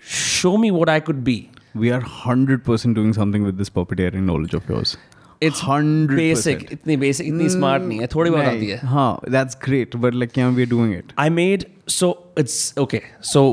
show 0.10 0.58
me 0.58 0.70
what 0.72 0.90
I 0.90 1.00
could 1.00 1.16
be 1.16 1.48
we 1.78 1.90
are 1.90 2.02
hundred 2.02 2.60
percent 2.60 2.96
doing 2.96 3.14
something 3.14 3.46
with 3.46 3.56
this 3.56 3.70
property 3.70 4.22
knowledge 4.22 4.56
of 4.56 4.72
yours 4.72 4.98
it's 5.44 5.62
basic 5.66 6.68
इतनी 6.72 6.98
बेसिक 6.98 7.28
इतनी 7.28 7.50
smart 7.50 7.84
नहीं 7.84 8.00
है 8.00 8.08
थोड़ी 8.08 8.32
बहुत 8.32 8.46
आती 8.46 8.66
है। 8.66 8.80
हाँ 8.84 9.20
that's 9.30 9.58
great 9.66 9.96
but 9.96 10.14
like 10.14 10.38
we 10.38 10.64
are 10.64 10.70
doing 10.70 10.94
it 10.94 11.14
I 11.20 11.30
made 11.30 11.64
so 11.90 12.34
it's 12.38 12.74
okay 12.80 13.02
so 13.24 13.44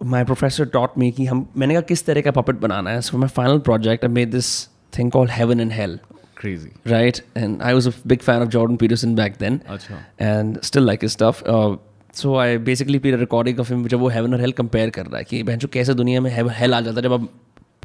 my 0.00 0.24
professor 0.24 0.66
taught 0.66 0.96
me 0.96 1.10
कि 1.12 1.26
हम 1.26 1.46
मैंने 1.56 1.74
कहा 1.74 1.80
किस 1.88 2.06
तरह 2.06 2.20
का 2.20 2.30
puppet 2.32 2.60
बनाना 2.60 2.90
है. 2.90 3.00
So 3.00 3.10
for 3.10 3.18
my 3.18 3.28
final 3.28 3.60
project, 3.60 4.04
I 4.04 4.08
made 4.08 4.32
this 4.32 4.68
thing 4.92 5.10
called 5.10 5.30
Heaven 5.30 5.60
and 5.60 5.72
Hell. 5.72 5.98
crazy 6.40 6.68
Right, 6.90 7.20
and 7.34 7.62
I 7.62 7.74
was 7.74 7.86
a 7.86 7.92
big 8.10 8.22
fan 8.22 8.42
of 8.42 8.48
Jordan 8.48 8.76
Peterson 8.78 9.14
back 9.14 9.38
then, 9.38 9.60
अच्छा 9.68 9.96
and 10.18 10.58
still 10.62 10.82
like 10.82 11.02
his 11.02 11.12
stuff. 11.12 11.42
Uh, 11.46 11.76
so 12.12 12.36
I 12.36 12.56
basically 12.56 13.00
played 13.00 13.14
a 13.14 13.18
recording 13.18 13.58
of 13.58 13.72
him 13.72 13.88
जब 13.88 14.00
वो 14.00 14.10
Heaven 14.10 14.34
और 14.34 14.40
Hell 14.40 14.52
compare 14.60 14.90
कर 14.90 15.06
रहा 15.06 15.18
है 15.18 15.24
कि 15.24 15.42
बहन 15.42 15.58
कैसे 15.72 15.94
दुनिया 15.94 16.20
में 16.20 16.30
Hell 16.36 16.74
आ 16.74 16.80
जाता 16.80 16.96
है 16.96 17.02
जब 17.02 17.12
आप 17.12 17.28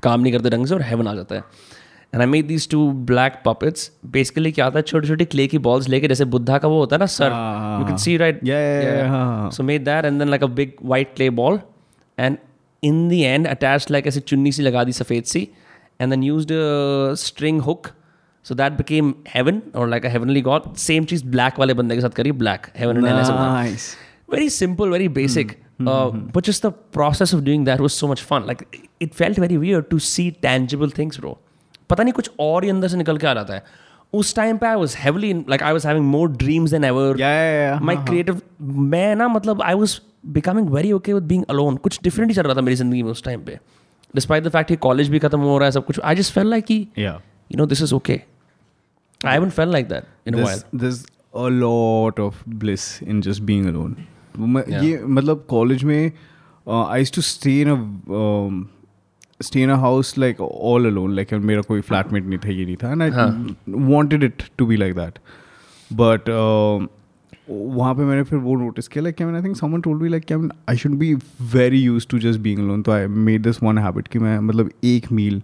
काम 0.04 0.22
नहीं 0.22 0.34
करते 0.34 0.50
ढंग 0.50 0.68
से 0.68 0.76
और 0.76 0.84
Heaven 0.84 1.08
आ 1.08 1.16
जाता 1.16 1.36
है. 1.36 1.44
And 2.14 2.22
I 2.22 2.26
made 2.26 2.48
these 2.48 2.68
two 2.68 2.94
black 2.94 3.44
puppets. 3.44 3.90
Basically 4.18 4.52
क्या 4.54 4.66
आता 4.66 4.80
है 4.80 4.84
छोटी 4.84 5.08
छोटी 5.08 5.26
clay 5.26 5.48
की 5.48 5.58
balls 5.58 5.90
लेके 5.90 6.08
जैसे 6.08 6.26
बुद्धा 6.26 6.58
का 6.58 6.68
वो 6.68 6.80
होता 6.80 6.96
है 6.96 7.00
ना 7.00 7.06
सर. 7.06 7.32
हाँ, 7.32 7.80
You 7.82 7.88
can 7.88 7.98
see 7.98 8.18
right. 8.18 8.44
Yeah, 8.44 8.66
yeah, 8.66 8.84
yeah, 8.84 9.10
हाँ, 9.10 9.26
हाँ. 9.26 9.52
So 9.52 9.64
made 9.64 9.86
that 9.86 10.06
and 10.06 10.22
then 10.22 10.30
and 12.20 12.38
in 12.84 13.10
the 13.10 13.14
end 13.14 13.48
attach 13.48 13.92
like 13.92 14.08
ऐसी 14.08 14.20
चुन्नी 14.20 14.52
सी 14.52 14.64
लगा 14.64 14.84
दी 14.84 14.92
सफ़ेद 14.92 15.24
सी 15.24 15.50
and 16.02 16.10
then 16.10 16.24
use 16.24 16.48
string 17.16 17.62
hook 17.62 17.88
so 18.44 18.56
that 18.56 18.74
became 18.74 19.14
heaven 19.30 19.62
और 19.76 19.90
लाइक 19.90 20.06
अवनली 20.06 20.42
गॉड 20.42 20.76
सेम 20.76 21.04
चीज़ 21.04 21.26
ब्लैक 21.26 21.54
वाले 21.60 21.74
बंदे 21.74 21.96
के 21.96 22.02
साथ 22.02 22.10
करी 22.10 22.32
black 22.32 22.68
very 24.32 24.50
simple 24.50 24.90
very 24.90 25.08
basic 25.08 25.64
but 25.82 26.50
is 26.50 26.68
the 26.68 26.74
process 26.94 27.36
of 27.36 27.42
doing 27.42 27.66
that 27.66 27.80
was 27.80 27.92
so 27.92 28.08
much 28.08 28.22
fun 28.22 28.44
like 28.48 28.68
it 29.02 29.14
felt 29.14 29.40
very 29.40 29.58
weird 29.58 29.82
to 29.82 30.00
see 30.00 30.32
tangible 30.32 30.90
things 30.90 31.20
row 31.20 31.42
पता 31.90 32.04
नहीं 32.04 32.14
कुछ 32.14 32.32
और 32.40 32.64
ही 32.64 32.70
अंदर 32.70 32.88
से 32.88 32.98
निकल 32.98 33.18
के 33.18 33.28
आ 33.28 33.34
जाता 33.34 33.54
है। 33.54 33.64
उस 34.14 34.36
टाइम 34.36 34.58
पे 34.58 34.68
I 34.68 34.76
was 34.76 34.98
heavily 34.98 35.34
like 35.34 35.64
I 35.64 35.72
was 35.72 35.88
having 35.88 36.06
more 36.06 36.30
dreams 36.30 36.72
then 36.72 36.84
ever 36.84 37.16
my 37.84 37.96
creative 37.96 38.42
मैं 38.62 39.16
ना 39.16 39.28
मतलब 39.28 39.62
I 39.62 39.74
was 39.74 40.00
becoming 40.26 40.70
very 40.70 40.92
okay 40.92 41.14
with 41.14 41.24
being 41.24 41.44
alone 41.50 41.78
कुछ 41.78 42.00
डिफरेंट 42.04 42.30
ही 42.32 42.36
चल 42.36 42.44
रहा 42.44 42.56
था 42.56 42.62
मेरी 42.62 42.76
ज़िंदगी 42.76 43.04
में 43.04 43.12
उस 43.12 43.24
टाइम 43.24 43.42
पे। 43.42 43.60
डिस्पाइट 44.16 44.44
द 44.44 44.50
फैक्ट 44.50 44.70
कि 44.70 44.76
कॉलेज 44.76 45.10
भी 45.10 45.20
खत्म 45.20 45.40
हो 45.40 45.58
रहा 45.58 45.66
है 45.66 45.72
सब 45.72 45.86
कुछ 45.86 46.00
आई 46.00 46.16
जस्ट 46.16 46.34
फेल 46.34 46.48
लाइक 46.48 46.66
कि 46.66 46.88
you 46.98 47.58
know 47.58 47.66
this 47.66 47.82
is 47.82 47.94
okay 47.96 48.22
I 49.26 49.34
haven't 49.34 49.52
felt 49.52 49.70
like 49.70 49.88
that 49.88 50.04
in 50.28 50.34
a 50.34 50.46
there's, 50.46 50.64
there's 50.76 51.04
a 51.34 51.50
lot 51.50 52.20
of 52.20 52.42
bliss 52.64 52.84
in 53.04 53.22
just 53.28 53.46
being 53.46 53.70
alone. 53.70 53.96
ये 54.84 55.04
मतलब 55.06 55.46
कॉलेज 55.50 55.84
में 55.84 56.12
I 56.68 57.06
to 57.06 57.22
stay 57.22 57.62
in 57.62 57.70
a 57.70 59.44
stay 59.44 59.62
in 59.64 59.70
a 59.70 59.76
house 59.76 60.18
like 60.18 60.42
all 60.42 60.86
alone 60.86 61.16
like 61.16 61.34
मेरा 61.34 61.62
कोई 61.62 61.82
flatmate 61.82 62.26
नहीं 62.26 62.40
था 62.40 62.50
ये 62.50 62.66
नहीं 62.66 62.76
था 62.76 62.92
and 62.92 63.02
I 63.02 63.10
wanted 63.70 64.24
it 64.24 64.44
to 64.58 64.66
be 64.66 64.78
like 64.78 64.96
that 64.96 65.20
but 65.94 66.30
वहाँ 67.50 67.94
पे 67.96 68.02
मैंने 68.02 68.24
फिर 68.24 68.40
वो 68.40 68.56
नोटिस 68.56 68.88
किया 68.88 69.04
like 69.04 69.22
I 69.22 69.42
think 69.44 69.56
someone 69.58 69.82
told 69.82 70.02
me 70.02 70.10
like 70.10 70.32
I 70.32 70.48
I 70.70 70.78
should 70.78 70.94
be 71.00 71.14
very 71.54 71.80
use 71.82 72.08
to 72.08 72.20
just 72.20 72.40
being 72.40 72.60
alone 72.60 72.82
तो 72.84 72.92
I 72.92 73.08
made 73.28 73.42
this 73.44 73.64
one 73.64 73.78
habit 73.78 74.08
कि 74.08 74.20
मैं 74.20 74.38
मतलब 74.40 74.70
एक 74.84 75.12
मील 75.12 75.42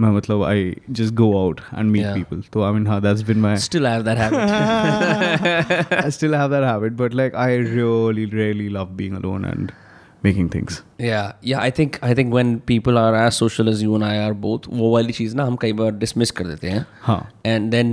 मैं 0.00 0.10
मतलब 0.16 0.42
I 0.44 0.74
just 0.90 1.14
go 1.14 1.32
out 1.38 1.60
and 1.74 1.90
meet 1.90 2.06
people 2.06 2.42
तो 2.52 2.62
I 2.62 2.72
mean 2.72 2.86
how 2.86 3.00
that's 3.00 3.22
been 3.28 3.38
my 3.40 3.56
still 3.66 3.86
have 3.86 4.02
that 4.02 4.18
habit 4.18 5.92
I 6.04 6.10
still 6.10 6.34
have 6.34 6.50
that 6.50 6.64
habit 6.64 6.92
but 6.92 7.14
like 7.14 7.34
I 7.44 7.58
really 7.58 8.24
really 8.34 8.68
love 8.68 8.94
being 8.96 9.16
alone 9.16 9.44
and 9.44 9.72
making 10.24 10.46
things. 10.52 10.76
Yeah 10.98 11.26
yeah 11.48 11.64
i 11.64 11.70
think 11.78 11.98
i 12.02 12.12
think 12.18 12.32
when 12.36 12.52
people 12.70 12.98
are 12.98 13.14
as 13.18 13.36
social 13.42 13.68
as 13.72 13.82
you 13.86 13.98
and 13.98 14.06
i 14.06 14.14
are 14.22 14.34
both 14.46 14.68
wo 14.80 14.88
wali 14.94 15.16
cheez 15.18 15.34
na 15.40 15.44
hum 15.48 15.58
kai 15.64 15.70
baar 15.80 15.90
dismiss 16.04 16.32
kar 16.40 16.46
dete 16.48 16.64
hain 16.70 16.86
ha 17.08 17.16
and 17.52 17.76
then 17.76 17.92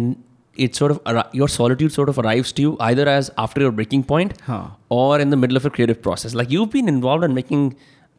it 0.66 0.74
sort 0.74 0.90
of 0.90 1.02
arri- 1.04 1.28
your 1.40 1.46
solitude 1.56 1.92
sort 1.96 2.08
of 2.08 2.18
arrives 2.18 2.52
to 2.52 2.62
you 2.62 2.76
either 2.86 3.08
as 3.08 3.30
after 3.44 3.60
your 3.66 3.70
breaking 3.80 4.02
point 4.14 4.32
हाँ. 4.46 4.62
or 4.88 5.20
in 5.20 5.30
the 5.30 5.36
middle 5.36 5.56
of 5.60 5.64
a 5.64 5.70
creative 5.76 6.00
process 6.06 6.34
like 6.34 6.50
you've 6.50 6.70
been 6.72 6.88
involved 6.94 7.24
in 7.28 7.34
making 7.34 7.62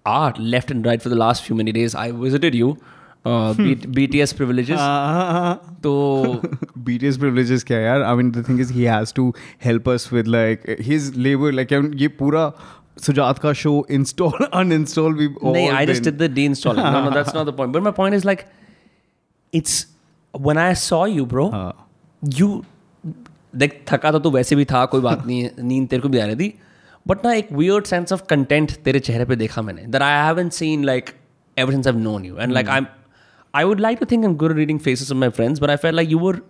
art 0.05 0.39
left 0.53 0.71
and 0.71 0.85
right 0.85 1.01
for 1.01 1.09
the 1.09 1.17
last 1.21 1.43
few 1.47 1.55
many 1.61 1.73
days 1.79 1.95
i 1.95 2.11
visited 2.11 2.55
you 2.55 2.69
uh, 3.25 3.53
B- 3.53 3.75
BTS 3.97 4.33
privileges. 4.37 4.79
तो 5.83 5.93
BTS 6.89 7.17
privileges 7.23 7.63
क्या 7.71 7.79
यार 7.79 8.03
I 8.11 8.13
mean 8.19 8.31
the 8.37 8.43
thing 8.49 8.59
is 8.65 8.69
he 8.77 8.85
has 8.91 9.11
to 9.19 9.25
help 9.65 9.89
us 9.95 10.05
with 10.17 10.27
like 10.35 10.63
his 10.89 11.09
labor 11.27 11.51
like 11.51 11.73
I 11.73 11.81
mean, 11.81 11.91
ये 11.99 12.07
पूरा 12.21 12.45
सुजात 13.07 13.39
का 13.45 13.53
show 13.63 13.73
install 13.97 14.39
uninstall 14.61 15.19
we 15.23 15.27
all 15.41 15.53
no, 15.59 15.65
I 15.81 15.85
just 15.91 16.03
been- 16.03 16.17
did 16.17 16.23
the 16.23 16.29
deinstalling. 16.39 16.91
No, 16.95 17.03
no, 17.09 17.11
that's 17.19 17.33
not 17.33 17.45
the 17.51 17.53
point. 17.59 17.71
But 17.77 17.83
my 17.83 17.91
point 17.91 18.15
is 18.21 18.25
like, 18.29 18.47
it's 19.51 19.77
when 20.47 20.57
I 20.57 20.73
saw 20.73 21.03
you, 21.05 21.25
bro. 21.25 21.45
You 22.38 22.62
देख 23.56 23.80
थका 23.88 24.10
तो 24.18 24.30
वैसे 24.30 24.56
भी 24.56 24.64
था 24.64 24.84
कोई 24.94 25.00
बात 25.00 25.26
नहीं 25.26 25.42
है 25.42 25.52
नींद 25.62 25.88
तेरे 25.88 26.02
को 26.02 26.08
भी 26.08 26.18
आ 26.18 26.26
रही 26.26 26.36
थी 26.36 26.52
बट 27.06 27.24
ना 27.26 27.32
एक 27.34 27.52
वियर्ड 27.52 27.84
सेंस 27.86 28.12
ऑफ़ 28.12 28.22
कंटेंट 28.30 28.72
तेरे 28.84 29.00
चेहरे 29.00 29.24
पे 29.24 29.36
देखा 29.36 29.62
मैंने 29.62 29.86
there 29.96 30.02
I 30.02 30.24
haven't 30.26 30.48
seen 30.58 30.84
like 30.84 31.10
ever 31.56 31.72
since 31.72 31.86
I 31.86 32.02
known 32.02 32.24
you 32.24 32.36
and 32.38 32.52
like 32.52 32.68
I 32.68 32.86
I 33.54 33.64
would 33.64 33.80
like 33.80 33.98
to 33.98 34.06
think 34.10 34.24
am 34.24 34.34
good 34.36 34.52
reading 34.56 34.78
faces 34.80 35.12
of 35.12 35.18
my 35.18 35.28
friends 35.40 35.60
but 35.62 35.70
I 35.70 35.76
felt 35.86 35.94
like 35.96 36.10
you 36.10 36.18
were 36.18 36.40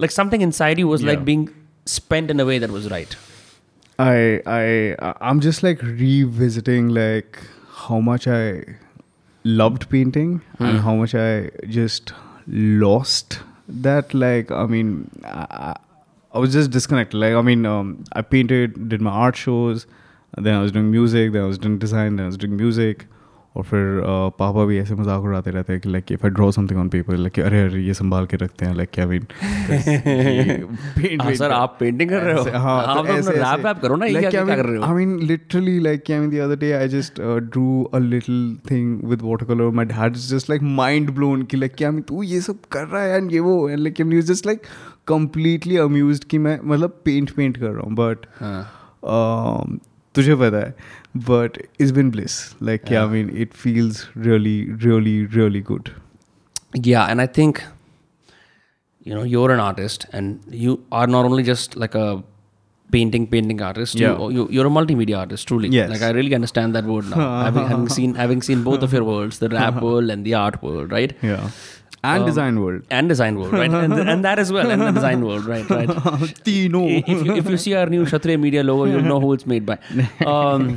like 0.00 0.10
something 0.10 0.42
inside 0.60 0.78
you 0.78 0.88
was 0.88 1.06
like 1.06 1.24
being 1.24 1.46
spent 1.86 2.30
in 2.30 2.38
a 2.38 2.44
way 2.44 2.58
that 2.60 2.70
was 2.70 2.88
right 2.88 3.14
I 3.98 4.42
I 4.46 4.94
I'm 5.26 5.38
just 5.40 5.62
like 5.62 5.82
revisiting 5.82 6.88
like 6.88 7.38
how 7.74 7.98
much 7.98 8.26
I 8.28 8.76
loved 9.44 9.88
painting 9.88 10.42
mm. 10.58 10.66
and 10.66 10.78
hmm. 10.78 10.84
how 10.86 10.94
much 10.96 11.14
I 11.14 11.50
just 11.68 12.12
lost 12.48 13.38
that 13.68 14.14
like 14.14 14.50
I 14.50 14.66
mean 14.66 15.10
I, 15.24 15.76
I 16.32 16.38
was 16.38 16.52
just 16.52 16.70
disconnected. 16.70 17.18
Like 17.18 17.34
I 17.34 17.42
mean 17.42 17.66
um, 17.66 18.04
I 18.12 18.22
painted 18.22 18.88
did 18.88 19.00
my 19.00 19.10
art 19.10 19.36
shows 19.36 19.86
then 20.36 20.54
I 20.54 20.62
was 20.62 20.72
doing 20.72 20.90
music 20.90 21.32
then 21.32 21.42
I 21.42 21.46
was 21.46 21.58
doing 21.58 21.78
design 21.78 22.16
then 22.16 22.24
I 22.24 22.26
was 22.26 22.36
doing 22.36 22.56
music 22.56 23.06
और 23.56 23.62
फिर 23.62 24.00
पापा 24.38 24.64
भी 24.64 24.78
ऐसे 24.78 24.94
मज़ाक 24.94 25.22
उड़ाते 25.22 25.50
रहते 25.50 25.72
हैं 25.72 25.82
कि 25.82 25.88
like 25.88 26.12
if 26.12 26.26
I 26.26 26.30
draw 26.30 26.50
something 26.50 26.80
on 26.80 26.88
paper 26.88 27.16
like 27.16 27.38
अरे 27.40 27.60
अरे 27.62 27.80
ये 27.82 27.94
संभाल 27.94 28.26
के 28.26 28.36
रखते 28.36 28.66
हैं 28.66 28.74
लाइक 28.74 28.98
आई 29.00 29.06
मीन 29.06 29.20
सर 31.34 31.50
आप 31.50 31.76
पेंटिंग 31.80 32.10
कर 32.10 32.22
रहे 32.22 32.34
हो? 32.34 32.42
हाँ, 32.42 32.84
हाँ 32.86 32.94
तो 32.94 33.00
आप 33.00 33.06
ऐसे 33.06 33.30
रैप 33.30 33.66
रैप 33.66 33.78
करो 33.78 33.96
ना 33.96 34.08
क्या 34.08 34.44
कर 34.44 34.64
रहे 34.64 34.76
हो? 34.76 34.82
I 34.82 34.92
mean 34.92 35.18
literally 35.22 35.78
like 35.80 36.10
I 36.10 36.18
mean 36.18 36.30
the 36.30 36.40
other 36.40 36.56
day 36.56 36.72
I 36.72 36.88
just 36.88 37.20
drew 37.20 37.82
a 37.94 37.98
little 37.98 38.58
thing 38.70 39.04
with 39.04 39.22
water 39.22 39.46
colour 39.46 39.70
my 39.70 39.84
dad 39.84 40.16
is 40.16 40.34
just 40.34 40.50
like 40.50 40.62
mind 40.62 41.10
blown 41.10 41.42
कि 41.42 41.56
लाइक 41.56 41.74
क्या 41.74 41.92
तू 42.08 42.22
ये 42.22 42.40
सब 42.40 42.58
कर 42.72 42.86
रहा 42.86 43.02
है 43.02 43.16
एंड 43.16 43.32
ये 43.32 43.40
वो। 43.40 43.68
Like 43.68 44.00
I 44.00 44.04
mean 44.04 44.20
just 44.20 44.46
like 44.46 44.62
completely 45.06 45.76
amused 45.76 46.24
कि 46.24 46.38
मैं 46.38 46.58
मतलब 46.64 47.00
पेंट 47.04 47.30
पेंट 47.30 47.56
कर 47.56 47.66
रहा 47.66 47.82
हूँ 47.82 47.94
बट 47.94 48.26
तुझे 50.15 50.35
पता 50.35 50.57
है 50.65 50.73
but 51.27 51.57
it's 51.83 51.91
been 51.95 52.09
bliss 52.15 52.33
like 52.69 52.89
yeah. 52.93 53.03
I 53.03 53.07
mean 53.13 53.29
it 53.45 53.53
feels 53.61 53.97
really 54.29 54.57
really 54.87 55.15
really 55.37 55.61
good 55.69 55.89
yeah 56.89 57.09
and 57.13 57.23
i 57.23 57.25
think 57.37 57.61
you 59.09 59.15
know 59.17 59.23
you're 59.33 59.51
an 59.55 59.59
artist 59.69 60.05
and 60.19 60.53
you 60.65 60.75
are 60.99 61.07
not 61.15 61.25
only 61.31 61.43
just 61.49 61.75
like 61.83 61.95
a 62.03 62.05
painting 62.95 63.25
painting 63.33 63.61
artist 63.69 63.95
Yeah. 64.03 64.17
you, 64.21 64.29
you 64.37 64.47
you're 64.57 64.67
a 64.69 64.73
multimedia 64.77 65.17
artist 65.23 65.47
truly 65.51 65.69
Yes. 65.75 65.89
like 65.95 66.01
i 66.07 66.11
really 66.19 66.35
understand 66.39 66.75
that 66.79 66.85
word 66.93 67.09
now 67.15 67.19
having, 67.43 67.67
having 67.73 67.89
seen 67.97 68.15
having 68.23 68.41
seen 68.49 68.63
both 68.69 68.83
of 68.89 68.95
your 68.97 69.03
worlds 69.11 69.39
the 69.43 69.49
rap 69.57 69.81
world 69.87 70.09
and 70.15 70.25
the 70.29 70.33
art 70.45 70.61
world 70.69 70.91
right 70.99 71.13
yeah 71.31 71.47
And 72.04 72.22
Um, 72.22 72.26
design 72.26 72.58
world 72.60 72.82
and 72.90 73.08
design 73.08 73.38
world 73.38 73.52
right 73.52 73.72
and, 73.76 73.94
and 74.12 74.24
that 74.24 74.38
as 74.38 74.50
well 74.52 74.70
and 74.70 74.82
the 74.82 74.90
design 74.92 75.24
world 75.28 75.46
right 75.52 75.70
right 75.70 75.88
तीनों 76.48 76.82
if 76.98 77.24
you, 77.26 77.36
if 77.42 77.48
you 77.50 77.56
see 77.62 77.74
our 77.74 77.86
new 77.94 78.04
Kshatriya 78.04 78.38
media 78.38 78.62
logo, 78.62 78.84
you'll 78.84 79.08
know 79.12 79.18
who 79.20 79.32
it's 79.38 79.46
made 79.54 79.66
by. 79.70 79.78
Um, 80.34 80.68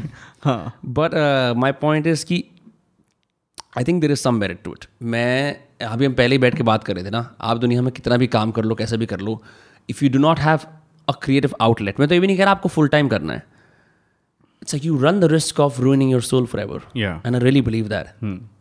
हाँ 0.46 0.74
but 1.00 1.18
uh, 1.24 1.54
my 1.66 1.72
point 1.84 2.08
is 2.14 2.24
कि 2.24 2.44
I 3.78 3.84
think 3.84 4.02
there 4.02 4.12
is 4.12 4.20
some 4.20 4.36
merit 4.36 4.64
to 4.64 4.72
it 4.72 4.86
मैं 5.14 5.56
अभी 5.88 6.06
हम 6.06 6.14
पहले 6.14 6.36
ही 6.36 6.40
बैठ 6.42 6.56
के 6.58 6.64
बात 6.64 6.84
कर 6.84 6.96
रहे 6.96 7.06
थे 7.06 7.10
ना 7.10 7.24
आप 7.52 7.58
दुनिया 7.58 7.82
में 7.82 7.92
कितना 7.94 8.18
भी 8.18 8.28
काम 8.36 8.52
कर 8.52 8.64
लो 8.64 8.76
कैसे 8.76 8.98
भी 8.98 9.06
कर 9.14 9.20
लो 9.30 9.42
if 9.90 10.04
you 10.04 10.10
do 10.12 10.20
not 10.20 10.40
have 10.40 10.60
a 11.08 11.14
creative 11.24 11.54
outlet 11.62 12.00
मैं 12.00 12.08
तो 12.10 12.16
ये 12.16 12.22
भी 12.22 12.28
नहीं 12.28 12.38
कह 12.38 12.44
रहा 12.44 12.52
आपको 12.54 12.70
फुल 12.70 12.88
टाइम 12.96 13.08
करना 13.10 13.34
है 13.34 13.44
it's 14.62 14.86
you 14.86 15.00
run 15.04 15.20
the 15.20 15.32
risk 15.32 15.60
of 15.60 15.82
ruining 15.82 16.12
your 16.12 16.22
soul 16.32 16.46
forever 16.62 16.82
Yeah. 16.98 17.26
And 17.26 17.36
I 17.36 17.42
really 17.42 17.62
believe 17.62 17.88
that 17.88 18.08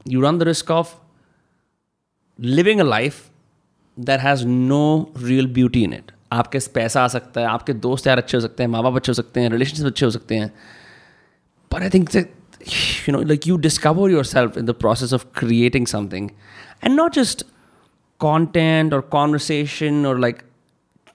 you 0.08 0.20
run 0.20 0.38
the 0.38 0.42
risk 0.48 0.70
of 0.70 0.94
Living 2.39 2.79
a 2.79 2.83
life 2.83 3.21
that 3.99 4.19
has 4.19 4.45
no 4.47 4.83
real 5.17 5.47
beauty 5.53 5.83
in 5.83 5.93
it 5.93 6.11
आपके 6.31 6.59
पैसा 6.73 7.03
आ 7.03 7.07
सकता 7.07 7.41
है 7.41 7.47
आपके 7.47 7.73
दोस्त 7.87 8.07
यार 8.07 8.17
अच्छे 8.17 8.37
हो 8.37 8.41
सकते 8.41 8.63
हैं 8.63 8.69
माँ 8.69 8.83
बाप 8.83 8.95
अच्छे 8.95 9.09
हो 9.09 9.13
सकते 9.13 9.41
हैं 9.41 9.49
रिलेशनशिप 9.49 9.85
अच्छे 9.85 10.05
हो 10.05 10.11
सकते 10.11 10.35
हैं 10.35 10.51
but 11.73 11.81
I 11.81 11.89
think 11.89 12.11
that 12.11 12.27
you 13.05 13.13
know, 13.13 13.19
like 13.19 13.45
you 13.45 13.57
discover 13.57 14.09
yourself 14.09 14.57
in 14.57 14.65
the 14.65 14.73
process 14.73 15.11
of 15.11 15.33
creating 15.33 15.87
something, 15.87 16.31
and 16.81 16.95
not 16.95 17.13
just 17.13 17.43
content 18.19 18.93
or 18.93 19.01
conversation 19.01 20.05
or 20.05 20.19
like 20.19 20.43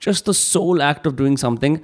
just 0.01 0.27
the 0.27 0.35
sole 0.35 0.83
act 0.83 1.07
of 1.07 1.17
doing 1.17 1.37
something 1.37 1.79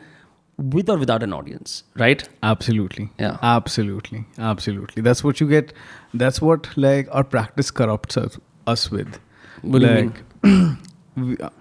with 0.58 0.90
or 0.90 0.96
without 0.98 1.22
an 1.22 1.32
audience, 1.32 1.82
right? 1.96 2.28
Absolutely. 2.42 3.10
Yeah. 3.18 3.38
Absolutely. 3.42 4.24
Absolutely. 4.38 5.02
That's 5.02 5.24
what 5.24 5.40
you 5.40 5.48
get. 5.48 5.72
That's 6.12 6.40
what 6.40 6.68
like 6.76 7.08
our 7.10 7.24
practice 7.24 7.70
corrupts 7.70 8.16
us, 8.16 8.38
us 8.66 8.90
with. 8.90 9.18
What 9.61 9.81
like, 9.81 10.23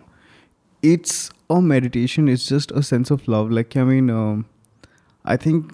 it's 0.82 1.30
a 1.50 1.60
meditation. 1.60 2.28
It's 2.28 2.46
just 2.48 2.70
a 2.72 2.82
sense 2.82 3.10
of 3.10 3.26
love. 3.28 3.50
Like 3.50 3.76
I 3.76 3.84
mean, 3.84 4.10
um, 4.10 4.46
I 5.24 5.36
think 5.36 5.72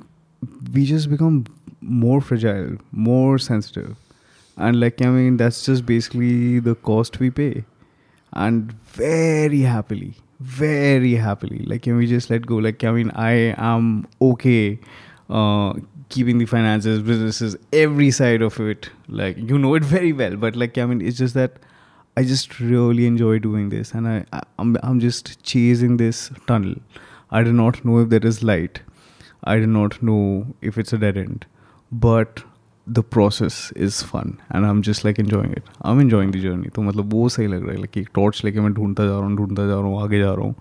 we 0.72 0.84
just 0.84 1.10
become 1.10 1.46
more 1.80 2.20
fragile, 2.20 2.76
more 2.92 3.38
sensitive, 3.38 3.96
and 4.56 4.80
like 4.80 5.02
I 5.02 5.06
mean, 5.06 5.36
that's 5.36 5.64
just 5.64 5.86
basically 5.86 6.60
the 6.60 6.74
cost 6.74 7.20
we 7.20 7.30
pay, 7.30 7.64
and 8.32 8.72
very 8.72 9.60
happily, 9.60 10.14
very 10.40 11.14
happily. 11.14 11.64
Like 11.66 11.82
can 11.82 11.96
we 11.96 12.06
just 12.06 12.30
let 12.30 12.46
go? 12.46 12.56
Like 12.56 12.84
I 12.84 12.92
mean, 12.92 13.10
I 13.14 13.54
am 13.58 14.06
okay. 14.20 14.78
Uh, 15.30 15.72
keeping 16.10 16.36
the 16.38 16.44
finances, 16.44 17.00
businesses, 17.00 17.56
every 17.72 18.10
side 18.10 18.42
of 18.42 18.60
it. 18.60 18.90
Like 19.08 19.36
you 19.36 19.58
know 19.58 19.74
it 19.74 19.82
very 19.82 20.12
well, 20.12 20.36
but 20.36 20.54
like 20.54 20.78
I 20.78 20.86
mean, 20.86 21.00
it's 21.00 21.18
just 21.18 21.34
that 21.34 21.58
I 22.16 22.22
just 22.22 22.60
really 22.60 23.06
enjoy 23.06 23.38
doing 23.40 23.70
this, 23.70 23.92
and 23.92 24.08
I, 24.08 24.42
I'm 24.58 24.76
I'm 24.82 25.00
just 25.00 25.30
chasing 25.42 25.96
this 25.96 26.30
tunnel. 26.46 26.74
I 27.30 27.42
do 27.42 27.52
not 27.52 27.84
know 27.84 27.98
if 27.98 28.08
there 28.10 28.26
is 28.32 28.42
light. 28.42 28.80
I 29.42 29.58
do 29.58 29.66
not 29.66 30.00
know 30.02 30.46
if 30.62 30.78
it's 30.78 30.92
a 30.92 30.98
dead 30.98 31.16
end, 31.16 31.46
but 31.90 32.44
the 32.86 33.02
process 33.02 33.72
is 33.72 34.02
fun, 34.02 34.40
and 34.50 34.66
I'm 34.66 34.82
just 34.82 35.04
like 35.04 35.18
enjoying 35.18 35.52
it. 35.52 35.64
I'm 35.82 36.00
enjoying 36.04 36.30
the 36.36 36.42
journey. 36.46 36.70
तो 36.74 36.82
मतलब 36.82 37.12
वो 37.14 37.28
सही 37.28 37.46
लग 37.46 37.66
रहा 37.66 37.72
है 37.72 37.82
like 37.82 37.98
एक 37.98 38.08
torch 38.14 38.44
लेके 38.44 38.60
मैं 38.60 38.72
ढूंढता 38.74 39.04
जा 39.04 39.18
रहा 39.18 39.26
हूँ 39.26 39.36
ढूंढता 39.36 39.66
जा 39.66 39.74
रहा 39.74 39.88
हूँ 39.88 40.02
आगे 40.02 40.18
जा 40.18 40.32
रहा 40.34 40.46
हूँ 40.46 40.54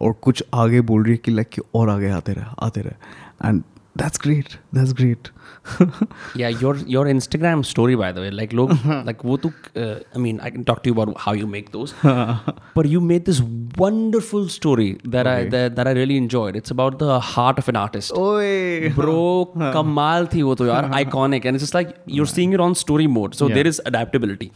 और 0.00 0.12
कुछ 0.22 0.42
आगे 0.54 0.80
बोल 0.92 1.02
रही 1.04 1.12
है 1.12 1.18
कि 1.24 1.32
like 1.32 1.50
कि 1.54 1.62
और 1.74 1.90
आगे 1.90 2.10
आते 2.20 2.32
रहे 2.32 2.54
आते 2.66 2.80
रहे 2.80 3.48
and 3.48 3.62
that's 4.01 4.17
great 4.25 4.53
that's 4.75 4.93
great 4.99 5.27
Yeah, 6.39 6.49
your 6.61 6.71
your 6.93 7.01
Instagram 7.11 7.59
story, 7.67 7.93
by 7.99 8.07
the 8.15 8.21
way, 8.23 8.29
like 8.37 8.53
look, 8.59 8.71
like 9.09 9.21
wo 9.29 9.35
tu, 9.43 9.51
uh, 9.83 9.99
I 10.15 10.21
mean, 10.23 10.39
I 10.47 10.49
can 10.55 10.63
talk 10.69 10.79
to 10.85 10.89
you 10.89 10.95
about 10.95 11.11
how 11.25 11.33
you 11.41 11.47
make 11.51 11.69
those, 11.75 11.93
but 12.79 12.89
you 12.93 13.01
made 13.11 13.29
this 13.29 13.39
wonderful 13.83 14.47
story 14.55 14.87
that 15.15 15.29
I 15.33 15.35
Okay. 15.35 15.49
that, 15.53 15.75
that 15.77 15.89
I 15.91 15.93
really 15.99 16.17
enjoyed. 16.23 16.57
It's 16.61 16.73
about 16.75 16.97
the 17.03 17.19
heart 17.29 17.61
of 17.63 17.69
an 17.73 17.79
artist. 17.83 18.15
Oy. 18.23 18.89
Bro, 18.99 19.17
कमाल 19.77 20.27
थी 20.33 20.41
वो 20.49 20.55
तो 20.61 20.65
यार 20.65 20.89
iconic 21.03 21.45
and 21.51 21.59
it's 21.59 21.65
just 21.67 21.77
like 21.79 21.93
you're 22.17 22.31
seeing 22.35 22.55
it 22.59 22.63
on 22.67 22.75
story 22.83 23.07
mode 23.19 23.37
so 23.41 23.49
Yeah. 23.51 23.59
there 23.59 23.73
is 23.73 23.81
adaptability 23.91 24.49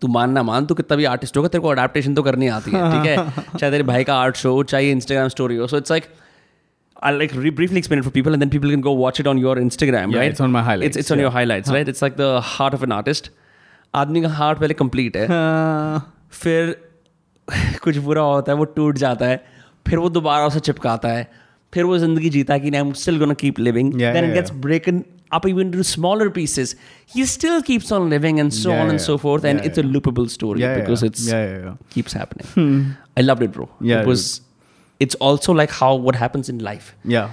तू 0.00 0.08
मान 0.16 0.32
ना 0.38 0.42
मान 0.52 0.66
तू 0.66 0.74
कितना 0.80 0.96
भी 0.96 1.04
आर्टिस्ट 1.12 1.36
होगा 1.36 1.48
तेरे 1.48 1.62
को 1.62 1.68
अडेप्टेशन 1.68 2.14
तो 2.14 2.22
करनी 2.22 2.48
आती 2.56 2.70
है 2.70 2.82
ठीक 2.92 3.06
है 3.10 3.16
चाहे 3.58 3.70
तेरे 3.70 3.82
भाई 3.92 4.04
का 4.10 4.16
आर्ट 4.24 4.36
शो 4.46 4.62
चाहे 4.72 4.90
इंस्टाग्राम 4.90 5.28
स्टोरी 5.36 5.56
हो 5.56 5.66
so 5.74 5.76
it's 5.76 5.90
like 5.90 6.04
I'll 7.08 7.18
like 7.22 7.32
re- 7.42 7.50
briefly 7.58 7.78
explain 7.78 8.00
it 8.00 8.04
for 8.04 8.10
people, 8.14 8.32
and 8.36 8.42
then 8.42 8.50
people 8.52 8.70
can 8.70 8.80
go 8.86 8.92
watch 9.00 9.20
it 9.24 9.28
on 9.32 9.38
your 9.42 9.56
Instagram, 9.64 10.12
Yeah, 10.14 10.20
right? 10.22 10.32
it's 10.36 10.40
on 10.46 10.50
my 10.54 10.62
highlights, 10.68 10.88
It's, 10.96 11.02
it's 11.04 11.10
on 11.16 11.18
yeah. 11.18 11.26
your 11.26 11.30
highlights, 11.38 11.70
right? 11.76 11.88
It's 11.92 12.02
like 12.06 12.16
the 12.22 12.30
heart 12.54 12.74
of 12.80 12.86
an 12.88 12.94
artist. 13.00 13.30
आदमी 13.98 14.20
का 14.22 14.28
heart 14.38 14.58
पहले 14.58 14.74
complete 14.78 15.16
है 15.16 15.26
फिर 16.40 16.74
कुछ 17.84 17.96
बुरा 18.08 18.22
होता 18.22 18.52
है 18.52 18.58
वो 18.58 18.64
टूट 18.78 18.98
जाता 18.98 19.26
है 19.26 19.36
फिर 19.88 19.98
वो 19.98 20.08
दोबारा 20.16 20.46
उसे 20.46 20.60
चिपकाता 20.68 21.08
है 21.08 21.22
फिर 21.74 21.84
वो 21.84 21.98
जिंदगी 21.98 22.30
जीता 22.30 22.58
कि 22.58 22.70
I 22.74 22.80
am 22.80 22.92
still 23.02 23.18
gonna 23.18 23.34
keep 23.44 23.58
living 23.58 23.92
Yeah, 23.92 24.12
then 24.12 24.14
yeah, 24.24 24.28
it 24.28 24.34
gets 24.34 24.50
broken 24.66 25.04
up 25.36 25.46
even 25.48 25.58
into 25.68 25.82
smaller 25.86 26.26
pieces 26.36 26.70
he 27.14 27.24
still 27.30 27.58
keeps 27.64 27.90
on 27.96 28.04
living 28.12 28.38
and 28.44 28.54
so 28.58 28.70
Yeah, 28.70 28.78
on 28.84 28.92
and 28.92 28.98
yeah. 28.98 29.06
so 29.06 29.16
forth 29.24 29.42
and 29.50 29.60
Yeah, 29.60 29.66
it's 29.70 29.80
a 29.80 29.82
yeah. 29.84 29.90
loopable 29.96 30.28
story 30.34 30.62
Yeah, 30.62 30.70
yeah, 30.70 30.78
because 30.84 31.02
yeah. 31.06 31.10
it's 31.12 31.24
Yeah, 31.32 31.42
yeah, 31.48 31.58
yeah. 31.64 31.74
keeps 31.96 32.14
happening 32.20 32.78
i 33.22 33.24
loved 33.26 33.44
it 33.48 33.52
bro 33.56 33.66
Yeah, 33.90 34.00
it 34.06 34.08
was 34.12 34.22
it's 35.05 35.15
also 35.29 35.55
like 35.61 35.71
how 35.79 35.93
what 36.07 36.15
happens 36.23 36.49
in 36.53 36.59
life 36.69 36.93
yeah 37.15 37.29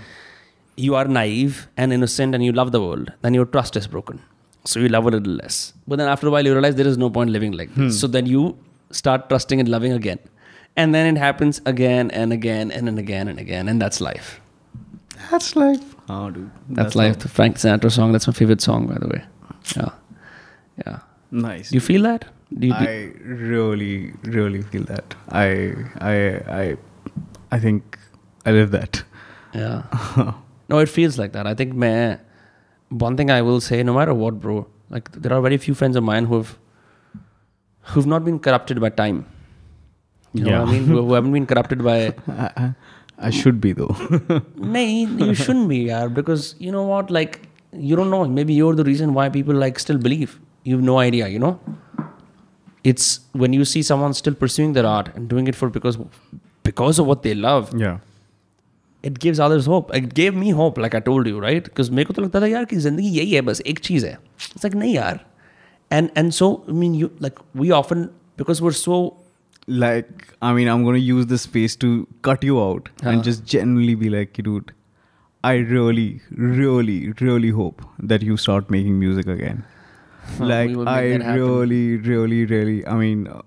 you 0.80 0.94
are 0.94 1.04
naive 1.04 1.68
and 1.76 1.92
innocent 1.92 2.34
and 2.34 2.44
you 2.44 2.52
love 2.52 2.72
the 2.72 2.80
world, 2.80 3.12
then 3.22 3.34
your 3.34 3.44
trust 3.44 3.76
is 3.76 3.86
broken. 3.86 4.20
So 4.64 4.80
you 4.80 4.88
love 4.88 5.06
a 5.06 5.10
little 5.10 5.32
less. 5.32 5.72
But 5.86 5.96
then 5.96 6.08
after 6.08 6.26
a 6.28 6.30
while, 6.30 6.44
you 6.44 6.52
realize 6.52 6.74
there 6.76 6.86
is 6.86 6.98
no 6.98 7.10
point 7.10 7.30
living 7.30 7.52
like 7.52 7.74
this. 7.74 7.94
Hmm. 7.94 7.98
So 8.00 8.06
then 8.06 8.26
you 8.26 8.58
start 8.90 9.28
trusting 9.28 9.60
and 9.60 9.68
loving 9.68 9.92
again. 9.92 10.18
And 10.76 10.94
then 10.94 11.16
it 11.16 11.18
happens 11.18 11.60
again 11.66 12.10
and 12.10 12.32
again 12.32 12.70
and, 12.70 12.88
and 12.88 12.98
again 12.98 13.28
and 13.28 13.38
again. 13.38 13.68
And 13.68 13.80
that's 13.80 14.00
life. 14.00 14.40
that's 15.30 15.54
life 15.54 15.94
oh 16.08 16.30
dude 16.30 16.50
That's, 16.70 16.94
life. 16.94 17.18
The 17.18 17.28
Frank 17.28 17.56
Sinatra 17.56 17.90
song. 17.92 18.12
That's 18.12 18.26
my 18.26 18.32
favorite 18.32 18.60
song, 18.60 18.86
by 18.86 18.98
the 18.98 19.08
way. 19.08 19.24
Yeah. 19.76 19.90
Yeah. 20.86 20.98
Nice. 21.30 21.70
Do 21.70 21.76
you 21.76 21.80
feel 21.80 22.02
that? 22.02 22.24
Do 22.58 22.66
you, 22.66 22.72
do- 22.72 22.78
I 22.78 23.12
really, 23.24 24.12
really 24.22 24.62
feel 24.62 24.84
that. 24.84 25.14
I, 25.28 25.74
I, 26.00 26.14
I, 26.60 26.76
I 27.50 27.58
think 27.58 27.98
I 28.46 28.52
live 28.52 28.70
that. 28.70 29.02
Yeah. 29.54 29.82
no, 30.68 30.78
it 30.78 30.88
feels 30.88 31.18
like 31.18 31.32
that. 31.32 31.46
I 31.46 31.54
think 31.54 31.74
man, 31.74 32.20
one 32.88 33.16
thing 33.16 33.30
I 33.30 33.42
will 33.42 33.60
say, 33.60 33.82
no 33.82 33.94
matter 33.94 34.14
what, 34.14 34.40
bro, 34.40 34.66
like 34.88 35.10
there 35.12 35.32
are 35.32 35.40
very 35.40 35.56
few 35.56 35.74
friends 35.74 35.96
of 35.96 36.04
mine 36.04 36.26
who've 36.26 36.58
who've 37.92 38.06
not 38.06 38.24
been 38.24 38.38
corrupted 38.38 38.80
by 38.80 38.90
time. 38.90 39.26
You 40.32 40.44
know 40.44 40.60
what 40.60 40.68
I 40.68 40.72
mean? 40.72 40.86
who, 40.86 41.04
who 41.04 41.12
haven't 41.14 41.32
been 41.32 41.46
corrupted 41.46 41.82
by 41.82 42.14
I, 42.28 42.72
I, 43.18 43.30
should 43.30 43.60
be 43.60 43.72
though. 43.72 43.96
Nay, 44.56 45.04
you 45.04 45.34
shouldn't 45.34 45.68
be, 45.68 45.86
yaar, 45.86 46.12
because 46.12 46.54
you 46.58 46.70
know 46.70 46.84
what? 46.84 47.10
Like, 47.10 47.48
you 47.72 47.96
don't 47.96 48.10
know. 48.10 48.24
Maybe 48.26 48.54
you're 48.54 48.74
the 48.74 48.84
reason 48.84 49.12
why 49.12 49.28
people 49.28 49.54
like 49.54 49.78
still 49.78 49.98
believe. 49.98 50.38
You 50.62 50.76
have 50.76 50.84
no 50.84 50.98
idea, 50.98 51.26
you 51.26 51.38
know? 51.38 51.58
It's 52.84 53.20
when 53.32 53.52
you 53.52 53.64
see 53.64 53.82
someone 53.82 54.14
still 54.14 54.34
pursuing 54.34 54.72
their 54.72 54.86
art 54.86 55.14
and 55.14 55.28
doing 55.28 55.48
it 55.48 55.54
for 55.54 55.68
because 55.68 55.98
because 56.63 56.99
of 56.99 57.07
what 57.07 57.23
they 57.23 57.33
love, 57.35 57.71
yeah. 57.81 57.97
it 59.03 59.19
gives 59.25 59.39
others 59.39 59.65
hope. 59.65 59.93
It 59.95 60.13
gave 60.19 60.35
me 60.43 60.49
hope, 60.59 60.77
like 60.85 60.95
I 60.95 61.01
told 61.07 61.27
you, 61.31 61.39
right? 61.39 61.63
Because 61.63 61.89
मेरे 61.89 62.05
को 62.05 62.13
तो 62.13 62.21
लगता 62.21 62.41
था 62.41 62.47
यार 62.47 62.65
कि 62.65 62.77
जिंदगी 62.87 63.09
यही 63.17 63.31
है 63.33 63.41
बस 63.51 63.61
एक 63.73 63.79
चीज 63.89 64.05
है. 64.05 64.17
It's 64.39 64.63
like 64.67 64.75
नहीं 64.83 64.93
यार. 64.95 65.19
And 65.91 66.09
and 66.21 66.33
so 66.39 66.47
I 66.69 66.77
mean 66.83 66.95
you 67.01 67.11
like 67.27 67.43
we 67.63 67.71
often 67.81 68.09
because 68.43 68.61
we're 68.67 68.79
so 68.85 69.03
Like, 69.81 70.23
I 70.47 70.49
mean, 70.55 70.67
I'm 70.71 70.83
going 70.87 70.95
to 70.97 71.03
use 71.03 71.25
this 71.29 71.43
space 71.47 71.75
to 71.83 71.87
cut 72.27 72.43
you 72.47 72.57
out 72.63 72.89
Huh. 73.03 73.09
and 73.11 73.23
just 73.27 73.45
genuinely 73.53 73.95
be 74.01 74.09
like, 74.15 74.35
dude, 74.47 74.73
I 75.43 75.53
really, 75.69 76.21
really, 76.57 76.97
really 77.21 77.49
hope 77.59 77.81
that 78.11 78.25
you 78.27 78.37
start 78.43 78.69
making 78.75 78.99
music 79.05 79.31
again. 79.35 79.63
we 80.39 80.45
like, 80.51 80.75
will 80.81 80.87
I 80.91 80.99
make 81.01 81.15
that 81.15 81.25
happen. 81.29 81.41
really, 81.41 81.97
really, 82.11 82.45
really, 82.51 82.75
I 82.85 82.99
mean, 82.99 83.25
uh, 83.37 83.41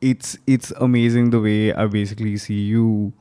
it's 0.00 0.36
it's 0.46 0.72
amazing 0.72 1.30
the 1.30 1.40
way 1.40 1.72
I 1.72 1.86
basically 1.86 2.36
see 2.36 2.60
you 2.60 3.12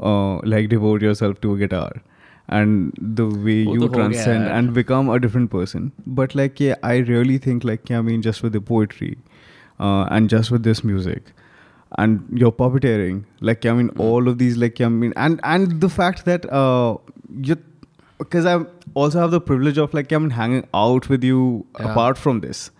uh, 0.00 0.36
like 0.38 0.68
devote 0.68 1.02
yourself 1.02 1.40
to 1.42 1.54
a 1.54 1.58
guitar 1.58 2.02
and 2.48 2.92
the 3.00 3.26
way 3.26 3.66
oh, 3.66 3.74
you 3.74 3.88
transcend 3.88 4.46
and 4.46 4.74
become 4.74 5.08
a 5.08 5.18
different 5.18 5.50
person. 5.50 5.92
But 6.06 6.34
like 6.34 6.60
yeah, 6.60 6.74
I 6.82 6.96
really 6.98 7.38
think 7.38 7.64
like 7.64 7.88
yeah, 7.88 7.98
I 7.98 8.02
mean 8.02 8.22
just 8.22 8.42
with 8.42 8.52
the 8.52 8.60
poetry 8.60 9.16
uh, 9.80 10.04
and 10.10 10.28
just 10.28 10.50
with 10.50 10.62
this 10.62 10.84
music 10.84 11.32
and 11.96 12.26
your 12.32 12.52
puppeteering, 12.52 13.24
like 13.40 13.64
yeah, 13.64 13.72
I 13.72 13.74
mean 13.74 13.90
all 13.98 14.28
of 14.28 14.38
these 14.38 14.56
like 14.56 14.78
yeah, 14.78 14.86
I 14.86 14.90
mean 14.90 15.12
and 15.16 15.40
and 15.42 15.80
the 15.80 15.88
fact 15.88 16.24
that 16.26 16.50
uh, 16.52 16.96
you 17.40 17.56
because 18.18 18.46
I 18.46 18.64
also 18.94 19.20
have 19.20 19.30
the 19.30 19.40
privilege 19.40 19.78
of 19.78 19.94
like 19.94 20.10
yeah, 20.10 20.16
I 20.16 20.20
mean 20.20 20.30
hanging 20.30 20.66
out 20.74 21.08
with 21.08 21.24
you 21.24 21.66
apart 21.76 22.18
from 22.18 22.40
this. 22.40 22.70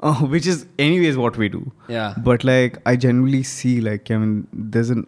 Uh, 0.00 0.14
which 0.32 0.46
is 0.46 0.58
anyways 0.78 1.16
what 1.20 1.36
we 1.36 1.48
do 1.48 1.60
yeah. 1.88 2.14
but 2.26 2.44
like 2.48 2.76
i 2.90 2.94
genuinely 3.04 3.42
see 3.42 3.80
like 3.86 4.10
i 4.16 4.18
mean 4.24 4.34
there's 4.74 4.90
an 4.90 5.04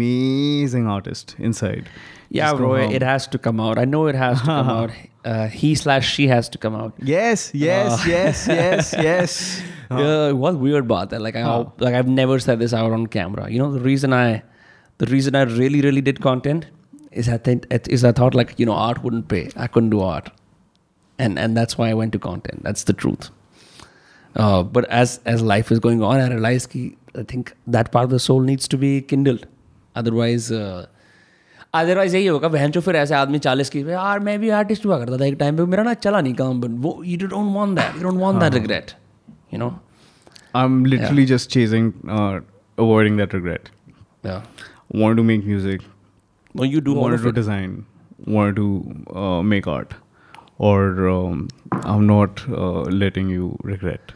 amazing 0.00 0.86
artist 0.96 1.34
inside 1.38 1.88
Yeah, 2.36 2.46
Just 2.50 2.56
bro, 2.60 2.74
it 2.98 3.02
has 3.06 3.26
to 3.32 3.38
come 3.42 3.60
out. 3.64 3.78
I 3.80 3.84
know 3.90 3.98
it 4.12 4.16
has 4.20 4.40
to 4.40 4.46
come 4.46 4.68
out. 4.78 4.90
Uh, 5.32 5.46
he 5.60 5.68
slash 5.82 6.08
she 6.14 6.24
has 6.30 6.48
to 6.54 6.58
come 6.64 6.74
out. 6.78 6.92
yes 7.10 7.44
yes 7.64 7.92
Uh, 7.92 8.08
yes 8.12 8.40
yes 8.54 8.88
yes 9.08 9.36
Yeah, 9.90 10.32
what 10.44 10.58
weird 10.64 10.84
about 10.88 11.12
hai. 11.16 11.20
Like 11.26 11.36
I 11.42 11.44
Huh. 11.48 11.64
like 11.86 11.94
I've 12.00 12.10
never 12.16 12.38
said 12.46 12.58
this 12.64 12.74
out 12.80 12.96
on 12.96 13.06
camera. 13.18 13.44
You 13.54 13.60
know 13.62 13.68
the 13.76 13.82
reason 13.84 14.16
I, 14.18 14.24
the 15.04 15.08
reason 15.12 15.38
I 15.42 15.44
really 15.60 15.82
really 15.86 16.04
did 16.10 16.20
content 16.26 16.66
is 17.22 17.30
I 17.36 17.38
think 17.48 17.68
is 17.98 18.04
I 18.10 18.12
thought 18.20 18.38
like 18.40 18.52
you 18.62 18.66
know 18.70 18.78
art 18.88 19.02
wouldn't 19.06 19.28
pay. 19.34 19.44
I 19.66 19.68
couldn't 19.76 19.94
do 19.96 20.02
art, 20.08 20.32
and 21.26 21.38
and 21.44 21.60
that's 21.62 21.78
why 21.82 21.88
I 21.94 21.94
went 22.02 22.16
to 22.18 22.22
content. 22.30 22.64
That's 22.70 22.84
the 22.92 22.96
truth. 23.04 23.30
Uh, 24.35 24.63
but 24.75 24.85
as 25.01 25.19
as 25.35 25.41
life 25.51 25.71
is 25.75 25.79
going 25.85 26.01
on, 26.09 26.19
I 26.25 26.27
realized 26.33 26.69
ki, 26.73 26.83
I 27.15 27.23
think 27.31 27.53
that 27.77 27.91
part 27.95 28.05
of 28.05 28.11
the 28.11 28.19
soul 28.25 28.41
needs 28.53 28.67
to 28.75 28.77
be 28.87 28.91
kindled. 29.13 29.45
Otherwise. 29.95 30.51
Uh, 30.63 30.85
otherwise 31.79 32.15
यही 32.15 32.25
होगा 32.27 32.47
बहन 32.53 32.71
चो 32.75 32.79
फिर 32.85 32.95
ऐसे 32.95 33.13
आदमी 33.15 33.39
चालीस 33.43 33.69
की 33.69 33.79
यार 33.91 34.19
मैं 34.27 34.37
भी 34.39 34.49
आर्टिस्ट 34.55 34.85
हुआ 34.85 34.97
करता 34.99 35.17
था 35.19 35.25
एक 35.25 35.35
टाइम 35.39 35.57
पे 35.57 35.65
मेरा 35.73 35.83
ना 35.83 35.93
चला 36.05 36.21
नहीं 36.21 36.33
काम 36.41 36.59
बन 36.61 36.71
वो 36.85 36.91
you 37.05 37.17
don't 37.27 37.53
want 37.55 37.75
that 37.77 37.95
you 37.95 38.01
don't 38.03 38.19
want 38.21 38.39
that 38.39 38.53
regret 38.53 38.91
you 39.53 39.59
know 39.59 39.69
i'm 40.61 40.73
literally 40.93 41.25
just 41.29 41.49
chasing 41.55 41.85
uh, 42.15 42.33
avoiding 42.85 43.19
that 43.21 43.35
regret 43.37 43.69
Yeah. 44.29 44.41
wanted 45.01 45.21
to 45.21 45.25
make 45.29 45.45
music 45.51 45.85
Well, 46.61 46.73
you 46.73 46.81
do 46.87 46.95
all 46.95 47.01
wanted 47.05 47.19
of 47.21 47.27
to 47.27 47.31
it. 47.33 47.37
design 47.39 47.77
wanted 48.37 48.59
to 48.61 48.67
uh, 49.21 49.41
make 49.53 49.69
art 49.75 49.95
or 50.71 50.81
um, 51.13 51.45
i'm 51.93 52.05
not 52.11 52.43
uh, 52.63 52.81
letting 53.05 53.31
you 53.37 53.47
regret 53.71 54.13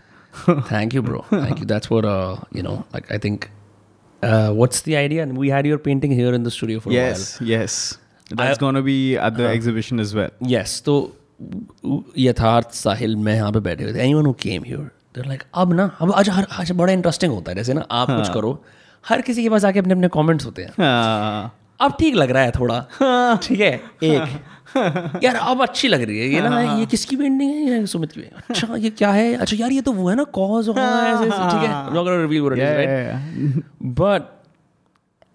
Thank 0.69 0.95
you, 0.95 1.03
bro. 1.03 1.23
Thank 1.31 1.61
you. 1.61 1.67
That's 1.67 1.91
what 1.91 2.05
uh, 2.05 2.37
you 2.59 2.63
know. 2.63 2.75
Like 2.97 3.11
I 3.11 3.19
think, 3.19 3.51
uh, 4.23 4.51
what's 4.61 4.83
the 4.83 4.97
idea? 4.97 5.23
And 5.23 5.37
we 5.39 5.51
had 5.51 5.67
your 5.67 5.79
painting 5.79 6.13
here 6.13 6.33
in 6.35 6.43
the 6.45 6.51
studio 6.51 6.81
for 6.81 6.93
yes, 6.93 7.25
a 7.41 7.45
while. 7.45 7.51
yes 7.53 7.55
yes 7.55 7.79
that's 8.43 8.59
I- 8.59 8.61
gonna 8.65 8.83
be 8.91 8.99
at 9.29 9.37
the 9.41 9.45
Uh-huh. 9.47 9.55
exhibition 9.61 10.01
as 10.07 10.15
well. 10.21 10.31
Yes. 10.57 10.81
तो 10.91 10.97
यथार्थ 12.19 12.71
साहिल 12.75 13.17
में 13.17 13.35
यहाँ 13.35 13.53
पे 13.53 13.61
बैठे 13.61 13.85
हुए 13.85 13.93
थे 13.95 14.01
anyone 14.05 14.27
who 14.27 14.33
came 14.43 14.65
here 14.65 14.79
there 15.15 15.27
like 15.27 15.43
अब 15.63 15.73
ना 15.75 15.85
अब 16.01 16.13
आज 16.23 16.29
हर 16.31 16.47
आज 16.61 16.73
बड़ा 16.81 16.93
इंटरेस्टिंग 16.93 17.33
होता 17.33 17.51
है 17.51 17.57
जैसे 17.57 17.75
ना 17.75 17.87
आप 18.01 18.11
कुछ 18.11 18.29
करो 18.35 18.53
हर 19.09 19.21
किसी 19.29 19.43
के 19.43 19.49
पास 19.51 19.65
आके 19.65 19.79
अपने 19.79 19.95
अपने 19.95 20.09
कमेंट्स 20.19 20.47
होते 20.47 20.63
हैं 20.63 20.73
Ah. 20.89 21.51
अब 21.85 21.95
ठीक 22.01 22.15
लग 22.15 22.31
रहा 22.31 22.43
है 22.43 22.51
थोड़ा 22.59 23.39
ठीक 23.43 23.61
है 23.61 23.73
एक 24.05 24.41
यार 25.25 25.35
अब 25.35 25.63
अच्छी 25.63 25.89
लग 25.89 26.03
रही 26.03 26.19
है। 26.19 26.35
ये 26.35 26.41
ना 26.41 26.49
हाँ।, 26.49 26.57
हाँ 26.57 26.63
ये 26.63 26.69
हाँ। 26.69 26.87
किसकी 26.87 27.17
पेंटिंग 27.17 27.51
है? 27.51 27.71
ये 27.71 27.87
सुमित 27.87 28.13
की। 28.13 28.21
अच्छा 28.51 28.77
ये 28.77 28.91
क्या 28.91 29.11
है? 29.11 29.35
अच्छा 29.35 29.57
यार 29.57 29.73
ये 29.73 29.81
तो 29.81 29.93
वो 29.93 30.09
है 30.09 30.17
ना 30.17 30.25
cause 30.25 30.69
but 33.83 34.23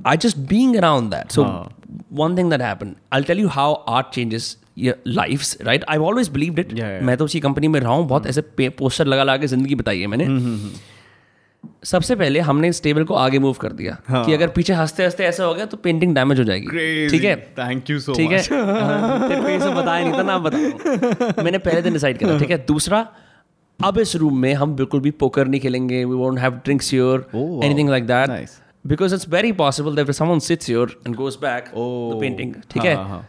I 0.08 0.18
just 0.18 0.38
being 0.38 0.76
around 0.76 1.12
that 1.12 1.32
so 1.32 1.44
one 2.14 2.38
thing 2.38 2.50
that 2.50 2.62
happened 2.62 2.96
I 3.14 3.22
tell 3.22 3.40
you 3.40 3.48
how 3.48 3.74
art 3.74 4.08
changes 4.08 4.58
life 5.08 5.56
right 5.62 5.86
I 5.90 5.98
always 5.98 6.30
believe 6.30 6.54
did 6.54 6.74
मैं 7.04 7.18
तो 7.18 7.26
उसी 7.26 7.40
कंपनी 7.40 7.68
में 7.68 7.80
रहा 7.80 7.94
हूँ 7.94 8.08
बहुत 8.08 8.24
hmm. 8.24 8.32
ऐसे 8.32 8.70
पोस्टर 8.70 9.06
लगा 9.06 9.24
लगा 9.24 9.38
के 9.38 9.48
ज़िंदगी 9.48 9.76
बताई 9.76 10.00
है 10.00 10.08
मैंने. 10.08 10.26
Hmm, 10.26 10.40
hmm, 10.40 10.95
सबसे 11.84 12.16
पहले 12.16 12.40
हमने 12.40 12.68
इस 12.70 12.82
टेबल 12.84 13.04
को 13.04 13.14
आगे 13.16 13.40
मूव 13.40 13.54
कर 13.54 13.72
दिया 13.72 13.98
हाँ. 14.08 14.24
कि 14.26 14.34
अगर 14.34 14.48
पीछे 14.48 14.74
हँसते 14.74 15.04
हँसते 15.04 15.24
ऐसा 15.24 15.44
हो 15.44 15.54
गया 15.54 15.66
तो 15.66 15.78
पेंटिंग 15.78 16.16
डैमेज 16.16 16.40
हो 16.40 16.44
जाएगी. 16.44 17.08
ठीक 17.10 17.24
है 17.24 17.56
Thank 17.56 17.92
you 17.92 18.00
so 18.08 18.16
ठीक 18.18 18.32
है. 18.32 18.40
हाँ, 18.40 19.30
तेरे 19.30 19.42
को 19.42 19.48
ये 19.50 19.60
सब 19.60 19.76
बताया 19.76 20.04
नहीं 20.06 20.18
था 20.20 20.24
ना 20.24 20.38
बता 20.40 21.44
मैंने 21.44 21.58
पहले 21.58 21.82
दिन 21.82 21.94
डिसाइड 21.94 22.18
करा 22.18 22.38
ठीक 22.40 22.52
है 22.52 22.58
दूसरा 22.66 23.08
अब 23.80 23.98
इस 23.98 24.16
रूम 24.16 24.38
में 24.40 24.54
हम 24.54 24.76
बिल्कुल 24.76 25.00
भी 25.00 25.12
पोकर 25.12 25.48
नहीं 25.48 25.62
खेलेंगे 25.62 26.04
we 26.06 26.16
won't 26.16 26.40
have 26.40 26.52
drinks 26.66 26.94
Oh, 26.94 27.64
anything 27.64 27.90
like 27.90 28.08
that 28.08 28.50
because 28.88 29.16
it's 29.16 29.30
very 29.30 29.52
possible 29.52 29.96
that 29.96 30.12
someone 30.12 30.40
sits 30.40 30.70
here 30.70 30.96
and 31.08 31.16
goes 31.16 31.38
back 31.42 31.66
the. 31.68 32.20
Painting 32.22 32.54
ठीक 32.72 32.86
हाँ. 32.86 33.28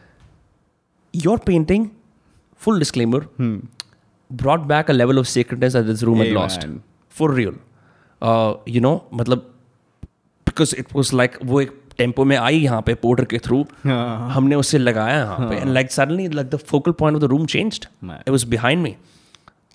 Your 1.14 1.39
painting 1.39 1.89
full 2.61 2.78
disclaimer 2.78 3.26
Hmm. 3.41 3.57
Back 4.30 4.61
back 4.68 4.89
a 4.93 4.95
level 4.95 5.18
of 5.20 5.26
sacredness 5.32 5.74
that 5.76 5.84
this 5.89 6.01
room 6.07 6.16
had 6.20 6.26
Hey, 6.26 6.37
lost 6.37 6.64
real 8.23 8.29
uh, 8.29 8.75
you 8.75 8.83
know 8.83 8.99
मतलब 9.14 9.39
because 10.47 10.75
it 10.77 10.87
was 10.95 11.17
like 11.17 11.39
वो 11.45 11.61
एक 11.61 11.83
tempo 11.99 12.25
में 12.25 12.37
आई 12.37 12.59
यहाँ 12.59 12.83
पे 12.83 12.95
Porter 12.95 13.25
के 13.25 13.39
थ्रू 13.39 13.62
हाँ. 13.85 14.31
हमने 14.31 14.55
उसे 14.55 14.79
लगाया 14.79 15.19
यहाँ 15.19 15.49
पे. 15.49 15.57
And 15.57 15.73
like 15.73 15.93
suddenly 15.93 16.29
like 16.29 16.49
the 16.51 16.57
focal 16.57 16.93
point 16.93 17.17
of 17.17 17.25
the 17.25 17.27
room 17.27 17.47
changed. 17.47 17.85
It 18.05 18.31
was 18.31 18.45
behind 18.45 18.83
me 18.83 18.97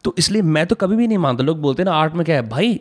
तो 0.03 0.15
इसलिए 0.17 0.41
मैं 0.41 0.65
तो 0.67 0.75
कभी 0.75 0.95
भी 0.95 1.07
नहीं 1.07 1.17
मानता। 1.17 1.43
लोग 1.43 1.61
बोलते 1.61 1.83
ना 1.83 1.91
आर्ट 1.91 2.13
में 2.13 2.25
क्या 2.25 2.35
है? 2.35 2.49
भाई 2.49 2.79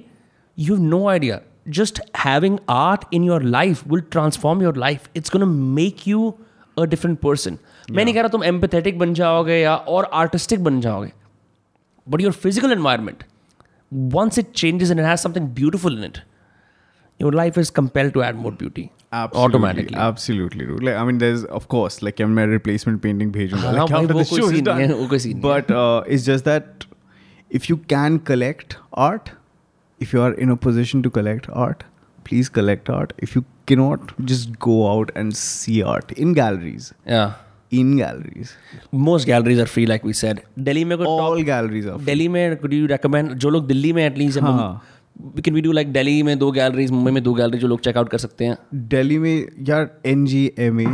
you 0.58 0.76
know 0.76 1.08
idea 1.08 1.40
just 1.68 2.00
having 2.18 2.58
art 2.70 3.04
in 3.14 3.24
your 3.24 3.42
life 3.42 3.88
will 3.88 4.00
transform 4.00 4.62
your 4.62 4.76
life 4.76 5.08
it's 5.16 5.30
gonna 5.32 5.46
make 5.46 6.08
you 6.08 6.34
a 6.78 6.84
different 6.84 7.18
person 7.18 7.58
मैं 7.90 8.04
नहीं 8.04 8.14
कह 8.14 8.20
रहा 8.20 8.28
तुम 8.28 8.44
एम्पथेटिक 8.44 8.98
बन 8.98 9.14
जाओगे 9.14 9.54
या 9.54 9.76
और 9.76 10.10
आर्टिस्टिक 10.14 10.64
बन 10.64 10.80
जाओगे. 10.80 11.12
But 12.08 12.20
your 12.20 12.32
physical 12.32 12.74
environment 12.74 13.22
once 13.90 14.38
it 14.38 14.54
changes 14.54 14.90
and 14.90 15.00
it 15.00 15.04
has 15.04 15.20
something 15.20 15.48
beautiful 15.48 15.96
in 15.96 16.04
it, 16.04 16.22
your 17.18 17.32
life 17.32 17.58
is 17.58 17.70
compelled 17.70 18.14
to 18.14 18.22
add 18.22 18.36
more 18.36 18.52
beauty. 18.52 18.92
Absolutely, 19.12 19.56
automatically. 19.56 19.96
Absolutely. 19.96 20.66
Like, 20.66 20.94
I 20.94 21.04
mean, 21.04 21.18
there's, 21.18 21.44
of 21.46 21.68
course, 21.68 22.00
like, 22.00 22.20
I'm 22.20 22.38
a 22.38 22.46
replacement 22.46 23.02
painting 23.02 23.32
page. 23.32 23.52
like, 23.52 23.90
after 23.90 24.06
the 24.06 24.24
show 24.24 24.48
is 24.48 24.62
done. 24.62 25.40
But 25.40 25.70
uh, 25.70 26.04
it's 26.06 26.24
just 26.24 26.44
that 26.44 26.86
if 27.50 27.68
you 27.68 27.76
can 27.76 28.20
collect 28.20 28.76
art, 28.92 29.32
if 29.98 30.12
you 30.12 30.20
are 30.22 30.32
in 30.32 30.48
a 30.48 30.56
position 30.56 31.02
to 31.02 31.10
collect 31.10 31.48
art, 31.50 31.84
please 32.24 32.48
collect 32.48 32.88
art. 32.88 33.12
If 33.18 33.34
you 33.34 33.44
cannot, 33.66 34.12
just 34.24 34.58
go 34.58 34.90
out 34.90 35.10
and 35.16 35.36
see 35.36 35.82
art 35.82 36.12
in 36.12 36.32
galleries. 36.32 36.94
Yeah 37.04 37.34
in 37.72 37.96
galleries 37.96 38.48
most 38.94 39.26
galleries 39.26 39.60
are 39.60 39.66
free 39.66 39.86
like 39.86 40.04
we 40.06 40.12
said 40.12 40.40
Delhi 40.58 40.84
में 40.84 40.96
all 40.96 41.42
galleries 41.42 41.86
of 41.86 42.02
Delhi 42.04 42.28
में 42.28 42.56
could 42.56 42.72
you 42.72 42.86
recommend 42.86 43.32
जो 43.34 43.50
लोग 43.50 43.66
दिल्ली 43.66 43.92
में 43.92 44.04
at least 44.06 44.38
हाँ 44.40 44.72
we 45.36 45.42
can 45.42 45.54
we 45.54 45.60
do 45.60 45.72
like 45.72 45.92
Delhi 45.92 46.22
में 46.22 46.38
दो 46.38 46.50
galleries 46.52 46.90
Mumbai 46.90 47.12
में 47.12 47.22
दो 47.22 47.34
गैलरी 47.34 47.58
जो 47.58 47.68
लोग 47.68 47.80
चेक 47.80 47.96
आउट 47.96 48.08
कर 48.08 48.18
सकते 48.18 48.44
हैं? 48.44 48.56
दिल्ली 48.88 49.18
में 49.18 49.46
यार 49.68 49.90
NGMA 50.06 50.86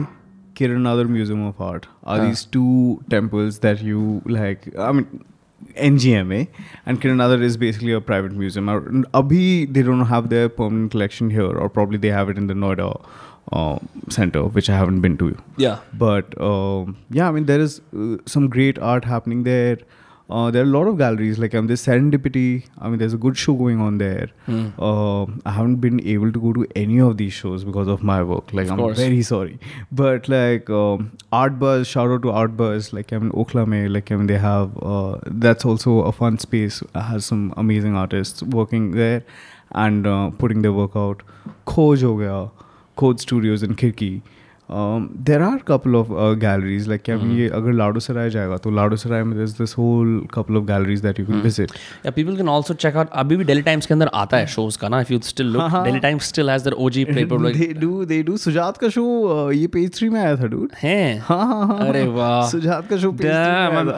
Kiran 0.57 0.85
Nadar 0.87 1.07
museum 1.07 1.47
of 1.49 1.63
art 1.63 1.87
are 2.07 2.27
these 2.27 2.49
two 2.53 2.67
temples 3.11 3.61
that 3.63 3.83
you 3.85 4.21
like 4.29 4.61
I 4.79 4.93
mean 4.93 5.07
NGMA 5.87 6.41
and 6.89 6.99
Kiran 6.99 7.21
Nadar 7.21 7.43
is 7.45 7.59
basically 7.59 7.93
a 7.93 7.99
private 8.09 8.33
museum 8.33 9.03
अभी 9.15 9.45
they 9.71 9.83
don't 9.83 10.07
have 10.09 10.27
their 10.27 10.49
permanent 10.59 10.93
collection 10.93 11.31
here 11.31 11.57
और 11.57 11.69
probably 11.69 11.99
they 11.99 12.11
have 12.11 12.31
it 12.31 12.39
in 12.39 12.47
the 12.47 12.53
Noida 12.57 12.91
uh, 13.53 13.79
center, 14.09 14.45
which 14.45 14.69
I 14.71 14.77
haven't 14.77 15.01
been 15.01 15.17
to. 15.19 15.37
Yeah. 15.57 15.79
But 15.95 16.41
um, 16.41 16.97
yeah, 17.11 17.29
I 17.29 17.31
mean, 17.33 17.47
there 17.47 17.61
is 17.61 17.81
uh, 17.97 18.17
some 18.27 18.49
great 18.49 18.79
art 18.79 19.05
happening 19.05 19.45
there. 19.45 19.79
Uh, 20.29 20.51
there 20.51 20.63
are 20.63 20.65
a 20.67 20.69
lot 20.69 20.89
of 20.89 20.99
galleries 20.99 21.39
like 21.39 21.55
um, 21.55 21.69
there's 21.69 21.87
Serendipity. 21.87 22.65
I 22.79 22.89
mean, 22.89 22.99
there's 22.99 23.13
a 23.15 23.17
good 23.17 23.37
show 23.39 23.55
going 23.55 23.81
on 23.81 23.99
there. 23.99 24.29
Hmm. 24.47 24.71
Uh, 24.77 25.23
I 25.45 25.53
haven't 25.53 25.77
been 25.77 26.05
able 26.05 26.33
to 26.33 26.41
go 26.41 26.53
to 26.53 26.67
any 26.75 26.99
of 27.01 27.17
these 27.17 27.33
shows 27.33 27.63
because 27.63 27.87
of 27.87 28.03
my 28.03 28.25
work. 28.25 28.53
Like, 28.53 28.67
Of 28.67 28.73
I'm 28.73 28.79
course. 28.79 28.99
very 28.99 29.23
sorry. 29.23 29.61
But 29.93 30.29
like 30.29 30.69
um, 30.69 31.13
Art 31.31 31.61
Buzz, 31.61 31.87
shout 31.87 32.11
out 32.11 32.23
to 32.23 32.31
Art 32.33 32.57
Buzz. 32.57 32.93
Like 32.93 33.13
I 33.13 33.19
mean, 33.19 33.31
Oklahoma. 33.35 33.89
Like 33.89 34.11
I 34.11 34.17
mean, 34.17 34.27
they 34.27 34.39
have 34.39 34.77
uh, 34.83 35.19
that's 35.27 35.65
also 35.65 36.01
a 36.01 36.11
fun 36.11 36.41
space. 36.41 36.83
Has 36.97 37.25
some 37.25 37.55
amazing 37.57 37.95
artists 37.95 38.43
working 38.43 38.91
there 38.97 39.23
and 39.71 40.09
uh, 40.09 40.31
putting 40.31 40.63
their 40.63 40.73
work 40.73 40.97
out. 40.97 41.23
Khoj 41.69 42.03
ho 42.03 42.17
gaya, 42.17 42.49
Khoj 42.97 43.21
Studios 43.21 43.63
in 43.63 43.75
Kirki. 43.75 44.23
There 44.71 45.43
are 45.43 45.59
couple 45.69 45.95
of 45.95 46.09
galleries 46.41 46.89
like 46.89 47.03
क्या 47.05 47.17
ये 47.33 47.49
अगर 47.55 47.73
लाडो 47.73 48.01
सराय 48.01 48.31
जाएगा 48.31 48.57
तो 48.57 48.71
लाडो 48.71 48.97
सराय 48.97 49.23
में 49.25 49.39
this 49.39 49.51
this 49.59 49.77
whole 49.79 50.21
couple 50.35 50.57
of 50.57 50.65
galleries 50.67 51.01
that 51.01 51.21
you 51.21 51.27
can 51.27 51.41
visit 51.41 51.73
या 52.07 52.11
people 52.11 52.37
can 52.37 52.49
also 52.49 52.75
check 52.77 52.97
out 52.97 53.11
अभी 53.15 53.37
भी 53.37 53.45
Delhi 53.45 53.63
times 53.63 53.87
के 53.87 53.95
अंदर 53.95 54.11
आता 54.15 54.37
है 54.37 54.47
शोज़ 54.47 54.79
का 54.79 54.89
ना 54.89 55.01
if 55.01 55.13
you 55.13 55.19
still 55.25 55.47
look 55.47 55.77
Delhi 55.85 56.01
Times 56.01 56.29
still 56.29 56.51
has 56.51 56.65
their 56.65 56.75
OG 56.87 57.05
paper 57.05 57.43
like 57.43 57.59
they 57.59 57.73
do 57.81 58.05
they 58.05 58.23
do 58.23 58.37
Sujat 58.37 58.77
का 58.77 58.89
शो 58.89 59.05
ये 59.53 59.67
पेज 59.77 59.91
3 59.99 60.11
में 60.13 60.21
आया 60.21 60.37
था 60.37 60.47
डूड 60.47 60.73
हैं? 60.83 61.19
हाँ 61.19 61.47
हाँ 61.47 61.89
अरे 61.89 62.03
वाह। 62.09 62.49
सुजात 62.51 62.89
का 62.89 62.97
show 62.97 63.13
page 63.13 63.27
damn 63.27 63.91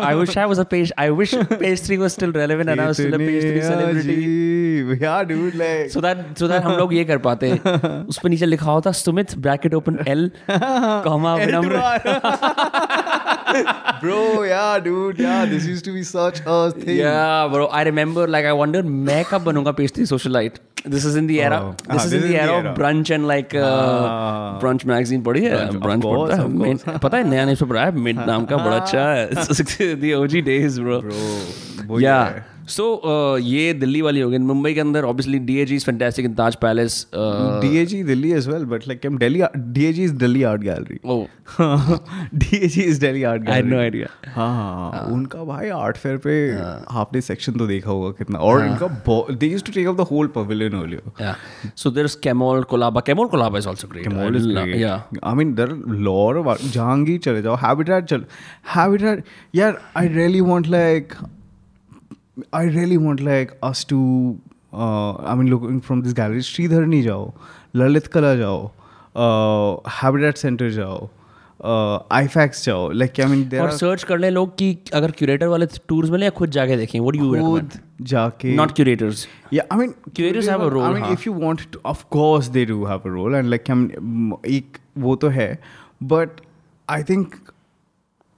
I 0.00 0.14
wish 0.14 0.36
I 0.38 0.44
was 0.44 0.60
a 0.60 0.64
page 0.70 0.92
I 0.98 1.10
wish 1.20 1.34
page 1.52 1.88
3 1.90 1.98
was 1.98 2.10
still 2.10 2.32
relevant 2.32 2.68
and 2.68 2.80
I 2.80 2.86
was 2.86 2.94
still 2.94 3.12
a 3.12 3.18
page 3.18 3.44
3 3.44 3.62
celebrity 3.68 5.04
या 5.04 5.22
dude 5.22 5.54
like 5.56 5.90
so 5.90 6.00
that 6.00 6.38
so 6.38 6.48
that 6.48 6.62
हम 6.62 6.72
लोग 6.72 6.94
ये 6.94 7.04
कर 7.04 7.18
पाते। 7.18 7.52
उस 8.08 8.18
पे 8.22 8.28
नीचे 8.28 8.46
लिखा 8.46 8.70
होता 8.70 8.92
Sumit 8.92 9.36
bracket 9.38 9.74
open 9.74 9.98
L 10.15 10.29
comma 10.49 11.35
विनम्र 11.35 11.81
bro 14.01 14.17
yeah 14.49 14.79
dude 14.83 15.19
yeah 15.19 15.45
this 15.53 15.65
used 15.69 15.85
to 15.87 15.93
be 15.93 16.03
such 16.09 16.41
a 16.45 16.71
thing 16.71 16.97
Yeah, 16.97 17.47
bro. 17.53 17.65
I 17.79 17.81
remember 17.87 18.27
like 18.35 18.45
I 18.51 18.53
wondered 18.61 18.85
मैं 19.09 19.23
कब 19.31 19.43
बनूंगा 19.43 19.73
page 19.79 19.91
three 19.97 20.05
socialite. 20.11 20.59
This 20.93 21.03
is 21.09 21.15
in 21.21 21.27
the 21.31 21.35
era. 21.47 21.57
Oh. 21.63 21.71
This 21.89 22.01
Ah, 22.01 22.05
is 22.07 22.13
in 22.19 22.21
the 22.27 22.37
era 22.43 22.53
of 22.59 22.69
brunch 22.77 23.11
and 23.17 23.27
like 23.31 23.53
uh, 23.63 23.65
Ah. 23.65 24.59
brunch 24.63 24.85
magazine 24.91 25.23
पढ़ी 25.27 25.43
है 25.45 25.57
Brunch, 25.57 25.75
of 25.75 25.81
brunch 25.87 26.07
course, 26.07 26.21
पढ़ता 26.21 26.37
है 26.37 26.45
of 26.45 26.55
course. 26.61 26.85
Main- 26.87 27.01
पता 27.07 27.17
है 27.17 27.29
नया 27.29 27.45
न्यूज़पेपर 27.45 27.69
पढ़ा 27.73 27.83
है 27.85 27.91
mid 28.07 28.19
नाम 28.31 28.45
का 28.53 28.57
बड़ा 28.63 28.77
अच्छा 28.77 29.03
है 29.11 29.29
It's 29.31 29.75
the 30.05 30.13
OG 30.21 30.41
days 30.49 30.79
bro. 30.87 31.01
bro 31.09 31.19
वो 31.91 31.99
yeah. 32.05 32.41
है। 32.66 32.74
So 32.74 32.84
uh, 33.12 33.38
ये 33.46 33.72
दिल्ली 33.80 34.00
वाली 34.02 34.20
हो 34.20 34.30
गई 34.30 34.38
मुंबई 34.52 34.72
के 34.74 34.80
अंदर 34.80 35.04
obviously 35.12 35.38
DAG 35.50 35.72
is 35.78 35.84
fantastic 35.88 36.28
in 36.30 36.34
Taj 36.40 36.56
Palace. 36.64 36.96
Uh, 37.12 37.60
DAG 37.64 37.94
Delhi 38.12 38.32
as 38.40 38.48
well, 38.52 38.64
but 38.74 38.86
like 38.92 39.04
I'm 39.10 39.18
Delhi. 39.24 39.42
DAG 39.78 39.98
is 40.06 40.12
Delhi 40.24 40.44
Art 40.52 40.62
Gallery. 40.68 40.98
oh, 41.16 41.20
DAG 42.44 42.78
is 42.86 42.98
Delhi 42.98 43.24
Art 43.24 43.48
I 43.48 43.54
had 43.54 43.68
Gallery. 43.68 43.70
no 43.76 43.80
idea. 43.88 44.10
हाँ 44.36 45.02
उनका 45.12 45.44
भाई 45.50 45.68
art 45.76 45.96
fair 45.96 46.16
पे 46.26 46.32
आपने 47.02 47.20
section 47.28 47.52
तो 47.58 47.66
देखा 47.66 47.90
होगा 47.90 48.10
कितना 48.18 48.38
और 48.48 48.64
इनका 48.66 48.88
they 49.44 49.46
used 49.52 49.66
to 49.66 49.72
take 49.72 49.86
up 49.88 49.96
the 50.00 50.06
whole 50.10 50.26
pavilion 50.38 50.72
earlier 50.80 51.12
Yeah. 51.20 51.34
So 51.82 51.90
there's 51.98 52.16
Kemol 52.26 52.64
Kolaba. 52.72 53.02
Kemol 53.10 53.30
Kolaba 53.36 53.58
is 53.62 53.66
also 53.72 53.88
great. 53.94 54.10
Mall 54.16 54.34
I 54.34 54.40
is 54.42 54.46
lo- 54.46 54.64
great. 54.64 54.76
Yeah. 54.80 55.02
I 55.22 55.34
mean, 55.40 55.54
there 55.60 55.70
are 55.70 56.02
lot 56.08 56.40
of 56.42 56.50
art. 56.54 56.66
Jehangir 56.76 57.18
चले 57.28 57.42
जाओ 57.42 57.56
Habitat 57.64 58.04
चल 58.12 58.24
Habitat 58.74 59.24
यार 59.54 59.80
I 59.96 60.08
really 60.18 60.40
want 60.50 60.66
like 60.76 61.12
I 62.54 62.68
really 62.68 62.96
want 62.96 63.20
like 63.20 63.50
us 63.64 63.86
to 63.90 63.98
I 64.74 65.36
mean 65.36 65.48
looking 65.48 65.80
from 65.80 66.02
this 66.02 66.14
gallery 66.14 66.42
Shridhar 66.42 66.86
जाओ 67.02 67.32
ललित 67.76 68.06
कला 68.06 68.34
जाओ 68.34 68.64
Habitat 69.92 70.36
Centre 70.36 70.70
जाओ 70.70 71.08
AIFACS 72.12 72.64
जाओ 72.66 72.90
like 72.92 73.20
I 73.20 73.26
mean 73.26 73.58
और 73.60 73.70
search 73.70 74.02
कर 74.04 74.18
ले 74.18 74.30
लोग 74.30 74.56
कि 74.58 74.76
अगर 74.94 75.10
क्यूरेटर 75.10 75.46
वाले 75.46 75.66
टूर्स 75.88 76.10
मिले 76.10 76.30
खुद 76.30 76.50
जाके 76.50 76.76
देखें 76.76 76.98
वो 77.00 77.10
डू 77.10 77.32
खुद 77.34 77.78
जाके 78.10 78.54
not 78.56 78.72
curators 78.76 79.26
I 79.54 79.78
mean 79.78 79.94
curators 80.16 80.48
have 80.48 80.64
a 80.64 80.68
role 80.68 80.84
I 80.84 81.00
mean 81.00 81.12
if 81.12 81.22
you 81.26 81.34
want 81.34 81.60
to 81.72 81.80
of 81.86 82.04
course 82.10 82.48
they 82.48 82.64
do 82.64 82.84
have 82.84 82.98
a 82.98 83.12
role 83.14 83.34
and 83.34 83.48
like 83.50 83.70
I 83.70 83.76
mean 83.76 84.36
एक 84.54 84.78
वो 84.98 85.16
तो 85.16 85.28
है 85.28 85.52
but 86.02 86.40
I 86.88 87.02
think 87.02 87.34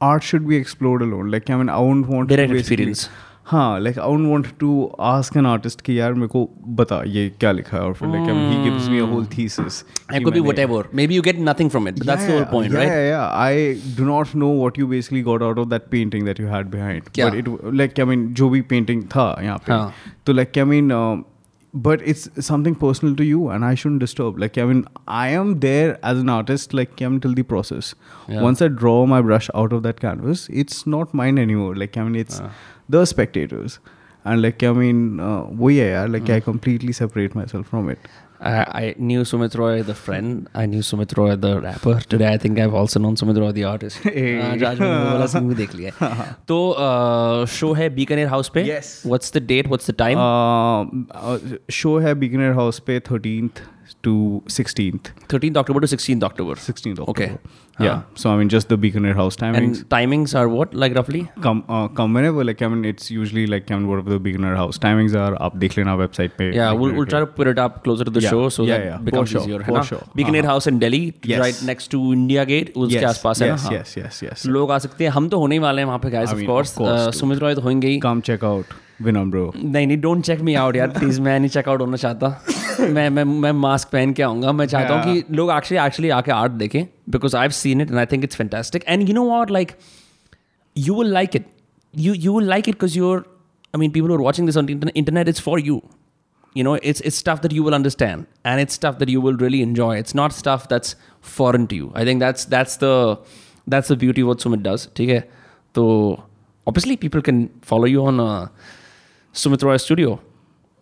art 0.01 0.23
should 0.23 0.47
be 0.47 0.57
explored 0.57 1.03
alone 1.03 1.31
like 1.31 1.51
I 1.51 1.57
mean 1.57 1.71
I 1.71 1.85
won't 1.85 2.07
want 2.07 2.29
direct 2.29 2.55
experience 2.55 3.09
हाँ 3.48 3.80
like 3.84 3.98
I 3.98 4.06
wouldn't 4.08 4.30
want 4.32 4.46
to 4.60 4.68
ask 5.08 5.36
an 5.40 5.46
artist 5.46 5.82
कि 5.86 6.00
यार 6.00 6.14
मेरे 6.14 6.28
को 6.36 6.42
बता 6.82 7.02
ये 7.16 7.28
क्या 7.40 7.52
लिखा 7.52 7.78
है 7.78 7.84
और 7.84 7.94
फिर 7.94 8.10
like 8.10 8.30
I 8.34 8.36
mean, 8.38 8.52
he 8.54 8.70
gives 8.70 8.88
me 8.94 9.02
a 9.06 9.08
whole 9.14 9.26
thesis 9.34 9.80
It 9.84 10.14
कि 10.14 10.24
could 10.24 10.34
be 10.38 10.42
मैंने- 10.42 10.46
whatever. 10.50 10.80
Maybe 11.00 11.18
you 11.20 11.26
get 11.28 11.42
nothing 11.50 11.72
from 11.74 11.90
it, 11.92 11.98
but 12.00 12.08
that's 12.12 12.26
the 12.30 12.32
whole 12.32 12.40
Yeah, 12.44 12.52
point, 12.54 12.72
yeah, 12.72 12.80
right? 12.80 12.94
Yeah, 12.94 13.10
yeah. 13.10 13.28
I 13.48 13.98
do 14.00 14.08
not 14.12 14.34
know 14.44 14.54
what 14.62 14.80
you 14.84 14.88
basically 14.94 15.24
got 15.32 15.46
out 15.50 15.62
of 15.66 15.70
that 15.76 15.92
painting 15.98 16.26
that 16.32 16.40
you 16.46 16.48
had 16.54 16.72
behind. 16.78 17.12
क्या? 17.20 17.30
But 17.30 17.38
it 17.44 17.76
like 17.84 18.00
I 18.00 18.10
mean 18.14 18.26
जो 18.42 18.50
भी 18.56 18.64
painting 18.74 19.04
था 19.18 19.28
यहाँ 19.44 19.58
पे 19.68 19.74
हाँ. 19.74 19.94
तो 20.26 20.40
like 20.40 20.58
I 20.66 20.70
mean 20.74 20.92
um, 21.02 21.26
but 21.86 22.02
it's 22.14 22.28
something 22.48 22.76
personal 22.88 23.14
to 23.22 23.30
you 23.34 23.46
and 23.54 23.66
I 23.66 23.76
shouldn't 23.84 24.00
disturb. 24.08 24.40
Like 24.48 24.58
I 24.58 24.70
mean 24.72 24.86
I 25.22 25.28
am 25.44 25.56
there 25.70 25.94
as 26.12 26.20
an 26.26 26.30
artist 26.40 26.74
like 26.82 27.02
I 27.02 27.10
mean 27.14 27.20
till 27.28 27.34
the 27.40 27.44
process. 27.56 27.94
Yeah. 28.30 28.42
Once 28.50 28.62
I 28.62 28.70
draw 28.84 29.00
my 29.16 29.22
brush 29.32 29.50
out 29.64 29.74
of 29.80 29.84
that 29.90 30.00
canvas, 30.10 30.48
it's 30.66 30.86
not 30.98 31.14
mine 31.24 31.38
anymore. 31.50 31.74
Like 31.86 31.98
I 31.98 32.04
mean 32.10 32.16
it's 32.28 32.40
the 32.90 33.06
spectators. 33.06 33.80
And 34.26 34.42
like 34.42 34.64
I 34.64 34.74
mean, 34.82 35.00
uh, 35.20 35.42
वो 35.62 35.70
ये 35.70 35.90
यार 35.92 36.12
like 36.12 36.30
I 36.30 36.40
completely 36.52 36.94
separate 37.00 37.34
myself 37.40 37.68
from 37.74 37.90
it. 37.96 38.06
I, 38.52 38.54
I 38.78 38.96
knew 39.10 39.22
Sumit 39.30 39.54
Roy, 39.60 39.84
the 39.90 39.94
friend. 39.98 40.48
I 40.62 40.66
knew 40.66 40.80
Sumit 40.88 41.14
Roy, 41.18 41.36
the 41.44 41.52
rapper. 41.66 41.94
Today, 42.14 42.28
I 42.34 42.38
think 42.38 42.58
I've 42.60 42.74
also 42.80 43.00
known 43.04 43.16
Sumit 43.22 43.38
Roy, 43.44 43.52
the 43.58 43.64
artist. 43.70 44.00
Hey. 44.08 44.34
आज 44.48 44.64
आज 44.70 44.80
मैंने 44.80 44.98
वो 45.04 45.12
वाला 45.12 45.26
scene 45.34 45.48
भी 45.50 45.56
देख 45.56 45.76
लिया 45.76 45.92
है। 46.02 46.26
तो 46.48 46.58
शो 47.58 47.72
है 47.74 47.90
बीकानेर 47.96 48.28
हाउस 48.36 48.50
पे 48.56 48.64
Yes. 48.68 48.90
What's 49.06 49.34
the 49.38 49.44
date 49.52 49.68
what's 49.68 49.90
the 49.92 49.96
time 50.04 50.18
show 51.82 51.98
है 52.00 52.14
बिगनर 52.26 52.52
हाउस 52.60 52.80
पे 52.88 53.00
thirteenth 53.12 53.62
to 54.04 54.16
sixteenth 54.50 55.12
13th 55.34 55.58
October 55.62 55.82
to 55.86 55.88
16th 55.96 56.24
October. 56.30 56.56
16th 56.68 57.00
Okay. 57.14 57.30
Yeah. 57.81 57.99
So 58.21 58.31
I 58.31 58.37
mean, 58.39 58.49
just 58.53 58.69
the 58.71 58.77
Beaconer 58.85 59.13
House 59.17 59.37
timings. 59.41 59.81
And 59.83 59.89
timings 59.95 60.33
are 60.39 60.49
what 60.53 60.73
like 60.83 60.95
roughly? 60.99 61.21
come 61.43 61.61
uh, 61.69 61.87
come 61.99 62.15
whenever 62.19 62.45
like 62.49 62.63
I 62.63 62.69
mean 62.73 62.85
it's 62.91 63.11
usually 63.17 63.45
like 63.53 63.71
I 63.71 63.77
mean 63.77 63.87
whatever 63.91 64.11
the 64.15 64.19
Beaconer 64.25 64.55
House 64.61 64.81
timings 64.87 65.15
are 65.25 65.29
आप 65.49 65.57
देख 65.65 65.77
लेना 65.79 65.97
website 66.01 66.35
पे 66.41 66.49
Yeah, 66.57 66.71
like, 66.71 66.81
we'll, 66.81 66.97
we'll 66.97 67.11
try 67.13 67.21
to 67.27 67.29
put 67.39 67.53
it 67.53 67.61
up 67.67 67.77
closer 67.85 68.09
to 68.11 68.15
the 68.17 68.25
Yeah, 68.25 68.35
show 68.37 68.49
so 68.57 68.67
yeah, 68.71 68.73
that 68.79 68.87
yeah, 68.89 68.97
becomes 69.11 69.33
for 69.33 69.39
sure, 69.39 69.47
easier. 69.49 69.63
for 69.69 69.79
है 69.79 69.85
sure. 69.93 70.03
Beaconer 70.23 70.45
हाँ, 70.45 70.53
House 70.55 70.67
in 70.73 70.81
Delhi, 70.87 71.03
Yes. 71.35 71.45
right 71.45 71.63
next 71.71 71.93
to 71.97 72.03
India 72.19 72.47
Gate, 72.53 72.75
उसके 72.77 72.97
yes, 72.99 73.09
आसपास 73.11 73.43
है 73.43 73.51
yes, 73.53 73.69
हाँ। 73.69 73.73
yes 73.79 73.95
yes 74.03 74.21
yes 74.29 74.47
लोग 74.59 74.73
आ 74.73 74.79
सकते 74.89 75.05
हैं 75.05 75.11
हम 75.21 75.29
तो 75.29 75.39
होने 75.45 75.55
ही 75.55 75.59
वाले 75.69 75.83
हैं 75.83 75.87
वहाँ 75.87 75.99
पे 76.07 76.11
guys 76.19 76.35
of 76.37 76.45
course. 76.53 76.77
Uh. 76.89 76.99
Sumit 77.21 77.39
Roy 77.47 77.55
तो 77.55 77.61
होंगे 77.71 77.89
ही 77.89 78.01
come 78.07 78.27
check 78.31 78.51
out 78.53 78.77
Vinam 79.07 79.31
bro 79.33 79.51
नहीं 79.57 79.87
नहीं 79.87 80.01
डोंट 80.01 80.25
चेक 80.25 80.41
मी 80.49 80.55
आउट 80.63 80.77
यार 80.77 80.89
प्लीज़ 80.99 81.21
मैं 81.21 81.39
नहीं 81.41 81.51
चेकआउट 81.51 81.81
होना 81.81 81.97
चाहता 81.97 82.89
मैं 82.95 83.09
मैं 83.11 83.25
मैं 83.25 83.53
मास्क 83.53 83.89
पहन 83.93 84.13
के 84.13 84.23
आऊँगा 84.23 84.53
मैं 84.53 84.67
चाहता 84.67 84.95
हूँ 84.95 85.15
कि 85.15 85.35
लोग 85.37 85.51
एक्चुअली 85.51 85.85
एक्चुअली 85.87 86.11
आके 86.17 86.33
आर्ट 86.33 86.53
देखें 86.65 86.85
because 87.11 87.37
I 87.37 87.43
have 87.43 87.51
seen 87.61 87.81
it 87.81 87.91
and 87.91 87.99
I 87.99 88.07
think 88.13 88.25
it's 88.25 88.37
fantastic 88.37 88.85
and 88.89 89.09
you 89.09 89.15
know 89.15 89.25
what 89.29 89.51
like 89.51 89.73
it. 91.35 91.47
You 91.95 92.13
you 92.13 92.33
will 92.33 92.45
like 92.45 92.69
it 92.69 92.77
because 92.77 92.97
you're. 92.97 93.25
I 93.75 93.79
mean, 93.83 93.93
people 93.93 94.09
who 94.09 94.15
are 94.15 94.23
watching 94.23 94.47
this 94.47 94.57
on 94.57 94.67
the 94.67 94.73
internet, 94.73 94.97
internet, 94.97 95.29
it's 95.29 95.41
for 95.41 95.59
you. 95.59 95.77
You 96.55 96.65
know, 96.65 96.75
it's 96.91 97.01
it's 97.01 97.17
stuff 97.17 97.41
that 97.43 97.53
you 97.53 97.63
will 97.63 97.77
understand, 97.79 98.27
and 98.45 98.61
it's 98.61 98.75
stuff 98.75 98.99
that 98.99 99.13
you 99.15 99.21
will 99.21 99.39
really 99.45 99.63
enjoy. 99.63 99.97
It's 99.97 100.15
not 100.15 100.33
stuff 100.33 100.69
that's 100.69 100.97
foreign 101.21 101.67
to 101.73 101.77
you. 101.77 101.91
I 101.95 102.05
think 102.05 102.21
that's 102.21 102.45
that's 102.57 102.77
the 102.85 103.19
that's 103.67 103.89
the 103.89 103.97
beauty 103.97 104.27
of 104.27 104.29
what 104.29 104.39
Sumit 104.39 104.63
does. 104.63 104.89
Okay, 104.89 105.23
so 105.75 105.87
obviously 106.67 106.97
people 106.97 107.23
can 107.23 107.49
follow 107.63 107.85
you 107.85 108.05
on 108.13 108.21
uh, 108.21 108.49
Sumit 109.35 109.63
Roy 109.63 109.77
Studio 109.77 110.21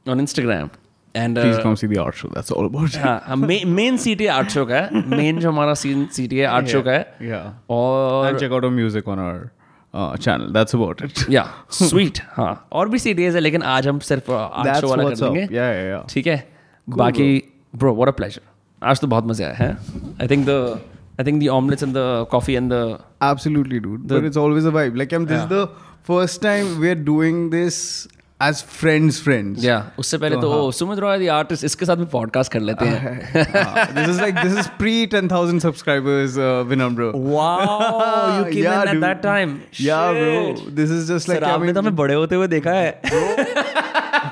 on 0.06 0.20
Instagram, 0.20 0.70
and 1.14 1.36
please 1.36 1.56
uh, 1.58 1.62
come 1.62 1.76
see 1.76 1.86
the 1.86 1.98
art 1.98 2.14
show 2.14 2.28
that's 2.28 2.50
all 2.50 2.66
about 2.66 2.94
it 2.94 3.00
हाँ 3.00 3.36
main 3.36 3.96
C 3.96 4.14
T 4.16 4.26
art 4.26 4.50
show 4.50 4.64
का 4.66 4.74
है 4.74 5.02
main 5.16 5.38
जो 5.40 5.50
हमारा 5.50 5.74
scene 5.74 6.06
C 6.12 6.26
T 6.28 6.38
है 6.38 6.46
art 6.46 6.66
show 6.68 6.82
का 6.82 6.92
है 6.92 7.30
yeah 7.30 7.52
और 7.70 8.30
and 8.30 8.40
check 8.40 8.52
out 8.52 8.64
our 8.64 8.74
music 8.78 9.08
on 9.08 9.18
our 9.18 9.52
uh, 9.94 10.16
channel 10.16 10.52
that's 10.58 10.78
about 10.78 11.04
it 11.06 11.24
या 11.30 11.44
स्वीट 11.80 12.20
हाँ 12.36 12.68
और 12.72 12.88
भी 12.88 12.98
सीडीज 12.98 13.34
है 13.34 13.40
लेकिन 13.40 13.62
आज 13.76 13.88
हम 13.88 13.98
सिर्फ़ 14.10 14.30
आर्ट 14.32 14.68
that's 14.68 14.80
शो 14.80 14.88
वाला 14.88 15.04
कर 15.04 15.10
what's 15.10 15.26
up 15.30 15.36
yeah 15.36 15.70
yeah 15.76 15.88
yeah 15.92 16.04
ठीक 16.14 16.26
है 16.26 16.42
बाकी 16.88 17.42
ब्रो 17.74 17.94
व्हाट 17.94 18.08
अ 18.08 18.16
प्लेजर 18.16 18.40
आज 18.82 19.00
तो 19.00 19.06
बहुत 19.06 19.26
मज़ा 19.26 19.46
आया 19.46 19.54
है 19.54 19.70
I 20.22 20.28
think 20.28 20.46
the 20.48 20.80
I 21.20 21.24
think 21.26 21.42
the 21.42 21.48
omelettes 21.58 21.82
and 21.82 21.92
the 21.96 22.26
coffee 22.30 22.54
and 22.54 22.72
the 22.72 22.98
Absolutely, 23.20 23.80
dude. 23.80 24.08
The, 24.08 24.14
but 24.14 24.24
it's 24.24 24.36
always 24.36 24.66
a 24.66 24.70
vibe. 24.70 24.96
Like, 24.96 25.12
I'm, 25.12 25.26
this 25.26 25.42
is 25.42 25.48
the 25.48 25.68
first 26.02 26.42
time 26.42 26.78
we're 26.80 26.94
doing 26.94 27.50
this 27.50 28.06
as 28.40 28.58
friends, 28.70 29.18
friends. 29.26 29.64
या 29.64 29.76
उससे 29.98 30.18
पहले 30.18 30.36
तो 30.40 30.70
Sumit 30.78 30.98
Roy 30.98 31.18
the 31.18 31.28
artist 31.32 31.64
इसके 31.64 31.84
साथ 31.86 31.96
भी 31.96 32.04
podcast 32.14 32.52
कर 32.52 32.60
लेते 32.60 32.84
हैं 32.84 33.44
Uh, 33.60 33.84
this 33.98 34.08
is 34.14 34.18
like 34.20 34.40
this 34.42 34.56
is 34.62 34.66
pre 34.80 34.92
10,000 35.14 35.62
subscribers, 35.64 36.36
uh, 36.38 36.50
Vinamra. 36.72 37.08
Wow 37.14 38.36
you 38.38 38.44
came 38.44 38.72
in 38.72 38.88
at. 38.88 39.00
That 39.04 39.22
time 39.22 39.56
Yeah, 39.80 40.04
bro. 40.18 40.42
This 40.80 40.92
is 40.98 41.08
just 41.12 41.30
like 41.32 41.38
sir 41.38 41.44
आपने 41.52 41.72
तो 41.72 41.80
हमें 41.80 41.96
बड़े 41.96 42.14
होते 42.14 42.34
हुए 42.34 42.48
देखा 42.48 42.72
है 42.72 43.00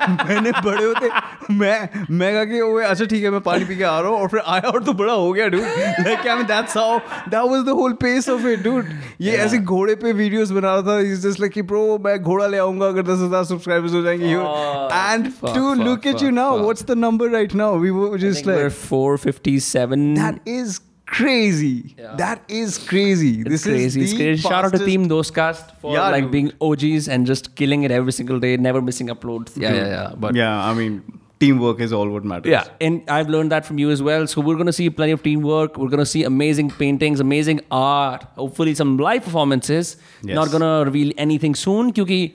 मैंने 0.09 0.51
बड़े 0.65 0.83
होते 0.83 1.09
मैं 1.53 2.05
मैं 2.11 2.33
कहा 2.33 2.43
कि 2.45 2.59
ओए 2.61 2.83
अच्छा 2.85 3.05
ठीक 3.05 3.23
है 3.23 3.29
मैं 3.29 3.41
पानी 3.41 3.65
पी 3.65 3.77
के 3.77 3.83
आ 3.83 3.99
रहा 3.99 4.11
हूँ 4.11 4.19
और 4.19 4.27
फिर 4.27 4.39
आया 4.47 4.69
और 4.71 4.83
तो 4.83 4.93
बड़ा 5.01 5.13
हो 5.13 5.31
गया 5.33 5.47
dude 5.47 5.61
like 5.99 6.27
I 6.27 6.35
mean 6.35 6.45
that's 6.47 6.77
how 6.77 6.97
that 7.29 7.49
was 7.51 7.65
the 7.65 7.75
whole 7.81 7.93
pace 8.03 8.29
of 8.29 8.47
it 8.47 8.63
dude 8.63 8.85
ये 9.21 9.31
yeah. 9.31 9.45
ऐसे 9.45 9.57
घोड़े 9.57 9.95
पे 9.95 10.11
वीडियोस 10.13 10.51
बना 10.51 10.73
रहा 10.75 10.81
था 10.87 10.99
इज़ 11.07 11.27
जस्ट 11.27 11.39
लाइक 11.39 11.51
कि 11.51 11.61
ब्रो 11.71 11.83
मैं 12.05 12.17
घोड़ा 12.21 12.47
ले 12.47 12.57
आऊँगा 12.57 12.87
अगर 12.87 13.03
10000 13.05 13.45
सब्सक्राइबर्स 13.45 13.93
हो 13.93 14.01
जाएँगे 14.01 14.33
Oh, 14.35 14.91
and 14.93 15.31
to 15.45 15.73
look 15.83 16.07
at 16.07 16.21
you 16.23 16.29
now 16.31 16.57
what's 16.59 16.83
the 16.85 16.97
number 16.97 17.29
right 17.29 17.55
now 17.55 17.77
we 17.79 17.89
were 17.91 18.17
just 18.19 18.47
like 18.47 18.71
457 18.91 20.05
that 20.17 20.51
is 20.55 20.79
crazy. 21.17 21.95
Yeah. 21.97 22.15
That 22.15 22.41
is 22.47 22.77
crazy. 22.77 23.41
It's 23.41 23.49
this 23.49 23.63
crazy. 23.63 24.01
Is 24.01 24.11
it's 24.11 24.13
crazy. 24.13 24.41
Fastest. 24.41 24.49
Shout 24.49 24.65
out 24.65 24.73
to 24.73 24.85
Team 24.85 25.07
Dostcast 25.09 25.75
for 25.81 25.93
yeah, 25.93 26.09
like 26.09 26.23
dude. 26.23 26.31
being 26.31 26.51
OGs 26.61 27.07
and 27.07 27.25
just 27.25 27.55
killing 27.55 27.83
it 27.83 27.91
every 27.91 28.11
single 28.11 28.39
day, 28.39 28.57
never 28.57 28.81
missing 28.81 29.07
uploads. 29.07 29.55
Yeah, 29.55 29.73
yeah, 29.73 29.87
yeah. 29.87 30.13
But 30.15 30.35
yeah, 30.35 30.63
I 30.69 30.73
mean, 30.73 31.03
teamwork 31.39 31.79
is 31.79 31.93
all 31.93 32.09
what 32.09 32.23
matters. 32.23 32.51
Yeah, 32.51 32.65
and 32.81 33.09
I've 33.09 33.29
learned 33.29 33.51
that 33.51 33.65
from 33.65 33.79
you 33.79 33.89
as 33.89 34.01
well. 34.01 34.27
So 34.27 34.41
we're 34.41 34.57
gonna 34.57 34.73
see 34.73 34.89
plenty 34.89 35.11
of 35.11 35.23
teamwork. 35.23 35.77
We're 35.77 35.89
gonna 35.89 36.05
see 36.05 36.23
amazing 36.23 36.71
paintings, 36.71 37.19
amazing 37.19 37.61
art. 37.71 38.25
Hopefully, 38.35 38.75
some 38.75 38.97
live 38.97 39.23
performances. 39.23 39.97
Yes. 40.23 40.35
Not 40.35 40.51
gonna 40.51 40.83
reveal 40.85 41.13
anything 41.17 41.55
soon, 41.55 41.91
because 41.91 42.31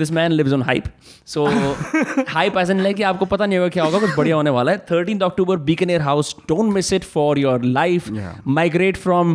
this 0.00 0.10
man 0.16 0.34
lives 0.36 0.52
on 0.56 0.60
hype. 0.66 0.88
So 1.30 1.42
hype 2.34 2.56
as 2.60 2.70
in 2.74 2.82
like 2.84 2.96
कि 2.96 3.02
आपको 3.08 3.26
पता 3.32 3.46
नहीं 3.46 3.58
होगा 3.58 3.68
क्या 3.76 3.84
होगा 3.84 3.98
कुछ 4.04 4.14
बढ़िया 4.16 4.36
होने 4.36 4.50
वाला 4.56 4.72
है. 4.72 4.84
13th 4.90 5.22
October, 5.28 5.56
Beaconere 5.70 6.04
House. 6.06 6.30
Don't 6.52 6.72
miss 6.76 6.90
it 6.98 7.04
for 7.14 7.26
your 7.42 7.56
life. 7.78 8.08
Yeah. 8.18 8.36
Migrate 8.58 9.00
from 9.06 9.34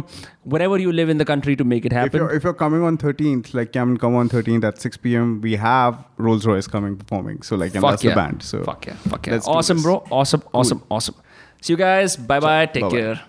wherever 0.55 0.79
you 0.85 0.93
live 1.01 1.11
in 1.15 1.21
the 1.23 1.27
country 1.33 1.55
to 1.61 1.67
make 1.73 1.85
it 1.89 1.93
If 1.93 1.97
happen. 1.99 2.21
you're, 2.23 2.31
if 2.39 2.43
you're 2.49 2.57
coming 2.63 2.87
on 2.91 2.97
13th, 3.03 3.53
like 3.59 3.73
come 3.73 3.93
come 4.05 4.15
on 4.23 4.29
13th 4.37 4.63
at 4.71 4.81
6 4.89 4.97
p.m. 5.05 5.35
We 5.49 5.55
have 5.67 5.99
Rolls 6.29 6.47
Royce 6.53 6.67
coming 6.77 6.97
performing. 7.03 7.41
So 7.51 7.61
like 7.65 7.75
and 7.75 7.81
Fuck 7.87 7.91
that's 7.91 8.03
yeah. 8.09 8.15
the 8.17 8.21
band. 8.23 8.43
So 8.51 8.63
fuck 8.71 8.87
yeah, 8.87 8.95
fuck 9.13 9.27
yeah. 9.27 9.33
let's 9.37 9.45
do 9.45 9.51
Awesome, 9.59 9.77
this. 9.77 9.83
bro. 9.91 10.01
Awesome, 10.23 10.43
awesome, 10.63 10.83
awesome. 10.89 11.15
See 11.61 11.73
you 11.73 11.77
guys. 11.85 12.17
Bye 12.17 12.39
bye. 12.39 12.65
Take 12.65 12.83
Bye-bye. 12.89 12.99
care. 12.99 13.28